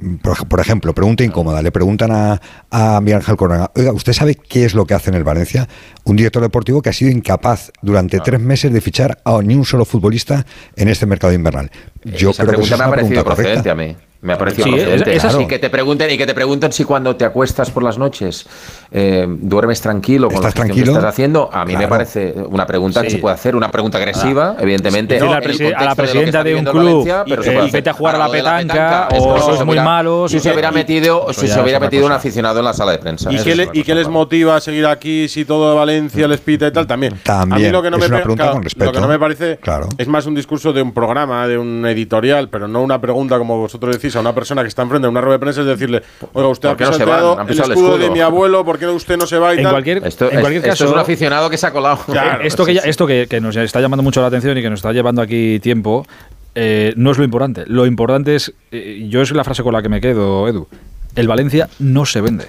por, 0.48 0.60
ejemplo, 0.60 0.94
pregunta 0.94 1.24
incómoda. 1.24 1.60
Le 1.60 1.72
preguntan 1.72 2.12
a, 2.12 2.40
a 2.70 3.00
Miguel 3.00 3.16
Ángel 3.16 3.36
Corona, 3.36 3.70
oiga, 3.74 3.92
¿usted 3.92 4.12
sabe 4.12 4.36
qué 4.36 4.64
es 4.64 4.74
lo 4.74 4.86
que 4.86 4.94
hace 4.94 5.10
en 5.10 5.16
el 5.16 5.24
Valencia? 5.24 5.68
Un 6.04 6.16
director 6.16 6.40
deportivo 6.40 6.80
que 6.82 6.90
ha 6.90 6.92
sido 6.92 7.10
incapaz 7.10 7.72
durante 7.82 8.20
tres 8.20 8.40
meses 8.40 8.72
de 8.72 8.80
fichar 8.80 9.18
a 9.24 9.42
ni 9.42 9.54
un 9.56 9.64
solo 9.64 9.84
futbolista 9.84 10.46
en 10.76 10.88
este 10.88 11.06
mercado 11.06 11.32
invernal. 11.32 11.70
Yo 12.04 12.30
Esa 12.30 12.44
creo 12.44 12.60
pregunta 12.60 12.76
que 12.76 12.82
me 12.82 13.20
ha 13.20 13.24
parecido 13.42 13.62
procedente 13.62 13.70
a 13.70 13.74
mí. 13.74 14.11
Me 14.22 14.34
ha 14.34 14.38
parecido 14.38 14.68
sí, 14.68 14.74
es, 14.78 15.24
así. 15.24 15.42
Y 15.42 15.46
que 15.48 15.58
te 15.58 15.68
pregunten 15.68 16.08
y 16.08 16.16
que 16.16 16.26
te 16.26 16.32
pregunten 16.34 16.70
si 16.70 16.84
cuando 16.84 17.16
te 17.16 17.24
acuestas 17.24 17.72
por 17.72 17.82
las 17.82 17.98
noches 17.98 18.46
eh, 18.92 19.26
duermes 19.28 19.80
tranquilo 19.80 20.28
con 20.28 20.44
lo 20.44 20.52
que 20.52 20.80
estás 20.80 21.04
haciendo. 21.04 21.50
A 21.52 21.64
mí 21.64 21.76
me 21.76 21.88
parece 21.88 22.32
una 22.48 22.64
pregunta 22.64 23.02
que 23.02 23.10
se 23.10 23.18
puede 23.18 23.34
hacer, 23.34 23.56
una 23.56 23.68
pregunta 23.72 23.98
agresiva, 23.98 24.54
ah. 24.56 24.62
evidentemente. 24.62 25.18
a 25.18 25.24
la 25.24 25.94
presidenta 25.96 26.44
de, 26.44 26.54
un 26.54 26.64
club, 26.64 27.08
pero 27.26 27.42
eh, 27.42 27.68
vete 27.72 27.90
a 27.90 27.94
jugar 27.94 28.14
a 28.14 28.18
la 28.18 28.28
petanca, 28.28 29.08
o 29.10 29.40
sos 29.40 29.66
muy 29.66 29.80
malo. 29.80 30.28
Si 30.28 30.38
se 30.38 30.52
hubiera 30.52 30.70
metido, 30.70 31.32
si 31.32 31.48
se 31.48 31.60
hubiera 31.60 31.80
metido 31.80 32.06
un 32.06 32.12
aficionado 32.12 32.60
en 32.60 32.64
la 32.64 32.74
sala 32.74 32.92
de 32.92 32.98
prensa. 32.98 33.32
¿Y 33.32 33.42
qué, 33.42 33.70
¿y 33.72 33.82
qué 33.82 33.94
les 33.96 34.06
motiva 34.06 34.54
a 34.54 34.60
seguir 34.60 34.86
aquí 34.86 35.28
si 35.28 35.44
todo 35.44 35.70
de 35.70 35.76
Valencia 35.76 36.28
les 36.28 36.40
pita 36.40 36.68
y 36.68 36.70
tal? 36.70 36.86
También. 36.86 37.18
También. 37.24 37.60
A 37.60 37.66
mí 37.66 37.72
lo 37.72 37.82
que 37.82 37.90
no 37.90 37.98
me 37.98 38.06
Lo 38.06 38.92
que 38.92 39.00
no 39.00 39.08
me 39.08 39.18
parece 39.18 39.58
es 39.98 40.06
más 40.06 40.26
un 40.26 40.36
discurso 40.36 40.72
de 40.72 40.80
un 40.80 40.92
programa, 40.92 41.48
de 41.48 41.58
un 41.58 41.84
editorial, 41.86 42.48
pero 42.48 42.68
no 42.68 42.82
una 42.82 43.00
pregunta 43.00 43.36
como 43.36 43.58
vosotros 43.58 43.96
decís 43.96 44.11
a 44.16 44.20
una 44.20 44.34
persona 44.34 44.62
que 44.62 44.68
está 44.68 44.82
enfrente 44.82 45.06
de 45.06 45.10
una 45.10 45.20
rueda 45.20 45.38
de 45.38 45.40
prensa 45.40 45.60
es 45.60 45.66
decirle, 45.66 46.02
oiga, 46.32 46.48
usted 46.48 46.68
ha 46.68 46.76
presentado 46.76 47.40
el, 47.40 47.58
escudo 47.58 47.98
de 47.98 48.10
mi 48.10 48.20
abuelo, 48.20 48.64
¿por 48.64 48.78
qué 48.78 48.86
usted 48.86 49.16
no 49.16 49.26
se 49.26 49.38
va 49.38 49.54
y 49.54 49.58
en 49.58 49.64
tal? 49.64 49.72
Cualquier, 49.72 50.06
esto, 50.06 50.30
en 50.30 50.40
cualquier 50.40 50.62
caso, 50.62 50.84
es 50.84 50.92
un 50.92 50.98
aficionado 50.98 51.50
que 51.50 51.58
se 51.58 51.66
ha 51.66 51.70
colado. 51.70 52.00
esto 52.42 52.64
que, 52.64 52.80
esto 52.84 53.06
que, 53.06 53.40
nos 53.40 53.56
está 53.56 53.80
llamando 53.80 54.02
mucho 54.02 54.20
la 54.20 54.28
atención 54.28 54.56
y 54.58 54.62
que 54.62 54.70
nos 54.70 54.78
está 54.78 54.92
llevando 54.92 55.22
aquí 55.22 55.60
tiempo, 55.60 56.06
eh, 56.54 56.92
no 56.96 57.10
es 57.10 57.18
lo 57.18 57.24
importante. 57.24 57.64
Lo 57.66 57.86
importante 57.86 58.34
es, 58.34 58.52
eh, 58.70 59.06
yo 59.08 59.22
es 59.22 59.30
la 59.32 59.44
frase 59.44 59.62
con 59.62 59.72
la 59.72 59.82
que 59.82 59.88
me 59.88 60.00
quedo, 60.00 60.48
Edu, 60.48 60.68
el 61.16 61.28
Valencia 61.28 61.68
no 61.78 62.06
se 62.06 62.20
vende 62.20 62.46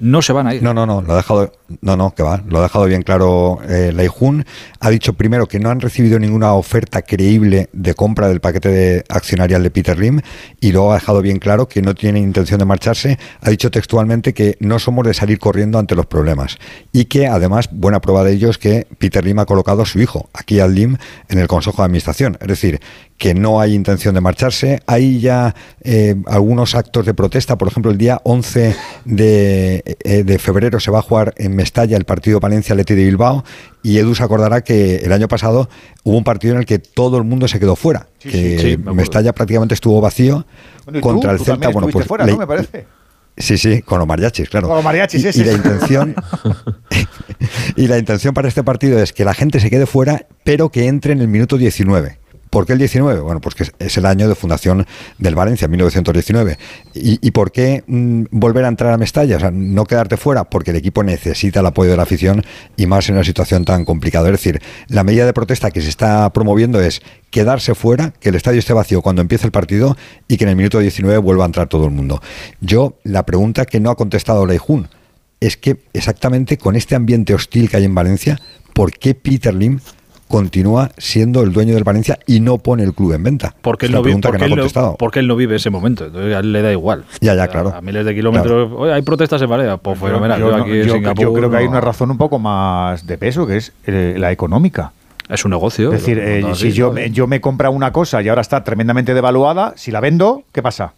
no 0.00 0.22
se 0.22 0.32
van 0.32 0.46
a 0.46 0.54
ir. 0.54 0.62
No, 0.62 0.74
no, 0.74 0.86
no, 0.86 1.02
lo 1.02 1.12
ha 1.12 1.16
dejado, 1.16 1.52
no, 1.80 1.96
no, 1.96 2.14
que 2.14 2.22
va, 2.22 2.42
lo 2.46 2.58
ha 2.58 2.62
dejado 2.62 2.86
bien 2.86 3.02
claro 3.02 3.60
eh, 3.68 3.92
Leijun. 3.92 4.44
Ha 4.80 4.90
dicho 4.90 5.12
primero 5.12 5.46
que 5.46 5.60
no 5.60 5.70
han 5.70 5.80
recibido 5.80 6.18
ninguna 6.18 6.54
oferta 6.54 7.02
creíble 7.02 7.68
de 7.72 7.94
compra 7.94 8.28
del 8.28 8.40
paquete 8.40 8.68
de 8.68 9.04
accionarial 9.08 9.62
de 9.62 9.70
Peter 9.70 9.98
Lim 9.98 10.20
y 10.60 10.72
luego 10.72 10.92
ha 10.92 10.94
dejado 10.94 11.22
bien 11.22 11.38
claro 11.38 11.68
que 11.68 11.82
no 11.82 11.94
tiene 11.94 12.18
intención 12.18 12.58
de 12.58 12.64
marcharse. 12.64 13.18
Ha 13.40 13.50
dicho 13.50 13.70
textualmente 13.70 14.34
que 14.34 14.56
no 14.60 14.78
somos 14.78 15.06
de 15.06 15.14
salir 15.14 15.38
corriendo 15.38 15.78
ante 15.78 15.94
los 15.94 16.06
problemas 16.06 16.58
y 16.92 17.06
que 17.06 17.26
además 17.26 17.68
buena 17.72 18.00
prueba 18.00 18.24
de 18.24 18.32
ello 18.32 18.50
es 18.50 18.58
que 18.58 18.86
Peter 18.98 19.24
Lim 19.24 19.38
ha 19.38 19.46
colocado 19.46 19.82
a 19.82 19.86
su 19.86 20.00
hijo, 20.00 20.28
aquí 20.32 20.60
al 20.60 20.74
Lim, 20.74 20.96
en 21.28 21.38
el 21.38 21.46
Consejo 21.46 21.82
de 21.82 21.86
Administración. 21.86 22.38
Es 22.40 22.48
decir, 22.48 22.80
que 23.20 23.34
no 23.34 23.60
hay 23.60 23.74
intención 23.74 24.14
de 24.14 24.22
marcharse. 24.22 24.80
Hay 24.86 25.20
ya 25.20 25.54
eh, 25.82 26.16
algunos 26.26 26.74
actos 26.74 27.04
de 27.04 27.12
protesta, 27.12 27.58
por 27.58 27.68
ejemplo, 27.68 27.92
el 27.92 27.98
día 27.98 28.18
11 28.24 28.74
eh, 29.18 29.89
de, 30.04 30.38
febrero 30.38 30.80
se 30.80 30.90
va 30.90 31.00
a 31.00 31.02
jugar 31.02 31.34
en 31.36 31.56
Mestalla 31.56 31.96
el 31.96 32.04
partido 32.04 32.40
Palencia-Leti 32.40 32.94
de 32.94 33.04
Bilbao 33.04 33.44
y 33.82 33.98
Edu 33.98 34.14
se 34.14 34.22
acordará 34.22 34.62
que 34.62 34.96
el 34.96 35.12
año 35.12 35.28
pasado 35.28 35.68
hubo 36.04 36.16
un 36.16 36.24
partido 36.24 36.54
en 36.54 36.60
el 36.60 36.66
que 36.66 36.78
todo 36.78 37.18
el 37.18 37.24
mundo 37.24 37.48
se 37.48 37.58
quedó 37.58 37.76
fuera, 37.76 38.08
que 38.18 38.78
Mestalla 38.78 39.32
prácticamente 39.32 39.74
estuvo 39.74 40.00
vacío 40.00 40.46
contra 41.00 41.32
el 41.32 41.40
Celta. 41.40 41.68
Bueno, 41.70 41.88
pues 41.88 42.06
fuera, 42.06 42.26
¿no? 42.26 42.36
Me 42.36 42.46
parece. 42.46 42.86
Sí, 43.36 43.56
sí, 43.56 43.80
con 43.82 43.98
los 43.98 44.06
mariachis, 44.06 44.50
claro. 44.50 44.66
Con 44.66 44.76
los 44.76 44.84
mariachis, 44.84 45.36
y, 45.36 45.40
y 45.40 45.44
la 45.44 45.52
intención 45.52 46.14
y 47.76 47.86
la 47.86 47.98
intención 47.98 48.34
para 48.34 48.48
este 48.48 48.62
partido 48.62 48.98
es 48.98 49.12
que 49.12 49.24
la 49.24 49.34
gente 49.34 49.60
se 49.60 49.70
quede 49.70 49.86
fuera, 49.86 50.26
pero 50.44 50.70
que 50.70 50.86
entre 50.86 51.12
en 51.12 51.20
el 51.20 51.28
minuto 51.28 51.56
19. 51.56 52.18
¿Por 52.50 52.66
qué 52.66 52.72
el 52.72 52.80
19? 52.80 53.20
Bueno, 53.20 53.40
pues 53.40 53.54
que 53.54 53.64
es 53.78 53.96
el 53.96 54.06
año 54.06 54.28
de 54.28 54.34
fundación 54.34 54.86
del 55.18 55.36
Valencia, 55.36 55.68
1919. 55.68 56.58
¿Y, 56.94 57.26
y 57.26 57.30
por 57.30 57.52
qué 57.52 57.84
mm, 57.86 58.24
volver 58.32 58.64
a 58.64 58.68
entrar 58.68 58.92
a 58.92 58.98
Mestalla? 58.98 59.36
O 59.36 59.40
sea, 59.40 59.50
no 59.52 59.84
quedarte 59.86 60.16
fuera, 60.16 60.44
porque 60.44 60.72
el 60.72 60.76
equipo 60.76 61.04
necesita 61.04 61.60
el 61.60 61.66
apoyo 61.66 61.92
de 61.92 61.96
la 61.96 62.02
afición 62.02 62.44
y 62.76 62.86
más 62.86 63.08
en 63.08 63.14
una 63.14 63.24
situación 63.24 63.64
tan 63.64 63.84
complicada. 63.84 64.26
Es 64.26 64.32
decir, 64.32 64.60
la 64.88 65.04
medida 65.04 65.26
de 65.26 65.32
protesta 65.32 65.70
que 65.70 65.80
se 65.80 65.88
está 65.88 66.32
promoviendo 66.32 66.80
es 66.80 67.02
quedarse 67.30 67.76
fuera, 67.76 68.12
que 68.18 68.30
el 68.30 68.34
estadio 68.34 68.58
esté 68.58 68.72
vacío 68.72 69.00
cuando 69.00 69.22
empiece 69.22 69.46
el 69.46 69.52
partido 69.52 69.96
y 70.26 70.36
que 70.36 70.44
en 70.44 70.50
el 70.50 70.56
minuto 70.56 70.80
19 70.80 71.18
vuelva 71.18 71.44
a 71.44 71.46
entrar 71.46 71.68
todo 71.68 71.84
el 71.84 71.92
mundo. 71.92 72.20
Yo, 72.60 72.98
la 73.04 73.24
pregunta 73.24 73.64
que 73.64 73.78
no 73.78 73.90
ha 73.90 73.96
contestado 73.96 74.44
Leijun 74.46 74.88
es 75.38 75.56
que 75.56 75.78
exactamente 75.92 76.58
con 76.58 76.76
este 76.76 76.96
ambiente 76.96 77.34
hostil 77.34 77.70
que 77.70 77.78
hay 77.78 77.84
en 77.84 77.94
Valencia, 77.94 78.40
¿por 78.74 78.92
qué 78.92 79.14
Peter 79.14 79.54
Lim 79.54 79.80
continúa 80.30 80.92
siendo 80.96 81.42
el 81.42 81.52
dueño 81.52 81.74
del 81.74 81.82
Valencia 81.82 82.20
y 82.24 82.38
no 82.38 82.58
pone 82.58 82.84
el 82.84 82.94
club 82.94 83.14
en 83.14 83.24
venta. 83.24 83.52
Porque 83.60 83.86
él, 83.86 83.92
no, 83.92 84.02
vive, 84.02 84.20
porque, 84.22 84.44
él 84.44 84.54
no, 84.54 84.96
porque 84.96 85.18
él 85.18 85.26
no 85.26 85.34
vive 85.34 85.56
ese 85.56 85.70
momento, 85.70 86.06
entonces 86.06 86.36
a 86.36 86.38
él 86.38 86.52
le 86.52 86.62
da 86.62 86.70
igual. 86.70 87.04
Ya, 87.20 87.34
ya, 87.34 87.48
claro. 87.48 87.74
A 87.74 87.80
miles 87.80 88.06
de 88.06 88.14
kilómetros, 88.14 88.90
hay 88.92 89.02
protestas 89.02 89.42
en 89.42 89.50
Valencia, 89.50 89.76
pues 89.76 89.98
fenomenal. 89.98 90.38
Yo, 90.38 91.00
yo, 91.16 91.32
creo 91.32 91.50
que 91.50 91.56
hay 91.56 91.66
una 91.66 91.80
razón 91.80 92.12
un 92.12 92.16
poco 92.16 92.38
más 92.38 93.06
de 93.06 93.18
peso, 93.18 93.44
que 93.44 93.56
es 93.56 93.72
eh, 93.86 94.14
la 94.16 94.30
económica. 94.30 94.92
Es 95.28 95.44
un 95.44 95.50
negocio. 95.50 95.92
Es 95.92 96.00
decir, 96.00 96.18
eh, 96.18 96.44
si 96.54 96.72
yo, 96.72 96.96
yo 96.96 97.26
me 97.26 97.40
compra 97.40 97.70
una 97.70 97.92
cosa 97.92 98.22
y 98.22 98.28
ahora 98.28 98.40
está 98.40 98.62
tremendamente 98.62 99.14
devaluada, 99.14 99.74
si 99.76 99.90
la 99.90 100.00
vendo, 100.00 100.44
¿qué 100.52 100.62
pasa? 100.62 100.94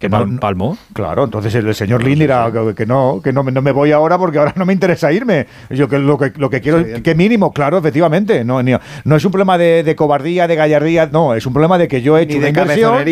Que 0.00 0.08
palmo. 0.08 0.78
Claro, 0.94 1.24
entonces 1.24 1.54
el, 1.54 1.74
señor 1.74 2.02
Lin 2.02 2.18
dirá 2.18 2.50
que, 2.74 2.86
no, 2.86 3.20
que 3.22 3.34
no, 3.34 3.42
no, 3.42 3.60
me 3.60 3.70
voy 3.70 3.92
ahora 3.92 4.16
porque 4.16 4.38
ahora 4.38 4.54
no 4.56 4.64
me 4.64 4.72
interesa 4.72 5.12
irme. 5.12 5.46
Yo 5.68 5.90
que 5.90 5.98
lo 5.98 6.16
que, 6.16 6.32
lo 6.36 6.48
que 6.48 6.62
quiero, 6.62 7.02
que 7.02 7.14
mínimo, 7.14 7.52
claro, 7.52 7.76
efectivamente. 7.76 8.42
No, 8.42 8.62
no 8.62 9.16
es 9.16 9.24
un 9.26 9.30
problema 9.30 9.58
de, 9.58 9.94
cobardía, 9.94 10.48
de 10.48 10.56
gallardía, 10.56 11.06
no, 11.12 11.34
es 11.34 11.44
un 11.44 11.52
problema 11.52 11.76
de 11.76 11.86
que 11.86 12.00
yo 12.00 12.16
he 12.16 12.22
hecho 12.22 12.38
una 12.38 12.48
inversión. 12.48 13.04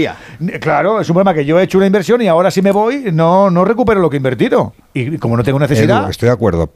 Claro, 0.60 1.02
es 1.02 1.10
un 1.10 1.14
problema 1.14 1.34
que 1.34 1.44
yo 1.44 1.60
he 1.60 1.64
hecho 1.64 1.76
una 1.76 1.86
inversión 1.86 2.22
y 2.22 2.26
ahora 2.26 2.50
si 2.50 2.62
me 2.62 2.72
voy, 2.72 3.10
no, 3.12 3.50
no 3.50 3.66
recupero 3.66 4.00
lo 4.00 4.08
que 4.08 4.16
he 4.16 4.20
invertido. 4.20 4.72
Y 4.94 5.18
como 5.18 5.36
no 5.36 5.44
tengo 5.44 5.58
necesidad. 5.58 6.08
estoy 6.08 6.28
de 6.28 6.32
acuerdo. 6.32 6.72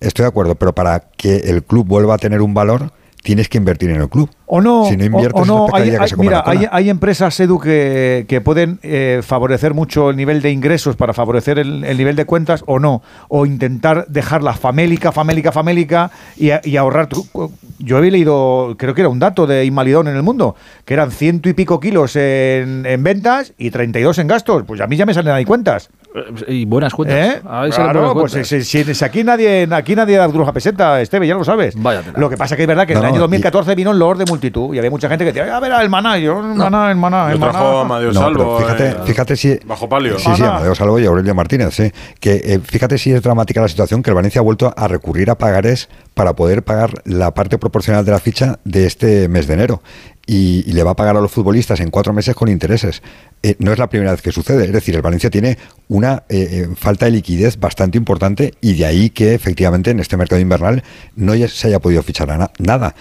Estoy 0.00 0.22
de 0.22 0.28
acuerdo, 0.28 0.54
pero 0.54 0.72
para 0.72 0.98
que 0.98 1.36
el 1.36 1.62
club 1.62 1.86
vuelva 1.86 2.14
a 2.14 2.18
tener 2.18 2.40
un 2.40 2.54
valor, 2.54 2.90
tienes 3.22 3.48
que 3.48 3.58
invertir 3.58 3.90
en 3.90 4.00
el 4.00 4.08
club. 4.08 4.28
O 4.46 4.60
no, 4.60 4.84
si 4.84 4.96
no 4.96 5.04
inviertes, 5.04 5.40
o, 5.40 5.44
no, 5.44 5.68
hay, 5.72 5.96
mira, 6.18 6.44
hay, 6.44 6.90
empresas, 6.90 7.38
Edu, 7.40 7.58
que, 7.58 8.26
que 8.28 8.40
pueden 8.40 8.78
eh, 8.82 9.20
favorecer 9.24 9.72
mucho 9.72 10.10
el 10.10 10.16
nivel 10.16 10.42
de 10.42 10.50
ingresos 10.50 10.96
para 10.96 11.14
favorecer 11.14 11.58
el, 11.58 11.80
nivel 11.80 12.16
de 12.16 12.26
cuentas 12.26 12.62
o 12.66 12.78
no. 12.78 13.02
O 13.28 13.46
intentar 13.46 14.06
dejarla 14.08 14.52
famélica, 14.52 15.12
famélica, 15.12 15.52
famélica 15.52 16.10
y, 16.36 16.50
y, 16.64 16.76
ahorrar. 16.76 17.08
Yo 17.78 17.96
había 17.96 18.10
leído, 18.10 18.74
creo 18.76 18.94
que 18.94 19.00
era 19.00 19.08
un 19.08 19.18
dato 19.18 19.46
de 19.46 19.64
Invalidón 19.64 20.08
en 20.08 20.16
el 20.16 20.22
mundo, 20.22 20.56
que 20.84 20.94
eran 20.94 21.10
ciento 21.10 21.48
y 21.48 21.54
pico 21.54 21.80
kilos 21.80 22.16
en, 22.16 22.84
en 22.84 23.02
ventas 23.02 23.54
y 23.56 23.70
32 23.70 24.18
en 24.18 24.26
gastos. 24.26 24.64
Pues 24.66 24.80
a 24.80 24.86
mí 24.86 24.96
ya 24.96 25.06
me 25.06 25.14
salen 25.14 25.32
ahí 25.32 25.44
cuentas. 25.44 25.88
Y 26.46 26.64
buenas 26.66 26.92
cuentas. 26.92 27.36
¿Eh? 27.36 27.40
Claro, 27.42 28.14
pues 28.14 28.32
si, 28.46 28.62
si, 28.64 29.04
aquí 29.04 29.24
nadie 29.24 29.68
aquí 29.70 29.96
nadie 29.96 30.16
da 30.16 30.26
gruja 30.26 30.52
peseta, 30.52 31.00
Esteve, 31.00 31.26
ya 31.26 31.34
lo 31.34 31.44
sabes. 31.44 31.74
Lo 32.16 32.28
que 32.28 32.36
pasa 32.36 32.56
que 32.56 32.62
es 32.62 32.68
verdad 32.68 32.86
que 32.86 32.92
en 32.92 32.98
el 32.98 33.04
año 33.04 33.20
2014 33.20 33.74
vino 33.74 33.92
el 33.92 33.98
Lord 33.98 34.18
de 34.18 34.26
multitud 34.26 34.74
y 34.74 34.78
había 34.78 34.90
mucha 34.90 35.08
gente 35.08 35.24
que 35.24 35.32
decía, 35.32 35.56
a 35.56 35.60
ver, 35.60 35.72
el 35.72 35.88
maná, 35.88 36.18
yo, 36.18 36.40
el 36.40 36.54
maná, 36.54 36.90
el 36.90 36.96
maná, 36.96 37.32
el 37.32 37.38
maná. 37.38 37.52
trajo 37.52 37.78
Amadeo 37.80 38.12
Salvo. 38.12 38.58
Fíjate, 38.58 38.88
eh, 38.88 38.96
fíjate 39.04 39.36
si. 39.36 39.58
Bajo 39.64 39.88
palio. 39.88 40.18
Sí, 40.18 40.30
sí, 40.36 40.42
Amadeo 40.42 40.74
Salvo 40.74 40.98
y 40.98 41.06
Aurelio 41.06 41.34
Martínez, 41.34 41.74
sí. 41.74 41.90
Que 42.20 42.34
eh, 42.44 42.60
fíjate 42.62 42.98
si 42.98 43.12
es 43.12 43.22
dramática 43.22 43.60
la 43.60 43.68
situación 43.68 44.02
que 44.02 44.10
el 44.10 44.14
Valencia 44.14 44.40
ha 44.40 44.44
vuelto 44.44 44.72
a 44.76 44.88
recurrir 44.88 45.30
a 45.30 45.36
pagares 45.36 45.88
para 46.14 46.34
poder 46.34 46.62
pagar 46.62 46.90
la 47.04 47.32
parte 47.32 47.58
proporcional 47.58 48.04
de 48.04 48.12
la 48.12 48.18
ficha 48.18 48.58
de 48.64 48.86
este 48.86 49.28
mes 49.28 49.46
de 49.46 49.54
enero 49.54 49.82
y, 50.26 50.62
le 50.72 50.82
va 50.82 50.92
a 50.92 50.96
pagar 50.96 51.16
a 51.16 51.20
los 51.20 51.30
futbolistas 51.30 51.80
en 51.80 51.90
cuatro 51.90 52.12
meses 52.12 52.34
con 52.34 52.48
intereses. 52.48 53.02
Eh, 53.42 53.56
no 53.58 53.72
es 53.72 53.78
la 53.78 53.88
primera 53.88 54.12
vez 54.12 54.22
que 54.22 54.32
sucede, 54.32 54.64
es 54.64 54.72
decir, 54.72 54.94
el 54.94 55.02
Valencia 55.02 55.30
tiene 55.30 55.58
una 55.88 56.24
eh, 56.28 56.48
eh, 56.50 56.68
falta 56.76 57.06
de 57.06 57.12
liquidez 57.12 57.58
bastante 57.58 57.98
importante 57.98 58.54
y 58.60 58.74
de 58.74 58.86
ahí 58.86 59.10
que 59.10 59.34
efectivamente 59.34 59.90
en 59.90 60.00
este 60.00 60.16
mercado 60.16 60.40
invernal 60.40 60.82
no 61.16 61.34
se 61.48 61.66
haya 61.66 61.80
podido 61.80 62.02
fichar 62.02 62.50
nada. 62.58 62.94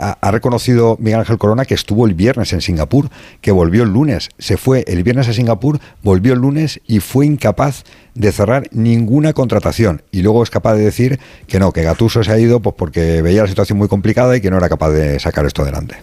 Ha, 0.00 0.30
reconocido 0.30 0.96
Miguel 0.98 1.20
Ángel 1.20 1.38
Corona 1.38 1.64
que 1.64 1.74
estuvo 1.74 2.06
el 2.06 2.14
viernes 2.14 2.52
en 2.52 2.60
Singapur, 2.60 3.08
que 3.40 3.52
volvió 3.52 3.82
el 3.82 3.90
lunes, 3.90 4.28
se 4.38 4.56
fue 4.56 4.84
el 4.86 5.02
viernes 5.02 5.28
a 5.28 5.32
Singapur, 5.32 5.80
volvió 6.02 6.32
el 6.32 6.40
lunes 6.40 6.80
y 6.86 7.00
fue 7.00 7.26
incapaz 7.26 7.84
de 8.14 8.32
cerrar 8.32 8.68
ninguna 8.70 9.32
contratación. 9.32 10.02
Y 10.10 10.22
luego 10.22 10.42
es 10.42 10.50
capaz 10.50 10.74
de 10.74 10.84
decir 10.84 11.18
que 11.46 11.58
no, 11.58 11.72
que 11.72 11.82
Gatuso 11.82 12.22
se 12.22 12.30
ha 12.30 12.38
ido 12.38 12.60
pues 12.60 12.76
porque 12.78 13.22
veía 13.22 13.42
la 13.42 13.48
situación 13.48 13.78
muy 13.78 13.88
complicada 13.88 14.36
y 14.36 14.40
que 14.40 14.50
no 14.50 14.58
era 14.58 14.68
capaz 14.68 14.90
de 14.90 15.18
sacar 15.18 15.46
esto 15.46 15.62
adelante. 15.62 15.96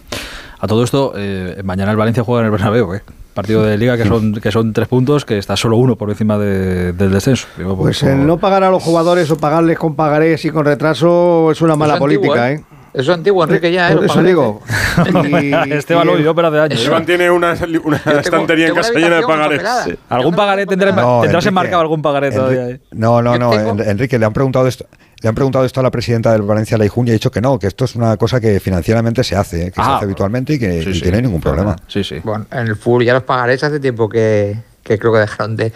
A 0.59 0.67
todo 0.67 0.83
esto, 0.83 1.13
eh, 1.15 1.61
mañana 1.63 1.91
el 1.91 1.97
Valencia 1.97 2.23
juega 2.23 2.41
en 2.41 2.45
el 2.47 2.51
Bernabéu, 2.51 2.93
¿eh? 2.93 3.01
Partido 3.33 3.63
de 3.63 3.77
liga 3.77 3.95
que 3.95 4.05
son, 4.05 4.33
que 4.33 4.51
son 4.51 4.73
tres 4.73 4.89
puntos, 4.89 5.23
que 5.23 5.37
está 5.37 5.55
solo 5.55 5.77
uno 5.77 5.95
por 5.95 6.09
encima 6.09 6.37
del 6.37 7.11
descenso. 7.11 7.47
pues 7.77 8.03
el 8.03 8.27
no 8.27 8.37
pagar 8.37 8.65
a 8.65 8.69
los 8.69 8.83
jugadores 8.83 9.31
o 9.31 9.37
pagarles 9.37 9.77
con 9.77 9.95
pagarés 9.95 10.43
y 10.43 10.49
con 10.49 10.65
retraso 10.65 11.49
es 11.51 11.61
una 11.61 11.77
mala 11.77 11.97
política, 11.97 12.51
¿eh? 12.51 12.55
¿eh? 12.55 12.63
Eso 12.93 13.11
es 13.11 13.17
antiguo, 13.17 13.43
Enrique, 13.43 13.71
ya. 13.71 13.91
¿eh? 13.91 13.99
eso 14.03 14.23
digo. 14.23 14.61
Esteban 15.69 16.07
lo 16.07 16.15
vivió, 16.15 16.33
pero 16.33 16.47
hace 16.47 16.59
años. 16.59 16.79
Esteban 16.79 17.05
tiene 17.05 17.29
una, 17.29 17.53
estantería 17.53 18.67
en 18.67 18.75
casa 18.75 18.93
llena 18.93 19.17
de 19.17 19.21
pagarés. 19.23 19.61
¿Algún 20.09 20.35
pagaré 20.35 20.65
tendrás, 20.65 20.95
tendrás 21.21 21.45
enmarcado 21.45 21.81
algún 21.81 22.01
pagaré 22.01 22.31
todavía? 22.31 22.79
No, 22.91 23.21
no, 23.21 23.37
no. 23.37 23.53
Enrique, 23.83 24.17
le 24.17 24.25
han 24.25 24.33
preguntado 24.33 24.67
esto. 24.67 24.85
Le 25.21 25.27
han 25.27 25.35
preguntado 25.35 25.65
esto 25.65 25.81
a 25.81 25.83
la 25.83 25.91
presidenta 25.91 26.31
del 26.31 26.43
Valencia 26.43 26.77
Leijun 26.77 27.07
y 27.07 27.09
ha 27.09 27.13
dicho 27.13 27.29
que 27.29 27.41
no, 27.41 27.59
que 27.59 27.67
esto 27.67 27.83
es 27.83 27.95
una 27.95 28.15
cosa 28.15 28.39
que 28.39 28.61
financieramente 28.61 29.21
se 29.25 29.35
hace, 29.35 29.65
que 29.65 29.75
se 29.75 29.81
ah, 29.81 29.97
hace 29.97 30.05
habitualmente 30.05 30.53
y 30.53 30.59
que 30.59 30.85
no 30.85 30.91
tiene 30.93 31.21
ningún 31.21 31.41
problema. 31.41 31.75
Sí, 31.87 32.05
sí. 32.05 32.21
Bueno, 32.23 32.45
en 32.51 32.67
el 32.67 32.77
fútbol 32.77 33.03
ya 33.03 33.13
los 33.13 33.23
pagarés 33.23 33.61
hace 33.65 33.81
tiempo 33.81 34.07
que, 34.07 34.55
que 34.81 34.97
creo 34.97 35.11
que 35.11 35.19
dejaron 35.19 35.57
de. 35.57 35.73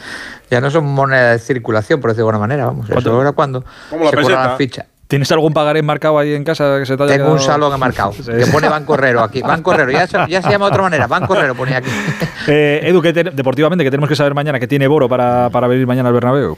Ya 0.49 0.61
no 0.61 0.71
son 0.71 0.85
monedas 0.85 1.41
de 1.41 1.45
circulación, 1.45 1.99
por 1.99 2.11
decirlo 2.11 2.27
de 2.27 2.35
alguna 2.35 2.47
manera, 2.47 2.65
vamos. 2.67 2.89
Eso 2.89 3.21
era 3.21 3.33
cuando 3.33 3.65
se 3.89 4.15
la 4.31 4.47
la 4.47 4.55
ficha. 4.55 4.85
¿Tienes 5.07 5.31
algún 5.31 5.53
pagaré 5.53 5.79
enmarcado 5.79 6.17
ahí 6.17 6.33
en 6.33 6.43
casa 6.43 6.79
que 6.79 6.85
se 6.85 6.97
te 6.97 7.03
haya 7.03 7.17
Tengo 7.17 7.33
un 7.33 7.39
salón 7.39 7.73
enmarcado, 7.73 8.11
que 8.25 8.47
pone 8.47 8.67
Banco 8.67 8.95
Herrero 8.95 9.21
aquí. 9.21 9.41
Banco 9.41 9.73
Herrero, 9.73 9.91
ya 9.91 10.07
se, 10.07 10.17
ya 10.29 10.41
se 10.41 10.49
llama 10.49 10.65
de 10.65 10.71
otra 10.71 10.83
manera, 10.83 11.07
Banco 11.07 11.35
Herrero 11.35 11.55
ponía 11.55 11.77
aquí. 11.77 11.89
Eh, 12.45 12.81
Edu, 12.83 13.01
que 13.01 13.13
deportivamente, 13.13 13.85
que 13.85 13.89
tenemos 13.89 14.09
que 14.09 14.17
saber 14.17 14.33
mañana, 14.33 14.59
que 14.59 14.67
tiene 14.67 14.85
Boro 14.85 15.07
para, 15.07 15.49
para 15.49 15.65
venir 15.67 15.87
mañana 15.87 16.09
al 16.09 16.13
Bernabéu. 16.13 16.57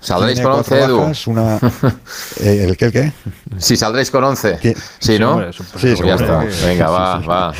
¿Saldréis 0.00 0.40
con 0.40 0.52
11, 0.52 0.82
Edu? 0.82 1.12
una, 1.26 1.56
eh, 2.40 2.64
¿El 2.66 2.76
qué, 2.78 2.86
el 2.86 2.92
qué? 2.92 3.12
Sí, 3.58 3.76
saldréis 3.76 4.10
con 4.10 4.24
11. 4.24 4.58
Sí, 4.98 5.18
¿no? 5.18 5.52
Sí, 5.52 5.62
sí, 5.76 5.94
pues 5.96 6.00
ya 6.00 6.14
está. 6.14 6.44
Venga, 6.66 6.88
va, 6.88 7.18
va. 7.18 7.52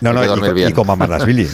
No, 0.00 0.12
no, 0.12 0.22
y, 0.22 0.64
y, 0.64 0.72
con 0.72 0.86
Billy. 1.24 1.48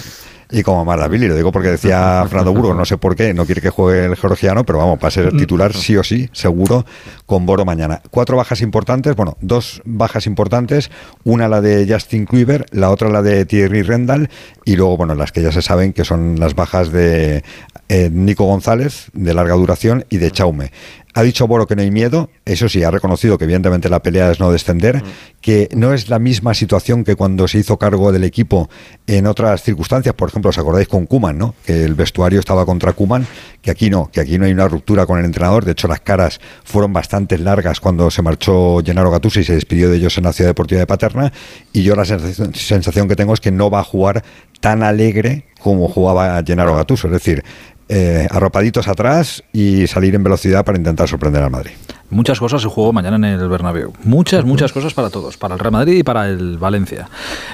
Y 0.51 0.63
como 0.63 0.85
Billy, 1.09 1.29
lo 1.29 1.37
digo 1.37 1.53
porque 1.53 1.69
decía 1.69 2.25
Fernando 2.27 2.55
Burgos, 2.55 2.75
no 2.75 2.87
sé 2.87 2.97
por 2.97 3.15
qué, 3.15 3.35
no 3.35 3.45
quiere 3.45 3.61
que 3.61 3.69
juegue 3.69 4.07
el 4.07 4.17
georgiano, 4.17 4.65
pero 4.65 4.79
vamos, 4.79 4.99
va 5.03 5.09
a 5.09 5.11
ser 5.11 5.37
titular 5.37 5.75
sí 5.75 5.95
o 5.97 6.03
sí, 6.03 6.31
seguro, 6.33 6.87
con 7.27 7.45
Boro 7.45 7.67
mañana. 7.67 8.01
Cuatro 8.11 8.39
bajas 8.39 8.63
importantes, 8.63 9.15
bueno, 9.15 9.37
dos 9.43 9.83
bajas 9.85 10.27
importantes, 10.27 10.91
una 11.23 11.49
la 11.49 11.61
de 11.61 11.87
Justin 11.87 12.25
Kluivert, 12.25 12.73
la 12.73 12.91
otra 12.91 13.11
la 13.11 13.21
de 13.21 13.45
Thierry 13.45 13.83
Rendall, 13.83 14.31
y 14.65 14.77
luego, 14.77 14.97
bueno, 14.97 15.15
las 15.15 15.33
que 15.33 15.43
ya 15.43 15.53
se 15.53 15.61
saben 15.61 15.93
que 15.93 16.05
son 16.07 16.41
las 16.41 16.55
bajas 16.55 16.93
de 16.93 17.45
eh, 17.91 18.09
Nico 18.11 18.45
González, 18.45 19.11
de 19.13 19.35
larga 19.35 19.55
duración, 19.55 20.07
y 20.09 20.17
de 20.17 20.31
Chaume. 20.31 20.73
Ha 21.19 21.23
dicho 21.25 21.49
Boro 21.49 21.67
que 21.67 21.75
no 21.75 21.83
hay 21.83 21.91
miedo, 21.91 22.31
eso 22.45 22.69
sí, 22.69 22.85
ha 22.85 22.93
reconocido 22.93 23.39
que 23.39 23.43
evidentemente 23.43 23.89
la 23.89 24.01
pelea 24.01 24.31
es 24.31 24.39
no 24.39 24.53
descender, 24.53 25.03
que 25.41 25.69
no 25.75 25.93
es 25.93 26.09
la 26.09 26.21
misma 26.21 26.55
situación 26.55 27.03
que 27.03 27.17
cuando 27.17 27.49
se 27.49 27.59
hizo 27.59 27.77
cargo 27.77 28.13
del 28.13 28.23
equipo 28.23 28.71
en 29.09 29.27
otras 29.27 29.65
circunstancias, 29.65 30.15
por 30.15 30.29
ejemplo, 30.29 30.51
os 30.51 30.59
acordáis 30.59 30.87
con 30.87 31.07
Kuman, 31.07 31.37
¿no? 31.37 31.57
Que 31.67 31.83
el 31.83 31.97
vestuario 31.97 32.39
estaba 32.39 32.65
contra 32.65 32.93
Kuman, 32.93 33.27
que 33.61 33.73
aquí 33.73 33.91
no, 33.91 34.09
que 34.13 34.21
aquí 34.21 34.39
no 34.39 34.45
hay 34.45 34.53
una 34.53 34.69
ruptura 34.69 35.07
con 35.07 35.19
el 35.19 35.25
entrenador, 35.25 35.65
de 35.65 35.73
hecho 35.73 35.89
las 35.89 35.99
caras 36.03 36.41
fueron 36.63 36.93
bastante 36.93 37.37
largas 37.37 37.81
cuando 37.81 38.13
se 38.13 38.23
marchó 38.23 38.81
Gennaro 38.85 39.11
Gattuso 39.11 39.41
y 39.41 39.45
se 39.45 39.55
despidió 39.55 39.91
de 39.91 39.97
ellos 39.97 40.17
en 40.19 40.23
la 40.23 40.33
Ciudad 40.33 40.51
Deportiva 40.51 40.79
de 40.79 40.87
Paterna, 40.87 41.33
y 41.73 41.83
yo 41.83 41.97
la 41.97 42.05
sensación, 42.05 43.09
que 43.09 43.17
tengo 43.17 43.35
es 43.35 43.41
que 43.41 43.51
no 43.51 43.71
va 43.71 43.81
a 43.81 43.85
jugar 43.85 44.23
tan 44.61 44.85
alegre 44.85 45.47
como 45.59 45.89
jugaba 45.89 46.41
Gennaro 46.47 46.77
Gattuso, 46.77 47.09
es 47.09 47.13
decir, 47.15 47.43
eh, 47.89 48.27
arropaditos 48.31 48.89
atrás 48.89 49.43
y 49.53 49.87
salir 49.87 50.15
en 50.15 50.23
velocidad 50.23 50.65
para 50.65 50.79
intentar 50.79 51.09
sorprender 51.09 51.43
al 51.43 51.51
Madrid 51.51 51.73
muchas 52.11 52.39
cosas 52.39 52.63
se 52.63 52.69
jugó 52.69 52.93
mañana 52.93 53.17
en 53.17 53.41
el 53.41 53.49
Bernabéu. 53.49 53.93
Muchas, 54.05 54.45
muchas 54.45 54.73
cosas 54.73 54.95
para 54.95 55.11
todos, 55.11 55.37
para 55.37 55.55
el 55.55 55.61
Real 55.61 55.73
Madrid 55.73 55.99
y 55.99 56.03
para 56.03 56.29
el 56.29 56.59
Valencia. 56.59 57.09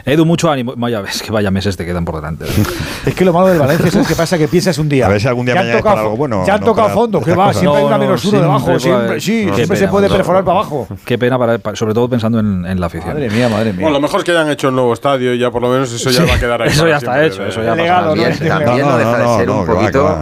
Edu, 0.04 0.24
mucho 0.24 0.50
ánimo. 0.50 0.74
Vaya, 0.76 1.00
ves 1.00 1.22
que 1.22 1.32
vaya 1.32 1.50
meses 1.50 1.76
te 1.76 1.84
quedan 1.84 2.04
por 2.04 2.16
delante. 2.16 2.44
es 3.06 3.14
que 3.14 3.24
lo 3.24 3.32
malo 3.32 3.48
del 3.48 3.58
Valencia 3.58 4.00
es 4.00 4.08
que 4.08 4.14
pasa 4.14 4.38
que 4.38 4.48
piensas 4.48 4.78
un 4.78 4.88
día. 4.88 5.06
A 5.06 5.08
ver 5.08 5.20
si 5.20 5.28
algún 5.28 5.46
día 5.46 5.54
mañana 5.54 5.78
tocado, 5.78 5.98
algo 5.98 6.16
bueno. 6.16 6.44
Ya 6.46 6.54
han 6.54 6.60
tocado 6.60 6.88
fondo, 6.90 7.20
que 7.20 7.34
va, 7.34 7.52
siempre 7.52 7.80
hay 7.80 7.84
una 7.84 7.98
menos 7.98 8.24
uno 8.24 8.40
debajo. 8.40 8.78
Siempre, 8.78 9.20
sí, 9.20 9.48
siempre 9.54 9.76
se 9.76 9.88
puede 9.88 10.08
perforar 10.08 10.44
para 10.44 10.58
abajo. 10.58 10.86
Qué 11.04 11.18
pena, 11.18 11.38
para, 11.38 11.58
sobre 11.74 11.94
todo 11.94 12.08
pensando 12.08 12.38
en, 12.38 12.80
la 12.80 12.86
afición. 12.86 13.14
Madre 13.14 13.30
mía, 13.30 13.48
madre 13.48 13.72
mía. 13.72 13.82
Bueno, 13.82 13.98
lo 13.98 14.00
mejor 14.00 14.20
es 14.20 14.24
que 14.24 14.32
hayan 14.32 14.50
hecho 14.50 14.68
el 14.68 14.74
nuevo 14.74 14.92
estadio 14.92 15.34
y 15.34 15.38
ya 15.38 15.50
por 15.50 15.62
lo 15.62 15.68
menos 15.68 15.92
eso 15.92 16.10
ya 16.10 16.24
va 16.24 16.34
a 16.34 16.38
quedar 16.38 16.62
ahí. 16.62 16.68
Eso 16.74 16.88
ya 16.88 16.96
está 16.96 17.24
hecho, 17.24 17.46
eso 17.46 17.62
ya 17.62 17.76
También, 17.76 18.36
también 18.48 18.86
no 18.86 18.98
deja 18.98 19.18
de 19.18 19.36
ser 19.38 19.50
un 19.50 19.64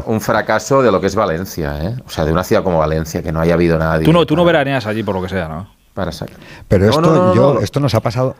un 0.06 0.20
fracaso 0.20 0.82
de 0.82 0.92
lo 0.92 1.00
que 1.00 1.06
es 1.06 1.14
Valencia, 1.14 1.78
¿eh? 1.82 1.94
O 2.06 2.10
sea, 2.10 2.24
de 2.24 2.32
una 2.32 2.44
ciudad 2.44 2.62
como 2.62 2.78
Valencia, 2.78 3.22
que 3.22 3.32
no 3.32 3.40
haya 3.40 3.54
habido 3.54 3.78
nadie. 3.78 4.04
Tú 4.04 4.12
no, 4.12 4.26
tú 4.26 4.36
no 4.36 4.44
veraneas 4.44 4.86
allí 4.86 5.02
por 5.02 5.14
lo 5.14 5.22
que 5.22 5.28
sea, 5.28 5.48
¿no? 5.48 5.82
Para 5.94 6.10
sacar. 6.10 6.38
Pero 6.68 6.88
esto, 6.88 7.34
yo, 7.34 7.60
esto 7.60 7.78
nos 7.78 7.94
ha 7.94 8.00
pasado. 8.00 8.34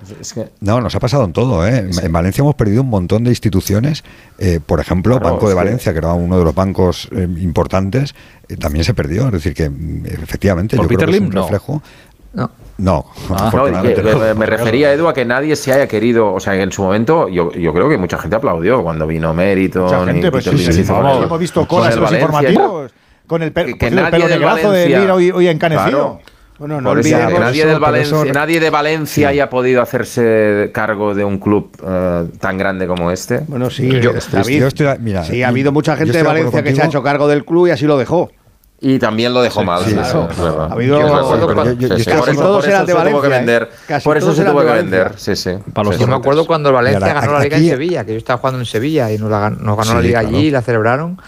No, 0.61 0.81
nos 0.81 0.95
ha 0.95 1.01
pasado 1.01 1.25
en 1.25 1.35
todo. 1.35 1.67
¿eh? 1.67 1.91
En 2.03 2.11
Valencia 2.11 2.41
hemos 2.41 2.55
perdido 2.55 2.81
un 2.81 2.89
montón 2.89 3.25
de 3.25 3.31
instituciones. 3.31 4.05
Eh, 4.39 4.59
por 4.65 4.81
ejemplo, 4.81 5.21
Banco 5.21 5.51
de 5.51 5.55
Valencia, 5.55 5.93
que 5.93 5.99
era 5.99 6.15
uno 6.15 6.39
de 6.39 6.45
los 6.45 6.55
bancos 6.55 7.11
eh, 7.13 7.29
importantes, 7.41 8.15
también 8.59 8.87
se 8.87 8.95
perdió. 8.95 9.27
Es 9.27 9.33
decir, 9.33 9.53
que 9.53 9.69
mm, 9.69 10.07
efectivamente 10.07 10.77
yo 10.77 10.87
creo 10.87 10.99
que 10.99 11.17
es 11.17 11.21
un 11.21 11.31
reflejo. 11.31 11.83
No. 12.35 12.51
No, 12.79 13.07
ah. 13.31 13.83
me, 14.35 14.47
refería, 14.47 14.93
Edu, 14.93 15.07
a 15.07 15.15
que 15.15 15.25
nadie 15.25 15.55
se 15.55 15.73
haya 15.73 15.87
querido, 15.87 16.33
o 16.33 16.41
sea, 16.41 16.55
en 16.55 16.73
su 16.73 16.83
momento 16.83 17.29
yo, 17.29 17.53
yo 17.53 17.73
creo 17.73 17.89
que 17.89 17.99
mucha 17.99 18.19
gente 18.19 18.37
aplaudió 18.37 18.83
cuando 18.83 19.07
vino 19.07 19.33
Mérito. 19.35 19.85
Mucha 19.85 20.05
gente, 20.07 20.31
pues 20.31 20.47
hemos 20.47 21.39
visto 21.39 21.69
colas 21.69 21.95
en 21.95 22.01
los 22.01 22.13
informativos 22.13 22.93
con 23.27 23.43
el, 23.43 23.53
que, 23.53 23.91
pelo 24.11 24.29
de 24.29 24.39
grazo 24.39 24.73
de 24.73 24.87
Lira 24.87 25.15
hoy, 25.15 25.31
hoy 25.31 25.49
encanecido. 25.49 26.21
Bueno, 26.59 26.81
no 26.81 26.95
nadie, 26.95 27.67
del 27.67 27.81
Valencia, 27.81 28.33
nadie 28.33 28.61
de 28.61 28.71
Valencia 28.71 29.29
haya 29.29 29.51
podido 29.51 29.83
hacerse 29.83 30.71
cargo 30.73 31.15
de 31.15 31.25
un 31.25 31.39
club 31.39 31.73
uh, 31.83 32.29
tan 32.39 32.57
grande 32.57 32.87
como 32.87 33.11
este. 33.11 33.41
Bueno, 33.49 33.69
sí, 33.69 33.89
yo, 34.01 34.13
David, 34.31 34.63
estoy, 34.65 34.87
mira, 35.01 35.25
sí, 35.25 35.43
ha 35.43 35.49
habido 35.49 35.73
mucha 35.73 35.97
gente 35.97 36.19
de 36.19 36.23
Valencia 36.23 36.63
que 36.63 36.75
se 36.75 36.83
ha 36.83 36.87
hecho 36.87 37.03
cargo 37.03 37.27
del 37.27 37.45
club 37.45 37.69
y 37.69 37.71
así 37.71 37.87
lo 37.87 37.99
dejó. 37.99 38.31
Y 38.85 38.99
también 38.99 39.33
lo 39.33 39.43
dejó 39.43 39.63
mal. 39.63 39.85
Sí, 39.85 39.95
claro. 39.95 40.29
Ha 40.63 40.73
habido. 40.73 40.99
Casi 42.05 42.37
todos 42.37 42.67
eran 42.67 42.85
de 42.85 42.93
Valencia. 42.93 43.29
Vender, 43.29 43.71
por 44.03 44.17
eso 44.17 44.35
se 44.35 44.45
tuvo 44.45 44.61
que 44.61 44.73
vender. 44.73 45.13
Sí, 45.17 45.37
sí. 45.37 45.53
Yo 45.99 46.07
me 46.09 46.17
acuerdo 46.17 46.47
cuando 46.47 46.71
el 46.71 46.75
Valencia 46.75 47.15
ganó 47.15 47.33
la 47.33 47.41
Liga 47.41 47.59
en 47.59 47.69
Sevilla, 47.69 48.05
que 48.05 48.13
yo 48.13 48.19
estaba 48.19 48.39
jugando 48.39 48.59
en 48.59 48.67
Sevilla 48.67 49.11
y 49.13 49.19
nos, 49.19 49.31
ganó 49.31 49.95
la 49.95 50.01
Liga 50.01 50.19
allí 50.19 50.47
y 50.47 50.51
la 50.51 50.63
celebraron. 50.63 51.21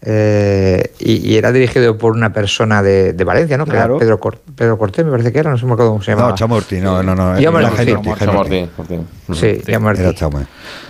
Eh, 0.00 0.92
y, 1.00 1.36
era 1.36 1.50
dirigido 1.50 1.98
por 1.98 2.12
una 2.12 2.32
persona 2.32 2.82
de, 2.82 3.12
de 3.12 3.24
Valencia, 3.24 3.56
¿no? 3.56 3.66
Claro. 3.66 3.98
Pedro, 3.98 4.20
Pedro 4.54 4.78
Cortés, 4.78 5.04
me 5.04 5.10
parece 5.10 5.32
que 5.32 5.40
era, 5.40 5.50
no 5.50 5.58
sé 5.58 5.66
me 5.66 5.72
acuerdo 5.72 5.92
cómo 5.92 6.02
se 6.02 6.12
llamaba. 6.12 6.30
No, 6.30 6.36
Chamorti, 6.36 6.80
no, 6.80 7.02
no, 7.02 7.14
no. 7.14 7.40
Chamorti. 7.40 8.68
Sí, 9.32 9.60
Chamorti. 9.66 10.02
Era 10.02 10.14
Chamorti. 10.14 10.48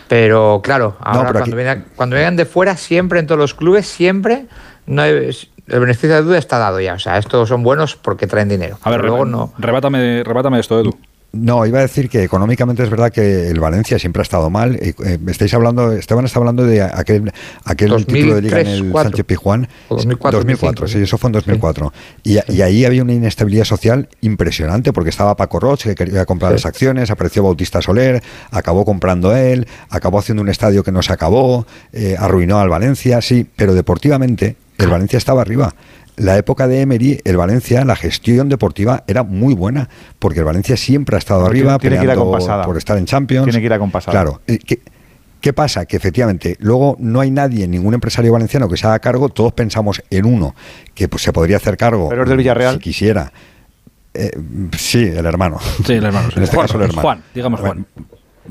Pero 0.08 0.60
claro, 0.62 0.96
ahora 1.00 1.32
cuando, 1.32 1.56
vengan, 1.56 1.84
cuando, 1.96 2.16
vengan, 2.16 2.36
de 2.36 2.46
fuera, 2.46 2.76
siempre 2.76 3.20
en 3.20 3.26
todos 3.26 3.38
los 3.38 3.54
clubes, 3.54 3.86
siempre 3.86 4.46
no 4.86 5.02
hay, 5.02 5.30
el 5.68 5.80
beneficio 5.80 6.14
de 6.14 6.22
duda 6.22 6.38
está 6.38 6.58
dado 6.58 6.80
ya. 6.80 6.94
O 6.94 6.98
sea, 6.98 7.18
estos 7.18 7.48
son 7.48 7.62
buenos 7.62 7.96
porque 7.96 8.26
traen 8.26 8.48
dinero. 8.48 8.78
A 8.82 8.90
ver, 8.90 9.02
luego 9.02 9.24
no. 9.24 9.52
Rebátame, 9.58 10.22
rebátame 10.24 10.60
esto, 10.60 10.80
Edu. 10.80 10.96
No, 11.30 11.66
iba 11.66 11.78
a 11.78 11.82
decir 11.82 12.08
que 12.08 12.24
económicamente 12.24 12.82
es 12.82 12.88
verdad 12.88 13.12
que 13.12 13.48
el 13.48 13.60
Valencia 13.60 13.98
siempre 13.98 14.20
ha 14.20 14.22
estado 14.22 14.48
mal. 14.48 14.76
Eh, 14.76 14.94
estáis 15.26 15.52
hablando, 15.52 15.92
Esteban 15.92 16.24
está 16.24 16.38
hablando 16.38 16.64
de 16.64 16.80
aquel, 16.80 17.30
aquel 17.64 18.06
título 18.06 18.36
de 18.36 18.42
liga 18.42 18.60
en 18.60 18.66
el 18.66 18.92
Sánchez 18.92 19.26
Pijuán. 19.26 19.68
2004, 19.90 20.38
2004 20.38 20.88
sí, 20.88 20.98
eso 21.02 21.18
fue 21.18 21.28
en 21.28 21.32
2004. 21.32 21.92
Y, 22.24 22.38
ahí 22.62 22.86
había 22.86 23.02
una 23.02 23.12
inestabilidad 23.12 23.64
social 23.64 24.08
impresionante 24.22 24.94
porque 24.94 25.10
estaba 25.10 25.36
Paco 25.36 25.60
Roche 25.60 25.90
que 25.90 25.94
quería 26.06 26.24
comprar 26.24 26.52
las 26.52 26.64
acciones, 26.64 27.10
apareció 27.10 27.42
Bautista 27.42 27.82
Soler, 27.82 28.22
acabó 28.50 28.86
comprando 28.86 29.36
él, 29.36 29.66
acabó 29.90 30.20
haciendo 30.20 30.42
un 30.42 30.48
estadio 30.48 30.82
que 30.82 30.92
no 30.92 31.02
se 31.02 31.12
acabó, 31.12 31.66
eh, 31.92 32.16
arruinó 32.18 32.58
al 32.58 32.70
Valencia, 32.70 33.20
sí, 33.20 33.46
pero 33.54 33.74
deportivamente 33.74 34.56
el 34.78 34.88
Valencia 34.88 35.16
estaba 35.16 35.42
arriba 35.42 35.74
la 36.18 36.36
época 36.36 36.66
de 36.66 36.80
Emery, 36.80 37.20
el 37.24 37.36
Valencia, 37.36 37.84
la 37.84 37.96
gestión 37.96 38.48
deportiva 38.48 39.04
era 39.06 39.22
muy 39.22 39.54
buena, 39.54 39.88
porque 40.18 40.40
el 40.40 40.44
Valencia 40.44 40.76
siempre 40.76 41.16
ha 41.16 41.18
estado 41.18 41.46
arriba 41.46 41.78
tiene 41.78 41.98
peleando 41.98 42.38
por 42.64 42.76
estar 42.76 42.98
en 42.98 43.06
Champions. 43.06 43.44
Tiene 43.44 43.60
que 43.60 43.66
ir 43.66 43.72
a 43.72 43.78
compasada. 43.78 44.12
Claro. 44.12 44.40
Eh, 44.46 44.58
¿Qué, 45.40 45.52
pasa? 45.52 45.86
Que 45.86 45.96
efectivamente, 45.96 46.56
luego 46.58 46.96
no 46.98 47.20
hay 47.20 47.30
nadie, 47.30 47.68
ningún 47.68 47.94
empresario 47.94 48.32
valenciano 48.32 48.68
que 48.68 48.76
se 48.76 48.86
haga 48.86 48.98
cargo, 48.98 49.28
todos 49.28 49.52
pensamos 49.52 50.02
en 50.10 50.26
uno 50.26 50.54
que 50.94 51.08
pues, 51.08 51.22
se 51.22 51.32
podría 51.32 51.56
hacer 51.58 51.76
cargo. 51.76 52.08
Pero 52.08 52.24
es 52.24 52.28
del 52.28 52.38
Villarreal. 52.38 52.74
Si 52.74 52.80
quisiera. 52.80 53.32
Eh, 54.14 54.32
sí, 54.76 55.04
el 55.04 55.24
hermano. 55.24 55.58
Sí, 55.86 55.92
el 55.92 56.04
hermano. 56.04 56.28
en 56.36 56.42
este 56.42 56.56
caso, 56.56 56.76
el 56.76 56.82
hermano. 56.84 57.02
Juan, 57.02 57.22
digamos 57.32 57.60
Juan 57.60 57.86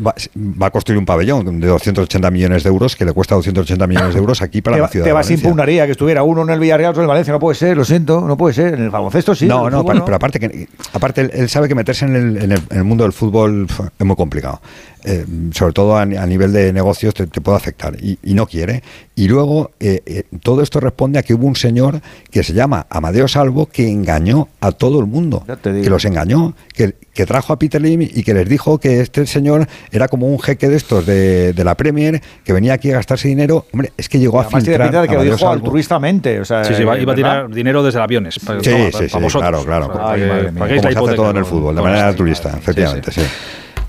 va, 0.06 0.68
a 0.68 0.72
construir 0.72 1.00
un 1.00 1.06
pabellón 1.06 1.60
de 1.60 1.68
280 1.68 2.32
millones 2.32 2.64
de 2.64 2.70
euros 2.70 2.96
que 2.96 3.06
le 3.06 3.14
cuesta 3.14 3.36
280 3.36 3.88
millones 3.88 4.14
de 4.14 4.20
euros 4.20 4.42
aquí 4.42 4.62
para 4.62 4.78
la 4.78 4.88
ciudad. 4.88 5.06
Te 5.06 5.14
vas 5.14 5.30
impugnaría 5.30 5.86
que 5.86 5.92
estuviera 5.92 6.24
uno 6.24 6.44
en 6.44 6.50
el 6.50 6.60
Villarreal, 6.60 6.92
otro 6.92 7.02
en 7.02 7.06
el 7.06 7.10
Valencia. 7.10 7.34
No 7.34 7.40
puede 7.40 7.56
ser, 7.56 7.78
lo 7.78 7.86
siento, 7.86 8.22
no 8.22 8.38
puede 8.38 8.54
ser. 8.54 8.74
En 8.74 8.84
el 8.84 8.90
baloncesto 8.90 9.36
sí. 9.36 9.48
No, 9.48 9.70
no, 9.70 9.84
pero, 9.86 10.16
aparte, 10.16 10.40
que, 10.40 10.68
aparte 10.94 11.30
él, 11.34 11.50
sabe 11.50 11.68
que 11.68 11.76
meterse 11.76 12.06
en 12.06 12.52
el, 12.52 12.84
mundo 12.84 13.04
del 13.04 13.14
fútbol 13.14 13.68
es 14.00 14.06
muy 14.06 14.16
complicado. 14.16 14.62
Eh, 15.10 15.26
sobre 15.54 15.72
todo 15.72 15.96
a, 15.96 16.06
nivel 16.06 16.52
de 16.52 16.74
negocios 16.74 17.14
te, 17.14 17.28
puede 17.28 17.56
afectar 17.56 17.96
y, 17.96 18.18
no 18.34 18.46
quiere. 18.46 18.84
Y 19.16 19.30
luego 19.30 19.72
eh, 19.80 20.02
eh, 20.06 20.24
todo 20.44 20.62
esto 20.62 20.82
responde 20.82 21.18
a 21.18 21.24
que 21.24 21.34
hubo 21.34 21.48
un 21.48 21.56
señor 21.56 22.02
que 22.30 22.44
se 22.44 22.52
llama 22.52 22.88
Amadeo 22.90 23.30
Salvo 23.30 23.68
que 23.68 23.90
engañó 23.90 24.50
a 24.60 24.74
todo 24.74 25.00
el 25.00 25.06
mundo, 25.06 25.46
que 25.64 25.90
los 25.90 26.04
engañó, 26.04 26.56
que, 26.74 26.96
que 27.14 27.26
trajo 27.26 27.54
a 27.54 27.58
Peter 27.58 27.82
Lim 27.82 28.02
y 28.02 28.22
que 28.22 28.34
les 28.34 28.50
dijo 28.50 28.80
que 28.80 29.00
este 29.00 29.26
señor 29.28 29.66
era 29.94 30.10
como 30.10 30.28
un 30.28 30.42
jeque 30.42 30.68
de 30.68 30.76
estos 30.76 31.06
de, 31.06 31.54
la 31.56 31.76
Premier 31.76 32.22
que 32.44 32.52
venía 32.52 32.74
aquí 32.74 32.92
a 32.92 32.96
gastarse 32.96 33.30
dinero. 33.30 33.66
Hombre, 33.72 33.94
es 33.96 34.10
que 34.10 34.20
llegó 34.20 34.42
a 34.42 34.44
filtrar. 34.44 35.08
que 35.08 35.16
lo 35.16 35.24
dijo 35.24 35.48
altruistamente. 35.48 36.42
O 36.42 36.46
sea, 36.46 36.66
sí, 36.66 36.74
sí, 36.76 36.82
iba, 36.82 36.96
a 36.96 37.16
tirar 37.16 37.50
dinero 37.50 37.82
desde 37.82 38.02
aviones. 38.02 38.34
sí, 38.34 38.72
sí, 38.92 39.08
sí, 39.08 39.18
claro, 39.32 39.64
claro. 39.64 39.90
como 39.90 40.68
se 40.68 40.76
hace 40.76 41.16
todo 41.16 41.32
en 41.32 41.38
el 41.38 41.46
fútbol, 41.46 41.78
de 41.78 41.82
manera 41.82 42.10
altruista, 42.10 42.58
efectivamente, 42.58 43.10
sí. 43.14 43.22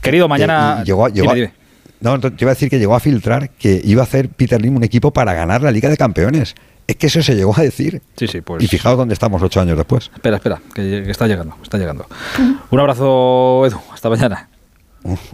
Querido, 0.09 0.28
mañana. 0.28 0.82
llegó, 0.85 1.09
llegó, 1.09 1.32
No, 2.01 2.20
te 2.20 2.32
iba 2.39 2.51
a 2.51 2.55
decir 2.55 2.70
que 2.70 2.78
llegó 2.78 2.94
a 2.94 3.01
filtrar 3.01 3.51
que 3.51 3.80
iba 3.85 4.02
a 4.02 4.05
hacer 4.05 4.28
Peter 4.28 4.60
Lim 4.60 4.76
un 4.76 4.85
equipo 4.85 5.12
para 5.12 5.35
ganar 5.35 5.62
la 5.62 5.70
Liga 5.70 5.89
de 5.89 5.97
Campeones. 5.97 6.55
Es 6.86 6.97
que 6.97 7.09
eso 7.09 7.22
se 7.22 7.35
llegó 7.35 7.55
a 7.55 7.60
decir. 7.60 8.01
Sí, 8.16 8.26
sí, 8.26 8.40
pues. 8.40 8.62
Y 8.64 8.66
fijaos 8.66 8.97
dónde 8.97 9.12
estamos 9.12 9.43
ocho 9.43 9.60
años 9.60 9.76
después. 9.76 10.10
Espera, 10.14 10.36
espera, 10.36 10.60
que, 10.74 11.10
está 11.10 11.26
llegando, 11.26 11.55
está 11.62 11.76
llegando. 11.76 12.06
Un 12.70 12.80
abrazo, 12.80 13.66
Edu. 13.66 13.78
Hasta 13.93 14.09
mañana. 14.09 14.48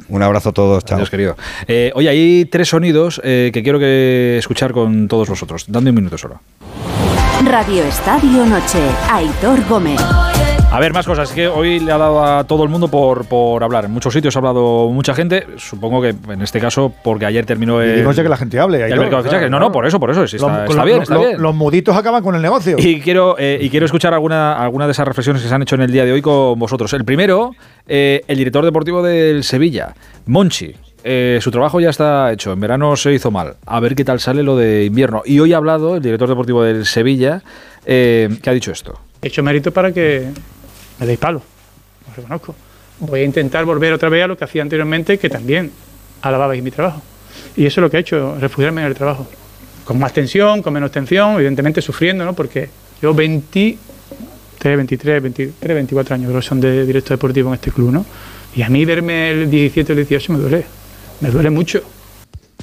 Un 0.09 0.23
abrazo 0.23 0.51
a 0.51 0.53
todos, 0.53 0.85
chao. 0.85 0.97
Adiós, 0.97 1.11
querido. 1.11 1.37
Eh, 1.69 1.93
oye, 1.95 2.09
hay 2.09 2.45
tres 2.47 2.69
sonidos 2.69 3.21
eh, 3.25 3.51
que 3.55 3.63
quiero 3.63 3.79
que 3.79 4.37
escuchar 4.39 4.73
con 4.73 5.09
todos 5.09 5.29
vosotros. 5.29 5.67
Dame 5.69 5.91
un 5.91 5.97
minuto 5.97 6.19
solo. 6.19 6.41
Radio 7.43 7.83
Estadio 7.85 8.47
Noche, 8.47 8.79
Aitor 9.11 9.63
Gómez. 9.69 10.01
A 10.71 10.81
ver, 10.81 10.93
más 10.93 11.05
cosas. 11.07 11.29
Es 11.29 11.35
que 11.35 11.47
hoy 11.47 11.79
le 11.79 11.93
ha 11.93 11.99
dado 11.99 12.25
a 12.25 12.45
todo 12.45 12.63
el 12.63 12.69
mundo 12.69 12.89
por, 12.89 13.27
por 13.27 13.63
hablar. 13.63 13.85
En 13.85 13.91
muchos 13.91 14.13
sitios 14.13 14.35
ha 14.35 14.39
hablado 14.39 14.89
mucha 14.91 15.15
gente. 15.15 15.47
Supongo 15.57 16.01
que 16.01 16.15
en 16.31 16.43
este 16.43 16.61
caso, 16.61 16.93
porque 17.03 17.27
ayer 17.27 17.45
terminó 17.45 17.83
el. 17.83 18.01
Y 18.01 18.15
ya 18.15 18.23
que 18.23 18.29
la 18.29 18.37
gente 18.37 18.59
hable. 18.59 18.89
no, 19.51 19.61
no, 19.61 19.71
por 19.71 19.87
eso, 19.87 20.01
por 20.01 20.11
eso. 20.11 20.25
Está, 20.25 20.85
bien, 20.85 21.03
está 21.03 21.19
bien. 21.19 21.41
Los 21.41 21.55
muditos 21.55 21.97
acaban 21.97 22.23
con 22.23 22.35
el 22.35 22.43
negocio. 22.43 22.77
Y 22.79 23.01
quiero, 23.01 23.37
eh, 23.39 23.59
y 23.61 23.69
quiero 23.69 23.87
escuchar 23.87 24.15
alguna, 24.15 24.55
alguna 24.55 24.87
de 24.87 24.93
esas 24.93 25.07
reflexiones 25.07 25.43
que 25.43 25.49
se 25.49 25.55
han 25.55 25.63
hecho 25.63 25.75
en 25.75 25.83
el 25.83 25.93
día 25.93 26.05
de 26.05 26.13
hoy 26.13 26.23
con 26.23 26.59
vosotros. 26.59 26.93
El 26.95 27.05
primero, 27.05 27.53
eh, 27.87 28.23
el 28.27 28.39
director 28.39 28.65
deportivo 28.65 29.03
del 29.03 29.45
Sevilla, 29.45 29.95
Monchi. 30.27 30.75
Eh, 31.07 31.39
su 31.43 31.51
trabajo 31.51 31.81
ya 31.81 31.91
está 31.91 32.33
hecho. 32.33 32.53
En 32.53 32.61
verano 32.61 32.97
se 32.97 33.13
hizo 33.13 33.31
mal. 33.31 33.57
A 33.67 33.79
ver 33.79 33.95
qué 33.95 34.05
tal 34.05 34.21
sale 34.21 34.43
lo 34.43 34.57
de 34.57 34.87
invierno. 34.87 35.23
Y 35.27 35.39
hoy 35.39 35.53
ha 35.53 35.59
hablado 35.59 35.97
el 35.97 36.03
director 36.03 36.29
deportivo 36.29 36.63
del 36.63 36.87
Sevilla, 36.87 37.43
que 37.85 38.41
ha 38.45 38.53
dicho 38.53 38.73
esto. 38.73 38.99
He 39.21 39.29
hecho 39.29 39.43
mérito 39.43 39.71
para 39.71 39.93
que 39.93 40.31
me 40.99 41.07
deis 41.07 41.19
palo, 41.19 41.43
os 42.09 42.17
reconozco. 42.17 42.55
Voy 43.01 43.21
a 43.21 43.25
intentar 43.25 43.65
volver 43.65 43.93
otra 43.93 44.09
vez 44.09 44.25
a 44.25 44.27
lo 44.27 44.37
que 44.37 44.45
hacía 44.45 44.63
anteriormente, 44.63 45.19
que 45.19 45.29
también 45.29 45.71
alababais 46.23 46.63
mi 46.63 46.71
trabajo. 46.71 47.03
Y 47.57 47.67
eso 47.67 47.81
es 47.81 47.83
lo 47.83 47.91
que 47.91 47.99
he 47.99 48.01
hecho, 48.01 48.37
refugiarme 48.41 48.83
en 48.83 48.89
el 48.89 48.95
trabajo. 48.95 49.27
Con 49.85 49.99
más 49.99 50.13
tensión, 50.13 50.63
con 50.63 50.73
menos 50.73 50.91
tensión, 50.91 51.35
evidentemente 51.35 51.83
sufriendo, 51.83 52.25
¿no? 52.25 52.33
Porque 52.33 52.69
yo 53.03 53.13
23, 53.13 53.79
23, 54.63 55.23
23, 55.23 55.75
24 55.75 56.15
años 56.15 56.45
son 56.45 56.61
de 56.61 56.87
directo 56.87 57.13
deportivo 57.13 57.51
en 57.51 57.55
este 57.55 57.71
club, 57.71 57.93
¿no? 57.93 58.07
Y 58.57 58.63
a 58.63 58.69
mí 58.69 58.85
verme 58.85 59.31
el 59.31 59.51
17 59.51 59.93
o 59.93 59.97
el 59.97 60.07
18 60.07 60.33
me 60.33 60.39
duele, 60.39 60.65
me 61.21 61.31
duele 61.31 61.51
mucho. 61.51 61.83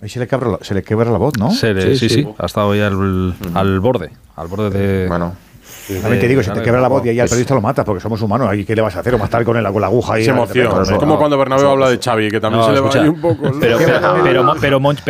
Ahí 0.01 0.09
se 0.09 0.19
le 0.19 0.27
quebra 0.27 0.49
la, 0.49 0.57
se 0.61 0.73
le 0.73 0.83
quebra 0.83 1.11
la 1.11 1.17
voz, 1.17 1.37
¿no? 1.37 1.51
sí, 1.51 1.67
sí, 1.95 2.09
sí, 2.09 2.27
ha 2.37 2.45
estado 2.45 2.73
ya 2.73 2.87
al, 2.87 3.35
al 3.53 3.79
borde, 3.79 4.11
al 4.35 4.47
borde 4.47 4.69
de... 4.71 5.07
Bueno 5.07 5.35
también 6.01 6.19
te 6.19 6.27
digo, 6.27 6.43
si 6.43 6.51
te 6.51 6.61
quebra 6.61 6.81
la 6.81 6.87
voz 6.87 7.05
y 7.05 7.09
ahí 7.09 7.19
al 7.19 7.27
periodista 7.27 7.55
lo 7.55 7.61
matas, 7.61 7.85
porque 7.85 8.01
somos 8.01 8.21
humanos. 8.21 8.49
¿Qué 8.65 8.75
le 8.75 8.81
vas 8.81 8.95
a 8.95 8.99
hacer? 8.99 9.15
O 9.15 9.17
matar 9.17 9.43
con, 9.43 9.57
el, 9.57 9.65
con 9.71 9.81
la 9.81 9.87
aguja 9.87 10.15
ahí. 10.15 10.23
Se 10.23 10.31
emociona. 10.31 10.81
Es 10.81 10.91
como 10.91 11.17
cuando 11.17 11.37
Bernabéu 11.37 11.69
habla 11.69 11.89
de 11.89 11.97
Xavi, 11.97 12.29
que 12.29 12.39
también 12.39 12.63
se 12.63 12.71
le 12.71 12.79
va 12.79 13.09
un 13.09 13.21
poco. 13.21 13.51
Pero, 13.59 14.55
pero, 14.59 14.79
Monchi, 14.79 15.01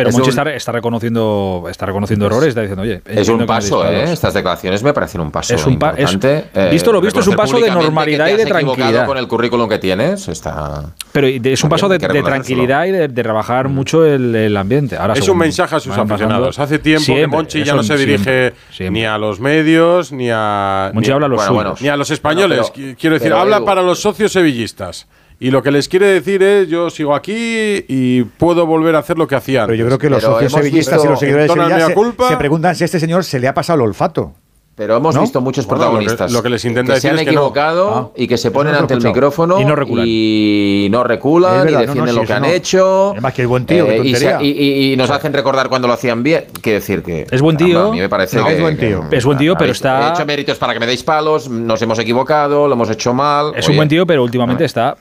está, 0.54 0.72
reconociendo, 0.72 1.64
está 1.68 1.86
reconociendo 1.86 2.26
errores. 2.26 2.48
Está 2.50 2.62
diciendo, 2.62 2.82
oye. 2.82 3.02
Es 3.06 3.28
un 3.28 3.46
paso, 3.46 3.86
¿eh? 3.86 4.12
Estas 4.12 4.34
declaraciones 4.34 4.82
me 4.82 4.92
parecen 4.92 5.20
un 5.20 5.30
paso. 5.30 5.54
Es 5.54 5.66
un 5.66 5.78
paso. 5.78 5.96
Eh, 6.22 6.68
visto 6.70 6.92
lo 6.92 7.00
visto, 7.00 7.20
es 7.20 7.26
un 7.26 7.36
paso 7.36 7.58
de 7.58 7.70
normalidad 7.70 8.28
y 8.28 8.36
de 8.36 8.46
tranquilidad. 8.46 9.06
con 9.06 9.18
el 9.18 9.28
currículum 9.28 9.68
que 9.68 9.78
tienes, 9.78 10.28
está. 10.28 10.84
Pero 11.12 11.26
es 11.26 11.62
un 11.62 11.70
paso 11.70 11.88
de, 11.88 11.98
tranquilidad 11.98 12.86
y 12.86 12.92
de, 12.92 13.22
rebajar 13.22 13.68
mm. 13.68 13.74
mucho 13.74 14.04
el, 14.04 14.56
ambiente. 14.56 14.96
Ahora 14.96 15.14
es 15.14 15.28
un 15.28 15.38
mensaje 15.38 15.76
a 15.76 15.80
sus 15.80 15.96
aficionados. 15.96 16.58
Hace 16.58 16.78
tiempo 16.78 17.14
que 17.14 17.26
Monchi 17.26 17.64
ya 17.64 17.74
no 17.74 17.82
se 17.82 17.96
dirige 17.96 18.52
ni 18.90 19.04
a 19.04 19.18
los 19.18 19.40
medios 19.40 20.12
ni 20.12 20.30
a. 20.30 20.61
Monchi 20.92 21.10
habla 21.10 21.26
a 21.26 21.28
los 21.28 21.80
ni 21.80 21.88
a 21.88 21.96
los 21.96 22.10
españoles. 22.10 22.72
quiero 22.98 23.14
decir, 23.14 23.32
habla 23.32 23.64
para 23.64 23.82
los 23.82 24.00
socios 24.00 24.32
sevillistas. 24.32 25.06
Y 25.42 25.50
lo 25.50 25.60
que 25.60 25.72
les 25.72 25.88
quiere 25.88 26.06
decir 26.06 26.40
es, 26.40 26.68
yo 26.68 26.88
sigo 26.88 27.16
aquí 27.16 27.84
y 27.88 28.22
puedo 28.22 28.64
volver 28.64 28.94
a 28.94 29.00
hacer 29.00 29.18
lo 29.18 29.26
que 29.26 29.34
hacían. 29.34 29.66
Pero 29.66 29.76
yo 29.76 29.86
creo 29.86 29.98
que 29.98 30.08
los 30.08 30.22
socios 30.22 30.52
sevillistas 30.52 31.04
y 31.04 31.08
los 31.08 31.18
seguidores 31.18 31.48
de 31.48 31.54
Sevilla 31.54 31.88
se, 32.28 32.36
preguntan 32.36 32.76
si 32.76 32.84
a 32.84 32.86
este 32.86 33.00
señor 33.00 33.24
se 33.24 33.40
le 33.40 33.48
ha 33.48 33.54
pasado 33.54 33.80
el 33.80 33.88
olfato. 33.88 34.34
Pero 34.74 34.96
hemos 34.96 35.18
visto 35.20 35.42
muchos 35.42 35.66
protagonistas 35.66 36.32
lo 36.32 36.42
que, 36.42 36.48
les 36.48 36.64
intenta 36.64 36.98
se 36.98 37.10
han 37.10 37.18
equivocado 37.18 37.90
ah. 37.94 38.10
y 38.16 38.26
que 38.26 38.38
se 38.38 38.50
ponen 38.50 38.74
ante 38.74 38.94
el 38.94 39.02
micrófono 39.02 39.60
y 39.60 39.66
no 39.66 39.76
reculan, 39.76 40.06
y, 40.08 40.88
no 40.90 41.04
reculan, 41.04 41.68
y 41.68 41.72
defienden 41.72 42.14
lo 42.14 42.24
que 42.24 42.32
han 42.32 42.44
hecho. 42.46 43.10
Además 43.10 43.34
que 43.34 43.42
es 43.42 43.48
buen 43.48 43.66
tío, 43.66 43.86
eh, 43.86 44.42
y, 44.42 44.94
nos 44.96 45.10
hacen 45.10 45.32
recordar 45.32 45.68
cuando 45.68 45.88
lo 45.88 45.94
hacían 45.94 46.22
bien. 46.22 46.44
Quiere 46.62 46.80
decir 46.80 47.02
que 47.02 47.26
es 47.30 47.42
buen 47.42 47.56
tío. 47.56 47.88
a 47.88 47.92
mí 47.92 48.00
me 48.00 48.08
parece 48.08 48.42
que, 48.42 48.54
es 48.54 48.60
buen 48.60 48.78
tío. 48.78 49.04
es 49.10 49.24
buen 49.24 49.36
tío, 49.36 49.56
pero 49.56 49.72
está. 49.72 50.08
He 50.08 50.12
hecho 50.12 50.24
méritos 50.24 50.58
para 50.58 50.72
que 50.72 50.80
me 50.80 50.86
deis 50.86 51.02
palos. 51.02 51.50
Nos 51.50 51.80
hemos 51.82 51.98
equivocado, 51.98 52.66
lo 52.66 52.72
hemos 52.74 52.88
hecho 52.88 53.12
mal. 53.12 53.52
Es 53.54 53.68
un 53.68 53.76
buen 53.76 53.88
tío, 53.88 54.06
pero 54.06 54.22
últimamente 54.22 54.64
está 54.64 54.96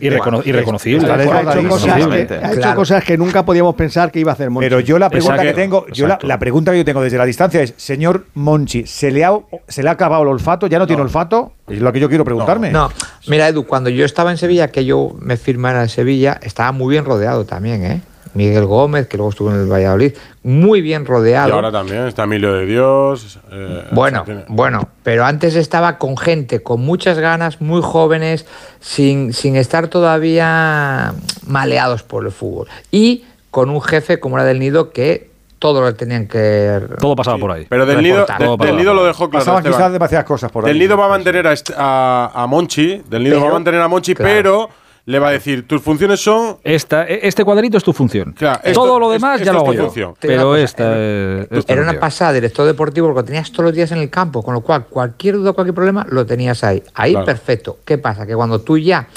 irreconocible. 0.00 1.10
Ha 1.10 2.52
hecho 2.52 2.74
cosas 2.74 3.04
que 3.04 3.16
nunca 3.16 3.44
podíamos 3.44 3.74
pensar 3.74 4.10
que 4.10 4.20
iba 4.20 4.32
a 4.32 4.34
hacer. 4.34 4.48
Pero 4.58 4.80
yo 4.80 4.98
la 4.98 5.10
pregunta 5.10 5.42
que 5.42 5.52
tengo, 5.52 5.86
yo 5.92 6.08
la 6.08 6.38
pregunta 6.38 6.72
que 6.72 6.78
yo 6.78 6.84
tengo 6.84 7.02
desde 7.02 7.18
la 7.18 7.24
distancia 7.24 7.62
es, 7.62 7.74
señor 7.76 8.24
Monchi, 8.48 8.86
¿se 8.86 9.10
le 9.10 9.26
ha 9.26 9.38
se 9.68 9.82
le 9.82 9.90
ha 9.90 9.92
acabado 9.92 10.22
el 10.22 10.28
olfato, 10.28 10.66
ya 10.68 10.78
no, 10.78 10.86
tiene 10.86 11.02
olfato, 11.02 11.52
es 11.68 11.80
lo 11.80 11.92
que 11.92 12.00
yo 12.00 12.08
quiero 12.08 12.24
preguntarme. 12.24 12.70
No. 12.70 12.90
mira 13.26 13.46
Edu, 13.46 13.66
cuando 13.66 13.90
yo 13.90 14.06
estaba 14.06 14.30
en 14.30 14.38
Sevilla, 14.38 14.68
que 14.68 14.86
yo 14.86 15.14
me 15.20 15.36
firmara 15.36 15.82
en 15.82 15.90
Sevilla, 15.90 16.40
estaba 16.42 16.72
muy 16.72 16.92
bien 16.92 17.04
rodeado 17.04 17.44
también, 17.44 17.84
¿eh? 17.84 18.00
Miguel 18.32 18.64
Gómez, 18.64 19.06
que 19.06 19.16
luego 19.16 19.30
estuvo 19.30 19.50
en 19.50 19.60
el 19.60 19.70
Valladolid, 19.70 20.14
muy 20.42 20.80
bien 20.80 21.04
rodeado. 21.04 21.48
Y 21.48 21.52
ahora 21.52 21.72
también 21.72 22.06
está 22.06 22.24
Emilio 22.24 22.54
de 22.54 22.66
Dios. 22.66 23.38
Eh, 23.50 23.84
bueno, 23.92 24.24
bueno, 24.48 24.88
pero 25.02 25.24
antes 25.24 25.54
estaba 25.56 25.98
con 25.98 26.16
gente 26.16 26.62
con 26.62 26.80
muchas 26.80 27.18
ganas, 27.18 27.60
muy 27.60 27.82
jóvenes, 27.82 28.46
sin, 28.80 29.34
sin 29.34 29.56
estar 29.56 29.88
todavía 29.88 31.14
maleados 31.46 32.02
por 32.02 32.24
el 32.24 32.32
fútbol. 32.32 32.68
Y 32.90 33.24
con 33.50 33.70
un 33.70 33.82
jefe 33.82 34.20
como 34.20 34.36
era 34.36 34.44
del 34.44 34.58
Nido 34.58 34.90
que 34.90 35.27
todo 35.58 35.80
lo 35.80 35.94
tenían 35.94 36.26
que. 36.26 36.80
Todo 37.00 37.16
pasaba 37.16 37.38
por 37.38 37.52
ahí. 37.52 37.66
Pero 37.68 37.86
del 37.86 38.02
Nido, 38.02 38.26
del 38.58 38.76
Nido 38.76 38.94
lo 38.94 39.04
dejó 39.04 39.28
claro. 39.28 39.44
Pasaban 39.44 39.64
quizás 39.64 39.92
demasiadas 39.92 40.26
cosas 40.26 40.50
por 40.50 40.64
ahí. 40.64 40.70
Del 40.70 40.78
Nido 40.78 40.96
va 40.96 41.06
a 41.06 41.08
mantener 41.08 41.46
a, 41.46 42.32
a, 42.34 42.46
Monchi, 42.46 43.02
del 43.08 43.24
Nido 43.24 43.40
va 43.40 43.48
a 43.48 43.52
mantener 43.52 43.80
a 43.80 43.88
Monchi, 43.88 44.14
pero 44.14 44.68
le 45.08 45.18
va 45.18 45.28
a 45.28 45.30
decir, 45.30 45.66
tus 45.66 45.80
funciones 45.80 46.20
son... 46.20 46.58
Esta, 46.62 47.08
e, 47.08 47.20
este 47.26 47.42
cuadrito 47.42 47.78
es 47.78 47.82
tu 47.82 47.94
función. 47.94 48.34
Todo 48.74 49.00
lo 49.00 49.08
demás 49.08 49.40
ya 49.40 49.54
lo 49.54 49.60
hago 49.60 49.72
yo. 49.72 50.14
Pero 50.20 50.54
esta, 50.54 50.98
Era 50.98 51.80
una 51.80 51.98
pasada 51.98 52.34
director 52.34 52.66
deportivo 52.66 53.06
porque 53.06 53.20
lo 53.20 53.24
tenías 53.24 53.50
todos 53.50 53.64
los 53.64 53.74
días 53.74 53.90
en 53.90 53.98
el 53.98 54.10
campo, 54.10 54.42
con 54.42 54.52
lo 54.52 54.60
cual 54.60 54.84
cualquier 54.84 55.36
duda, 55.36 55.54
cualquier 55.54 55.74
problema, 55.74 56.06
lo 56.10 56.26
tenías 56.26 56.62
ahí. 56.62 56.82
Ahí 56.92 57.16
perfecto. 57.24 57.78
¿Qué 57.86 57.96
pasa? 57.96 58.26
Que 58.26 58.34
cuando 58.34 58.60
tú 58.60 58.76
ya 58.76 59.08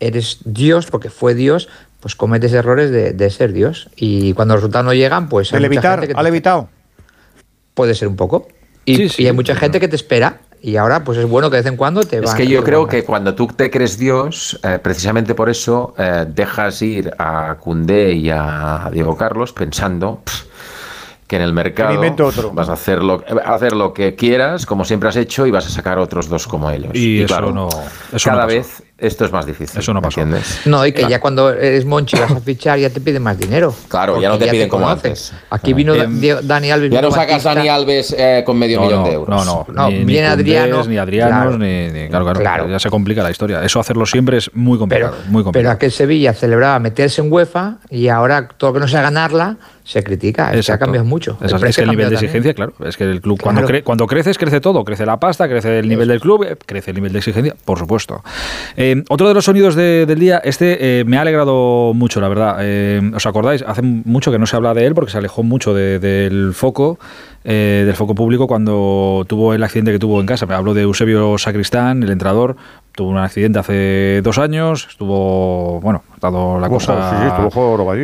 eres 0.00 0.40
Dios, 0.44 0.86
porque 0.90 1.08
fue 1.08 1.34
Dios, 1.34 1.70
pues 2.02 2.16
cometes 2.16 2.52
errores 2.52 2.90
de, 2.90 3.30
ser 3.30 3.52
Dios. 3.52 3.88
Y 3.94 4.32
cuando 4.34 4.54
los 4.54 4.62
resultados 4.62 4.84
no 4.84 4.92
llegan, 4.92 5.28
pues... 5.28 5.52
¿El 5.52 5.64
evitar? 5.64 6.08
¿Al 6.14 6.26
evitado? 6.26 6.68
Puede 7.74 7.94
ser 7.94 8.08
un 8.08 8.16
poco. 8.16 8.48
Y, 8.84 9.22
y 9.22 9.26
hay 9.26 9.32
mucha 9.32 9.54
gente 9.54 9.78
que 9.78 9.86
te 9.86 9.94
espera 9.94 10.40
y 10.60 10.76
ahora 10.76 11.02
pues 11.02 11.18
es 11.18 11.28
bueno 11.28 11.50
que 11.50 11.56
de 11.56 11.62
vez 11.62 11.72
en 11.72 11.76
cuando 11.76 12.02
te 12.02 12.18
Es 12.18 12.34
que 12.34 12.46
yo 12.46 12.62
creo 12.62 12.86
que 12.86 13.04
cuando 13.04 13.34
tú 13.34 13.48
te 13.48 13.70
crees 13.70 13.98
Dios, 13.98 14.58
eh, 14.62 14.78
precisamente 14.80 15.34
por 15.34 15.48
eso 15.48 15.94
eh, 15.98 16.24
dejas 16.28 16.80
ir 16.82 17.12
a 17.18 17.56
Cundé 17.58 18.12
y 18.12 18.30
a 18.30 18.88
Diego 18.92 19.16
Carlos 19.16 19.52
pensando 19.52 20.22
que 21.26 21.36
en 21.36 21.42
el 21.42 21.52
mercado 21.52 22.00
vas 22.52 22.68
a 22.68 22.74
hacer 22.74 23.02
lo, 23.02 23.24
hacer 23.44 23.72
lo 23.72 23.94
que 23.94 24.14
quieras, 24.14 24.66
como 24.66 24.84
siempre 24.84 25.08
has 25.08 25.16
hecho, 25.16 25.46
y 25.46 25.50
vas 25.50 25.66
a 25.66 25.70
sacar 25.70 25.98
otros 25.98 26.28
dos 26.28 26.46
como 26.46 26.70
ellos. 26.70 26.90
Y, 26.94 27.22
eso 27.22 27.50
no, 27.50 27.68
cada 28.22 28.44
vez 28.44 28.82
esto 28.98 29.24
es 29.24 29.32
más 29.32 29.46
difícil. 29.46 29.80
Eso 29.80 29.92
no 29.92 30.00
pasó. 30.00 30.20
¿entiendes? 30.20 30.60
No, 30.64 30.86
y 30.86 30.92
que 30.92 31.08
ya 31.08 31.20
cuando 31.20 31.50
eres 31.50 31.84
Monchi 31.84 32.16
vas 32.16 32.30
a 32.30 32.40
fichar 32.40 32.78
ya 32.78 32.88
te 32.88 33.00
piden 33.00 33.22
más 33.22 33.38
dinero. 33.38 33.74
Claro, 33.88 34.20
ya 34.20 34.28
no 34.28 34.38
te 34.38 34.46
piden 34.46 34.68
como 34.68 34.88
antes. 34.88 35.32
Aquí 35.50 35.72
vino 35.72 35.94
eh, 35.94 36.38
Dani 36.42 36.70
Alves. 36.70 36.90
Ya 36.90 37.02
no 37.02 37.10
sacas 37.10 37.42
Dani 37.42 37.68
Alves 37.68 38.14
eh, 38.16 38.42
con 38.46 38.58
medio 38.58 38.80
millón 38.80 39.04
de 39.04 39.12
euros. 39.12 39.46
No, 39.46 39.66
no, 39.68 39.90
ni, 39.90 40.04
viene 40.04 40.28
Adriano. 40.28 40.84
Ni 40.84 40.98
Adriano, 40.98 41.58
ni, 41.58 42.08
claro, 42.08 42.32
claro, 42.32 42.68
Ya 42.68 42.78
se 42.78 42.90
complica 42.90 43.22
la 43.22 43.30
historia. 43.30 43.62
Eso 43.64 43.80
hacerlo 43.80 44.06
siempre 44.06 44.36
es 44.38 44.50
muy 44.54 44.78
complicado. 44.78 45.14
Pero, 45.16 45.32
muy 45.32 45.42
complicado. 45.42 45.52
pero 45.52 45.70
aquel 45.70 45.90
Sevilla 45.90 46.32
celebraba 46.32 46.78
meterse 46.78 47.22
en 47.22 47.32
UEFA 47.32 47.78
y 47.90 48.08
ahora 48.08 48.48
todo 48.48 48.70
lo 48.70 48.74
que 48.74 48.80
no 48.80 48.88
sea 48.88 49.02
ganarla 49.02 49.56
se 49.84 50.04
critica. 50.04 50.62
Se 50.62 50.72
ha 50.72 50.78
cambiado 50.78 51.04
mucho. 51.04 51.38
Es, 51.42 51.52
el, 51.52 51.64
es 51.64 51.76
que 51.76 51.82
el 51.82 51.90
nivel 51.90 52.08
de 52.08 52.14
exigencia, 52.14 52.54
claro. 52.54 52.72
Es 52.84 52.96
que 52.96 53.04
el 53.04 53.20
club, 53.20 53.40
cuando, 53.40 53.66
cuando 53.82 54.06
creces, 54.06 54.38
crece 54.38 54.60
todo. 54.60 54.84
Crece 54.84 55.04
la 55.04 55.18
pasta, 55.18 55.48
crece 55.48 55.80
el 55.80 55.88
nivel 55.88 56.08
del 56.08 56.20
club, 56.20 56.44
eh, 56.44 56.56
crece 56.64 56.92
el 56.92 56.96
nivel 56.96 57.12
de 57.12 57.18
exigencia, 57.18 57.56
por 57.64 57.78
supuesto. 57.78 58.22
Otro 59.08 59.28
de 59.28 59.34
los 59.34 59.44
sonidos 59.44 59.74
del 59.74 60.18
día, 60.18 60.40
este 60.44 61.00
eh, 61.00 61.04
me 61.04 61.18
ha 61.18 61.22
alegrado 61.22 61.92
mucho, 61.94 62.20
la 62.20 62.28
verdad. 62.28 62.56
Eh, 62.60 63.12
¿Os 63.14 63.26
acordáis? 63.26 63.62
Hace 63.66 63.82
mucho 63.82 64.30
que 64.30 64.38
no 64.38 64.46
se 64.46 64.56
habla 64.56 64.74
de 64.74 64.86
él 64.86 64.94
porque 64.94 65.10
se 65.10 65.18
alejó 65.18 65.42
mucho 65.42 65.74
del 65.74 66.52
foco. 66.54 66.98
Eh, 67.44 67.82
del 67.84 67.96
foco 67.96 68.14
público 68.14 68.46
cuando 68.46 69.24
tuvo 69.26 69.52
el 69.52 69.64
accidente 69.64 69.90
que 69.90 69.98
tuvo 69.98 70.20
en 70.20 70.26
casa. 70.26 70.46
Me 70.46 70.54
hablo 70.54 70.74
de 70.74 70.82
Eusebio 70.82 71.36
Sacristán, 71.38 72.02
el 72.04 72.10
entrenador. 72.10 72.56
Tuvo 72.92 73.08
un 73.08 73.18
accidente 73.18 73.58
hace 73.58 74.20
dos 74.22 74.38
años, 74.38 74.86
estuvo, 74.90 75.80
bueno, 75.80 76.04
ha 76.12 76.14
estado 76.14 76.60
la 76.60 76.68
cosa 76.68 77.48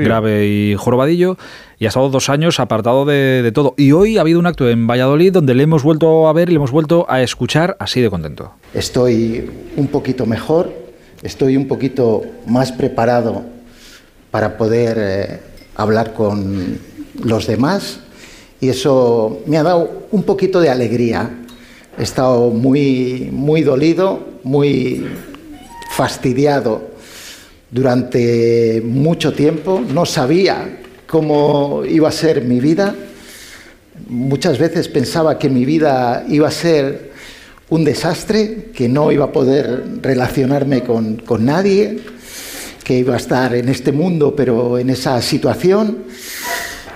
grave 0.02 0.47
y 0.47 0.74
jorobadillo, 0.77 1.36
y 1.78 1.85
ha 1.85 1.89
estado 1.89 2.09
dos 2.09 2.31
años 2.31 2.59
apartado 2.59 3.05
de, 3.05 3.43
de, 3.43 3.52
todo. 3.52 3.74
Y 3.77 3.93
hoy 3.93 4.16
ha 4.16 4.23
habido 4.23 4.40
un 4.40 4.47
acto 4.47 4.69
en 4.69 4.86
Valladolid 4.86 5.31
donde 5.31 5.55
le 5.55 5.65
hemos 5.65 5.82
vuelto 5.82 6.27
a 6.27 6.32
ver 6.32 6.48
y 6.48 6.52
le 6.52 6.56
hemos 6.56 6.73
vuelto 6.73 7.06
a 7.09 7.20
escuchar 7.20 7.77
así 7.78 8.01
de 8.01 8.09
contento. 8.09 8.55
Estoy 8.74 9.50
un 9.76 9.86
poquito 9.86 10.26
mejor, 10.26 10.70
estoy 11.22 11.56
un 11.56 11.66
poquito 11.66 12.22
más 12.46 12.70
preparado 12.70 13.42
para 14.30 14.58
poder 14.58 14.96
eh, 15.00 15.40
hablar 15.74 16.12
con 16.12 16.78
los 17.24 17.46
demás 17.46 18.00
y 18.60 18.68
eso 18.68 19.40
me 19.46 19.56
ha 19.56 19.62
dado 19.62 20.08
un 20.10 20.22
poquito 20.22 20.60
de 20.60 20.68
alegría. 20.68 21.30
He 21.98 22.02
estado 22.02 22.50
muy, 22.50 23.30
muy 23.32 23.62
dolido, 23.62 24.20
muy 24.44 25.06
fastidiado 25.90 26.90
durante 27.70 28.82
mucho 28.84 29.32
tiempo. 29.32 29.80
No 29.80 30.04
sabía 30.04 30.80
cómo 31.06 31.84
iba 31.88 32.08
a 32.10 32.12
ser 32.12 32.44
mi 32.44 32.60
vida. 32.60 32.94
Muchas 34.08 34.58
veces 34.58 34.88
pensaba 34.88 35.38
que 35.38 35.48
mi 35.48 35.64
vida 35.64 36.24
iba 36.28 36.48
a 36.48 36.52
ser 36.52 37.07
un 37.70 37.84
desastre, 37.84 38.70
que 38.74 38.88
no 38.88 39.12
iba 39.12 39.26
a 39.26 39.32
poder 39.32 40.00
relacionarme 40.02 40.82
con, 40.82 41.22
nadie, 41.40 42.00
que 42.82 42.98
iba 42.98 43.14
a 43.14 43.18
estar 43.18 43.54
en 43.54 43.68
este 43.68 43.92
mundo 43.92 44.34
pero 44.34 44.78
en 44.78 44.90
esa 44.90 45.20
situación. 45.20 45.98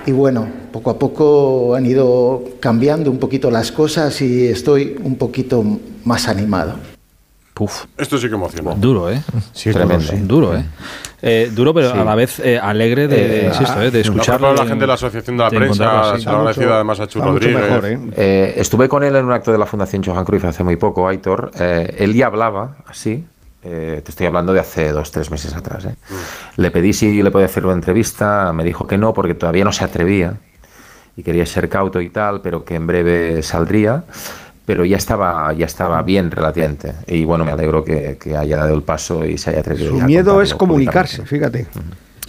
Y 0.06 0.12
bueno, 0.12 0.48
poco 0.72 0.90
a 0.90 0.98
poco 0.98 1.74
han 1.74 1.86
ido 1.86 2.44
cambiando 2.60 3.10
un 3.10 3.18
poquito 3.18 3.50
las 3.50 3.70
cosas 3.70 4.20
y 4.20 4.46
estoy 4.46 4.96
un 5.02 5.16
poquito 5.16 5.64
más 6.04 6.26
animado. 6.28 6.91
Puf. 7.54 7.84
Esto 7.98 8.16
sí 8.16 8.28
que 8.28 8.34
emociona. 8.34 8.74
Duro, 8.74 9.10
¿eh? 9.10 9.22
Sí, 9.52 9.70
tremendo. 9.72 10.10
Duro, 10.22 10.56
¿eh? 10.56 10.64
eh 11.20 11.50
duro, 11.52 11.74
pero 11.74 11.92
a 11.92 12.02
la 12.02 12.14
vez 12.14 12.40
eh, 12.40 12.58
alegre 12.58 13.08
de, 13.08 13.48
eh, 13.48 13.52
eh 13.52 13.90
de 13.90 14.00
escucharlo. 14.00 14.54
la 14.54 14.64
gente 14.64 14.80
de 14.80 14.86
la 14.86 14.94
Asociación 14.94 15.36
de 15.36 15.44
la 15.44 15.50
Prensa, 15.50 16.18
se 16.18 16.64
además 16.64 17.00
a 17.00 17.06
Chu 17.06 17.20
Rodríguez. 17.20 17.62
¿eh? 18.16 18.54
estuve 18.56 18.88
con 18.88 19.04
él 19.04 19.14
en 19.16 19.26
un 19.26 19.32
acto 19.32 19.52
de 19.52 19.58
la 19.58 19.66
Fundación 19.66 20.02
Johan 20.02 20.24
Cruyff 20.24 20.44
hace 20.46 20.64
muy 20.64 20.76
poco, 20.76 21.06
Aitor. 21.06 21.50
él 21.58 22.14
ya 22.14 22.26
hablaba 22.26 22.78
así, 22.86 23.26
te 23.60 24.02
estoy 24.08 24.26
hablando 24.26 24.54
de 24.54 24.60
hace 24.60 24.90
dos, 24.90 25.10
tres 25.10 25.30
meses 25.30 25.54
atrás. 25.54 25.84
Mm. 25.84 25.90
Le 26.56 26.70
pedí 26.70 26.94
si 26.94 27.22
le 27.22 27.30
podía 27.30 27.46
hacer 27.46 27.66
una 27.66 27.74
entrevista, 27.74 28.50
me 28.54 28.64
dijo 28.64 28.86
que 28.86 28.96
no, 28.96 29.12
porque 29.12 29.34
todavía 29.34 29.64
no 29.64 29.72
se 29.72 29.84
atrevía 29.84 30.36
y 31.18 31.22
quería 31.22 31.44
ser 31.44 31.68
cauto 31.68 32.00
y 32.00 32.08
tal, 32.08 32.40
pero 32.40 32.64
que 32.64 32.76
en 32.76 32.86
breve 32.86 33.42
saldría 33.42 34.04
pero 34.66 34.84
ya 34.84 34.96
estaba, 34.96 35.52
ya 35.52 35.66
estaba 35.66 36.02
bien 36.02 36.30
relativamente. 36.30 36.92
Y 37.06 37.24
bueno, 37.24 37.44
me 37.44 37.52
alegro 37.52 37.84
que, 37.84 38.18
haya 38.36 38.56
dado 38.56 38.74
el 38.74 38.82
paso 38.82 39.24
y 39.24 39.38
se 39.38 39.50
haya 39.50 39.60
atrevido. 39.60 39.90
Su 39.90 40.04
miedo 40.04 40.40
es 40.42 40.54
comunicarse, 40.54 41.24
fíjate. 41.26 41.66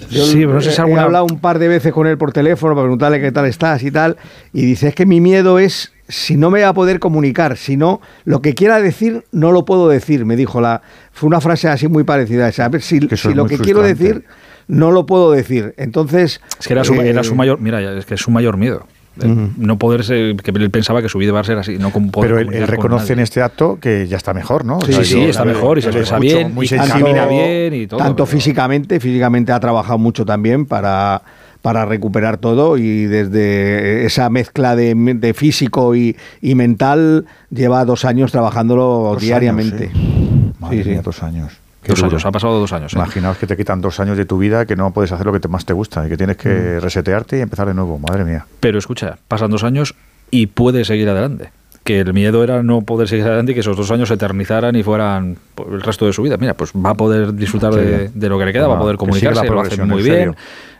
Yo 0.09 0.25
sí, 0.25 0.39
pero 0.39 0.53
no 0.53 0.61
sé 0.61 0.71
si 0.71 0.81
he 0.81 0.99
hablado 0.99 1.25
un 1.25 1.39
par 1.39 1.59
de 1.59 1.67
veces 1.67 1.93
con 1.93 2.07
él 2.07 2.17
por 2.17 2.33
teléfono 2.33 2.73
para 2.73 2.85
preguntarle 2.85 3.21
qué 3.21 3.31
tal 3.31 3.45
estás 3.45 3.83
y 3.83 3.91
tal, 3.91 4.17
y 4.51 4.65
dice, 4.65 4.89
es 4.89 4.95
que 4.95 5.05
mi 5.05 5.21
miedo 5.21 5.59
es 5.59 5.93
si 6.07 6.35
no 6.35 6.51
me 6.51 6.61
va 6.61 6.69
a 6.69 6.73
poder 6.73 6.99
comunicar, 6.99 7.57
si 7.57 7.77
no, 7.77 8.01
lo 8.25 8.41
que 8.41 8.53
quiera 8.53 8.81
decir 8.81 9.23
no 9.31 9.51
lo 9.51 9.65
puedo 9.65 9.87
decir, 9.87 10.25
me 10.25 10.35
dijo 10.35 10.59
la... 10.59 10.81
Fue 11.11 11.27
una 11.27 11.39
frase 11.39 11.69
así 11.69 11.87
muy 11.87 12.03
parecida 12.03 12.49
esa. 12.49 12.65
A 12.65 12.69
ver, 12.69 12.81
si, 12.81 12.99
si 13.15 13.33
lo 13.33 13.45
que 13.45 13.57
quiero 13.57 13.81
decir 13.81 14.25
no 14.67 14.91
lo 14.91 15.05
puedo 15.05 15.31
decir. 15.31 15.73
Entonces... 15.77 16.41
Es 16.59 16.67
que 16.67 16.73
era 16.73 16.83
su, 16.83 16.93
era 16.95 17.23
su 17.23 17.33
eh, 17.33 17.37
mayor... 17.37 17.59
Mira, 17.59 17.97
es 17.97 18.05
que 18.05 18.15
es 18.15 18.21
su 18.21 18.31
mayor 18.31 18.57
miedo. 18.57 18.85
No 19.15 19.77
poder 19.77 20.03
ser, 20.03 20.35
que 20.37 20.51
él 20.51 20.71
pensaba 20.71 21.01
que 21.01 21.09
su 21.09 21.17
vida 21.17 21.29
iba 21.29 21.39
a 21.39 21.43
ser 21.43 21.57
así. 21.57 21.77
No 21.77 21.91
Pero 22.19 22.39
él, 22.39 22.67
reconoce 22.67 23.13
en 23.13 23.19
este 23.19 23.41
acto 23.41 23.77
que 23.79 24.07
ya 24.07 24.17
está 24.17 24.33
mejor, 24.33 24.65
¿no? 24.65 24.81
Sí, 24.81 24.93
sí, 25.03 25.21
está 25.21 25.45
mejor 25.45 25.77
y 25.77 25.81
se 25.81 25.89
expresa 25.89 26.19
bien, 26.19 26.53
muy 26.53 26.65
y 26.65 26.69
camina 26.69 27.25
bien 27.25 27.73
y 27.73 27.87
todo. 27.87 27.99
Tanto 27.99 28.25
físicamente, 28.25 28.99
físicamente 28.99 29.51
ha 29.51 29.59
trabajado 29.59 29.97
mucho 29.97 30.25
también 30.25 30.65
para 30.65 31.21
para 31.63 31.85
recuperar 31.85 32.37
todo 32.37 32.77
y 32.77 33.05
desde 33.05 34.05
esa 34.05 34.29
mezcla 34.29 34.75
de, 34.75 35.33
físico 35.33 35.95
y, 35.95 36.15
mental 36.41 37.25
lleva 37.49 37.85
dos 37.85 38.03
años 38.03 38.33
trabajándolo 38.33 39.15
diariamente. 39.19 39.89
sí. 39.89 40.83
dos 41.01 41.23
años. 41.23 41.62
Dos 41.87 42.03
años, 42.03 42.25
ha 42.25 42.31
pasado 42.31 42.59
dos 42.59 42.71
años. 42.73 42.93
¿eh? 42.93 42.97
Imaginaos 42.97 43.37
que 43.37 43.47
te 43.47 43.57
quitan 43.57 43.81
dos 43.81 43.99
años 43.99 44.17
de 44.17 44.25
tu 44.25 44.37
vida 44.37 44.65
que 44.65 44.75
no 44.75 44.91
puedes 44.91 45.11
hacer 45.11 45.25
lo 45.25 45.39
que 45.39 45.47
más 45.47 45.65
te 45.65 45.73
gusta 45.73 46.05
y 46.05 46.09
que 46.09 46.17
tienes 46.17 46.37
que 46.37 46.49
mm. 46.49 46.81
resetearte 46.81 47.37
y 47.37 47.41
empezar 47.41 47.67
de 47.67 47.73
nuevo, 47.73 47.99
madre 47.99 48.23
mía. 48.23 48.45
Pero 48.59 48.77
escucha, 48.77 49.17
pasan 49.27 49.51
dos 49.51 49.63
años 49.63 49.95
y 50.31 50.47
puedes 50.47 50.87
seguir 50.87 51.09
adelante. 51.09 51.51
Que 51.83 51.99
el 51.99 52.13
miedo 52.13 52.43
era 52.43 52.63
no 52.63 52.81
poder 52.81 53.09
seguir 53.09 53.25
adelante 53.25 53.51
y 53.51 53.55
que 53.55 53.59
esos 53.59 53.75
dos 53.75 53.91
años 53.91 54.07
se 54.07 54.13
eternizaran 54.13 54.73
y 54.75 54.83
fueran 54.83 55.37
el 55.69 55.81
resto 55.81 56.05
de 56.05 56.13
su 56.13 56.23
vida. 56.23 56.37
Mira, 56.37 56.53
pues 56.53 56.71
va 56.71 56.91
a 56.91 56.95
poder 56.95 57.33
disfrutar 57.33 57.73
de, 57.73 58.29
lo 58.29 58.39
que 58.39 58.45
le 58.45 58.53
queda, 58.53 58.67
va 58.67 58.77
a 58.77 58.79
poder 58.79 58.95
comunicarse, 58.95 59.45
lo 59.45 59.59
hace 59.59 59.83
muy 59.83 60.01
bien. 60.01 60.33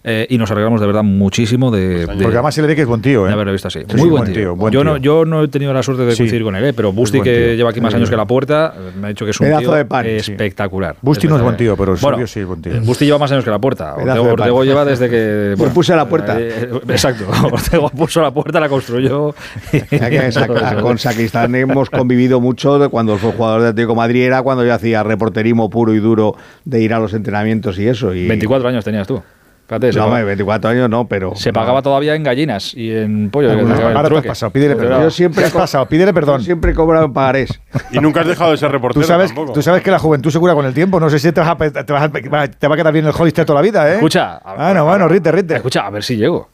Eh, 0.06 0.28
y 0.30 0.38
nos 0.38 0.52
alegramos 0.52 0.82
de 0.82 0.88
verdad 0.88 1.04
muchísimo 1.04 1.72
de, 1.72 2.06
Porque 2.06 2.26
además 2.26 2.54
se 2.54 2.62
le 2.62 2.68
ve 2.68 2.76
que 2.76 2.82
es 2.82 2.88
buen 2.88 3.02
tío, 3.02 3.24
¿eh? 3.24 3.28
De 3.28 3.34
haberlo 3.34 3.54
visto 3.54 3.70
así. 3.70 3.80
muy 3.98 4.10
buen, 4.10 4.34
tío. 4.34 4.58
yo, 4.70 4.84
No, 4.84 4.98
yo 4.98 5.24
no 5.24 5.44
he 5.44 5.48
tenido 5.48 5.74
la 5.74 5.82
suerte 5.82 6.04
de 6.04 6.16
coincidir 6.16 6.44
con 6.44 6.56
él, 6.58 6.66
¿eh? 6.66 6.74
pero 6.74 6.92
Busti, 6.92 7.22
que 7.22 7.56
lleva 7.56 7.70
aquí 7.70 7.80
más 7.80 7.94
años 7.94 8.10
que 8.10 8.18
la 8.18 8.26
puerta, 8.26 8.74
me 9.00 9.08
ha 9.08 9.10
dicho 9.10 9.24
que 9.24 9.32
es 9.32 9.40
un 9.40 9.48
tío 9.58 9.76
espectacular. 9.76 10.98
Busti 11.02 11.28
no 11.28 11.38
es 11.38 11.42
buen 11.42 11.56
tío, 11.56 11.78
pero 11.78 11.96
bueno, 11.96 12.28
sí 12.28 12.42
es 12.42 12.46
buen 12.46 12.62
tío. 12.62 12.82
Busti 12.82 13.06
lleva 13.06 13.18
más 13.18 13.32
años 13.32 13.46
que 13.46 13.50
la 13.50 13.60
puerta. 13.60 13.96
Ortego, 13.96 14.64
lleva 14.64 14.86
desde 14.86 15.10
que. 15.10 15.54
Bueno, 15.64 15.74
puse 15.74 15.96
la 15.96 16.08
puerta. 16.08 16.40
Eh, 16.40 16.70
exacto. 16.90 17.26
Ortego 17.52 17.90
puso 17.90 18.22
la 18.22 18.32
puerta, 18.32 18.60
la 18.60 18.68
construyó. 18.68 19.34
con 20.82 20.98
Sacristán 20.98 21.56
hemos 21.56 21.90
convivido 21.90 22.42
mucho 22.42 22.90
cuando 22.90 23.18
fue 23.18 23.32
jugador 23.32 23.62
de 23.62 23.68
Atlético 23.70 23.96
Madrid, 23.96 24.24
era 24.24 24.42
cuando 24.42 24.66
yo 24.66 24.74
hacía 24.74 25.04
reporterismo 25.04 25.70
puro 25.70 25.94
y 25.94 26.00
duro 26.00 26.36
de 26.66 26.82
ir 26.82 26.94
a 26.94 27.00
los 27.00 27.14
entrenamientos 27.14 27.80
y 27.80 27.88
eso. 27.88 28.14
Y... 28.14 28.28
24 28.28 28.68
años 28.68 28.84
tenías 28.84 29.08
tú 29.08 29.22
no, 29.70 30.26
24 30.26 30.70
años 30.70 30.90
no, 30.90 31.08
pero. 31.08 31.36
Se 31.36 31.54
pagaba 31.54 31.82
todavía 31.82 32.16
en 32.16 32.24
gallinas 32.24 32.74
y 32.74 32.92
en 32.92 33.30
pollo. 33.30 33.52
ahora 33.52 34.10
te 34.10 34.18
has 34.18 34.26
pasado, 34.26 34.52
pídele 34.52 34.76
perdón. 34.78 35.04
Yo 35.04 35.10
siempre 35.10 35.48
he 35.48 35.50
pasado, 35.50 35.86
pídele 35.88 36.14
perdón. 36.14 36.44
siempre 36.44 36.72
he 36.72 36.74
cobrado 36.74 37.06
en 37.06 37.14
pagarés. 37.14 37.60
y 37.92 38.00
nunca 38.00 38.22
has 38.22 38.28
dejado 38.28 38.52
de 38.52 38.58
ser 38.58 38.72
reportero. 38.72 39.02
Tú 39.02 39.08
sabes, 39.08 39.34
tú 39.34 39.62
sabes 39.62 39.82
que 39.82 39.92
la 39.92 40.00
juventud 40.00 40.30
se 40.30 40.40
cura 40.40 40.54
con 40.54 40.66
el 40.66 40.74
tiempo. 40.74 41.00
No 41.00 41.10
sé 41.10 41.20
si 41.20 41.32
te, 41.32 41.42
vas 41.42 41.50
a, 41.50 41.56
te, 41.56 41.94
va 41.94 42.44
a 42.44 42.78
quedar 42.78 42.94
bien 42.94 43.06
el 43.06 43.14
Hollister 43.18 43.46
toda 43.46 43.60
la 43.60 43.64
vida, 43.64 43.90
¿eh? 43.90 43.96
Escucha. 43.96 44.40
Ah, 44.44 44.74
no, 44.74 44.86
bueno, 44.86 45.08
rite, 45.08 45.32
rite. 45.32 45.56
Escucha, 45.56 45.86
a 45.86 45.90
ver 45.90 46.04
si 46.04 46.18
llego. 46.18 46.50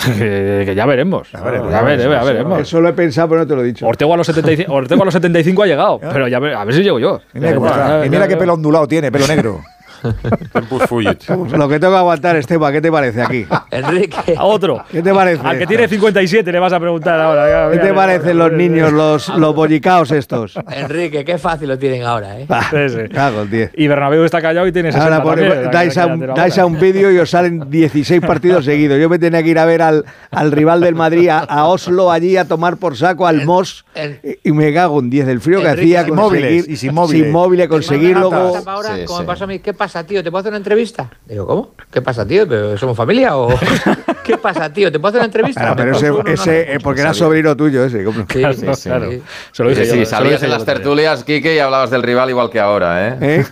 que, 0.18 0.72
ya 0.74 0.86
veremos. 0.86 1.34
A, 1.34 1.42
ver, 1.42 1.56
a, 1.56 1.82
ver, 1.82 2.14
a, 2.14 2.24
veremos. 2.24 2.60
Eso 2.60 2.80
lo 2.80 2.88
he 2.88 2.92
pensado, 2.92 3.28
pero 3.28 3.40
no 3.42 3.46
te 3.46 3.54
lo 3.54 3.62
he 3.62 3.66
dicho. 3.66 3.86
Ortego 3.86 4.14
a 4.14 4.16
los 4.16 4.26
75, 4.26 4.72
Ortego 4.72 5.02
a, 5.02 5.04
los 5.04 5.14
75 5.14 5.62
ha 5.62 5.66
llegado, 5.66 6.00
pero 6.00 6.28
ya 6.28 6.38
ver, 6.38 6.54
a 6.54 6.64
ver 6.64 6.74
si 6.74 6.82
llego 6.82 6.98
yo. 6.98 7.20
Y 7.34 8.08
mira, 8.08 8.26
qué 8.26 8.36
pelo 8.36 8.54
ondulado 8.54 8.88
tiene, 8.88 9.12
pelo 9.12 9.26
negro. 9.26 9.60
Lo 10.02 11.68
que 11.68 11.78
tengo 11.78 11.92
que 11.92 11.98
aguantar, 11.98 12.36
Esteban, 12.36 12.72
¿qué 12.72 12.80
te 12.80 12.90
parece 12.90 13.22
aquí? 13.22 13.46
Enrique. 13.70 14.34
A 14.36 14.44
otro. 14.44 14.84
¿Qué 14.90 15.02
te 15.02 15.12
parece? 15.12 15.46
Al 15.46 15.58
que 15.58 15.66
tiene 15.66 15.88
57 15.88 16.50
le 16.52 16.58
vas 16.58 16.72
a 16.72 16.80
preguntar 16.80 17.20
ahora. 17.20 17.70
¿Qué 17.70 17.78
te 17.78 17.92
parecen 17.92 18.38
los 18.38 18.52
niños, 18.52 18.92
los, 18.92 19.28
los 19.30 19.54
bollicaos 19.54 20.10
estos? 20.12 20.54
Enrique, 20.70 21.24
qué 21.24 21.38
fácil 21.38 21.68
lo 21.68 21.78
tienen 21.78 22.02
ahora, 22.04 22.38
¿eh? 22.40 22.46
Sí, 22.70 22.88
sí. 22.96 23.08
Cago 23.12 23.42
en 23.42 23.50
10. 23.50 23.70
Y 23.76 23.88
Bernabéu 23.88 24.24
está 24.24 24.40
callado 24.40 24.66
y 24.66 24.72
tiene 24.72 24.92
60 24.92 25.04
Ahora 25.14 25.22
pone- 25.22 25.48
también, 25.48 25.70
dais, 25.70 25.98
a 25.98 26.06
que- 26.06 26.12
un, 26.12 26.20
que- 26.20 26.26
dais 26.26 26.58
a 26.58 26.66
un 26.66 26.80
vídeo 26.80 27.10
y 27.10 27.18
os 27.18 27.30
salen 27.30 27.70
16 27.70 28.20
partidos 28.20 28.64
seguidos. 28.64 28.98
Yo 29.00 29.08
me 29.08 29.18
tenía 29.18 29.42
que 29.42 29.48
ir 29.50 29.58
a 29.58 29.64
ver 29.64 29.82
al, 29.82 30.04
al 30.30 30.52
rival 30.52 30.80
del 30.80 30.94
Madrid, 30.94 31.28
a, 31.28 31.38
a 31.40 31.66
Oslo, 31.66 32.10
allí 32.10 32.36
a 32.36 32.46
tomar 32.46 32.76
por 32.76 32.96
saco 32.96 33.26
al 33.26 33.44
Mos, 33.44 33.84
y, 34.22 34.48
y 34.48 34.52
me 34.52 34.72
cago 34.72 35.00
en 35.00 35.10
10 35.10 35.26
del 35.26 35.40
frío 35.40 35.60
que 35.60 35.68
Enrique, 35.68 35.98
hacía 35.98 36.04
sin 36.06 36.14
conseguir. 36.16 36.44
móviles, 36.46 36.68
y 36.68 36.76
sin 36.76 36.94
móviles. 36.94 37.22
Sin 37.24 37.32
móviles, 37.32 37.68
conseguir 37.68 38.16
luego. 38.16 38.52
WhatsApp 38.52 38.68
ahora, 38.68 38.90
como 39.06 39.20
me 39.20 39.26
pasó 39.26 39.44
a 39.44 39.46
mí, 39.46 39.58
¿qué 39.58 39.72
pasa, 39.74 39.89
tío? 40.06 40.22
¿Te 40.22 40.30
puedo 40.30 40.40
hacer 40.40 40.50
una 40.50 40.58
entrevista? 40.58 41.10
Digo, 41.26 41.46
¿cómo? 41.46 41.70
¿Qué 41.90 42.00
pasa, 42.00 42.26
tío? 42.26 42.48
¿Pero 42.48 42.76
¿Somos 42.78 42.96
familia 42.96 43.36
o...? 43.36 43.48
¿Qué 44.24 44.36
pasa, 44.36 44.72
tío? 44.72 44.92
¿Te 44.92 44.98
puedo 44.98 45.08
hacer 45.10 45.20
una 45.20 45.26
entrevista? 45.26 45.74
Pero 45.76 45.92
ese, 45.92 46.12
ese 46.26 46.74
no. 46.74 46.80
porque 46.80 47.00
era 47.00 47.14
sobrino 47.14 47.56
tuyo 47.56 47.84
ese. 47.84 48.04
¿cómo? 48.04 48.24
Sí, 48.30 48.42
sí, 48.54 48.66
sí. 48.74 49.22
Se 49.52 49.62
lo 49.64 49.70
dije 49.70 49.84
Sí, 49.84 49.88
yo, 49.90 49.94
sí, 49.94 49.96
se 49.96 49.96
lo 49.96 50.06
salías 50.06 50.42
en 50.42 50.50
las 50.50 50.64
tertulias, 50.64 51.24
Quique, 51.24 51.54
y 51.54 51.58
hablabas 51.58 51.90
del 51.90 52.02
rival 52.02 52.30
igual 52.30 52.50
que 52.50 52.60
ahora, 52.60 53.08
¿eh? 53.08 53.16
¿Eh? 53.20 53.44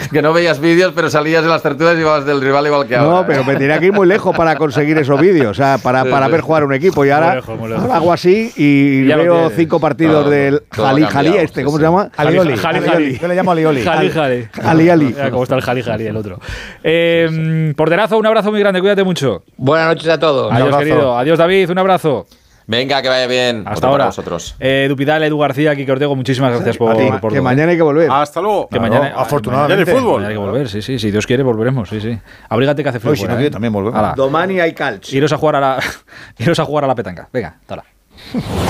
que 0.12 0.22
no 0.22 0.32
veías 0.32 0.60
vídeos, 0.60 0.92
pero 0.94 1.08
salías 1.08 1.42
en 1.44 1.50
las 1.50 1.62
tertulias 1.62 1.94
y 1.96 1.98
hablabas 2.00 2.26
del 2.26 2.40
rival 2.40 2.66
igual 2.66 2.86
que 2.86 2.96
ahora. 2.96 3.20
No, 3.20 3.26
pero 3.26 3.42
¿eh? 3.42 3.44
me 3.46 3.56
tenía 3.56 3.78
que 3.78 3.86
ir 3.86 3.92
muy 3.92 4.06
lejos 4.06 4.36
para 4.36 4.56
conseguir 4.56 4.98
esos 4.98 5.20
vídeos, 5.20 5.50
o 5.50 5.54
sea, 5.54 5.78
para, 5.78 6.02
Sí, 6.02 6.10
para 6.10 6.26
sí. 6.26 6.32
ver 6.32 6.40
jugar 6.42 6.64
un 6.64 6.74
equipo. 6.74 7.04
Y 7.04 7.10
ahora, 7.10 7.26
Muy 7.28 7.36
lejos, 7.36 7.58
muy 7.58 7.68
lejos. 7.70 7.84
ahora 7.84 7.96
hago 7.96 8.12
así 8.12 8.52
y 8.56 9.06
Ya 9.06 9.16
veo 9.16 9.50
cinco 9.50 9.80
partidos 9.80 10.28
del 10.30 10.62
Jalí 10.72 11.04
Jalí, 11.04 11.36
este, 11.36 11.64
¿cómo 11.64 11.76
sí. 11.76 11.82
se 11.82 11.86
llama? 11.88 12.10
Jali, 12.16 12.38
Alioli. 12.38 12.56
Jali. 12.58 13.18
Yo 13.18 13.28
le 13.28 13.34
llamo 13.34 13.52
Alioli. 13.52 13.82
Jali, 13.82 14.10
jali. 14.10 14.48
Ali, 14.62 14.90
Ali. 14.90 15.14
Cómo 15.30 15.42
está 15.44 15.54
el 15.54 15.62
Jali 15.62 15.82
Jali, 15.82 16.06
el 16.06 16.16
otro. 16.16 16.38
Eh, 16.82 17.72
Porterazo, 17.76 18.18
un 18.18 18.26
abrazo 18.26 18.50
muy 18.50 18.60
grande, 18.60 18.80
cuídate 18.80 19.04
mucho. 19.04 19.42
Buenas 19.76 19.94
noches 19.94 20.08
a 20.08 20.18
todos. 20.18 20.52
Adiós, 20.52 20.76
querido. 20.76 21.18
Adiós, 21.18 21.38
David, 21.38 21.70
un 21.70 21.78
abrazo. 21.78 22.26
Venga, 22.68 23.00
que 23.00 23.08
vaya 23.08 23.26
bien. 23.26 23.58
Hasta 23.58 23.70
Otro 23.72 23.80
para 23.82 23.90
ahora. 23.92 24.06
vosotros. 24.06 24.56
Eh, 24.58 24.86
Dupidal, 24.88 25.22
Edu 25.22 25.38
García, 25.38 25.76
Kike 25.76 25.92
Ortego, 25.92 26.16
muchísimas 26.16 26.52
gracias 26.52 26.76
por, 26.78 26.96
ti, 26.96 27.04
por 27.20 27.30
que 27.30 27.36
todo. 27.36 27.44
mañana 27.44 27.70
hay 27.70 27.76
que 27.76 27.82
volver. 27.82 28.10
Hasta 28.10 28.40
luego. 28.40 28.68
Que 28.68 28.78
Claro, 28.78 28.92
mañana, 28.94 29.14
afortunadamente. 29.20 29.84
Mañana, 29.84 30.00
fútbol. 30.00 30.14
mañana 30.22 30.28
hay 30.28 30.34
que 30.34 30.50
volver, 30.50 30.68
sí, 30.68 30.82
sí. 30.82 30.98
Si 30.98 31.10
Dios 31.12 31.26
quiere, 31.26 31.42
volveremos, 31.44 31.88
sí, 31.88 32.00
sí. 32.00 32.18
Abrígate 32.48 32.82
que 32.82 32.88
hace 32.88 32.98
frío. 32.98 33.12
Hoy, 33.12 33.16
si 33.18 33.20
fuera, 33.22 33.34
no 33.34 33.38
¿eh? 33.38 33.42
quiere, 33.42 33.52
también 33.52 33.72
volvemos. 33.72 34.16
Domani 34.16 34.58
hay 34.58 34.72
calcio. 34.72 35.16
Iros 35.16 35.32
a 35.32 35.36
jugar 35.36 35.56
a 35.56 35.60
la, 35.60 35.78
iros 36.38 36.58
a 36.58 36.64
jugar 36.64 36.84
a 36.84 36.86
la 36.88 36.94
petanca. 36.96 37.28
Venga, 37.32 37.56
hasta 37.60 37.74
ahora. 37.74 37.84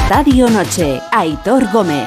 Estadio 0.02 0.50
Noche, 0.50 1.00
Aitor 1.12 1.70
Gómez. 1.72 2.06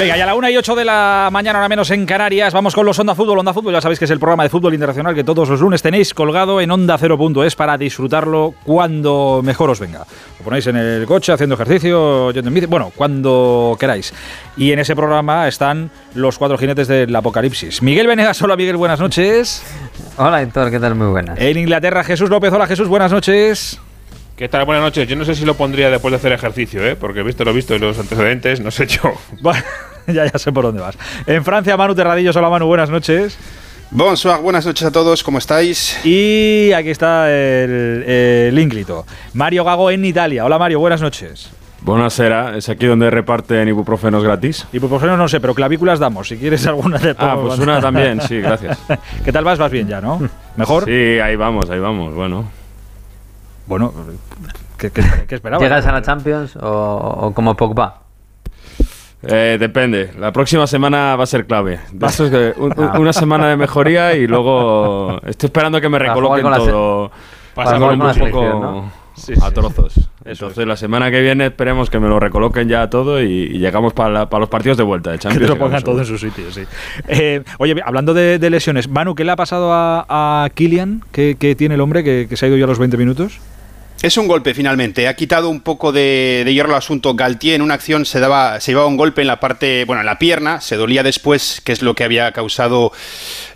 Venga, 0.00 0.16
ya 0.16 0.24
a 0.24 0.28
la 0.28 0.34
1 0.34 0.48
y 0.48 0.56
8 0.56 0.76
de 0.76 0.84
la 0.86 1.28
mañana, 1.30 1.58
ahora 1.58 1.68
menos 1.68 1.90
en 1.90 2.06
Canarias, 2.06 2.54
vamos 2.54 2.74
con 2.74 2.86
los 2.86 2.98
Onda 2.98 3.14
Fútbol. 3.14 3.38
Onda 3.38 3.52
Fútbol, 3.52 3.74
ya 3.74 3.82
sabéis 3.82 3.98
que 3.98 4.06
es 4.06 4.10
el 4.10 4.18
programa 4.18 4.44
de 4.44 4.48
fútbol 4.48 4.72
internacional 4.72 5.14
que 5.14 5.24
todos 5.24 5.46
los 5.50 5.60
lunes 5.60 5.82
tenéis 5.82 6.14
colgado 6.14 6.58
en 6.62 6.70
Onda 6.70 6.96
0.es 6.98 7.54
para 7.54 7.76
disfrutarlo 7.76 8.54
cuando 8.64 9.42
mejor 9.44 9.68
os 9.68 9.78
venga. 9.78 10.06
Lo 10.38 10.44
ponéis 10.46 10.66
en 10.68 10.76
el 10.76 11.04
coche, 11.04 11.32
haciendo 11.32 11.54
ejercicio, 11.54 12.30
yendo 12.30 12.48
en 12.48 12.54
bici, 12.54 12.64
bueno, 12.64 12.90
cuando 12.96 13.76
queráis. 13.78 14.14
Y 14.56 14.72
en 14.72 14.78
ese 14.78 14.96
programa 14.96 15.46
están 15.46 15.90
los 16.14 16.38
cuatro 16.38 16.56
jinetes 16.56 16.88
del 16.88 17.14
apocalipsis. 17.14 17.82
Miguel 17.82 18.06
Venegas, 18.06 18.40
hola 18.40 18.56
Miguel, 18.56 18.78
buenas 18.78 19.00
noches. 19.00 19.62
Hola, 20.16 20.40
Héctor, 20.40 20.70
¿qué 20.70 20.80
tal? 20.80 20.94
Muy 20.94 21.08
buenas. 21.08 21.38
En 21.38 21.58
Inglaterra, 21.58 22.04
Jesús 22.04 22.30
López, 22.30 22.50
hola 22.54 22.66
Jesús, 22.66 22.88
buenas 22.88 23.12
noches. 23.12 23.78
¿Qué 24.34 24.48
tal? 24.48 24.64
Buenas 24.64 24.82
noches. 24.82 25.06
Yo 25.06 25.16
no 25.16 25.26
sé 25.26 25.34
si 25.34 25.44
lo 25.44 25.52
pondría 25.52 25.90
después 25.90 26.12
de 26.12 26.16
hacer 26.16 26.32
ejercicio, 26.32 26.82
¿eh? 26.86 26.96
porque 26.96 27.22
visto 27.22 27.44
lo 27.44 27.52
visto 27.52 27.74
y 27.74 27.78
los 27.78 27.98
antecedentes, 27.98 28.60
no 28.60 28.70
sé 28.70 28.86
yo. 28.86 29.12
Ya, 30.12 30.26
ya 30.30 30.38
sé 30.38 30.52
por 30.52 30.64
dónde 30.64 30.80
vas. 30.80 30.96
En 31.26 31.44
Francia, 31.44 31.76
Manu 31.76 31.94
Terradillos, 31.94 32.34
hola 32.36 32.48
Manu, 32.50 32.66
buenas 32.66 32.90
noches. 32.90 33.36
Bonsoir, 33.92 34.40
buenas 34.40 34.64
noches 34.66 34.86
a 34.86 34.92
todos, 34.92 35.24
¿cómo 35.24 35.38
estáis? 35.38 35.98
Y 36.04 36.70
aquí 36.72 36.90
está 36.90 37.28
el, 37.30 38.04
el 38.06 38.58
ínclito. 38.58 39.04
Mario 39.34 39.64
Gago 39.64 39.90
en 39.90 40.04
Italia. 40.04 40.44
Hola 40.44 40.58
Mario, 40.58 40.78
buenas 40.78 41.00
noches. 41.02 41.50
Buenasera, 41.82 42.56
es 42.56 42.68
aquí 42.68 42.86
donde 42.86 43.08
reparten 43.10 43.66
ibuprofenos 43.66 44.22
gratis. 44.22 44.66
Ibuprofeno 44.72 45.16
no 45.16 45.26
sé, 45.28 45.40
pero 45.40 45.54
clavículas 45.54 45.98
damos. 45.98 46.28
Si 46.28 46.36
quieres 46.36 46.66
alguna 46.66 46.98
de 46.98 47.16
Ah, 47.18 47.36
pues 47.40 47.58
una 47.58 47.80
también, 47.80 48.20
sí, 48.20 48.38
gracias. 48.40 48.78
¿Qué 49.24 49.32
tal 49.32 49.44
vas? 49.44 49.58
Vas 49.58 49.72
bien 49.72 49.88
ya, 49.88 50.00
¿no? 50.00 50.20
¿Mejor? 50.56 50.84
Sí, 50.84 51.18
ahí 51.18 51.36
vamos, 51.36 51.68
ahí 51.70 51.80
vamos, 51.80 52.14
bueno. 52.14 52.44
Bueno, 53.66 53.94
¿qué, 54.76 54.90
qué, 54.90 55.02
qué 55.26 55.34
esperabas? 55.36 55.62
¿Llegas 55.62 55.86
a 55.86 55.92
la 55.92 56.02
Champions 56.02 56.54
o, 56.56 57.16
o 57.22 57.32
como 57.34 57.56
Pogba? 57.56 58.02
Eh, 59.22 59.58
depende, 59.60 60.10
la 60.18 60.32
próxima 60.32 60.66
semana 60.66 61.14
va 61.16 61.24
a 61.24 61.26
ser 61.26 61.44
clave. 61.46 61.78
De 61.92 62.06
esto 62.06 62.24
es 62.24 62.30
que 62.30 62.54
un- 62.58 62.72
un- 62.76 62.96
una 62.98 63.12
semana 63.12 63.48
de 63.48 63.56
mejoría 63.56 64.14
y 64.16 64.26
luego 64.26 65.20
estoy 65.26 65.48
esperando 65.48 65.80
que 65.80 65.88
me 65.90 65.98
recoloquen 65.98 66.42
todo. 66.42 67.10
la 67.56 67.74
un 67.74 68.30
poco 68.30 68.42
¿no? 68.60 68.92
Sí, 69.14 69.34
a 69.38 69.48
sí, 69.48 69.54
trozos. 69.54 69.94
Eso 70.24 70.46
Entonces 70.46 70.66
la 70.66 70.76
semana 70.76 71.10
que 71.10 71.20
viene 71.20 71.46
esperemos 71.46 71.90
que 71.90 71.98
me 72.00 72.08
lo 72.08 72.18
recoloquen 72.18 72.68
ya 72.68 72.88
todo 72.88 73.20
y, 73.22 73.26
y 73.26 73.58
llegamos 73.58 73.92
para, 73.92 74.08
la- 74.10 74.30
para 74.30 74.40
los 74.40 74.48
partidos 74.48 74.78
de 74.78 74.84
vuelta 74.84 75.10
de 75.10 75.18
Que 75.18 75.22
Champions. 75.24 75.42
te 75.46 75.48
lo 75.52 75.58
pongan 75.58 75.82
todo 75.82 75.98
en 75.98 76.06
su 76.06 76.16
sitio, 76.16 76.50
sí. 76.50 76.62
Eh, 77.06 77.42
oye, 77.58 77.74
hablando 77.84 78.14
de, 78.14 78.38
de 78.38 78.48
lesiones, 78.50 78.88
Manu, 78.88 79.14
¿qué 79.14 79.24
le 79.24 79.32
ha 79.32 79.36
pasado 79.36 79.70
a, 79.74 80.06
a 80.08 80.48
Kylian? 80.54 81.02
¿Qué, 81.12 81.36
qué 81.38 81.54
tiene 81.54 81.74
el 81.74 81.82
hombre 81.82 82.02
que, 82.02 82.26
que 82.30 82.36
se 82.38 82.46
ha 82.46 82.48
ido 82.48 82.56
ya 82.56 82.64
a 82.64 82.68
los 82.68 82.78
20 82.78 82.96
minutos? 82.96 83.38
Es 84.02 84.16
un 84.16 84.26
golpe 84.28 84.54
finalmente. 84.54 85.08
Ha 85.08 85.14
quitado 85.14 85.50
un 85.50 85.60
poco 85.60 85.92
de, 85.92 86.48
hierro 86.50 86.70
al 86.70 86.78
asunto. 86.78 87.14
Galtier 87.14 87.56
en 87.56 87.62
una 87.62 87.74
acción 87.74 88.06
se 88.06 88.18
daba, 88.18 88.58
se 88.58 88.70
llevaba 88.70 88.86
un 88.86 88.96
golpe 88.96 89.20
en 89.20 89.26
la 89.26 89.40
parte, 89.40 89.84
bueno, 89.84 90.00
en 90.00 90.06
la 90.06 90.18
pierna, 90.18 90.62
se 90.62 90.76
dolía 90.76 91.02
después, 91.02 91.60
que 91.62 91.72
es 91.72 91.82
lo 91.82 91.94
que 91.94 92.04
había 92.04 92.32
causado 92.32 92.92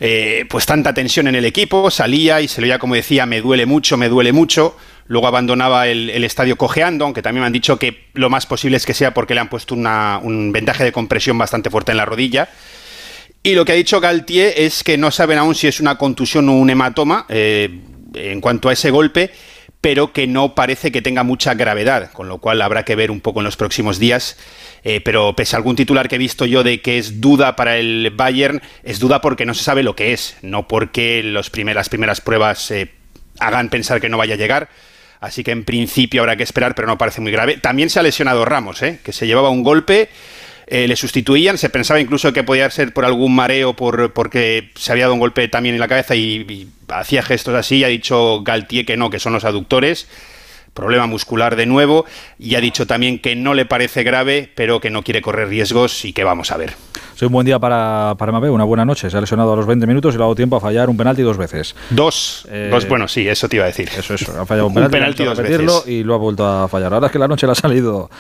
eh, 0.01 0.45
pues 0.51 0.67
tanta 0.67 0.93
tensión 0.93 1.29
en 1.29 1.35
el 1.35 1.47
equipo. 1.47 1.91
Salía 1.91 2.43
y 2.43 2.49
se 2.49 2.61
lo 2.61 2.67
oía 2.67 2.79
como 2.79 2.95
decía, 2.95 3.25
me 3.25 3.41
duele 3.41 3.65
mucho, 3.65 3.97
me 3.97 4.11
duele 4.11 4.33
mucho. 4.33 4.77
Luego 5.07 5.27
abandonaba 5.29 5.89
el, 5.89 6.11
el 6.11 6.25
estadio 6.25 6.57
cojeando, 6.57 7.07
aunque 7.07 7.23
también 7.23 7.41
me 7.41 7.47
han 7.47 7.53
dicho 7.53 7.79
que 7.79 8.09
lo 8.13 8.29
más 8.29 8.45
posible 8.45 8.77
es 8.77 8.85
que 8.85 8.93
sea 8.93 9.15
porque 9.15 9.33
le 9.33 9.41
han 9.41 9.49
puesto 9.49 9.75
una- 9.75 10.19
un 10.23 10.53
vendaje 10.53 10.85
de 10.85 10.93
compresión 10.93 11.39
bastante 11.39 11.71
fuerte 11.71 11.93
en 11.93 11.97
la 11.99 12.05
rodilla. 12.05 12.51
Y 13.43 13.55
lo 13.55 13.65
que 13.65 13.73
ha 13.73 13.77
dicho 13.77 13.99
Galtier 13.99 14.53
es 14.59 14.85
que 14.85 14.99
no 14.99 15.11
saben 15.11 15.39
aún 15.39 15.55
si 15.55 15.69
es 15.69 15.81
una 15.81 15.97
contusión 15.97 16.49
o 16.51 16.53
un 16.53 16.69
hematoma 16.69 17.25
eh, 17.31 17.81
en 18.15 18.41
cuanto 18.43 18.69
a 18.69 18.73
ese 18.75 18.91
golpe, 18.91 19.31
pero 19.85 20.15
que 20.15 20.27
no 20.27 20.55
parece 20.55 20.91
que 20.91 21.03
tenga 21.03 21.25
mucha 21.25 21.53
gravedad, 21.53 22.11
con 22.13 22.27
lo 22.27 22.39
cual 22.39 22.63
habrá 22.63 22.87
que 22.87 22.97
ver 22.97 23.11
un 23.11 23.21
poco 23.21 23.41
en 23.41 23.45
los 23.45 23.59
próximos 23.59 23.99
días. 23.99 24.39
Eh, 24.83 25.03
pero 25.03 25.37
pese 25.37 25.57
a 25.57 25.59
algún 25.59 25.77
titular 25.77 26.09
que 26.09 26.15
he 26.15 26.19
visto 26.19 26.47
yo 26.47 26.63
de 26.63 26.81
que 26.81 26.97
es 26.97 27.21
duda 27.21 27.55
para 27.55 27.77
el 27.77 28.11
Bayern, 28.17 28.63
es 28.83 28.99
duda 28.99 29.21
porque 29.21 29.45
no 29.45 29.53
se 29.53 29.63
sabe 29.63 29.83
lo 29.83 29.95
que 29.95 30.15
es, 30.15 30.39
no 30.41 30.69
porque 30.69 31.23
los 31.23 31.53
las 31.55 31.89
primeras 31.91 32.23
pruebas 32.23 32.71
eh, 32.71 32.93
hagan 33.39 33.69
pensar 33.69 34.01
que 34.01 34.09
no 34.09 34.17
vaya 34.17 34.37
a 34.37 34.39
llegar. 34.39 34.71
Así 35.21 35.45
que 35.45 35.51
en 35.51 35.67
principio 35.67 36.23
habrá 36.23 36.37
que 36.37 36.45
esperar, 36.45 36.75
pero 36.75 36.89
no 36.89 36.97
parece 36.97 37.21
muy 37.21 37.31
grave. 37.31 37.59
También 37.59 37.91
se 37.91 38.01
ha 38.01 38.03
lesionado 38.03 38.47
Ramos, 38.47 38.81
¿eh? 38.81 39.01
que 39.05 39.13
se 39.13 39.27
llevaba 39.27 39.51
un 39.51 39.65
golpe, 39.65 40.09
eh, 40.67 40.89
le 40.89 40.97
sustituían, 40.97 41.59
se 41.59 41.69
pensaba 41.69 42.01
incluso 42.01 42.33
que 42.33 42.43
podía 42.43 42.71
ser 42.71 42.93
por 42.95 43.05
algún 43.05 43.35
mareo, 43.35 43.75
por, 43.75 44.13
porque 44.13 44.71
se 44.77 44.93
había 44.93 45.05
dado 45.05 45.15
un 45.15 45.21
golpe 45.21 45.47
también 45.49 45.75
en 45.75 45.81
la 45.81 45.89
cabeza 45.89 46.15
y, 46.15 46.69
hacía 46.89 47.23
gestos 47.23 47.55
así. 47.55 47.85
Ha 47.85 47.89
dicho 47.89 48.43
Galtier 48.43 48.87
que 48.87 48.97
no, 48.97 49.11
que 49.11 49.19
son 49.19 49.33
los 49.33 49.45
aductores. 49.45 50.09
Problema 50.73 51.07
muscular 51.07 51.57
de 51.57 51.67
nuevo. 51.67 52.05
Y 52.39 52.55
ha 52.55 52.61
dicho 52.61 52.87
también 52.87 53.19
que 53.19 53.37
no 53.37 53.55
le 53.55 53.67
parece 53.67 54.03
grave, 54.03 54.51
pero 54.55 54.81
que 54.81 54.91
no 54.91 55.03
quiere 55.03 55.23
correr 55.23 55.49
riesgos 55.49 56.05
y 56.05 56.13
que 56.13 56.25
vamos 56.25 56.51
a 56.51 56.57
ver. 56.57 56.75
Un 57.27 57.33
buen 57.33 57.47
día 57.47 57.59
para, 57.59 58.15
para 58.19 58.33
Mbappé, 58.33 58.51
una 58.51 58.65
buena 58.65 58.85
noche. 58.85 59.11
Se 59.11 59.17
ha 59.17 59.21
lesionado 59.21 59.53
a 59.53 59.57
los 59.57 59.67
20 59.67 59.87
minutos 59.87 60.15
y 60.15 60.19
le 60.19 60.23
ha 60.23 60.27
dado 60.27 60.35
tiempo 60.35 60.57
a 60.57 60.61
fallar 60.61 60.89
un 60.91 60.97
penalti 60.97 61.23
dos 61.23 61.37
veces. 61.37 61.75
Dos. 61.91 62.47
Eh, 62.51 62.69
dos 62.71 62.89
bueno, 62.89 63.09
sí, 63.09 63.27
eso 63.29 63.49
te 63.49 63.57
iba 63.57 63.65
a 63.65 63.69
decir. 63.69 63.89
Eso, 63.97 64.15
eso. 64.15 64.33
Ha 64.41 64.47
fallado 64.47 64.67
un 64.69 64.73
Un 64.73 64.75
penalti, 64.91 64.93
penalti 64.97 65.23
ha 65.23 65.27
dos 65.27 65.39
veces. 65.39 65.89
y 65.89 66.05
lo 66.05 66.15
ha 66.15 66.19
vuelto 66.19 66.47
a 66.47 66.69
fallar. 66.69 66.91
La 66.91 66.97
verdad 66.97 67.09
es 67.09 67.13
que 67.13 67.19
la 67.19 67.29
noche 67.29 67.47
le 67.47 67.53
ha 67.53 67.55
salido, 67.57 68.11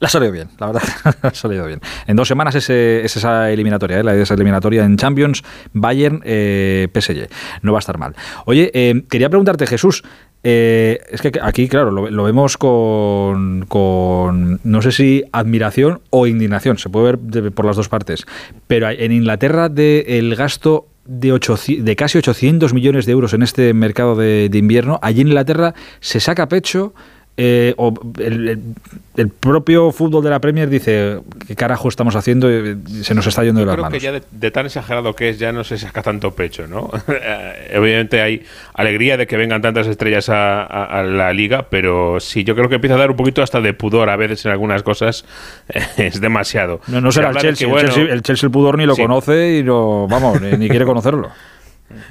le 0.00 0.06
ha 0.06 0.10
salido 0.10 0.32
bien, 0.32 0.48
la 0.58 0.66
verdad, 0.66 0.82
ha 1.22 1.34
salido 1.34 1.66
bien. 1.66 1.80
En 2.06 2.16
dos 2.16 2.28
semanas 2.28 2.54
ese- 2.54 3.04
es 3.04 3.16
esa 3.16 3.50
eliminatoria, 3.50 3.98
¿eh? 4.00 4.02
la 4.04 4.14
esa 4.14 4.34
eliminatoria 4.34 4.84
en 4.84 4.96
Champions, 4.96 5.42
Bayern, 5.72 6.20
eh, 6.24 6.88
PSG. 6.92 7.28
No 7.62 7.72
va 7.72 7.78
a 7.78 7.80
estar 7.80 7.98
mal. 7.98 8.14
Oye, 8.46 8.70
eh, 8.74 9.04
quería 9.08 9.28
preguntarte, 9.28 9.66
Jesús, 9.66 10.02
eh, 10.44 11.00
es 11.10 11.20
que 11.22 11.32
aquí, 11.42 11.68
claro, 11.68 11.90
lo, 11.90 12.10
lo 12.10 12.24
vemos 12.24 12.56
con, 12.56 13.64
con, 13.66 14.60
no 14.62 14.82
sé 14.82 14.92
si 14.92 15.24
admiración 15.32 16.00
o 16.10 16.26
indignación, 16.26 16.78
se 16.78 16.88
puede 16.90 17.06
ver 17.06 17.18
de- 17.18 17.50
por 17.50 17.64
las 17.64 17.76
dos 17.76 17.88
partes, 17.88 18.26
pero 18.66 18.88
en 18.90 19.10
Inglaterra 19.12 19.68
de 19.68 20.04
el 20.18 20.36
gasto 20.36 20.86
de, 21.06 21.32
800 21.32 21.84
de 21.84 21.96
casi 21.96 22.18
800 22.18 22.72
millones 22.74 23.06
de 23.06 23.12
euros 23.12 23.32
en 23.34 23.42
este 23.42 23.72
mercado 23.74 24.14
de 24.16 24.48
invierno, 24.52 24.98
allí 25.02 25.22
en 25.22 25.28
Inglaterra 25.28 25.74
se 26.00 26.20
saca 26.20 26.48
pecho 26.48 26.94
eh, 27.36 27.74
o 27.78 27.92
el, 28.18 29.28
propio 29.40 29.90
fútbol 29.90 30.22
de 30.22 30.30
la 30.30 30.40
Premier 30.40 30.68
dice 30.68 31.18
qué 31.46 31.56
carajo 31.56 31.88
estamos 31.88 32.14
haciendo 32.14 32.48
y 32.48 32.78
se 33.02 33.12
nos 33.12 33.26
está 33.26 33.42
yendo 33.42 33.58
de 33.58 33.66
las 33.66 33.74
creo 33.74 33.84
manos. 33.84 33.98
que 33.98 34.04
ya 34.04 34.12
de, 34.12 34.50
tan 34.52 34.66
exagerado 34.66 35.16
que 35.16 35.30
es 35.30 35.38
ya 35.40 35.50
no 35.50 35.64
se 35.64 35.76
saca 35.76 36.02
tanto 36.02 36.32
pecho, 36.32 36.68
¿no? 36.68 36.90
Obviamente 37.76 38.22
hay 38.22 38.44
alegría 38.72 39.16
de 39.16 39.26
que 39.26 39.36
vengan 39.36 39.62
tantas 39.62 39.88
estrellas 39.88 40.28
a, 40.28 41.02
la 41.02 41.32
liga, 41.32 41.66
pero 41.70 42.20
sí, 42.20 42.44
yo 42.44 42.54
creo 42.54 42.68
que 42.68 42.76
empieza 42.76 42.94
a 42.94 42.98
dar 42.98 43.10
un 43.10 43.16
poquito 43.16 43.42
hasta 43.42 43.60
de 43.60 43.74
pudor 43.74 44.10
a 44.10 44.16
veces 44.16 44.44
en 44.46 44.52
algunas 44.52 44.84
cosas, 44.84 45.24
es 45.96 46.20
demasiado. 46.20 46.80
No, 46.86 47.00
no 47.00 47.10
será 47.10 47.30
el 47.30 47.36
Chelsea, 47.36 47.68
el 47.68 48.22
Chelsea, 48.22 48.46
el 48.46 48.52
pudor 48.52 48.78
ni 48.78 48.86
lo 48.86 48.96
conoce 48.96 49.58
y 49.58 49.62
no, 49.64 50.06
vamos, 50.06 50.40
ni 50.40 50.68
quiere 50.68 50.84
conocerlo. 50.86 51.32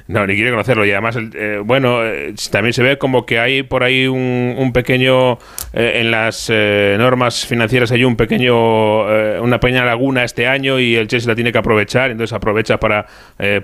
No, 0.06 0.26
ni 0.26 0.34
quiere 0.34 0.50
conocerlo. 0.50 0.84
Y 0.86 0.92
además, 0.92 1.16
eh, 1.34 1.60
bueno, 1.64 2.04
eh, 2.04 2.34
también 2.50 2.72
se 2.72 2.82
ve 2.82 2.98
como 2.98 3.26
que 3.26 3.38
hay 3.38 3.62
por 3.62 3.82
ahí 3.82 4.06
un, 4.06 4.70
pequeño, 4.72 5.38
eh, 5.72 6.00
en 6.00 6.10
las 6.10 6.50
normas 6.50 7.46
financieras 7.46 7.90
hay 7.92 8.04
un 8.04 8.16
pequeño, 8.16 9.04
una 9.42 9.60
pequeña 9.60 9.84
laguna 9.84 10.24
este 10.24 10.46
año 10.46 10.78
y 10.78 10.96
el 10.96 11.08
Chelsea 11.08 11.28
la 11.28 11.34
tiene 11.34 11.52
que 11.52 11.58
aprovechar. 11.58 12.10
Entonces 12.10 12.32
aprovecha 12.32 12.78
para 12.78 13.06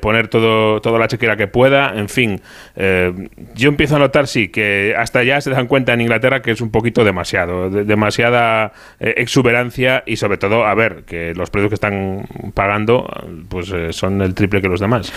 poner 0.01 0.28
todo, 0.28 0.81
toda 0.81 0.99
la 0.99 1.09
chequera 1.09 1.37
que 1.37 1.47
pueda. 1.47 1.95
En 1.97 2.09
fin, 2.09 2.41
yo 2.77 3.69
empiezo 3.69 3.97
a 3.97 3.99
notar, 3.99 4.27
sí, 4.27 4.49
que 4.49 4.95
hasta 4.97 5.23
ya 5.23 5.41
se 5.41 5.51
dan 5.51 5.66
cuenta 5.66 5.93
en 5.93 6.01
Inglaterra 6.01 6.43
que 6.43 6.51
es 6.53 6.61
un 6.61 6.70
poquito 6.70 7.05
demasiado, 7.05 7.70
demasiada 7.70 8.73
exuberancia 8.99 10.03
y 10.07 10.16
sobre 10.16 10.39
todo, 10.39 10.66
a 10.66 10.74
ver, 10.74 11.05
que 11.07 11.35
los 11.35 11.51
precios 11.51 11.70
que 11.70 11.74
están 11.74 12.27
pagando, 12.55 13.09
pues 13.49 13.73
son 13.91 14.20
el 14.23 14.35
triple 14.35 14.61
que 14.61 14.69
los 14.69 14.81
demás. 14.81 15.12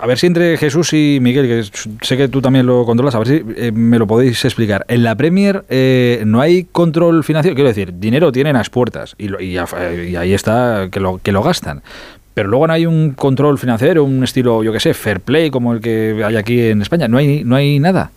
a 0.00 0.06
ver 0.06 0.18
si 0.18 0.26
entre 0.34 0.56
Jesús 0.56 0.92
y 0.92 1.18
Miguel, 1.20 1.46
que 1.46 1.88
sé 2.02 2.16
que 2.16 2.26
tú 2.26 2.42
también 2.42 2.66
lo 2.66 2.84
controlas, 2.84 3.14
a 3.14 3.18
ver 3.20 3.28
si 3.28 3.42
eh, 3.56 3.70
me 3.70 4.00
lo 4.00 4.06
podéis 4.08 4.44
explicar. 4.44 4.84
En 4.88 5.04
la 5.04 5.14
Premier 5.14 5.64
eh, 5.68 6.24
no 6.26 6.40
hay 6.40 6.64
control 6.64 7.22
financiero, 7.22 7.54
quiero 7.54 7.68
decir, 7.68 8.00
dinero 8.00 8.32
tienen 8.32 8.54
las 8.54 8.68
puertas 8.68 9.14
y, 9.16 9.30
y, 9.40 9.56
ahí 9.56 10.34
está 10.34 10.88
que 10.90 10.98
lo, 10.98 11.18
que 11.22 11.30
lo 11.30 11.42
gastan. 11.44 11.82
Pero 12.34 12.48
luego 12.48 12.66
no 12.66 12.72
hay 12.72 12.84
un 12.84 13.12
control 13.12 13.60
financiero, 13.60 14.02
un 14.02 14.24
estilo, 14.24 14.64
yo 14.64 14.72
qué 14.72 14.80
sé, 14.80 14.92
fair 14.92 15.20
play 15.20 15.50
como 15.50 15.72
el 15.72 15.80
que 15.80 16.20
hay 16.24 16.34
aquí 16.34 16.60
en 16.62 16.82
España. 16.82 17.06
No 17.06 17.18
hay, 17.18 17.44
no 17.44 17.54
hay 17.54 17.78
nada. 17.78 18.10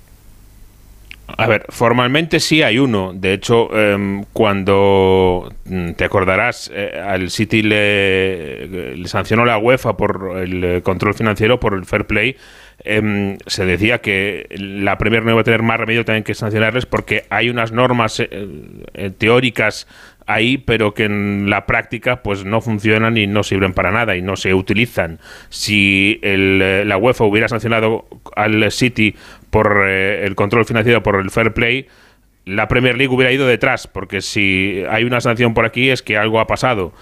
A 1.27 1.45
ver, 1.45 1.65
formalmente 1.69 2.39
sí 2.39 2.61
hay 2.61 2.79
uno. 2.79 3.11
De 3.13 3.33
hecho, 3.33 3.75
em, 3.77 4.23
cuando 4.31 5.53
mm, 5.65 5.91
te 5.91 6.05
acordarás, 6.05 6.71
eh, 6.73 7.01
al 7.05 7.29
City 7.29 7.61
le, 7.63 9.05
sancionó 9.05 9.43
la 9.43 9.57
UEFA 9.57 9.97
por 9.97 10.37
el 10.37 10.63
eh, 10.63 10.81
control 10.81 11.13
financiero, 11.13 11.59
por 11.59 11.73
el 11.73 11.85
fair 11.85 12.05
play. 12.05 12.37
Em, 12.79 13.37
se 13.45 13.65
decía 13.65 13.99
que 13.99 14.47
la 14.57 14.97
Premier 14.97 15.25
no 15.25 15.31
iba 15.31 15.41
a 15.41 15.43
tener 15.43 15.63
más 15.63 15.79
remedio 15.79 16.05
también 16.05 16.23
que 16.23 16.33
sancionarles 16.33 16.85
porque 16.85 17.25
hay 17.29 17.49
unas 17.49 17.71
normas 17.71 18.19
eh, 18.19 19.11
teóricas 19.17 19.87
ahí, 20.27 20.57
pero 20.57 20.93
que 20.93 21.05
en 21.05 21.49
la 21.49 21.65
práctica 21.65 22.21
pues 22.21 22.45
no 22.45 22.61
funcionan 22.61 23.17
y 23.17 23.27
no 23.27 23.43
sirven 23.43 23.73
para 23.73 23.91
nada 23.91 24.15
y 24.15 24.21
no 24.21 24.35
se 24.35 24.53
utilizan. 24.53 25.19
Si 25.49 26.19
el, 26.21 26.87
la 26.87 26.97
UEFA 26.97 27.23
hubiera 27.23 27.47
sancionado 27.47 28.07
al 28.35 28.71
City 28.71 29.15
por 29.49 29.85
eh, 29.87 30.25
el 30.25 30.35
control 30.35 30.65
financiero, 30.65 31.03
por 31.03 31.15
el 31.15 31.31
fair 31.31 31.53
play, 31.53 31.87
la 32.45 32.67
Premier 32.67 32.97
League 32.97 33.13
hubiera 33.13 33.31
ido 33.31 33.45
detrás, 33.45 33.87
porque 33.87 34.21
si 34.21 34.83
hay 34.89 35.03
una 35.03 35.19
sanción 35.19 35.53
por 35.53 35.65
aquí 35.65 35.89
es 35.89 36.01
que 36.01 36.17
algo 36.17 36.39
ha 36.39 36.47
pasado. 36.47 36.93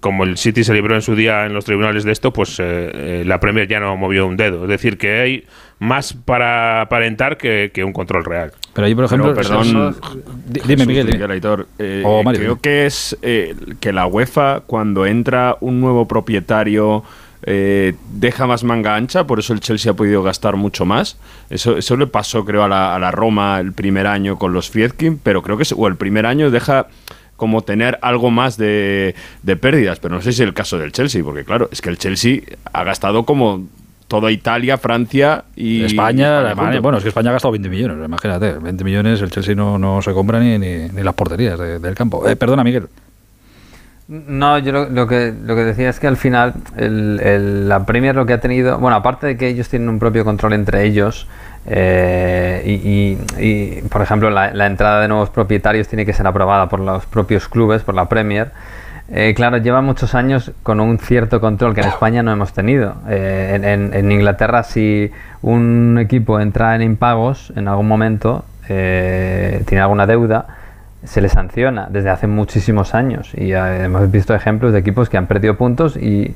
Como 0.00 0.24
el 0.24 0.36
City 0.38 0.64
se 0.64 0.74
libró 0.74 0.96
en 0.96 1.02
su 1.02 1.14
día 1.14 1.46
en 1.46 1.54
los 1.54 1.64
tribunales 1.64 2.02
de 2.02 2.10
esto, 2.10 2.32
pues 2.32 2.58
eh, 2.58 2.90
eh, 2.92 3.22
la 3.24 3.38
Premier 3.38 3.68
ya 3.68 3.78
no 3.78 3.96
movió 3.96 4.26
un 4.26 4.36
dedo. 4.36 4.64
Es 4.64 4.68
decir, 4.68 4.98
que 4.98 5.20
hay 5.20 5.44
más 5.78 6.14
para 6.14 6.80
aparentar 6.80 7.36
que, 7.36 7.70
un 7.84 7.92
control 7.92 8.24
real. 8.24 8.50
Pero 8.74 8.86
ahí, 8.88 8.94
por 8.96 9.04
ejemplo, 9.04 9.34
perdón, 9.34 9.94
dime, 10.66 10.84
Miguel, 10.84 11.16
creo 11.76 12.60
que 12.60 12.86
es 12.86 13.16
que 13.22 13.92
la 13.92 14.06
UEFA, 14.06 14.62
cuando 14.66 15.06
entra 15.06 15.56
un 15.60 15.80
nuevo 15.80 16.08
propietario 16.08 17.04
eh, 17.50 17.94
deja 18.12 18.46
más 18.46 18.62
manga 18.62 18.94
ancha, 18.94 19.26
por 19.26 19.38
eso 19.38 19.54
el 19.54 19.60
Chelsea 19.60 19.90
ha 19.90 19.96
podido 19.96 20.22
gastar 20.22 20.56
mucho 20.56 20.84
más. 20.84 21.16
Eso, 21.48 21.78
eso 21.78 21.96
le 21.96 22.06
pasó, 22.06 22.44
creo, 22.44 22.62
a 22.62 22.68
la, 22.68 22.94
a 22.94 22.98
la 22.98 23.10
Roma 23.10 23.58
el 23.58 23.72
primer 23.72 24.06
año 24.06 24.38
con 24.38 24.52
los 24.52 24.68
Fiedkin, 24.68 25.16
pero 25.16 25.42
creo 25.42 25.56
que 25.56 25.64
o 25.74 25.88
el 25.88 25.96
primer 25.96 26.26
año 26.26 26.50
deja 26.50 26.88
como 27.36 27.62
tener 27.62 27.98
algo 28.02 28.30
más 28.30 28.58
de, 28.58 29.14
de 29.42 29.56
pérdidas, 29.56 29.98
pero 29.98 30.16
no 30.16 30.20
sé 30.20 30.32
si 30.32 30.42
es 30.42 30.46
el 30.46 30.52
caso 30.52 30.76
del 30.76 30.92
Chelsea, 30.92 31.24
porque 31.24 31.44
claro, 31.44 31.70
es 31.72 31.80
que 31.80 31.88
el 31.88 31.96
Chelsea 31.96 32.42
ha 32.70 32.84
gastado 32.84 33.24
como 33.24 33.66
toda 34.08 34.30
Italia, 34.30 34.76
Francia 34.76 35.44
y 35.56 35.84
España, 35.84 36.40
Alemania. 36.40 36.80
Bueno, 36.80 36.98
es 36.98 37.04
que 37.04 37.08
España 37.08 37.30
ha 37.30 37.32
gastado 37.32 37.52
20 37.52 37.70
millones, 37.70 38.04
imagínate. 38.04 38.58
20 38.58 38.84
millones, 38.84 39.22
el 39.22 39.30
Chelsea 39.30 39.54
no, 39.54 39.78
no 39.78 40.02
se 40.02 40.12
compra 40.12 40.38
ni, 40.38 40.58
ni, 40.58 41.02
las 41.02 41.14
porterías 41.14 41.58
del 41.58 41.94
campo. 41.94 42.28
Eh, 42.28 42.36
perdona, 42.36 42.62
Miguel. 42.62 42.88
No, 44.08 44.56
yo 44.58 44.86
lo, 44.86 45.06
que, 45.06 45.34
lo 45.44 45.54
que 45.54 45.64
decía 45.64 45.90
es 45.90 46.00
que 46.00 46.06
al 46.06 46.16
final 46.16 46.54
el, 46.78 47.68
la 47.68 47.84
Premier 47.84 48.14
lo 48.14 48.24
que 48.24 48.32
ha 48.32 48.40
tenido, 48.40 48.78
bueno, 48.78 48.96
aparte 48.96 49.26
de 49.26 49.36
que 49.36 49.48
ellos 49.48 49.68
tienen 49.68 49.90
un 49.90 49.98
propio 49.98 50.24
control 50.24 50.54
entre 50.54 50.84
ellos, 50.84 51.28
eh, 51.66 52.62
y, 52.64 53.82
por 53.88 54.00
ejemplo 54.00 54.30
la, 54.30 54.66
entrada 54.66 55.02
de 55.02 55.08
nuevos 55.08 55.28
propietarios 55.28 55.88
tiene 55.88 56.06
que 56.06 56.14
ser 56.14 56.26
aprobada 56.26 56.70
por 56.70 56.80
los 56.80 57.04
propios 57.04 57.48
clubes, 57.48 57.82
por 57.82 57.94
la 57.94 58.08
Premier, 58.08 58.50
eh, 59.12 59.34
claro, 59.36 59.58
lleva 59.58 59.82
muchos 59.82 60.14
años 60.14 60.52
con 60.62 60.80
un 60.80 60.98
cierto 60.98 61.38
control 61.42 61.74
que 61.74 61.82
en 61.82 61.88
España 61.88 62.22
no 62.22 62.32
hemos 62.32 62.54
tenido. 62.54 62.94
Eh, 63.10 63.60
en, 63.62 63.92
en, 63.92 64.10
Inglaterra, 64.12 64.62
si 64.62 65.10
un 65.42 65.98
equipo 66.00 66.40
entra 66.40 66.74
en 66.74 66.80
impagos 66.80 67.52
en 67.56 67.68
algún 67.68 67.88
momento, 67.88 68.46
tiene 68.66 69.80
alguna 69.80 70.06
deuda, 70.06 70.57
se 71.04 71.20
le 71.20 71.28
sanciona 71.28 71.86
desde 71.90 72.10
hace 72.10 72.26
muchísimos 72.26 72.94
años 72.94 73.32
y 73.34 73.52
hemos 73.52 74.10
visto 74.10 74.34
ejemplos 74.34 74.72
de 74.72 74.80
equipos 74.80 75.08
que 75.08 75.16
han 75.16 75.26
perdido 75.26 75.56
puntos 75.56 75.96
y 75.96 76.34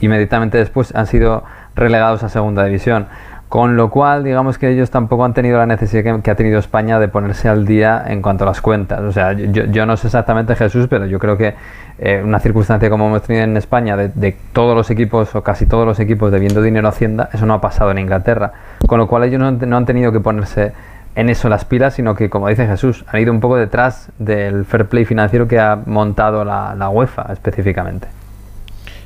inmediatamente 0.00 0.56
después 0.58 0.94
han 0.94 1.06
sido 1.06 1.44
relegados 1.74 2.22
a 2.22 2.28
segunda 2.28 2.64
división. 2.64 3.06
Con 3.48 3.76
lo 3.78 3.88
cual, 3.88 4.24
digamos 4.24 4.58
que 4.58 4.68
ellos 4.68 4.90
tampoco 4.90 5.24
han 5.24 5.32
tenido 5.32 5.56
la 5.56 5.64
necesidad 5.64 6.20
que, 6.20 6.30
ha 6.30 6.34
tenido 6.34 6.58
España 6.58 6.98
de 6.98 7.08
ponerse 7.08 7.48
al 7.48 7.64
día 7.64 8.04
en 8.06 8.20
cuanto 8.20 8.44
a 8.44 8.46
las 8.46 8.60
cuentas. 8.60 9.00
O 9.00 9.10
sea, 9.10 9.32
yo, 9.32 9.86
no 9.86 9.96
sé 9.96 10.08
exactamente 10.08 10.54
Jesús, 10.54 10.86
pero 10.86 11.06
yo 11.06 11.18
creo 11.18 11.38
que 11.38 11.54
eh, 11.98 12.20
una 12.22 12.40
circunstancia 12.40 12.90
como 12.90 13.06
hemos 13.06 13.22
tenido 13.22 13.44
en 13.44 13.56
España, 13.56 13.96
de, 13.96 14.36
todos 14.52 14.76
los 14.76 14.90
equipos 14.90 15.34
o 15.34 15.42
casi 15.42 15.64
todos 15.64 15.86
los 15.86 15.98
equipos 15.98 16.30
debiendo 16.30 16.60
dinero 16.60 16.88
a 16.88 16.90
Hacienda, 16.90 17.30
eso 17.32 17.46
no 17.46 17.54
ha 17.54 17.60
pasado 17.62 17.90
en 17.90 17.98
Inglaterra. 17.98 18.52
Con 18.86 18.98
lo 18.98 19.06
cual 19.06 19.24
ellos 19.24 19.40
no, 19.40 19.50
no 19.50 19.76
han 19.78 19.86
tenido 19.86 20.12
que 20.12 20.20
ponerse 20.20 20.74
en 21.14 21.28
eso 21.28 21.48
las 21.48 21.64
pilas, 21.64 21.94
sino 21.94 22.14
que, 22.14 22.30
como 22.30 22.48
dice 22.48 22.66
Jesús, 22.66 23.04
han 23.08 23.20
ido 23.20 23.32
un 23.32 23.40
poco 23.40 23.56
detrás 23.56 24.10
del 24.18 24.64
fair 24.64 24.86
play 24.86 25.04
financiero 25.04 25.48
que 25.48 25.58
ha 25.58 25.76
montado 25.76 26.44
la, 26.44 26.90
UEFA 26.90 27.32
específicamente. 27.32 28.08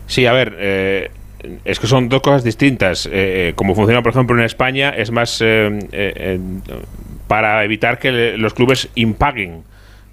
Sí, 0.07 0.27
a 0.27 0.33
ver, 0.33 0.55
eh, 0.59 1.11
es 1.65 1.81
que 1.81 1.87
son 1.87 2.09
dos 2.09 2.21
cosas 2.21 2.45
distintas. 2.45 3.07
Eh, 3.07 3.11
eh, 3.13 3.53
como 3.57 3.75
funciona, 3.75 4.03
por 4.03 4.13
ejemplo, 4.13 4.37
en 4.37 4.45
España, 4.45 4.91
es 4.91 5.11
más 5.11 5.43
para 7.27 7.65
evitar 7.65 7.99
que 7.99 8.37
los 8.37 8.53
clubes 8.53 8.91
impaguen. 8.95 9.63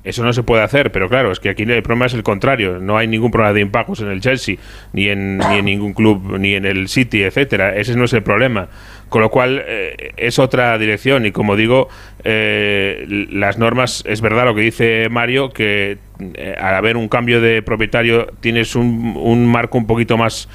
Eso 0.06 0.24
no 0.24 0.32
se 0.32 0.44
puede 0.44 0.64
hacer, 0.64 0.94
pero 0.94 1.10
claro, 1.10 1.32
es 1.32 1.42
que 1.42 1.50
aquí 1.50 1.64
el 1.64 1.84
problema 1.84 2.06
es 2.06 2.14
el 2.14 2.24
contrario. 2.24 2.80
No 2.80 2.98
hay 2.98 3.08
ningún 3.08 3.32
problema 3.32 3.54
de 3.54 3.60
impagos 3.60 4.00
en 4.00 4.08
el 4.08 4.22
Chelsea, 4.22 4.56
ni 4.94 5.10
en, 5.10 5.38
ni 5.38 5.58
en 5.58 5.66
ningún 5.66 5.94
club, 5.94 6.38
ni 6.40 6.56
en 6.56 6.66
el 6.66 6.88
City, 6.88 7.24
etcétera. 7.24 7.76
Ese 7.76 7.96
no 7.96 8.06
es 8.06 8.14
el 8.14 8.24
problema. 8.24 8.70
Con 9.10 9.22
lo 9.22 9.30
cual 9.30 9.64
eh, 9.66 10.12
es 10.18 10.38
otra 10.38 10.78
dirección 10.78 11.26
y 11.26 11.32
como 11.32 11.56
digo, 11.56 11.90
eh, 12.24 13.06
las 13.32 13.58
normas, 13.58 14.04
es 14.06 14.22
verdad 14.22 14.46
lo 14.46 14.54
que 14.54 14.62
dice 14.62 15.10
Mario, 15.10 15.50
que 15.50 15.98
eh, 16.36 16.56
al 16.60 16.76
haber 16.76 16.96
un 16.96 17.08
cambio 17.08 17.42
de 17.42 17.64
propietario 17.64 18.28
tienes 18.40 18.76
un, 18.76 19.48
marco 19.48 19.80
un 19.80 19.88
poquito 19.88 20.18
más 20.18 20.48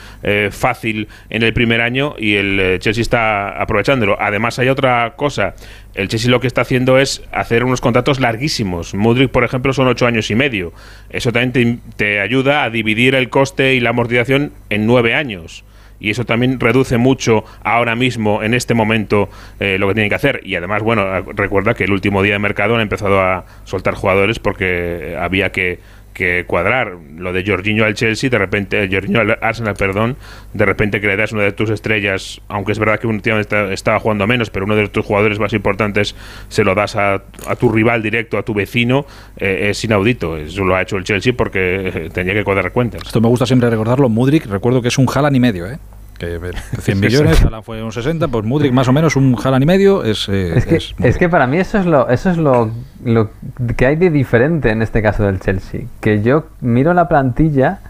fácil 0.50 1.08
en 1.30 1.42
el 1.42 1.52
primer 1.52 1.80
año 1.80 2.14
y 2.16 2.34
el 2.34 2.78
Chelsea 2.78 3.02
está 3.02 3.60
aprovechándolo. 3.60 4.16
Además 4.20 4.58
hay 4.60 4.68
otra 4.68 5.14
cosa, 5.16 5.54
el 5.94 6.08
Chelsea 6.08 6.30
lo 6.30 6.38
que 6.38 6.46
está 6.46 6.60
haciendo 6.60 6.98
es 6.98 7.24
hacer 7.32 7.64
unos 7.64 7.80
contratos 7.80 8.20
larguísimos. 8.20 8.94
Mudrik, 8.94 9.30
por 9.30 9.42
ejemplo, 9.42 9.72
son 9.72 9.88
ocho 9.88 10.06
años 10.06 10.30
y 10.30 10.36
medio. 10.36 10.72
Eso 11.10 11.32
también 11.32 11.80
te 11.96 12.20
ayuda 12.20 12.62
a 12.62 12.70
dividir 12.70 13.16
el 13.16 13.30
coste 13.30 13.74
y 13.74 13.80
la 13.80 13.90
amortización 13.90 14.52
en 14.70 14.86
nueve 14.86 15.14
años 15.14 15.64
y 16.00 16.10
eso 16.10 16.24
también 16.24 16.60
reduce 16.60 16.98
mucho 16.98 17.44
ahora 17.62 17.96
mismo, 17.96 18.42
en 18.42 18.54
este 18.54 18.74
momento, 18.74 19.28
eh, 19.60 19.78
lo 19.78 19.88
que 19.88 19.94
tienen 19.94 20.08
que 20.08 20.16
hacer. 20.16 20.40
Y 20.44 20.54
además, 20.56 20.82
bueno, 20.82 21.22
recuerda 21.34 21.74
que 21.74 21.84
el 21.84 21.92
último 21.92 22.22
día 22.22 22.34
de 22.34 22.38
mercado 22.38 22.74
han 22.74 22.80
empezado 22.80 23.20
a 23.20 23.44
soltar 23.64 23.94
jugadores 23.94 24.38
porque 24.38 25.16
había 25.18 25.52
que 25.52 25.78
que 26.14 26.44
cuadrar. 26.46 26.96
Lo 27.16 27.32
de 27.32 27.44
Jorginho 27.44 27.84
al 27.84 27.94
Chelsea, 27.94 28.30
de 28.30 28.38
repente, 28.38 28.88
Jorginho 28.90 29.20
al 29.20 29.38
Arsenal, 29.42 29.74
perdón, 29.74 30.16
de 30.54 30.64
repente 30.64 31.00
que 31.00 31.08
le 31.08 31.16
das 31.16 31.32
una 31.32 31.42
de 31.42 31.52
tus 31.52 31.68
estrellas, 31.68 32.40
aunque 32.48 32.72
es 32.72 32.78
verdad 32.78 32.98
que 32.98 33.06
un 33.06 33.20
tío 33.20 33.38
estaba 33.38 33.98
jugando 34.00 34.26
menos, 34.26 34.48
pero 34.48 34.64
uno 34.64 34.76
de 34.76 34.88
tus 34.88 35.04
jugadores 35.04 35.38
más 35.38 35.52
importantes 35.52 36.14
se 36.48 36.64
lo 36.64 36.74
das 36.74 36.96
a, 36.96 37.22
tu 37.58 37.70
rival 37.70 38.02
directo, 38.02 38.38
a 38.38 38.42
tu 38.42 38.54
vecino, 38.54 39.04
eh, 39.36 39.68
es 39.70 39.84
inaudito. 39.84 40.36
Eso 40.36 40.64
lo 40.64 40.76
ha 40.76 40.82
hecho 40.82 40.96
el 40.96 41.04
Chelsea 41.04 41.34
porque 41.36 42.10
tenía 42.14 42.32
que 42.32 42.44
cuadrar 42.44 42.72
cuentas. 42.72 43.02
Esto 43.04 43.20
me 43.20 43.28
gusta 43.28 43.44
siempre 43.44 43.68
recordarlo. 43.68 44.08
Mudrik, 44.08 44.46
recuerdo 44.46 44.80
que 44.80 44.88
es 44.88 44.98
un 44.98 45.06
Jalan 45.06 45.34
y 45.34 45.40
medio, 45.40 45.66
¿eh? 45.66 45.78
Que 46.18 46.38
100 46.80 47.00
millones, 47.00 47.42
Haaland 47.42 47.64
fue 47.64 47.82
un 47.82 47.90
60, 47.90 48.28
pues 48.28 48.44
Mudrik 48.44 48.72
más 48.72 48.86
o 48.88 48.92
menos 48.92 49.16
un 49.16 49.36
Haaland 49.42 49.64
y 49.64 49.66
medio 49.66 50.04
es... 50.04 50.28
Eh, 50.28 50.56
es, 50.56 50.66
que, 50.66 51.08
es, 51.08 51.18
que, 51.18 51.28
para 51.28 51.46
mí 51.46 51.58
eso 51.58 51.78
es 51.78 51.86
lo 51.86 52.08
eso 52.08 52.30
es 52.30 52.36
lo, 52.36 52.70
lo 53.04 53.30
que 53.76 53.86
hay 53.86 53.96
de 53.96 54.10
diferente 54.10 54.70
en 54.70 54.82
este 54.82 55.02
caso 55.02 55.24
del 55.24 55.40
Chelsea. 55.40 55.82
Que 56.00 56.22
yo 56.22 56.46
miro 56.60 56.94
la 56.94 57.08
plantilla 57.08 57.80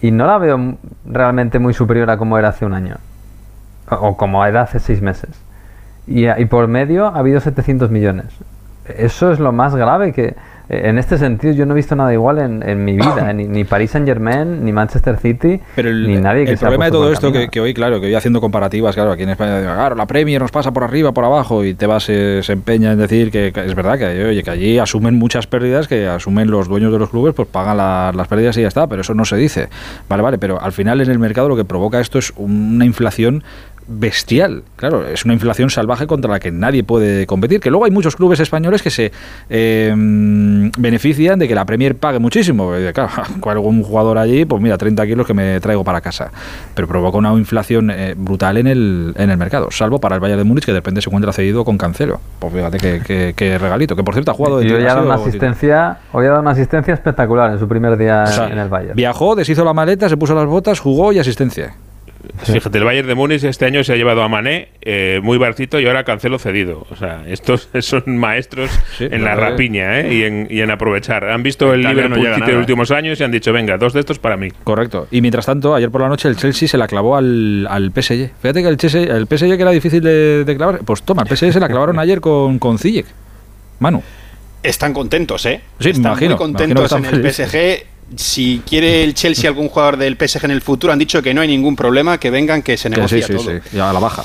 y 0.00 0.10
no 0.10 0.26
la 0.26 0.38
veo 0.38 0.78
realmente 1.04 1.58
muy 1.58 1.74
superior 1.74 2.10
a 2.10 2.16
como 2.16 2.38
era 2.38 2.48
hace 2.48 2.64
un 2.64 2.72
año. 2.72 2.96
O, 3.90 4.16
como 4.16 4.44
era 4.46 4.62
hace 4.62 4.80
seis 4.80 5.02
meses. 5.02 5.30
Y, 6.06 6.28
y 6.28 6.44
por 6.46 6.66
medio 6.68 7.06
ha 7.06 7.18
habido 7.18 7.40
700 7.40 7.90
millones. 7.90 8.26
Eso 8.86 9.32
es 9.32 9.38
lo 9.38 9.52
más 9.52 9.74
grave 9.74 10.12
que 10.12 10.34
en 10.70 10.98
este 10.98 11.18
sentido 11.18 11.52
yo 11.52 11.66
no 11.66 11.74
he 11.74 11.76
visto 11.76 11.96
nada 11.96 12.12
igual 12.12 12.38
en, 12.38 12.84
mi 12.84 12.92
vida, 12.92 13.32
ni, 13.34 13.46
ni 13.46 13.64
Paris 13.64 13.90
Saint 13.90 14.06
Germain, 14.06 14.64
ni 14.64 14.72
Manchester 14.72 15.16
City, 15.16 15.60
ni 15.76 16.16
nadie 16.16 16.44
que 16.44 16.52
El 16.52 16.58
problema 16.58 16.84
de 16.84 16.90
todo 16.92 17.12
esto 17.12 17.32
que, 17.32 17.60
hoy, 17.60 17.74
claro, 17.74 18.00
que 18.00 18.06
hoy 18.06 18.14
haciendo 18.14 18.40
comparativas, 18.40 18.94
claro, 18.94 19.10
aquí 19.10 19.24
en 19.24 19.30
España, 19.30 19.60
claro, 19.60 19.96
la 19.96 20.06
Premier 20.06 20.40
nos 20.40 20.52
pasa 20.52 20.70
por 20.72 20.84
arriba, 20.84 21.12
por 21.12 21.24
abajo, 21.24 21.64
y 21.64 21.74
te 21.74 21.86
vas, 21.86 22.04
se, 22.04 22.40
empeña 22.52 22.92
en 22.92 22.98
decir 22.98 23.32
que, 23.32 23.48
es 23.48 23.74
verdad 23.74 23.98
que, 23.98 24.24
oye, 24.24 24.42
que 24.44 24.50
allí 24.50 24.78
asumen 24.78 25.16
muchas 25.16 25.48
pérdidas, 25.48 25.88
que 25.88 26.06
asumen 26.06 26.50
los 26.50 26.68
dueños 26.68 26.92
de 26.92 27.00
los 27.00 27.10
clubes, 27.10 27.34
pues 27.34 27.48
pagan 27.48 27.76
las 27.76 28.28
pérdidas 28.28 28.56
y 28.56 28.62
ya 28.62 28.68
está, 28.68 28.86
pero 28.86 29.02
eso 29.02 29.14
no 29.14 29.24
se 29.24 29.36
dice. 29.36 29.68
Vale, 30.08 30.22
vale, 30.22 30.38
pero 30.38 30.60
al 30.60 30.72
final 30.72 31.00
en 31.00 31.10
el 31.10 31.18
mercado 31.18 31.48
lo 31.48 31.56
que 31.56 31.64
provoca 31.64 31.98
esto 31.98 32.18
es 32.18 32.32
una 32.36 32.84
inflación 32.84 33.42
bestial. 33.90 34.62
Claro, 34.76 35.06
es 35.06 35.24
una 35.24 35.34
inflación 35.34 35.68
salvaje 35.70 36.06
contra 36.06 36.30
la 36.30 36.40
que 36.40 36.50
nadie 36.50 36.84
puede 36.84 37.26
competir. 37.26 37.60
Que 37.60 37.70
luego 37.70 37.84
hay 37.84 37.90
muchos 37.90 38.16
clubes 38.16 38.40
españoles 38.40 38.82
que 38.82 38.90
se 38.90 39.12
eh, 39.48 39.92
benefician 40.78 41.38
de 41.38 41.48
que 41.48 41.54
la 41.54 41.64
Premier 41.64 41.96
pague 41.96 42.18
muchísimo. 42.18 42.72
Claro, 42.94 43.10
algún 43.50 43.82
jugador 43.82 44.18
allí, 44.18 44.44
pues 44.44 44.62
mira, 44.62 44.78
30 44.78 45.06
kilos 45.06 45.26
que 45.26 45.34
me 45.34 45.60
traigo 45.60 45.84
para 45.84 46.00
casa. 46.00 46.30
Pero 46.74 46.88
provoca 46.88 47.18
una 47.18 47.32
inflación 47.34 47.90
eh, 47.90 48.14
brutal 48.16 48.56
en 48.56 48.66
el, 48.66 49.14
en 49.16 49.30
el 49.30 49.36
mercado. 49.36 49.70
Salvo 49.70 50.00
para 50.00 50.14
el 50.14 50.20
Bayern 50.20 50.38
de 50.38 50.44
Múnich, 50.44 50.64
que 50.64 50.72
de 50.72 50.78
repente 50.78 51.02
se 51.02 51.10
encuentra 51.10 51.32
cedido 51.32 51.64
con 51.64 51.76
Cancelo. 51.76 52.20
Pues 52.38 52.52
fíjate 52.52 53.34
qué 53.36 53.58
regalito. 53.58 53.96
Que 53.96 54.04
por 54.04 54.14
cierto 54.14 54.30
ha 54.30 54.34
jugado 54.34 54.58
de 54.60 54.72
hoy 54.72 54.82
ha 54.82 54.94
dado 54.94 55.06
una 55.06 55.14
asistencia, 55.14 55.98
hoy 56.12 56.26
ha 56.26 56.30
dado 56.30 56.40
una 56.42 56.52
asistencia 56.52 56.94
espectacular 56.94 57.52
en 57.52 57.58
su 57.58 57.68
primer 57.68 57.96
día 57.96 58.24
en 58.50 58.58
el 58.58 58.68
Bayern. 58.68 58.96
Viajó, 58.96 59.34
deshizo 59.34 59.64
la 59.64 59.72
maleta, 59.72 60.08
se 60.08 60.16
puso 60.16 60.34
las 60.34 60.46
botas, 60.46 60.80
jugó 60.80 61.12
y 61.12 61.18
asistencia. 61.18 61.74
Fíjate, 62.42 62.78
el 62.78 62.84
Bayern 62.84 63.08
de 63.08 63.14
Múnich 63.14 63.44
este 63.44 63.64
año 63.64 63.82
se 63.84 63.92
ha 63.92 63.96
llevado 63.96 64.22
a 64.22 64.28
Mané 64.28 64.68
eh, 64.82 65.20
muy 65.22 65.38
baratito 65.38 65.80
y 65.80 65.86
ahora 65.86 66.04
Cancelo 66.04 66.38
cedido. 66.38 66.86
O 66.90 66.96
sea, 66.96 67.22
estos 67.26 67.68
son 67.80 68.18
maestros 68.18 68.70
en 68.98 69.24
la 69.24 69.34
rapiña 69.34 70.00
¿eh? 70.00 70.14
y, 70.14 70.22
en, 70.24 70.46
y, 70.50 70.60
en, 70.60 70.70
aprovechar. 70.70 71.24
Han 71.24 71.42
visto 71.42 71.72
el, 71.72 71.82
Liverpool 71.82 72.22
de 72.22 72.52
los 72.52 72.60
últimos 72.60 72.90
años 72.90 73.20
y 73.20 73.24
han 73.24 73.30
dicho, 73.30 73.52
venga, 73.52 73.78
dos 73.78 73.92
de 73.92 74.00
estos 74.00 74.18
para 74.18 74.36
mí. 74.36 74.50
Correcto. 74.64 75.06
Y 75.10 75.20
mientras 75.20 75.46
tanto, 75.46 75.74
ayer 75.74 75.90
por 75.90 76.00
la 76.02 76.08
noche 76.08 76.28
el 76.28 76.36
Chelsea 76.36 76.68
se 76.68 76.76
la 76.76 76.86
clavó 76.86 77.16
al, 77.16 77.66
al 77.68 77.90
PSG. 77.90 78.30
Fíjate 78.40 78.62
que 78.62 78.68
el, 78.68 78.76
Chelsea, 78.76 79.02
el 79.02 79.26
PSG 79.26 79.56
que 79.56 79.62
era 79.62 79.70
difícil 79.70 80.02
de, 80.02 80.54
clavar, 80.56 80.80
pues 80.84 81.02
toma, 81.02 81.22
el 81.22 81.36
PSG 81.36 81.52
se 81.52 81.60
la 81.60 81.68
clavaron 81.68 81.98
ayer 82.00 82.20
con, 82.20 82.58
con 82.58 82.78
Ziyech. 82.78 83.06
Manu. 83.78 84.02
Están 84.62 84.92
contentos, 84.92 85.46
¿eh? 85.46 85.60
Sí, 85.80 85.90
Están 85.90 86.18
muy 86.18 86.36
contentos 86.36 86.92
en 86.92 87.04
el 87.06 87.32
PSG 87.32 87.90
si 88.16 88.62
quiere 88.68 89.04
el 89.04 89.14
Chelsea 89.14 89.48
algún 89.48 89.68
jugador 89.68 89.96
del 89.96 90.16
PSG 90.16 90.44
en 90.44 90.50
el 90.50 90.62
futuro, 90.62 90.92
han 90.92 90.98
dicho 90.98 91.22
que 91.22 91.32
no 91.34 91.40
hay 91.40 91.48
ningún 91.48 91.76
problema, 91.76 92.18
que 92.18 92.30
vengan, 92.30 92.62
que 92.62 92.76
se 92.76 92.90
negocie 92.90 93.22
sí, 93.22 93.32
todo. 93.32 93.50
Sí, 93.50 93.58
ya 93.72 93.90
a 93.90 93.92
la 93.92 94.00
baja. 94.00 94.24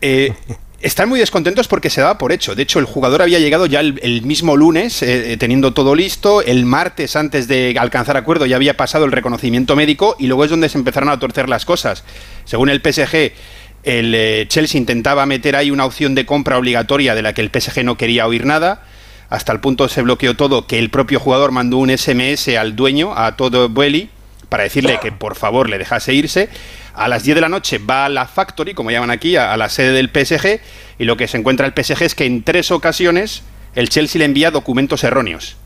Eh, 0.00 0.32
están 0.80 1.08
muy 1.08 1.18
descontentos 1.18 1.68
porque 1.68 1.90
se 1.90 2.00
daba 2.00 2.18
por 2.18 2.32
hecho. 2.32 2.54
De 2.54 2.62
hecho, 2.62 2.78
el 2.78 2.84
jugador 2.84 3.22
había 3.22 3.38
llegado 3.38 3.66
ya 3.66 3.80
el, 3.80 4.22
mismo 4.22 4.56
lunes, 4.56 5.02
eh, 5.02 5.32
eh, 5.32 5.36
teniendo 5.36 5.72
todo 5.72 5.94
listo. 5.94 6.42
El 6.42 6.66
martes, 6.66 7.16
antes 7.16 7.48
de 7.48 7.74
alcanzar 7.78 8.16
acuerdo, 8.16 8.46
ya 8.46 8.56
había 8.56 8.76
pasado 8.76 9.04
el 9.04 9.12
reconocimiento 9.12 9.76
médico 9.76 10.16
y 10.18 10.26
luego 10.26 10.44
es 10.44 10.50
donde 10.50 10.68
se 10.68 10.78
empezaron 10.78 11.08
a 11.08 11.18
torcer 11.18 11.48
las 11.48 11.64
cosas. 11.64 12.04
Según 12.44 12.68
el 12.68 12.80
PSG, 12.80 13.32
el 13.84 14.46
Chelsea 14.48 14.78
intentaba 14.78 15.24
meter 15.26 15.56
ahí 15.56 15.70
una 15.70 15.84
opción 15.84 16.14
de 16.14 16.26
compra 16.26 16.58
obligatoria 16.58 17.14
de 17.14 17.22
la 17.22 17.32
que 17.32 17.40
el 17.40 17.50
PSG 17.50 17.84
no 17.84 17.96
quería 17.96 18.26
oír 18.26 18.44
nada 18.44 18.82
hasta 19.28 19.52
el 19.52 19.60
punto 19.60 19.88
se 19.88 20.02
bloqueó 20.02 20.36
todo 20.36 20.66
que 20.66 20.78
el 20.78 20.90
propio 20.90 21.20
jugador 21.20 21.50
mandó 21.50 21.78
un 21.78 21.96
SMS 21.96 22.48
al 22.48 22.76
dueño, 22.76 23.16
a 23.16 23.36
todo 23.36 23.68
Bueli, 23.68 24.10
para 24.48 24.64
decirle 24.64 24.98
que 25.00 25.12
por 25.12 25.34
favor 25.34 25.68
le 25.68 25.78
dejase 25.78 26.14
irse. 26.14 26.48
A 26.94 27.08
las 27.08 27.24
10 27.24 27.34
de 27.36 27.40
la 27.40 27.48
noche 27.48 27.78
va 27.78 28.04
a 28.04 28.08
la 28.08 28.26
Factory, 28.26 28.74
como 28.74 28.90
llaman 28.90 29.10
aquí, 29.10 29.36
a, 29.36 29.56
la 29.56 29.68
sede 29.68 29.92
del 29.92 30.10
PSG, 30.10 30.60
y 30.98 31.04
lo 31.04 31.16
que 31.16 31.26
se 31.26 31.36
encuentra 31.36 31.66
el 31.66 31.72
PSG 31.72 32.02
es 32.04 32.14
que 32.14 32.24
en 32.24 32.44
tres 32.44 32.70
ocasiones 32.70 33.42
el 33.74 33.88
Chelsea 33.88 34.20
le 34.20 34.26
envía 34.26 34.50
documentos 34.52 35.02
erróneos. 35.02 35.56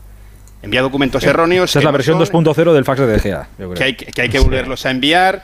Envía 0.61 0.81
documentos 0.81 1.23
erróneos. 1.23 1.69
Esa 1.69 1.79
es 1.79 1.85
la 1.85 1.91
versión 1.91 2.19
2.0 2.19 2.73
del 2.73 2.83
fax 2.83 2.99
de 2.99 3.17
DGA. 3.17 3.47
Que 3.75 3.83
hay, 3.83 3.95
que 3.95 4.21
hay 4.21 4.29
que 4.29 4.39
volverlos 4.39 4.85
a 4.85 4.91
enviar. 4.91 5.43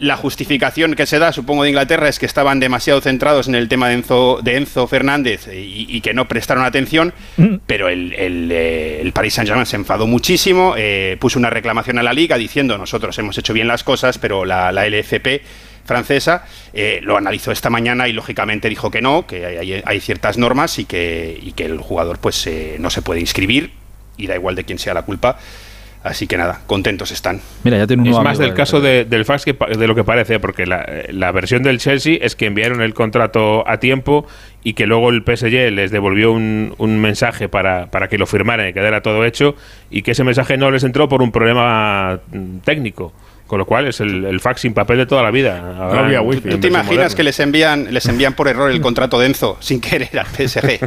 La 0.00 0.16
justificación 0.16 0.94
que 0.94 1.04
se 1.04 1.18
da, 1.18 1.30
supongo, 1.30 1.64
de 1.64 1.68
Inglaterra 1.68 2.08
es 2.08 2.18
que 2.18 2.24
estaban 2.24 2.58
demasiado 2.58 3.02
centrados 3.02 3.48
en 3.48 3.54
el 3.54 3.68
tema 3.68 3.86
de 3.86 3.96
Enzo, 3.96 4.40
de 4.42 4.56
Enzo 4.56 4.86
Fernández 4.86 5.46
y, 5.52 6.00
que 6.00 6.14
no 6.14 6.26
prestaron 6.26 6.64
atención, 6.64 7.12
mm. 7.36 7.56
pero 7.66 7.90
el, 7.90 8.14
el, 8.14 8.48
eh, 8.50 9.10
Paris 9.12 9.34
Saint-Germain 9.34 9.66
se 9.66 9.76
enfadó 9.76 10.06
muchísimo, 10.06 10.72
eh, 10.78 11.18
puso 11.20 11.38
una 11.38 11.50
reclamación 11.50 11.98
a 11.98 12.02
la 12.02 12.14
liga 12.14 12.38
diciendo 12.38 12.78
nosotros 12.78 13.18
hemos 13.18 13.36
hecho 13.36 13.52
bien 13.52 13.68
las 13.68 13.84
cosas, 13.84 14.16
pero 14.16 14.46
la, 14.46 14.72
LFP 14.72 15.42
francesa 15.84 16.46
eh, 16.72 17.00
lo 17.02 17.18
analizó 17.18 17.52
esta 17.52 17.68
mañana 17.68 18.08
y 18.08 18.14
lógicamente 18.14 18.70
dijo 18.70 18.90
que 18.90 19.02
no, 19.02 19.26
que 19.26 19.82
hay, 19.84 20.00
ciertas 20.00 20.38
normas 20.38 20.78
y 20.78 20.86
que, 20.86 21.38
y 21.42 21.52
que, 21.52 21.66
el 21.66 21.76
jugador 21.76 22.18
pues 22.20 22.48
no 22.78 22.88
se 22.88 23.02
puede 23.02 23.20
inscribir 23.20 23.72
y 24.16 24.28
da 24.28 24.34
igual 24.34 24.54
de 24.54 24.64
quién 24.64 24.78
sea 24.78 24.94
la 24.94 25.02
culpa 25.02 25.38
Así 26.02 26.26
que 26.26 26.38
nada, 26.38 26.60
contentos 26.66 27.10
están. 27.10 27.40
Mira, 27.62 27.76
ya 27.76 27.84
es 27.84 28.18
más 28.20 28.38
del 28.38 28.54
caso 28.54 28.80
del 28.80 29.24
fax 29.26 29.44
que 29.44 29.52
de 29.52 29.86
lo 29.86 29.94
que 29.94 30.02
parece, 30.02 30.40
porque 30.40 30.64
la, 30.64 31.32
versión 31.32 31.62
del 31.62 31.78
Chelsea 31.78 32.16
es 32.22 32.36
que 32.36 32.46
enviaron 32.46 32.80
el 32.80 32.94
contrato 32.94 33.68
a 33.68 33.78
tiempo 33.80 34.26
y 34.64 34.72
que 34.72 34.86
luego 34.86 35.10
el 35.10 35.22
PSG 35.22 35.70
les 35.70 35.90
devolvió 35.90 36.32
un, 36.32 36.74
un 36.78 37.00
mensaje 37.00 37.50
para, 37.50 37.90
para, 37.90 38.08
que 38.08 38.16
lo 38.16 38.26
firmaran 38.26 38.68
y 38.68 38.72
quedara 38.72 39.02
todo 39.02 39.26
hecho 39.26 39.54
y 39.90 40.00
que 40.00 40.12
ese 40.12 40.24
mensaje 40.24 40.56
no 40.56 40.70
les 40.70 40.84
entró 40.84 41.08
por 41.08 41.20
un 41.20 41.32
problema 41.32 42.20
mm, 42.32 42.58
técnico. 42.64 43.12
Con 43.50 43.58
lo 43.58 43.66
cual 43.66 43.88
es 43.88 43.98
el, 43.98 44.38
fax 44.38 44.60
sin 44.60 44.74
papel 44.74 44.98
de 44.98 45.06
toda 45.06 45.24
la 45.24 45.32
vida. 45.32 45.60
¿Tú 46.48 46.60
te 46.60 46.68
imaginas 46.68 47.16
que 47.16 47.24
les 47.24 47.40
envían, 47.40 47.92
les 47.92 48.06
envían 48.06 48.34
por 48.34 48.46
error 48.46 48.70
el 48.70 48.80
contrato 48.80 49.18
de 49.18 49.26
Enzo 49.26 49.56
sin 49.58 49.80
querer 49.80 50.20
al 50.20 50.26
PSG? 50.26 50.78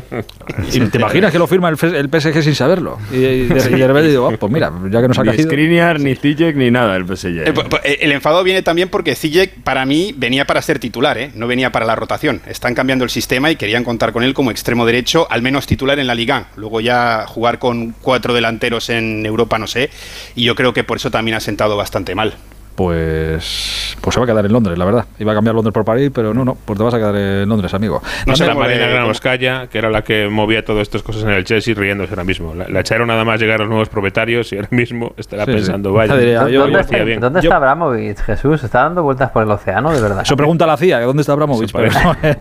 ¿Te 0.90 0.98
imaginas 0.98 1.34
que 1.34 1.40
lo 1.40 1.48
firma 1.48 1.68
el, 1.68 1.76
PSG 1.76 2.42
sin 2.42 2.56
saberlo? 2.56 3.00
Y, 3.12 3.48
de 3.48 3.86
repente 3.86 4.08
digo, 4.08 4.30
oh, 4.30 4.38
pues 4.38 4.50
mira, 4.50 4.72
ya 4.90 5.02
que 5.02 5.10
nos 5.10 5.20
ha 5.20 5.24
Ni 5.26 5.44
Skriniar, 5.44 6.00
ni 6.00 6.16
Zijek, 6.16 6.56
ni 6.56 6.72
nada 6.72 6.96
el 6.96 7.06
PSG. 7.06 7.48
Eh, 7.48 7.52
pues, 7.54 7.68
pues, 7.68 7.82
el, 7.84 8.14
enfado 8.14 8.42
viene 8.46 8.62
también 8.62 8.88
porque 8.88 9.14
Zijek 9.14 9.62
para 9.66 9.86
mí 9.86 10.16
venía 10.16 10.46
para 10.46 10.62
ser 10.62 10.80
titular, 10.80 11.18
¿eh? 11.18 11.32
no 11.36 11.48
venía 11.48 11.74
para 11.74 11.86
la 11.86 11.98
rotación. 11.98 12.40
Están 12.48 12.76
cambiando 12.76 13.04
el 13.04 13.10
sistema 13.10 13.52
y 13.52 13.58
querían 13.58 13.84
contar 13.84 14.14
con 14.14 14.24
él 14.24 14.34
como 14.34 14.52
extremo 14.52 14.86
derecho, 14.86 15.28
al 15.30 15.42
menos 15.42 15.68
titular 15.68 16.00
en 16.00 16.08
la 16.08 16.16
Liga. 16.16 16.46
Luego 16.56 16.80
ya 16.80 17.26
jugar 17.28 17.60
con 17.60 17.94
cuatro 18.02 18.34
delanteros 18.34 18.90
en 18.90 19.26
Europa, 19.26 19.60
no 19.60 19.68
sé. 19.68 19.90
Y 20.34 20.46
yo 20.46 20.56
creo 20.56 20.74
que 20.74 20.86
por 20.86 20.96
eso 20.96 21.12
también 21.12 21.36
ha 21.36 21.42
sentado 21.42 21.76
bastante 21.76 22.16
mal 22.16 22.36
pues 22.76 23.96
pues 24.02 24.14
se 24.14 24.20
va 24.20 24.26
a 24.26 24.28
quedar 24.28 24.46
en 24.46 24.52
Londres, 24.52 24.78
la 24.78 24.86
verdad. 24.86 25.06
Iba 25.20 25.32
a 25.32 25.36
cambiar 25.36 25.56
Londres 25.56 25.74
por 25.74 25.86
París, 25.86 26.12
pero 26.14 26.34
no, 26.34 26.44
no, 26.44 26.58
pues 26.66 26.78
te 26.78 26.84
vas 26.84 26.94
a 26.94 26.98
quedar 26.98 27.16
en 27.16 27.48
Londres, 27.48 27.74
amigo. 27.74 28.02
No 28.28 28.36
sé 28.36 28.46
la 28.46 28.54
Marina 28.54 28.88
Granovskaya, 28.88 29.68
que 29.68 29.78
era 29.78 29.90
la 29.90 30.02
que 30.04 30.28
movía 30.30 30.66
todas 30.66 30.82
estas 30.82 31.04
cosas 31.04 31.24
en 31.24 31.30
el 31.30 31.44
Chelsea, 31.46 31.74
riéndose 31.74 32.12
ahora 32.12 32.24
mismo. 32.24 32.54
La, 32.54 32.80
echaron 32.80 33.08
nada 33.08 33.24
más 33.24 33.40
llegar 33.40 33.56
a 33.56 33.64
los 33.64 33.70
nuevos 33.70 33.90
propietarios 33.90 34.52
y 34.52 34.58
ahora 34.58 34.68
mismo 34.72 35.14
estará 35.16 35.46
pensando, 35.46 35.94
vaya, 35.94 36.14
¿dónde, 36.16 36.80
está, 36.82 37.04
bien. 37.04 37.20
¿dónde 37.20 37.40
está 37.40 37.56
Abramovich, 37.56 38.18
Jesús? 38.18 38.64
¿Está 38.64 38.84
dando 38.84 39.04
vueltas 39.04 39.32
por 39.32 39.44
el 39.44 39.52
océano, 39.52 39.94
de 39.94 40.02
verdad? 40.02 40.22
Eso 40.24 40.36
pregunta 40.36 40.66
la 40.66 40.76
CIA, 40.76 41.02
¿dónde 41.02 41.22
está 41.22 41.34
Abramovich? 41.34 41.72
pero 41.72 41.90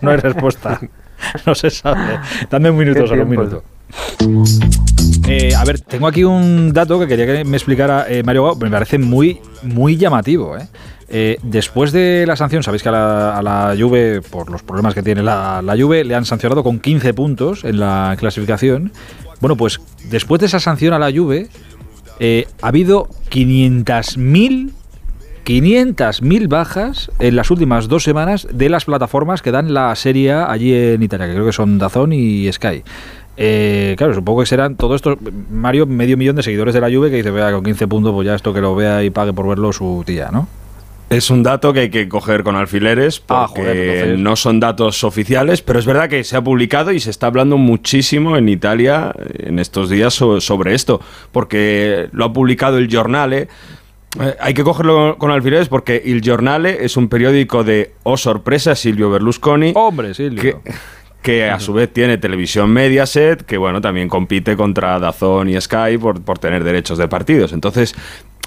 no, 0.01 0.11
hay 0.11 0.17
respuesta. 0.17 0.79
no 1.45 1.55
se 1.55 1.69
sabe. 1.69 2.19
Dame 2.49 2.69
un 2.69 2.77
minuto, 2.77 3.07
solo 3.07 3.23
un 3.23 3.29
minuto. 3.29 3.63
Eh, 5.35 5.55
a 5.55 5.65
ver, 5.65 5.79
tengo 5.79 6.05
aquí 6.05 6.23
un 6.23 6.71
dato 6.71 6.99
que 6.99 7.07
quería 7.07 7.25
que 7.25 7.43
me 7.43 7.57
explicara 7.57 8.05
eh, 8.07 8.21
Mario 8.21 8.55
me 8.55 8.69
parece 8.69 8.99
muy, 8.99 9.39
muy 9.63 9.97
llamativo. 9.97 10.55
¿eh? 10.55 11.39
después 11.41 11.91
de 11.91 12.25
la 12.27 12.35
sanción, 12.35 12.61
sabéis 12.61 12.83
que 12.83 12.89
a 12.89 13.41
la, 13.41 13.75
Juve, 13.77 14.21
por 14.21 14.51
los 14.51 14.61
problemas 14.61 14.93
que 14.93 15.01
tiene 15.01 15.23
la, 15.23 15.63
la, 15.63 15.75
Juve, 15.75 16.03
le 16.03 16.13
han 16.13 16.25
sancionado 16.25 16.63
con 16.63 16.79
15 16.79 17.15
puntos 17.15 17.63
en 17.63 17.79
la 17.79 18.15
clasificación. 18.19 18.91
Bueno, 19.41 19.57
pues 19.57 19.79
después 20.05 20.39
de 20.39 20.45
esa 20.45 20.59
sanción 20.59 20.93
a 20.93 20.99
la 20.99 21.11
Juve, 21.11 21.49
ha 22.61 22.67
habido 22.67 23.09
500.000 23.31 24.71
500.000 25.43 26.47
bajas 26.47 27.11
en 27.19 27.35
las 27.35 27.51
últimas 27.51 27.89
dos 27.89 28.03
semanas 28.03 28.47
de 28.49 28.69
las 28.69 28.85
plataformas 28.85 29.41
que 29.41 29.51
dan 29.51 29.73
la 29.73 29.93
serie 29.95 30.31
allí 30.31 30.73
en 30.73 31.03
Italia, 31.03 31.27
que 31.27 31.33
creo 31.33 31.45
que 31.45 31.51
son 31.51 31.77
Dazón 31.77 32.13
y 32.13 32.49
Sky. 32.51 32.83
Eh, 33.35 33.95
claro, 33.97 34.13
supongo 34.13 34.41
que 34.41 34.45
serán 34.45 34.75
todo 34.75 34.95
esto, 34.95 35.17
Mario, 35.49 35.85
medio 35.85 36.17
millón 36.17 36.35
de 36.35 36.43
seguidores 36.43 36.73
de 36.73 36.81
la 36.81 36.91
Juve 36.91 37.09
que 37.09 37.17
dice, 37.17 37.31
vea, 37.31 37.51
con 37.51 37.63
15 37.63 37.87
puntos, 37.87 38.13
pues 38.13 38.27
ya 38.27 38.35
esto 38.35 38.53
que 38.53 38.61
lo 38.61 38.75
vea 38.75 39.03
y 39.03 39.09
pague 39.09 39.33
por 39.33 39.47
verlo 39.47 39.73
su 39.73 40.03
tía, 40.05 40.29
¿no? 40.31 40.47
Es 41.09 41.29
un 41.29 41.43
dato 41.43 41.73
que 41.73 41.81
hay 41.81 41.89
que 41.89 42.09
coger 42.09 42.43
con 42.43 42.55
alfileres 42.55 43.21
ah, 43.29 43.47
porque 43.47 44.15
no 44.17 44.35
son 44.35 44.59
datos 44.59 45.03
oficiales, 45.03 45.61
pero 45.61 45.77
es 45.77 45.85
verdad 45.85 46.09
que 46.09 46.23
se 46.23 46.35
ha 46.35 46.43
publicado 46.43 46.91
y 46.91 46.99
se 46.99 47.11
está 47.11 47.27
hablando 47.27 47.57
muchísimo 47.57 48.35
en 48.35 48.49
Italia 48.49 49.13
en 49.37 49.59
estos 49.59 49.89
días 49.89 50.13
sobre 50.13 50.73
esto, 50.73 51.01
porque 51.31 52.09
lo 52.13 52.25
ha 52.25 52.33
publicado 52.33 52.77
el 52.77 52.87
Giornale 52.87 53.47
Eh, 54.19 54.35
hay 54.39 54.53
que 54.53 54.63
cogerlo 54.63 55.17
con 55.17 55.31
alfileres 55.31 55.69
porque 55.69 56.01
Il 56.03 56.21
Giornale 56.21 56.85
es 56.85 56.97
un 56.97 57.09
periódico 57.09 57.63
de, 57.63 57.93
oh 58.03 58.17
sorpresa, 58.17 58.75
Silvio 58.75 59.09
Berlusconi. 59.09 59.73
Hombre, 59.75 60.13
Silvio. 60.13 60.61
Que, 60.63 60.71
a 61.51 61.59
su 61.59 61.73
vez 61.73 61.91
tiene 61.91 62.17
televisión 62.17 62.69
Mediaset, 62.71 63.43
que 63.43 63.57
bueno, 63.57 63.81
también 63.81 64.09
compite 64.09 64.55
contra 64.55 64.99
Dazón 64.99 65.49
y 65.49 65.59
Sky 65.59 65.97
por, 65.99 66.21
por 66.21 66.39
tener 66.39 66.63
derechos 66.63 66.97
de 66.97 67.07
partidos. 67.07 67.53
Entonces, 67.53 67.95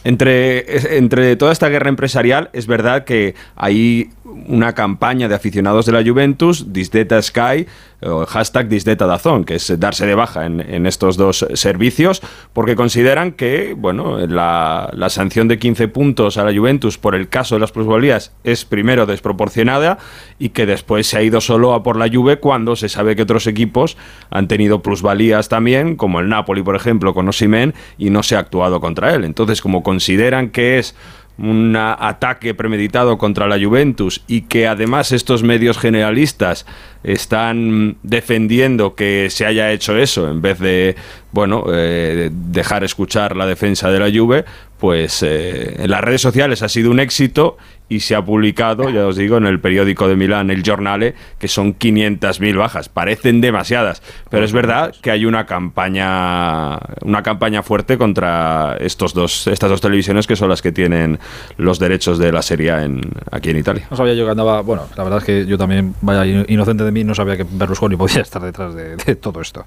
entre, 0.06 0.96
entre 0.98 1.34
toda 1.34 1.50
esta 1.50 1.68
guerra 1.68 1.88
empresarial, 1.88 2.48
es 2.52 2.68
verdad 2.68 3.02
que 3.02 3.34
hay 3.56 4.10
una 4.46 4.72
campaña 4.72 5.26
de 5.28 5.34
aficionados 5.34 5.84
de 5.86 5.92
la 5.92 6.08
Juventus, 6.08 6.72
Disdeta 6.72 7.20
Sky, 7.20 7.66
o 8.02 8.26
hashtag 8.26 8.68
Disdeta 8.68 9.06
Dazón, 9.06 9.44
que 9.44 9.54
es 9.54 9.80
darse 9.80 10.06
de 10.06 10.14
baja 10.14 10.46
en, 10.46 10.86
estos 10.86 11.16
dos 11.16 11.46
servicios, 11.54 12.22
porque 12.52 12.76
consideran 12.76 13.32
que 13.32 13.74
bueno, 13.76 14.18
la, 14.26 14.90
la, 14.92 15.08
sanción 15.08 15.48
de 15.48 15.58
15 15.58 15.88
puntos 15.88 16.36
a 16.36 16.44
la 16.44 16.56
Juventus 16.56 16.98
por 16.98 17.14
el 17.14 17.28
caso 17.28 17.56
de 17.56 17.60
las 17.60 17.72
plusvalías 17.72 18.32
es 18.44 18.64
primero 18.64 19.06
desproporcionada 19.06 19.98
y 20.38 20.50
que 20.50 20.66
después 20.66 21.06
se 21.06 21.16
ha 21.16 21.22
ido 21.22 21.40
solo 21.40 21.72
a 21.72 21.82
por 21.82 21.96
la 21.96 22.08
Juve 22.12 22.38
cuando 22.38 22.76
se 22.76 22.88
sabe 22.88 23.16
que 23.16 23.22
otros 23.22 23.46
equipos 23.46 23.96
han 24.30 24.46
tenido 24.46 24.82
plusvalías 24.82 25.48
también, 25.48 25.96
como 25.96 26.20
el 26.20 26.28
Napoli, 26.28 26.62
por 26.62 26.76
ejemplo, 26.76 27.14
con 27.14 27.28
Osimen, 27.28 27.74
y 27.96 28.10
no 28.10 28.22
se 28.22 28.36
ha 28.36 28.40
actuado 28.40 28.80
contra 28.80 29.14
él. 29.14 29.24
Entonces, 29.24 29.62
como 29.62 29.82
consideran 29.96 30.50
que 30.50 30.78
es 30.78 30.94
un 31.38 31.74
ataque 31.76 32.54
premeditado 32.54 33.16
contra 33.16 33.46
la 33.46 33.58
Juventus 33.58 34.22
y 34.26 34.42
que 34.42 34.66
además 34.66 35.12
estos 35.12 35.42
medios 35.42 35.78
generalistas 35.78 36.66
están 37.02 37.96
defendiendo 38.02 38.94
que 38.94 39.28
se 39.30 39.46
haya 39.46 39.70
hecho 39.72 39.96
eso 39.96 40.30
en 40.30 40.42
vez 40.42 40.58
de 40.58 40.96
bueno 41.32 41.64
eh, 41.72 42.30
dejar 42.30 42.84
escuchar 42.84 43.36
la 43.36 43.46
defensa 43.46 43.90
de 43.90 43.98
la 43.98 44.10
Juve 44.10 44.44
pues 44.78 45.22
eh, 45.22 45.76
en 45.82 45.90
las 45.90 46.02
redes 46.02 46.20
sociales 46.20 46.62
ha 46.62 46.68
sido 46.68 46.90
un 46.90 47.00
éxito 47.00 47.56
y 47.88 48.00
se 48.00 48.16
ha 48.16 48.24
publicado, 48.24 48.90
ya 48.90 49.06
os 49.06 49.16
digo, 49.16 49.36
en 49.36 49.46
el 49.46 49.60
periódico 49.60 50.08
de 50.08 50.16
Milán, 50.16 50.50
el 50.50 50.62
Giornale, 50.62 51.14
que 51.38 51.46
son 51.46 51.78
500.000 51.78 52.58
bajas. 52.58 52.88
Parecen 52.88 53.40
demasiadas, 53.40 54.02
pero 54.28 54.44
es 54.44 54.52
verdad 54.52 54.94
que 55.00 55.10
hay 55.10 55.24
una 55.24 55.46
campaña, 55.46 56.78
una 57.02 57.22
campaña 57.22 57.62
fuerte 57.62 57.96
contra 57.96 58.76
estos 58.80 59.14
dos, 59.14 59.46
estas 59.46 59.70
dos 59.70 59.80
televisiones 59.80 60.26
que 60.26 60.34
son 60.34 60.48
las 60.48 60.62
que 60.62 60.72
tienen 60.72 61.20
los 61.58 61.78
derechos 61.78 62.18
de 62.18 62.32
la 62.32 62.42
serie 62.42 62.72
en, 62.72 63.00
aquí 63.30 63.50
en 63.50 63.58
Italia. 63.58 63.86
No 63.90 63.96
sabía 63.96 64.14
yo 64.14 64.24
que 64.24 64.32
andaba, 64.32 64.62
bueno, 64.62 64.82
la 64.96 65.04
verdad 65.04 65.20
es 65.20 65.24
que 65.24 65.46
yo 65.46 65.56
también, 65.56 65.94
vaya 66.00 66.44
inocente 66.48 66.82
de 66.82 66.90
mí, 66.90 67.04
no 67.04 67.14
sabía 67.14 67.36
que 67.36 67.46
Berlusconi 67.48 67.96
podía 67.96 68.22
estar 68.22 68.42
detrás 68.42 68.74
de, 68.74 68.96
todo 69.16 69.40
esto. 69.40 69.64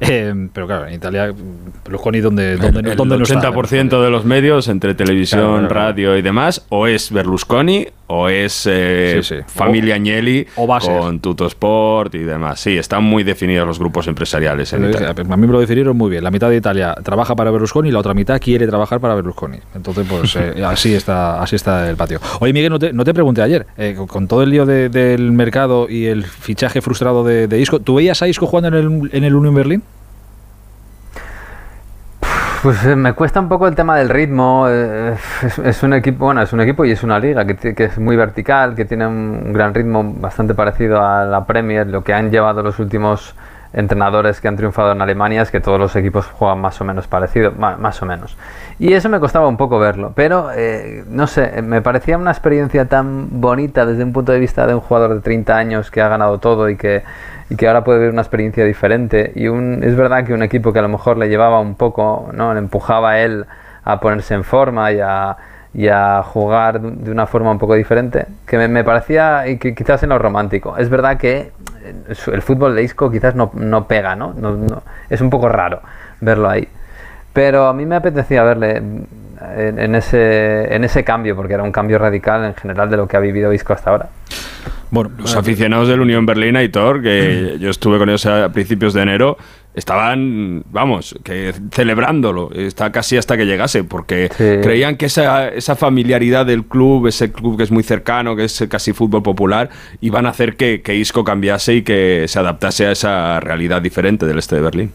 Eh, 0.00 0.48
pero 0.52 0.66
claro, 0.66 0.86
en 0.88 0.94
Italia, 0.94 1.32
Berlusconi, 1.84 2.20
¿dónde, 2.20 2.56
dónde, 2.56 2.80
el, 2.80 2.86
el 2.88 2.96
80% 2.96 4.02
de 4.02 4.10
los 4.10 4.24
medios, 4.24 4.66
entre 4.66 4.94
televisión, 4.94 5.70
radio 5.70 6.16
y 6.16 6.22
demás, 6.22 6.66
o 6.68 6.88
es 6.88 7.12
Berlusconi 7.12 7.59
o 8.06 8.28
es 8.28 8.66
eh, 8.68 9.20
Familia 9.46 9.94
Agnelli 9.96 10.46
con 10.54 11.20
Tutosport 11.20 12.14
y 12.14 12.18
demás. 12.18 12.60
Sí, 12.60 12.76
están 12.76 13.04
muy 13.04 13.22
definidos 13.22 13.66
los 13.66 13.78
grupos 13.78 14.06
empresariales 14.08 14.72
en 14.72 14.88
Italia. 14.88 15.10
A 15.10 15.36
mí 15.36 15.46
me 15.46 15.52
lo 15.52 15.60
definieron 15.60 15.96
muy 15.96 16.10
bien. 16.10 16.24
La 16.24 16.30
mitad 16.30 16.48
de 16.48 16.56
Italia 16.56 16.94
trabaja 17.02 17.36
para 17.36 17.50
Berlusconi 17.50 17.88
y 17.88 17.92
la 17.92 17.98
otra 17.98 18.14
mitad 18.14 18.40
quiere 18.40 18.66
trabajar 18.66 19.00
para 19.00 19.14
Berlusconi. 19.14 19.58
Entonces, 19.74 20.06
pues 20.08 20.36
eh, 20.56 20.64
así 20.64 20.94
está 20.94 21.40
así 21.40 21.56
está 21.56 21.88
el 21.88 21.96
patio. 21.96 22.20
Oye, 22.40 22.52
Miguel, 22.52 22.70
no 22.70 23.04
te, 23.04 23.14
pregunté 23.14 23.42
ayer, 23.42 23.66
eh, 23.76 23.96
con 24.08 24.26
todo 24.26 24.42
el 24.42 24.50
lío 24.50 24.66
del 24.66 25.32
mercado 25.32 25.88
y 25.88 26.06
el 26.06 26.24
fichaje 26.24 26.80
frustrado 26.80 27.24
de, 27.24 27.60
Isco, 27.60 27.80
¿tú 27.80 27.96
veías 27.96 28.22
a 28.22 28.28
Isco 28.28 28.46
jugando 28.46 28.68
en 28.68 28.74
el, 28.74 29.10
en 29.12 29.24
el 29.24 29.34
Union 29.34 29.54
Berlín? 29.54 29.82
Pues 32.62 32.84
eh, 32.84 32.94
me 32.94 33.14
cuesta 33.14 33.40
un 33.40 33.48
poco 33.48 33.66
el 33.68 33.74
tema 33.74 33.96
del 33.96 34.10
ritmo. 34.10 34.66
Eh, 34.68 35.14
es, 35.64 35.82
un 35.82 35.94
equipo, 35.94 36.26
bueno, 36.26 36.42
es 36.42 36.52
un 36.52 36.60
equipo 36.60 36.84
y 36.84 36.90
es 36.90 37.02
una 37.02 37.18
liga 37.18 37.46
que, 37.46 37.74
es 37.84 37.98
muy 37.98 38.16
vertical, 38.16 38.74
que 38.74 38.84
tiene 38.84 39.06
un 39.06 39.52
gran 39.54 39.72
ritmo 39.72 40.04
bastante 40.04 40.54
parecido 40.54 41.02
a 41.02 41.24
la 41.24 41.46
Premier. 41.46 41.86
Lo 41.86 42.04
que 42.04 42.12
han 42.12 42.30
llevado 42.30 42.62
los 42.62 42.78
últimos 42.78 43.34
entrenadores 43.72 44.42
que 44.42 44.48
han 44.48 44.56
triunfado 44.56 44.92
en 44.92 45.00
Alemania 45.00 45.40
es 45.40 45.50
que 45.50 45.60
todos 45.60 45.78
los 45.78 45.96
equipos 45.96 46.26
juegan 46.26 46.60
más 46.60 46.78
o 46.82 46.84
menos 46.84 47.06
parecido, 47.06 47.52
más, 47.52 48.02
o 48.02 48.06
menos. 48.06 48.36
Y 48.78 48.92
eso 48.92 49.08
me 49.08 49.20
costaba 49.20 49.46
un 49.48 49.56
poco 49.56 49.78
verlo, 49.78 50.12
pero 50.14 50.50
eh, 50.54 51.04
no 51.08 51.26
sé, 51.28 51.62
me 51.62 51.80
parecía 51.80 52.18
una 52.18 52.32
experiencia 52.32 52.86
tan 52.86 53.40
bonita 53.40 53.86
desde 53.86 54.02
un 54.04 54.12
punto 54.12 54.32
de 54.32 54.38
vista 54.40 54.66
de 54.66 54.74
un 54.74 54.80
jugador 54.80 55.14
de 55.14 55.20
30 55.20 55.56
años 55.56 55.90
que 55.90 56.02
ha 56.02 56.08
ganado 56.08 56.38
todo 56.38 56.68
y 56.68 56.76
que 56.76 57.04
y 57.50 57.56
que 57.56 57.66
ahora 57.66 57.84
puede 57.84 57.98
ver 57.98 58.10
una 58.10 58.22
experiencia 58.22 58.64
diferente. 58.64 59.32
Y 59.34 59.48
un, 59.48 59.82
es 59.82 59.96
verdad 59.96 60.24
que 60.24 60.32
un 60.32 60.42
equipo 60.42 60.72
que 60.72 60.78
a 60.78 60.82
lo 60.82 60.88
mejor 60.88 61.18
le 61.18 61.28
llevaba 61.28 61.60
un 61.60 61.74
poco, 61.74 62.30
¿no? 62.32 62.54
le 62.54 62.60
empujaba 62.60 63.10
a 63.10 63.20
él 63.20 63.44
a 63.84 64.00
ponerse 64.00 64.34
en 64.34 64.44
forma 64.44 64.92
y 64.92 65.00
a, 65.00 65.36
y 65.74 65.88
a 65.88 66.22
jugar 66.22 66.80
de 66.80 67.10
una 67.10 67.26
forma 67.26 67.50
un 67.50 67.58
poco 67.58 67.74
diferente, 67.74 68.26
que 68.46 68.68
me, 68.68 68.84
parecía 68.84 69.48
y 69.48 69.58
que 69.58 69.74
quizás 69.74 70.02
en 70.04 70.10
lo 70.10 70.18
romántico. 70.18 70.76
Es 70.76 70.88
verdad 70.88 71.18
que 71.18 71.50
el 72.06 72.42
fútbol 72.42 72.76
de 72.76 72.84
Isco 72.84 73.10
quizás 73.10 73.34
no, 73.34 73.50
no 73.54 73.88
pega, 73.88 74.14
¿no? 74.14 74.32
No, 74.32 74.52
¿no? 74.52 74.82
Es 75.08 75.20
un 75.20 75.28
poco 75.28 75.48
raro 75.48 75.80
verlo 76.20 76.48
ahí. 76.48 76.68
Pero 77.32 77.66
a 77.66 77.72
mí 77.72 77.84
me 77.84 77.96
apetecía 77.96 78.44
verle 78.44 78.76
en, 78.76 79.08
en, 79.56 79.94
ese, 79.96 80.72
en 80.72 80.84
ese 80.84 81.02
cambio, 81.02 81.34
porque 81.34 81.54
era 81.54 81.64
un 81.64 81.72
cambio 81.72 81.98
radical 81.98 82.44
en 82.44 82.54
general 82.54 82.90
de 82.90 82.96
lo 82.96 83.08
que 83.08 83.16
ha 83.16 83.20
vivido 83.20 83.52
Isco 83.52 83.72
hasta 83.72 83.90
ahora. 83.90 84.08
Bueno, 84.90 85.10
los 85.18 85.36
aficionados 85.36 85.88
del 85.88 86.00
Unión 86.00 86.26
Berlín, 86.26 86.56
Aitor, 86.56 87.02
que 87.02 87.58
yo 87.60 87.70
estuve 87.70 87.98
con 87.98 88.08
ellos 88.08 88.26
a 88.26 88.50
principios 88.50 88.92
de 88.92 89.02
enero, 89.02 89.36
estaban, 89.74 90.64
vamos, 90.70 91.16
que 91.22 91.54
celebrándolo, 91.70 92.50
está 92.52 92.90
casi 92.90 93.16
hasta 93.16 93.36
que 93.36 93.46
llegase, 93.46 93.84
porque 93.84 94.28
creían 94.62 94.96
que 94.96 95.06
esa, 95.06 95.48
esa 95.48 95.76
familiaridad 95.76 96.44
del 96.44 96.64
club, 96.64 97.06
ese 97.06 97.30
club 97.30 97.56
que 97.56 97.62
es 97.62 97.70
muy 97.70 97.84
cercano, 97.84 98.34
que 98.34 98.44
es 98.44 98.64
casi 98.68 98.92
fútbol 98.92 99.22
popular, 99.22 99.70
iban 100.00 100.26
a 100.26 100.30
hacer 100.30 100.56
que, 100.56 100.82
que 100.82 100.96
Isco 100.96 101.22
cambiase 101.22 101.76
y 101.76 101.82
que 101.82 102.24
se 102.26 102.38
adaptase 102.38 102.86
a 102.86 102.92
esa 102.92 103.38
realidad 103.40 103.80
diferente 103.80 104.26
del 104.26 104.38
este 104.38 104.56
de 104.56 104.60
Berlín. 104.60 104.92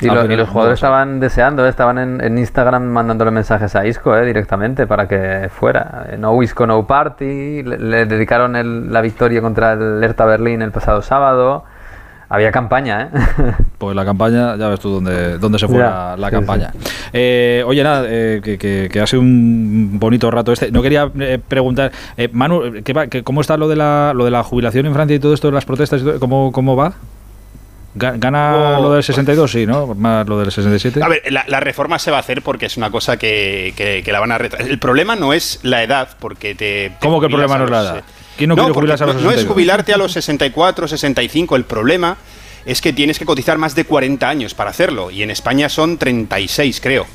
Y, 0.00 0.06
los 0.36 0.48
jugadores 0.48 0.76
estaban 0.76 1.20
deseando, 1.20 1.64
¿eh? 1.64 1.70
estaban 1.70 2.20
en, 2.20 2.38
Instagram 2.38 2.82
mandándole 2.84 3.30
mensajes 3.30 3.74
a 3.76 3.86
Isco 3.86 4.16
¿eh? 4.16 4.26
directamente 4.26 4.86
para 4.86 5.08
que 5.08 5.48
fuera. 5.50 6.06
Eh, 6.10 6.16
no 6.18 6.42
Isco, 6.42 6.66
no 6.66 6.86
party. 6.86 7.62
Le, 7.62 8.06
dedicaron 8.06 8.92
la 8.92 9.00
victoria 9.00 9.40
contra 9.40 9.72
el 9.72 10.02
Hertha 10.02 10.26
Berlín 10.26 10.62
el 10.62 10.70
pasado 10.70 11.00
sábado. 11.02 11.64
Había 12.28 12.52
campaña, 12.52 13.02
¿eh? 13.02 13.54
Pues 13.78 13.96
la 13.96 14.04
campaña, 14.04 14.54
ya 14.56 14.68
ves 14.68 14.78
tú 14.78 14.90
dónde, 14.90 15.38
dónde 15.38 15.58
se 15.58 15.66
fue 15.66 15.78
la, 15.78 16.28
campaña. 16.30 16.70
oye, 17.12 17.82
nada, 17.82 18.02
que, 18.06 18.88
que, 18.92 19.00
hace 19.00 19.16
un 19.16 19.98
bonito 19.98 20.30
rato 20.30 20.52
este. 20.52 20.70
No 20.70 20.82
quería 20.82 21.10
preguntar, 21.48 21.90
Manu, 22.32 22.82
¿qué 22.84 23.22
¿cómo 23.24 23.40
está 23.40 23.56
lo 23.56 23.68
de, 23.68 23.76
la, 23.76 24.12
lo 24.14 24.26
de 24.26 24.30
la 24.30 24.42
jubilación 24.42 24.86
en 24.86 24.92
Francia 24.92 25.16
y 25.16 25.18
todo 25.18 25.32
esto 25.32 25.48
de 25.48 25.54
las 25.54 25.64
protestas? 25.64 26.02
¿Cómo, 26.20 26.52
cómo 26.52 26.76
va? 26.76 26.92
¿Gana 27.94 28.78
lo 28.78 28.92
del 28.92 29.02
62? 29.02 29.50
Sí, 29.50 29.66
¿no? 29.66 29.94
Más 29.94 30.26
lo 30.28 30.38
del 30.38 30.50
67. 30.50 31.02
A 31.02 31.08
ver, 31.08 31.22
la, 31.30 31.60
reforma 31.60 31.98
se 31.98 32.10
va 32.10 32.18
a 32.18 32.20
hacer 32.20 32.42
porque 32.42 32.66
es 32.66 32.76
una 32.76 32.90
cosa 32.90 33.16
que, 33.16 33.72
que, 33.76 34.12
la 34.12 34.20
van 34.20 34.30
a 34.30 34.38
retrasar. 34.38 34.70
El 34.70 34.78
problema 34.78 35.16
no 35.16 35.32
es 35.32 35.58
la 35.62 35.82
edad, 35.82 36.16
porque 36.20 36.54
te. 36.54 36.92
¿Cómo 37.00 37.18
que 37.18 37.26
el 37.26 37.32
problema 37.32 37.58
no 37.58 37.64
es 37.64 37.70
la 37.70 37.80
edad? 37.80 38.04
¿Quién 38.36 38.48
no, 38.48 38.54
quiere 38.54 38.72
jubilarse 38.72 39.04
a 39.04 39.06
los 39.08 39.16
62? 39.16 39.34
No 39.34 39.40
es 39.40 39.52
jubilarte 39.52 39.92
a 39.92 39.96
los 39.96 40.12
64, 40.12 40.88
65. 40.88 41.56
El 41.56 41.64
problema 41.64 42.16
es 42.64 42.80
que 42.80 42.92
tienes 42.92 43.18
que 43.18 43.24
cotizar 43.24 43.58
más 43.58 43.74
de 43.74 43.84
40 43.84 44.28
años 44.28 44.54
para 44.54 44.70
hacerlo. 44.70 45.10
Y 45.10 45.22
en 45.22 45.30
España 45.30 45.68
son 45.68 45.98
36, 45.98 46.80
creo. 46.80 47.06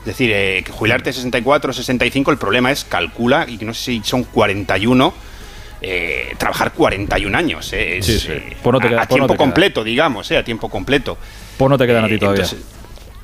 Es 0.00 0.04
decir, 0.04 0.30
eh, 0.32 0.62
jubilarte 0.70 1.10
a 1.10 1.12
64, 1.14 1.72
65, 1.72 2.30
el 2.30 2.38
problema 2.38 2.70
es 2.70 2.84
calcula, 2.84 3.46
y 3.48 3.56
no 3.64 3.72
sé 3.72 3.84
si 3.84 4.02
son 4.04 4.24
41 4.24 5.14
eh, 5.80 6.34
trabajar 6.38 6.72
41 6.72 7.36
años. 7.36 7.72
Eh, 7.72 8.00
eh, 8.00 8.56
pues 8.62 8.84
a, 8.98 9.06
tiempo 9.06 9.36
completo, 9.36 9.84
digamos, 9.84 10.30
a 10.32 10.42
tiempo 10.42 10.68
completo. 10.68 11.16
Pues 11.56 11.70
no 11.70 11.78
te 11.78 11.86
quedan 11.86 12.04
a 12.04 12.08
ti 12.08 12.18
todavía. 12.18 12.46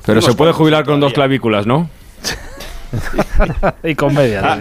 Pero 0.05 0.21
se 0.21 0.33
puede 0.33 0.53
jubilar 0.53 0.85
con 0.85 0.99
dos 0.99 1.13
clavículas, 1.13 1.65
¿no? 1.65 1.89
y 3.83 3.95
con 3.95 4.13
media. 4.13 4.41
Ah, 4.43 4.59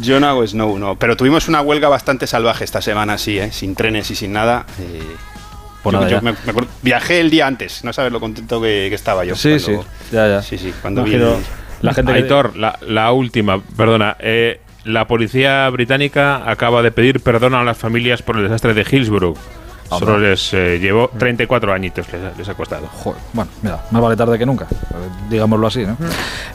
yo, 0.00 0.18
no 0.18 0.26
hago 0.26 0.46
snow, 0.46 0.78
no. 0.78 0.96
Pero 0.96 1.16
tuvimos 1.16 1.46
una 1.48 1.60
huelga 1.60 1.88
bastante 1.88 2.26
salvaje 2.26 2.64
esta 2.64 2.82
semana, 2.82 3.18
sí, 3.18 3.38
sin 3.52 3.74
trenes 3.76 4.10
y 4.10 4.16
sin 4.16 4.32
nada. 4.32 4.66
Pues 5.82 5.96
viajé 6.82 7.20
el 7.20 7.30
día 7.30 7.46
antes, 7.46 7.84
no 7.84 7.92
sabes 7.92 8.10
lo 8.10 8.18
contento 8.18 8.60
que, 8.60 8.92
estaba 8.92 9.24
yo. 9.24 9.36
Sí, 9.36 9.60
sí, 9.60 9.76
ya, 10.10 10.26
ya. 10.26 10.42
Sí, 10.42 10.58
sí, 10.58 10.72
cuando 10.82 11.06
la 11.82 11.94
gente 11.94 12.12
Aitor, 12.12 12.56
la, 12.56 12.76
la, 12.80 13.12
última, 13.12 13.62
perdona. 13.62 14.16
La 14.86 15.06
policía 15.06 15.68
británica 15.70 16.48
acaba 16.48 16.82
de 16.82 16.92
pedir 16.92 17.20
perdón 17.20 17.54
a 17.54 17.64
las 17.64 17.76
familias 17.76 18.22
por 18.22 18.36
el 18.36 18.44
desastre 18.44 18.74
de 18.74 18.86
Hillsborough. 18.88 19.36
Solo 19.88 20.18
les 20.18 20.52
eh, 20.52 20.78
llevó 20.80 21.10
34 21.16 21.72
añitos, 21.72 22.06
les, 22.12 22.36
les 22.36 22.48
ha 22.48 22.54
costado. 22.54 22.88
Joder, 22.88 23.20
bueno, 23.32 23.50
mira, 23.62 23.80
más 23.90 24.02
vale 24.02 24.16
tarde 24.16 24.36
que 24.38 24.44
nunca, 24.44 24.66
digámoslo 25.30 25.66
así, 25.68 25.84
¿no? 25.86 25.96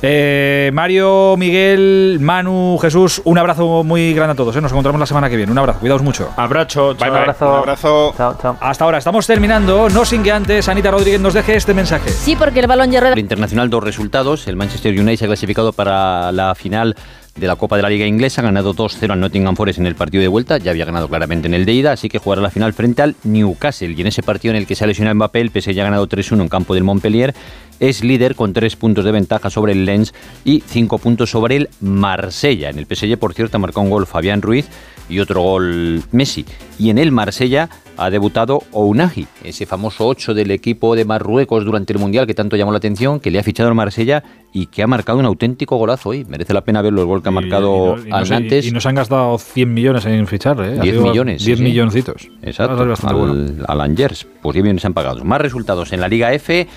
Eh, 0.01 0.69
Mario, 0.73 1.35
Miguel, 1.37 2.17
Manu, 2.19 2.77
Jesús, 2.81 3.21
un 3.23 3.37
abrazo 3.37 3.83
muy 3.83 4.13
grande 4.13 4.33
a 4.33 4.35
todos. 4.35 4.55
¿eh? 4.55 4.61
Nos 4.61 4.71
encontramos 4.71 4.99
la 4.99 5.05
semana 5.05 5.29
que 5.29 5.37
viene. 5.37 5.51
Un 5.51 5.57
abrazo, 5.57 5.79
cuidaos 5.79 6.01
mucho. 6.01 6.29
Abrazo, 6.35 6.95
Un 6.99 7.03
abrazo. 7.03 8.13
Chao, 8.17 8.37
chao. 8.41 8.57
Hasta 8.59 8.83
ahora 8.83 8.97
estamos 8.97 9.25
terminando, 9.25 9.89
no 9.89 10.03
sin 10.03 10.23
que 10.23 10.31
antes 10.31 10.67
Anita 10.67 10.91
Rodríguez 10.91 11.21
nos 11.21 11.33
deje 11.33 11.55
este 11.55 11.73
mensaje. 11.73 12.09
Sí, 12.09 12.35
porque 12.35 12.59
el 12.59 12.67
balón 12.67 12.91
ya 12.91 12.99
El 12.99 13.19
internacional 13.19 13.69
dos 13.69 13.83
resultados. 13.83 14.47
El 14.47 14.57
Manchester 14.57 14.91
United 14.91 15.17
se 15.17 15.25
ha 15.25 15.27
clasificado 15.27 15.71
para 15.71 16.31
la 16.33 16.53
final 16.55 16.95
de 17.35 17.47
la 17.47 17.55
Copa 17.55 17.77
de 17.77 17.81
la 17.81 17.89
Liga 17.89 18.05
Inglesa, 18.05 18.41
ha 18.41 18.43
ganado 18.43 18.75
2-0 18.75 19.11
al 19.11 19.19
Nottingham 19.19 19.55
Forest 19.55 19.79
en 19.79 19.85
el 19.85 19.95
partido 19.95 20.21
de 20.21 20.27
vuelta, 20.27 20.57
ya 20.57 20.71
había 20.71 20.85
ganado 20.85 21.07
claramente 21.07 21.47
en 21.47 21.53
el 21.53 21.65
de 21.65 21.73
ida, 21.73 21.93
así 21.93 22.09
que 22.09 22.19
jugará 22.19 22.41
la 22.41 22.49
final 22.49 22.73
frente 22.73 23.01
al 23.01 23.15
Newcastle. 23.23 23.93
Y 23.97 24.01
en 24.01 24.07
ese 24.07 24.21
partido 24.21 24.53
en 24.53 24.57
el 24.57 24.67
que 24.67 24.75
se 24.75 24.83
ha 24.83 24.87
lesionado 24.87 25.15
Mbappé, 25.15 25.41
el 25.41 25.49
PSG 25.49 25.79
ha 25.79 25.83
ganado 25.83 26.07
3-1 26.07 26.41
en 26.41 26.49
campo 26.49 26.73
del 26.73 26.83
Montpellier, 26.83 27.33
es 27.79 28.03
líder 28.03 28.35
con 28.35 28.53
3 28.53 28.75
puntos 28.75 29.05
de 29.05 29.11
ventaja 29.11 29.49
sobre 29.49 29.71
el 29.71 29.85
Lens 29.85 30.13
y 30.45 30.61
5 30.65 30.97
puntos 30.99 31.31
sobre 31.31 31.55
el 31.55 31.69
Marsella. 31.79 32.69
En 32.69 32.77
el 32.77 32.85
PSG, 32.85 33.17
por 33.17 33.33
cierto, 33.33 33.57
marcado 33.59 33.81
un 33.81 33.89
gol 33.89 34.05
Fabián 34.05 34.41
Ruiz 34.41 34.67
y 35.09 35.19
otro 35.19 35.41
gol 35.41 36.03
Messi. 36.11 36.45
Y 36.77 36.91
en 36.91 36.99
el 36.99 37.11
Marsella 37.11 37.69
ha 38.01 38.09
debutado 38.09 38.63
Ounahi, 38.71 39.27
ese 39.43 39.65
famoso 39.65 40.07
8 40.07 40.33
del 40.33 40.49
equipo 40.51 40.95
de 40.95 41.05
Marruecos 41.05 41.63
durante 41.63 41.93
el 41.93 41.99
Mundial 41.99 42.25
que 42.25 42.33
tanto 42.33 42.55
llamó 42.55 42.71
la 42.71 42.79
atención, 42.79 43.19
que 43.19 43.29
le 43.29 43.37
ha 43.37 43.43
fichado 43.43 43.69
al 43.69 43.75
Marsella 43.75 44.23
y 44.51 44.65
que 44.65 44.81
ha 44.81 44.87
marcado 44.87 45.19
un 45.19 45.25
auténtico 45.25 45.77
golazo 45.77 46.09
hoy. 46.09 46.25
Merece 46.25 46.53
la 46.53 46.61
pena 46.61 46.81
verlo 46.81 47.01
el 47.01 47.07
gol 47.07 47.21
que 47.21 47.29
ha 47.29 47.31
marcado 47.31 47.97
y, 48.03 48.09
nos, 48.09 48.31
antes. 48.31 48.65
y, 48.65 48.69
y 48.69 48.71
nos 48.71 48.85
han 48.87 48.95
gastado 48.95 49.37
100 49.37 49.73
millones 49.73 50.05
en 50.05 50.25
ficharle. 50.25 50.75
¿eh? 50.75 50.79
10 50.81 50.95
millones. 51.01 51.45
10 51.45 51.57
sí, 51.59 51.63
milloncitos. 51.63 52.29
Exacto. 52.41 52.81
A 52.81 53.09
al, 53.09 53.15
bueno. 53.15 53.63
al 53.67 53.81
Angers. 53.81 54.25
Pues 54.41 54.55
10 54.55 54.63
millones 54.63 54.85
han 54.85 54.93
pagado. 54.93 55.23
Más 55.23 55.39
resultados 55.39 55.93
en 55.93 56.01
la 56.01 56.07
Liga 56.07 56.33
F. 56.33 56.67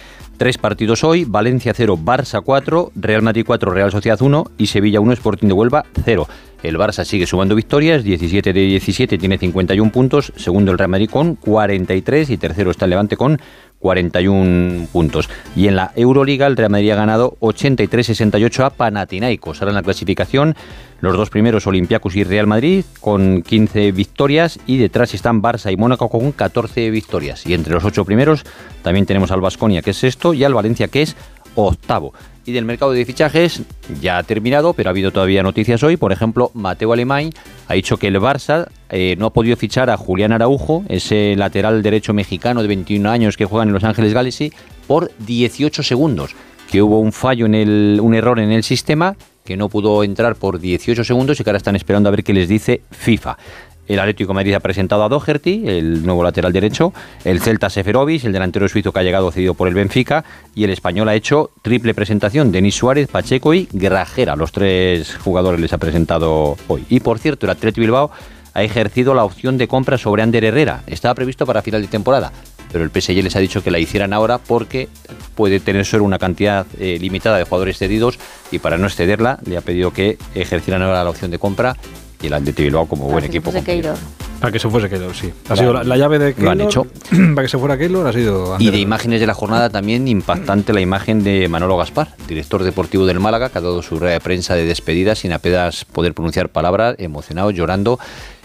Tres 0.44 0.58
partidos 0.58 1.04
hoy, 1.04 1.24
Valencia 1.24 1.72
0, 1.74 1.98
Barça 2.04 2.42
4, 2.42 2.92
Real 2.96 3.22
Madrid 3.22 3.44
4, 3.46 3.70
Real 3.70 3.90
Sociedad 3.90 4.20
1 4.20 4.44
y 4.58 4.66
Sevilla 4.66 5.00
1, 5.00 5.14
Sporting 5.14 5.48
de 5.48 5.54
Huelva 5.54 5.86
0. 6.04 6.28
El 6.62 6.76
Barça 6.76 7.02
sigue 7.06 7.26
sumando 7.26 7.54
victorias, 7.54 8.04
17 8.04 8.52
de 8.52 8.60
17, 8.60 9.16
tiene 9.16 9.38
51 9.38 9.90
puntos, 9.90 10.34
segundo 10.36 10.70
el 10.70 10.76
Real 10.76 10.90
Madrid 10.90 11.08
con 11.08 11.36
43 11.36 12.28
y 12.28 12.36
tercero 12.36 12.72
está 12.72 12.84
el 12.84 12.90
Levante 12.90 13.16
con 13.16 13.40
41 13.84 14.86
puntos. 14.92 15.28
Y 15.54 15.68
en 15.68 15.76
la 15.76 15.92
Euroliga 15.94 16.46
el 16.46 16.56
Real 16.56 16.70
Madrid 16.70 16.92
ha 16.92 16.96
ganado 16.96 17.36
83-68 17.40 18.64
a 18.64 18.70
Panathinaikos. 18.70 19.60
Ahora 19.60 19.72
en 19.72 19.74
la 19.74 19.82
clasificación 19.82 20.56
los 21.00 21.14
dos 21.18 21.28
primeros 21.28 21.66
Olympiacos 21.66 22.16
y 22.16 22.24
Real 22.24 22.46
Madrid 22.46 22.86
con 23.02 23.42
15 23.42 23.92
victorias 23.92 24.58
y 24.66 24.78
detrás 24.78 25.12
están 25.12 25.42
Barça 25.42 25.70
y 25.70 25.76
Mónaco 25.76 26.08
con 26.08 26.32
14 26.32 26.88
victorias. 26.88 27.46
Y 27.46 27.52
entre 27.52 27.74
los 27.74 27.84
ocho 27.84 28.06
primeros 28.06 28.44
también 28.82 29.04
tenemos 29.04 29.30
al 29.30 29.42
Vasconia 29.42 29.82
que 29.82 29.90
es 29.90 29.98
sexto 29.98 30.32
y 30.32 30.44
al 30.44 30.54
Valencia 30.54 30.88
que 30.88 31.02
es 31.02 31.14
octavo. 31.54 32.14
Y 32.46 32.52
del 32.52 32.64
mercado 32.64 32.92
de 32.92 33.04
fichajes 33.06 33.62
ya 34.02 34.18
ha 34.18 34.22
terminado, 34.22 34.74
pero 34.74 34.88
ha 34.88 34.92
habido 34.92 35.10
todavía 35.10 35.42
noticias 35.42 35.82
hoy. 35.82 35.96
Por 35.96 36.12
ejemplo, 36.12 36.50
Mateo 36.52 36.92
Alemán 36.92 37.30
ha 37.68 37.74
dicho 37.74 37.96
que 37.96 38.08
el 38.08 38.20
Barça 38.20 38.68
eh, 38.90 39.16
no 39.18 39.26
ha 39.26 39.32
podido 39.32 39.56
fichar 39.56 39.88
a 39.88 39.96
Julián 39.96 40.32
Araujo, 40.32 40.84
ese 40.88 41.34
lateral 41.36 41.82
derecho 41.82 42.12
mexicano 42.12 42.60
de 42.60 42.68
21 42.68 43.10
años 43.10 43.36
que 43.38 43.46
juega 43.46 43.64
en 43.64 43.72
Los 43.72 43.84
Ángeles 43.84 44.12
Galaxy, 44.12 44.52
por 44.86 45.10
18 45.20 45.82
segundos. 45.82 46.36
Que 46.70 46.82
hubo 46.82 47.00
un 47.00 47.12
fallo 47.12 47.46
en 47.46 47.54
el, 47.54 47.98
un 48.02 48.14
error 48.14 48.38
en 48.38 48.52
el 48.52 48.62
sistema, 48.62 49.16
que 49.44 49.56
no 49.56 49.68
pudo 49.70 50.04
entrar 50.04 50.36
por 50.36 50.60
18 50.60 51.02
segundos 51.04 51.40
y 51.40 51.44
que 51.44 51.50
ahora 51.50 51.58
están 51.58 51.76
esperando 51.76 52.08
a 52.08 52.12
ver 52.12 52.24
qué 52.24 52.34
les 52.34 52.48
dice 52.48 52.82
FIFA. 52.90 53.38
El 53.86 54.00
Atlético 54.00 54.32
Madrid 54.32 54.54
ha 54.54 54.60
presentado 54.60 55.04
a 55.04 55.08
Doherty, 55.08 55.64
el 55.66 56.04
nuevo 56.06 56.24
lateral 56.24 56.52
derecho, 56.52 56.94
el 57.24 57.40
Celta 57.40 57.68
Seferovic, 57.68 58.24
el 58.24 58.32
delantero 58.32 58.66
suizo 58.68 58.92
que 58.92 59.00
ha 59.00 59.02
llegado 59.02 59.30
cedido 59.30 59.54
por 59.54 59.68
el 59.68 59.74
Benfica, 59.74 60.24
y 60.54 60.64
el 60.64 60.70
español 60.70 61.08
ha 61.08 61.14
hecho 61.14 61.50
triple 61.60 61.92
presentación, 61.92 62.50
Denis 62.50 62.76
Suárez, 62.76 63.08
Pacheco 63.08 63.52
y 63.52 63.68
Grajera. 63.72 64.36
Los 64.36 64.52
tres 64.52 65.14
jugadores 65.16 65.60
les 65.60 65.72
ha 65.72 65.78
presentado 65.78 66.56
hoy. 66.68 66.84
Y 66.88 67.00
por 67.00 67.18
cierto, 67.18 67.44
el 67.44 67.50
Atlético 67.50 67.82
Bilbao 67.82 68.10
ha 68.54 68.62
ejercido 68.62 69.14
la 69.14 69.24
opción 69.24 69.58
de 69.58 69.68
compra 69.68 69.98
sobre 69.98 70.22
Ander 70.22 70.44
Herrera. 70.44 70.82
Estaba 70.86 71.14
previsto 71.14 71.44
para 71.44 71.60
final 71.60 71.82
de 71.82 71.88
temporada, 71.88 72.32
pero 72.72 72.84
el 72.84 72.90
PSG 72.90 73.22
les 73.22 73.36
ha 73.36 73.40
dicho 73.40 73.62
que 73.62 73.70
la 73.70 73.78
hicieran 73.78 74.12
ahora 74.12 74.38
porque 74.38 74.88
puede 75.34 75.60
tener 75.60 75.84
solo 75.84 76.04
una 76.04 76.18
cantidad 76.18 76.64
eh, 76.78 76.98
limitada 77.00 77.36
de 77.36 77.44
jugadores 77.44 77.78
cedidos 77.78 78.18
y 78.50 78.60
para 78.60 78.78
no 78.78 78.86
excederla 78.86 79.40
le 79.44 79.56
ha 79.56 79.60
pedido 79.60 79.92
que 79.92 80.16
ejercieran 80.34 80.82
ahora 80.82 81.04
la 81.04 81.10
opción 81.10 81.30
de 81.30 81.38
compra 81.38 81.76
y 82.24 82.26
el 82.28 82.34
Atleti 82.34 82.62
Bilbao 82.62 82.86
como 82.86 83.08
buen 83.08 83.24
equipo. 83.24 83.52
Para 84.40 84.52
que 84.52 84.58
se 84.58 84.68
fuese 84.68 84.90
Keylor, 84.90 85.14
sí. 85.14 85.32
Ha 85.48 85.56
sido 85.56 85.72
la, 85.72 85.84
la 85.84 85.96
llave 85.96 86.18
de 86.18 86.34
Keylor. 86.34 86.56
Lo 86.56 86.62
han 86.62 86.68
hecho. 86.68 86.86
Para 87.34 87.42
que 87.42 87.48
se 87.48 87.58
fuera 87.58 87.78
Keylor 87.78 88.06
ha 88.06 88.12
sido... 88.12 88.56
Y 88.58 88.70
de 88.70 88.78
imágenes 88.78 89.20
de 89.20 89.26
la 89.26 89.34
jornada 89.34 89.70
también 89.70 90.06
impactante 90.08 90.72
la 90.72 90.80
imagen 90.80 91.22
de 91.24 91.48
Manolo 91.48 91.76
Gaspar, 91.76 92.08
director 92.28 92.62
deportivo 92.62 93.06
del 93.06 93.20
Málaga, 93.20 93.48
que 93.48 93.58
ha 93.58 93.60
dado 93.62 93.80
su 93.82 93.98
rueda 93.98 94.12
de 94.12 94.20
prensa 94.20 94.54
de 94.54 94.66
despedida 94.66 95.14
sin 95.14 95.32
apenas 95.32 95.84
poder 95.84 96.14
pronunciar 96.14 96.50
palabras, 96.50 96.96
emocionado, 96.98 97.50
llorando 97.52 97.98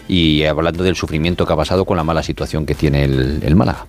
y 0.08 0.44
hablando 0.44 0.84
del 0.84 0.96
sufrimiento 0.96 1.46
que 1.46 1.52
ha 1.52 1.56
pasado 1.56 1.84
con 1.84 1.96
la 1.96 2.04
mala 2.04 2.22
situación 2.22 2.66
que 2.66 2.74
tiene 2.74 3.04
el, 3.04 3.40
el 3.42 3.56
Málaga. 3.56 3.86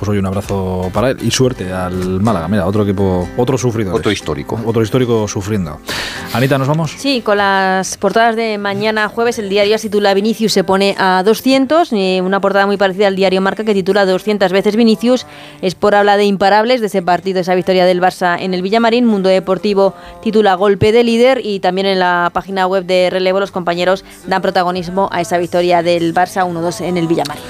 Pues 0.00 0.08
hoy 0.08 0.16
un 0.16 0.24
abrazo 0.24 0.90
para 0.94 1.10
él 1.10 1.18
y 1.20 1.30
suerte 1.30 1.70
al 1.74 2.22
Málaga. 2.22 2.48
Mira, 2.48 2.66
otro 2.66 2.84
equipo, 2.84 3.28
otro 3.36 3.58
sufrido. 3.58 3.94
Otro 3.94 4.10
histórico. 4.10 4.58
Otro 4.64 4.82
histórico 4.82 5.28
sufriendo. 5.28 5.78
Anita, 6.32 6.56
¿nos 6.56 6.68
vamos? 6.68 6.94
Sí, 6.96 7.20
con 7.20 7.36
las 7.36 7.98
portadas 7.98 8.34
de 8.34 8.56
mañana 8.56 9.08
jueves, 9.08 9.38
el 9.38 9.50
diario 9.50 9.76
se 9.76 9.88
titula 9.88 10.14
Vinicius 10.14 10.54
se 10.54 10.64
pone 10.64 10.96
a 10.98 11.22
200, 11.22 11.92
y 11.92 12.20
una 12.20 12.40
portada 12.40 12.64
muy 12.64 12.78
parecida 12.78 13.08
al 13.08 13.16
diario 13.16 13.42
Marca 13.42 13.62
que 13.62 13.74
titula 13.74 14.06
200 14.06 14.50
veces 14.52 14.74
Vinicius. 14.74 15.26
Sport 15.60 15.96
habla 15.96 16.16
de 16.16 16.24
imparables 16.24 16.80
de 16.80 16.86
ese 16.86 17.02
partido, 17.02 17.40
esa 17.40 17.54
victoria 17.54 17.84
del 17.84 18.00
Barça 18.00 18.38
en 18.40 18.54
el 18.54 18.62
Villamarín. 18.62 19.04
Mundo 19.04 19.28
Deportivo 19.28 19.94
titula 20.22 20.54
Golpe 20.54 20.92
de 20.92 21.04
líder 21.04 21.40
y 21.44 21.60
también 21.60 21.86
en 21.86 21.98
la 21.98 22.30
página 22.32 22.66
web 22.66 22.86
de 22.86 23.10
Relevo 23.10 23.40
los 23.40 23.50
compañeros 23.50 24.04
dan 24.26 24.40
protagonismo 24.40 25.10
a 25.12 25.20
esa 25.20 25.36
victoria 25.36 25.82
del 25.82 26.14
Barça 26.14 26.46
1-2 26.46 26.80
en 26.80 26.96
el 26.96 27.06
Villamarín. 27.06 27.42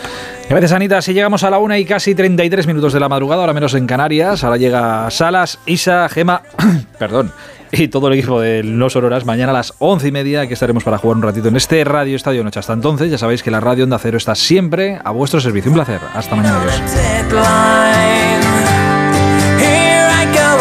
Gracias, 0.51 0.73
Anita. 0.73 1.01
Si 1.01 1.15
llegamos 1.15 1.45
a 1.45 1.51
la 1.51 1.59
una 1.59 1.79
y 1.79 1.85
casi 1.85 2.13
33 2.13 2.67
minutos 2.67 2.93
de 2.93 2.99
la 2.99 3.09
madrugada, 3.09 3.43
ahora 3.43 3.53
menos 3.53 3.73
en 3.75 3.87
Canarias. 3.87 4.43
Ahora 4.43 4.57
llega 4.57 5.09
Salas, 5.09 5.61
Isa, 5.65 6.09
Gema, 6.09 6.43
perdón, 6.99 7.31
y 7.71 7.87
todo 7.87 8.09
el 8.09 8.15
equipo 8.15 8.41
de 8.41 8.65
Los 8.65 8.97
Auroras. 8.97 9.25
Mañana 9.25 9.53
a 9.53 9.55
las 9.55 9.75
once 9.79 10.09
y 10.09 10.11
media 10.11 10.41
aquí 10.41 10.55
estaremos 10.55 10.83
para 10.83 10.99
jugar 10.99 11.19
un 11.19 11.23
ratito 11.23 11.47
en 11.47 11.57
este 11.57 11.85
Radio 11.85 12.17
Estadio 12.17 12.43
Noche. 12.43 12.59
Hasta 12.59 12.73
entonces, 12.73 13.13
ya 13.13 13.19
sabéis 13.19 13.45
que 13.45 13.53
la 13.53 13.61
radio 13.61 13.85
Onda 13.85 14.01
Cero 14.01 14.19
está 14.19 14.35
siempre 14.35 14.99
a 15.05 15.13
vuestro 15.13 15.41
servicio. 15.41 15.71
Un 15.71 15.77
placer. 15.77 16.01
Hasta 16.15 16.35
mañana. 16.35 16.61
Adiós. 16.61 18.30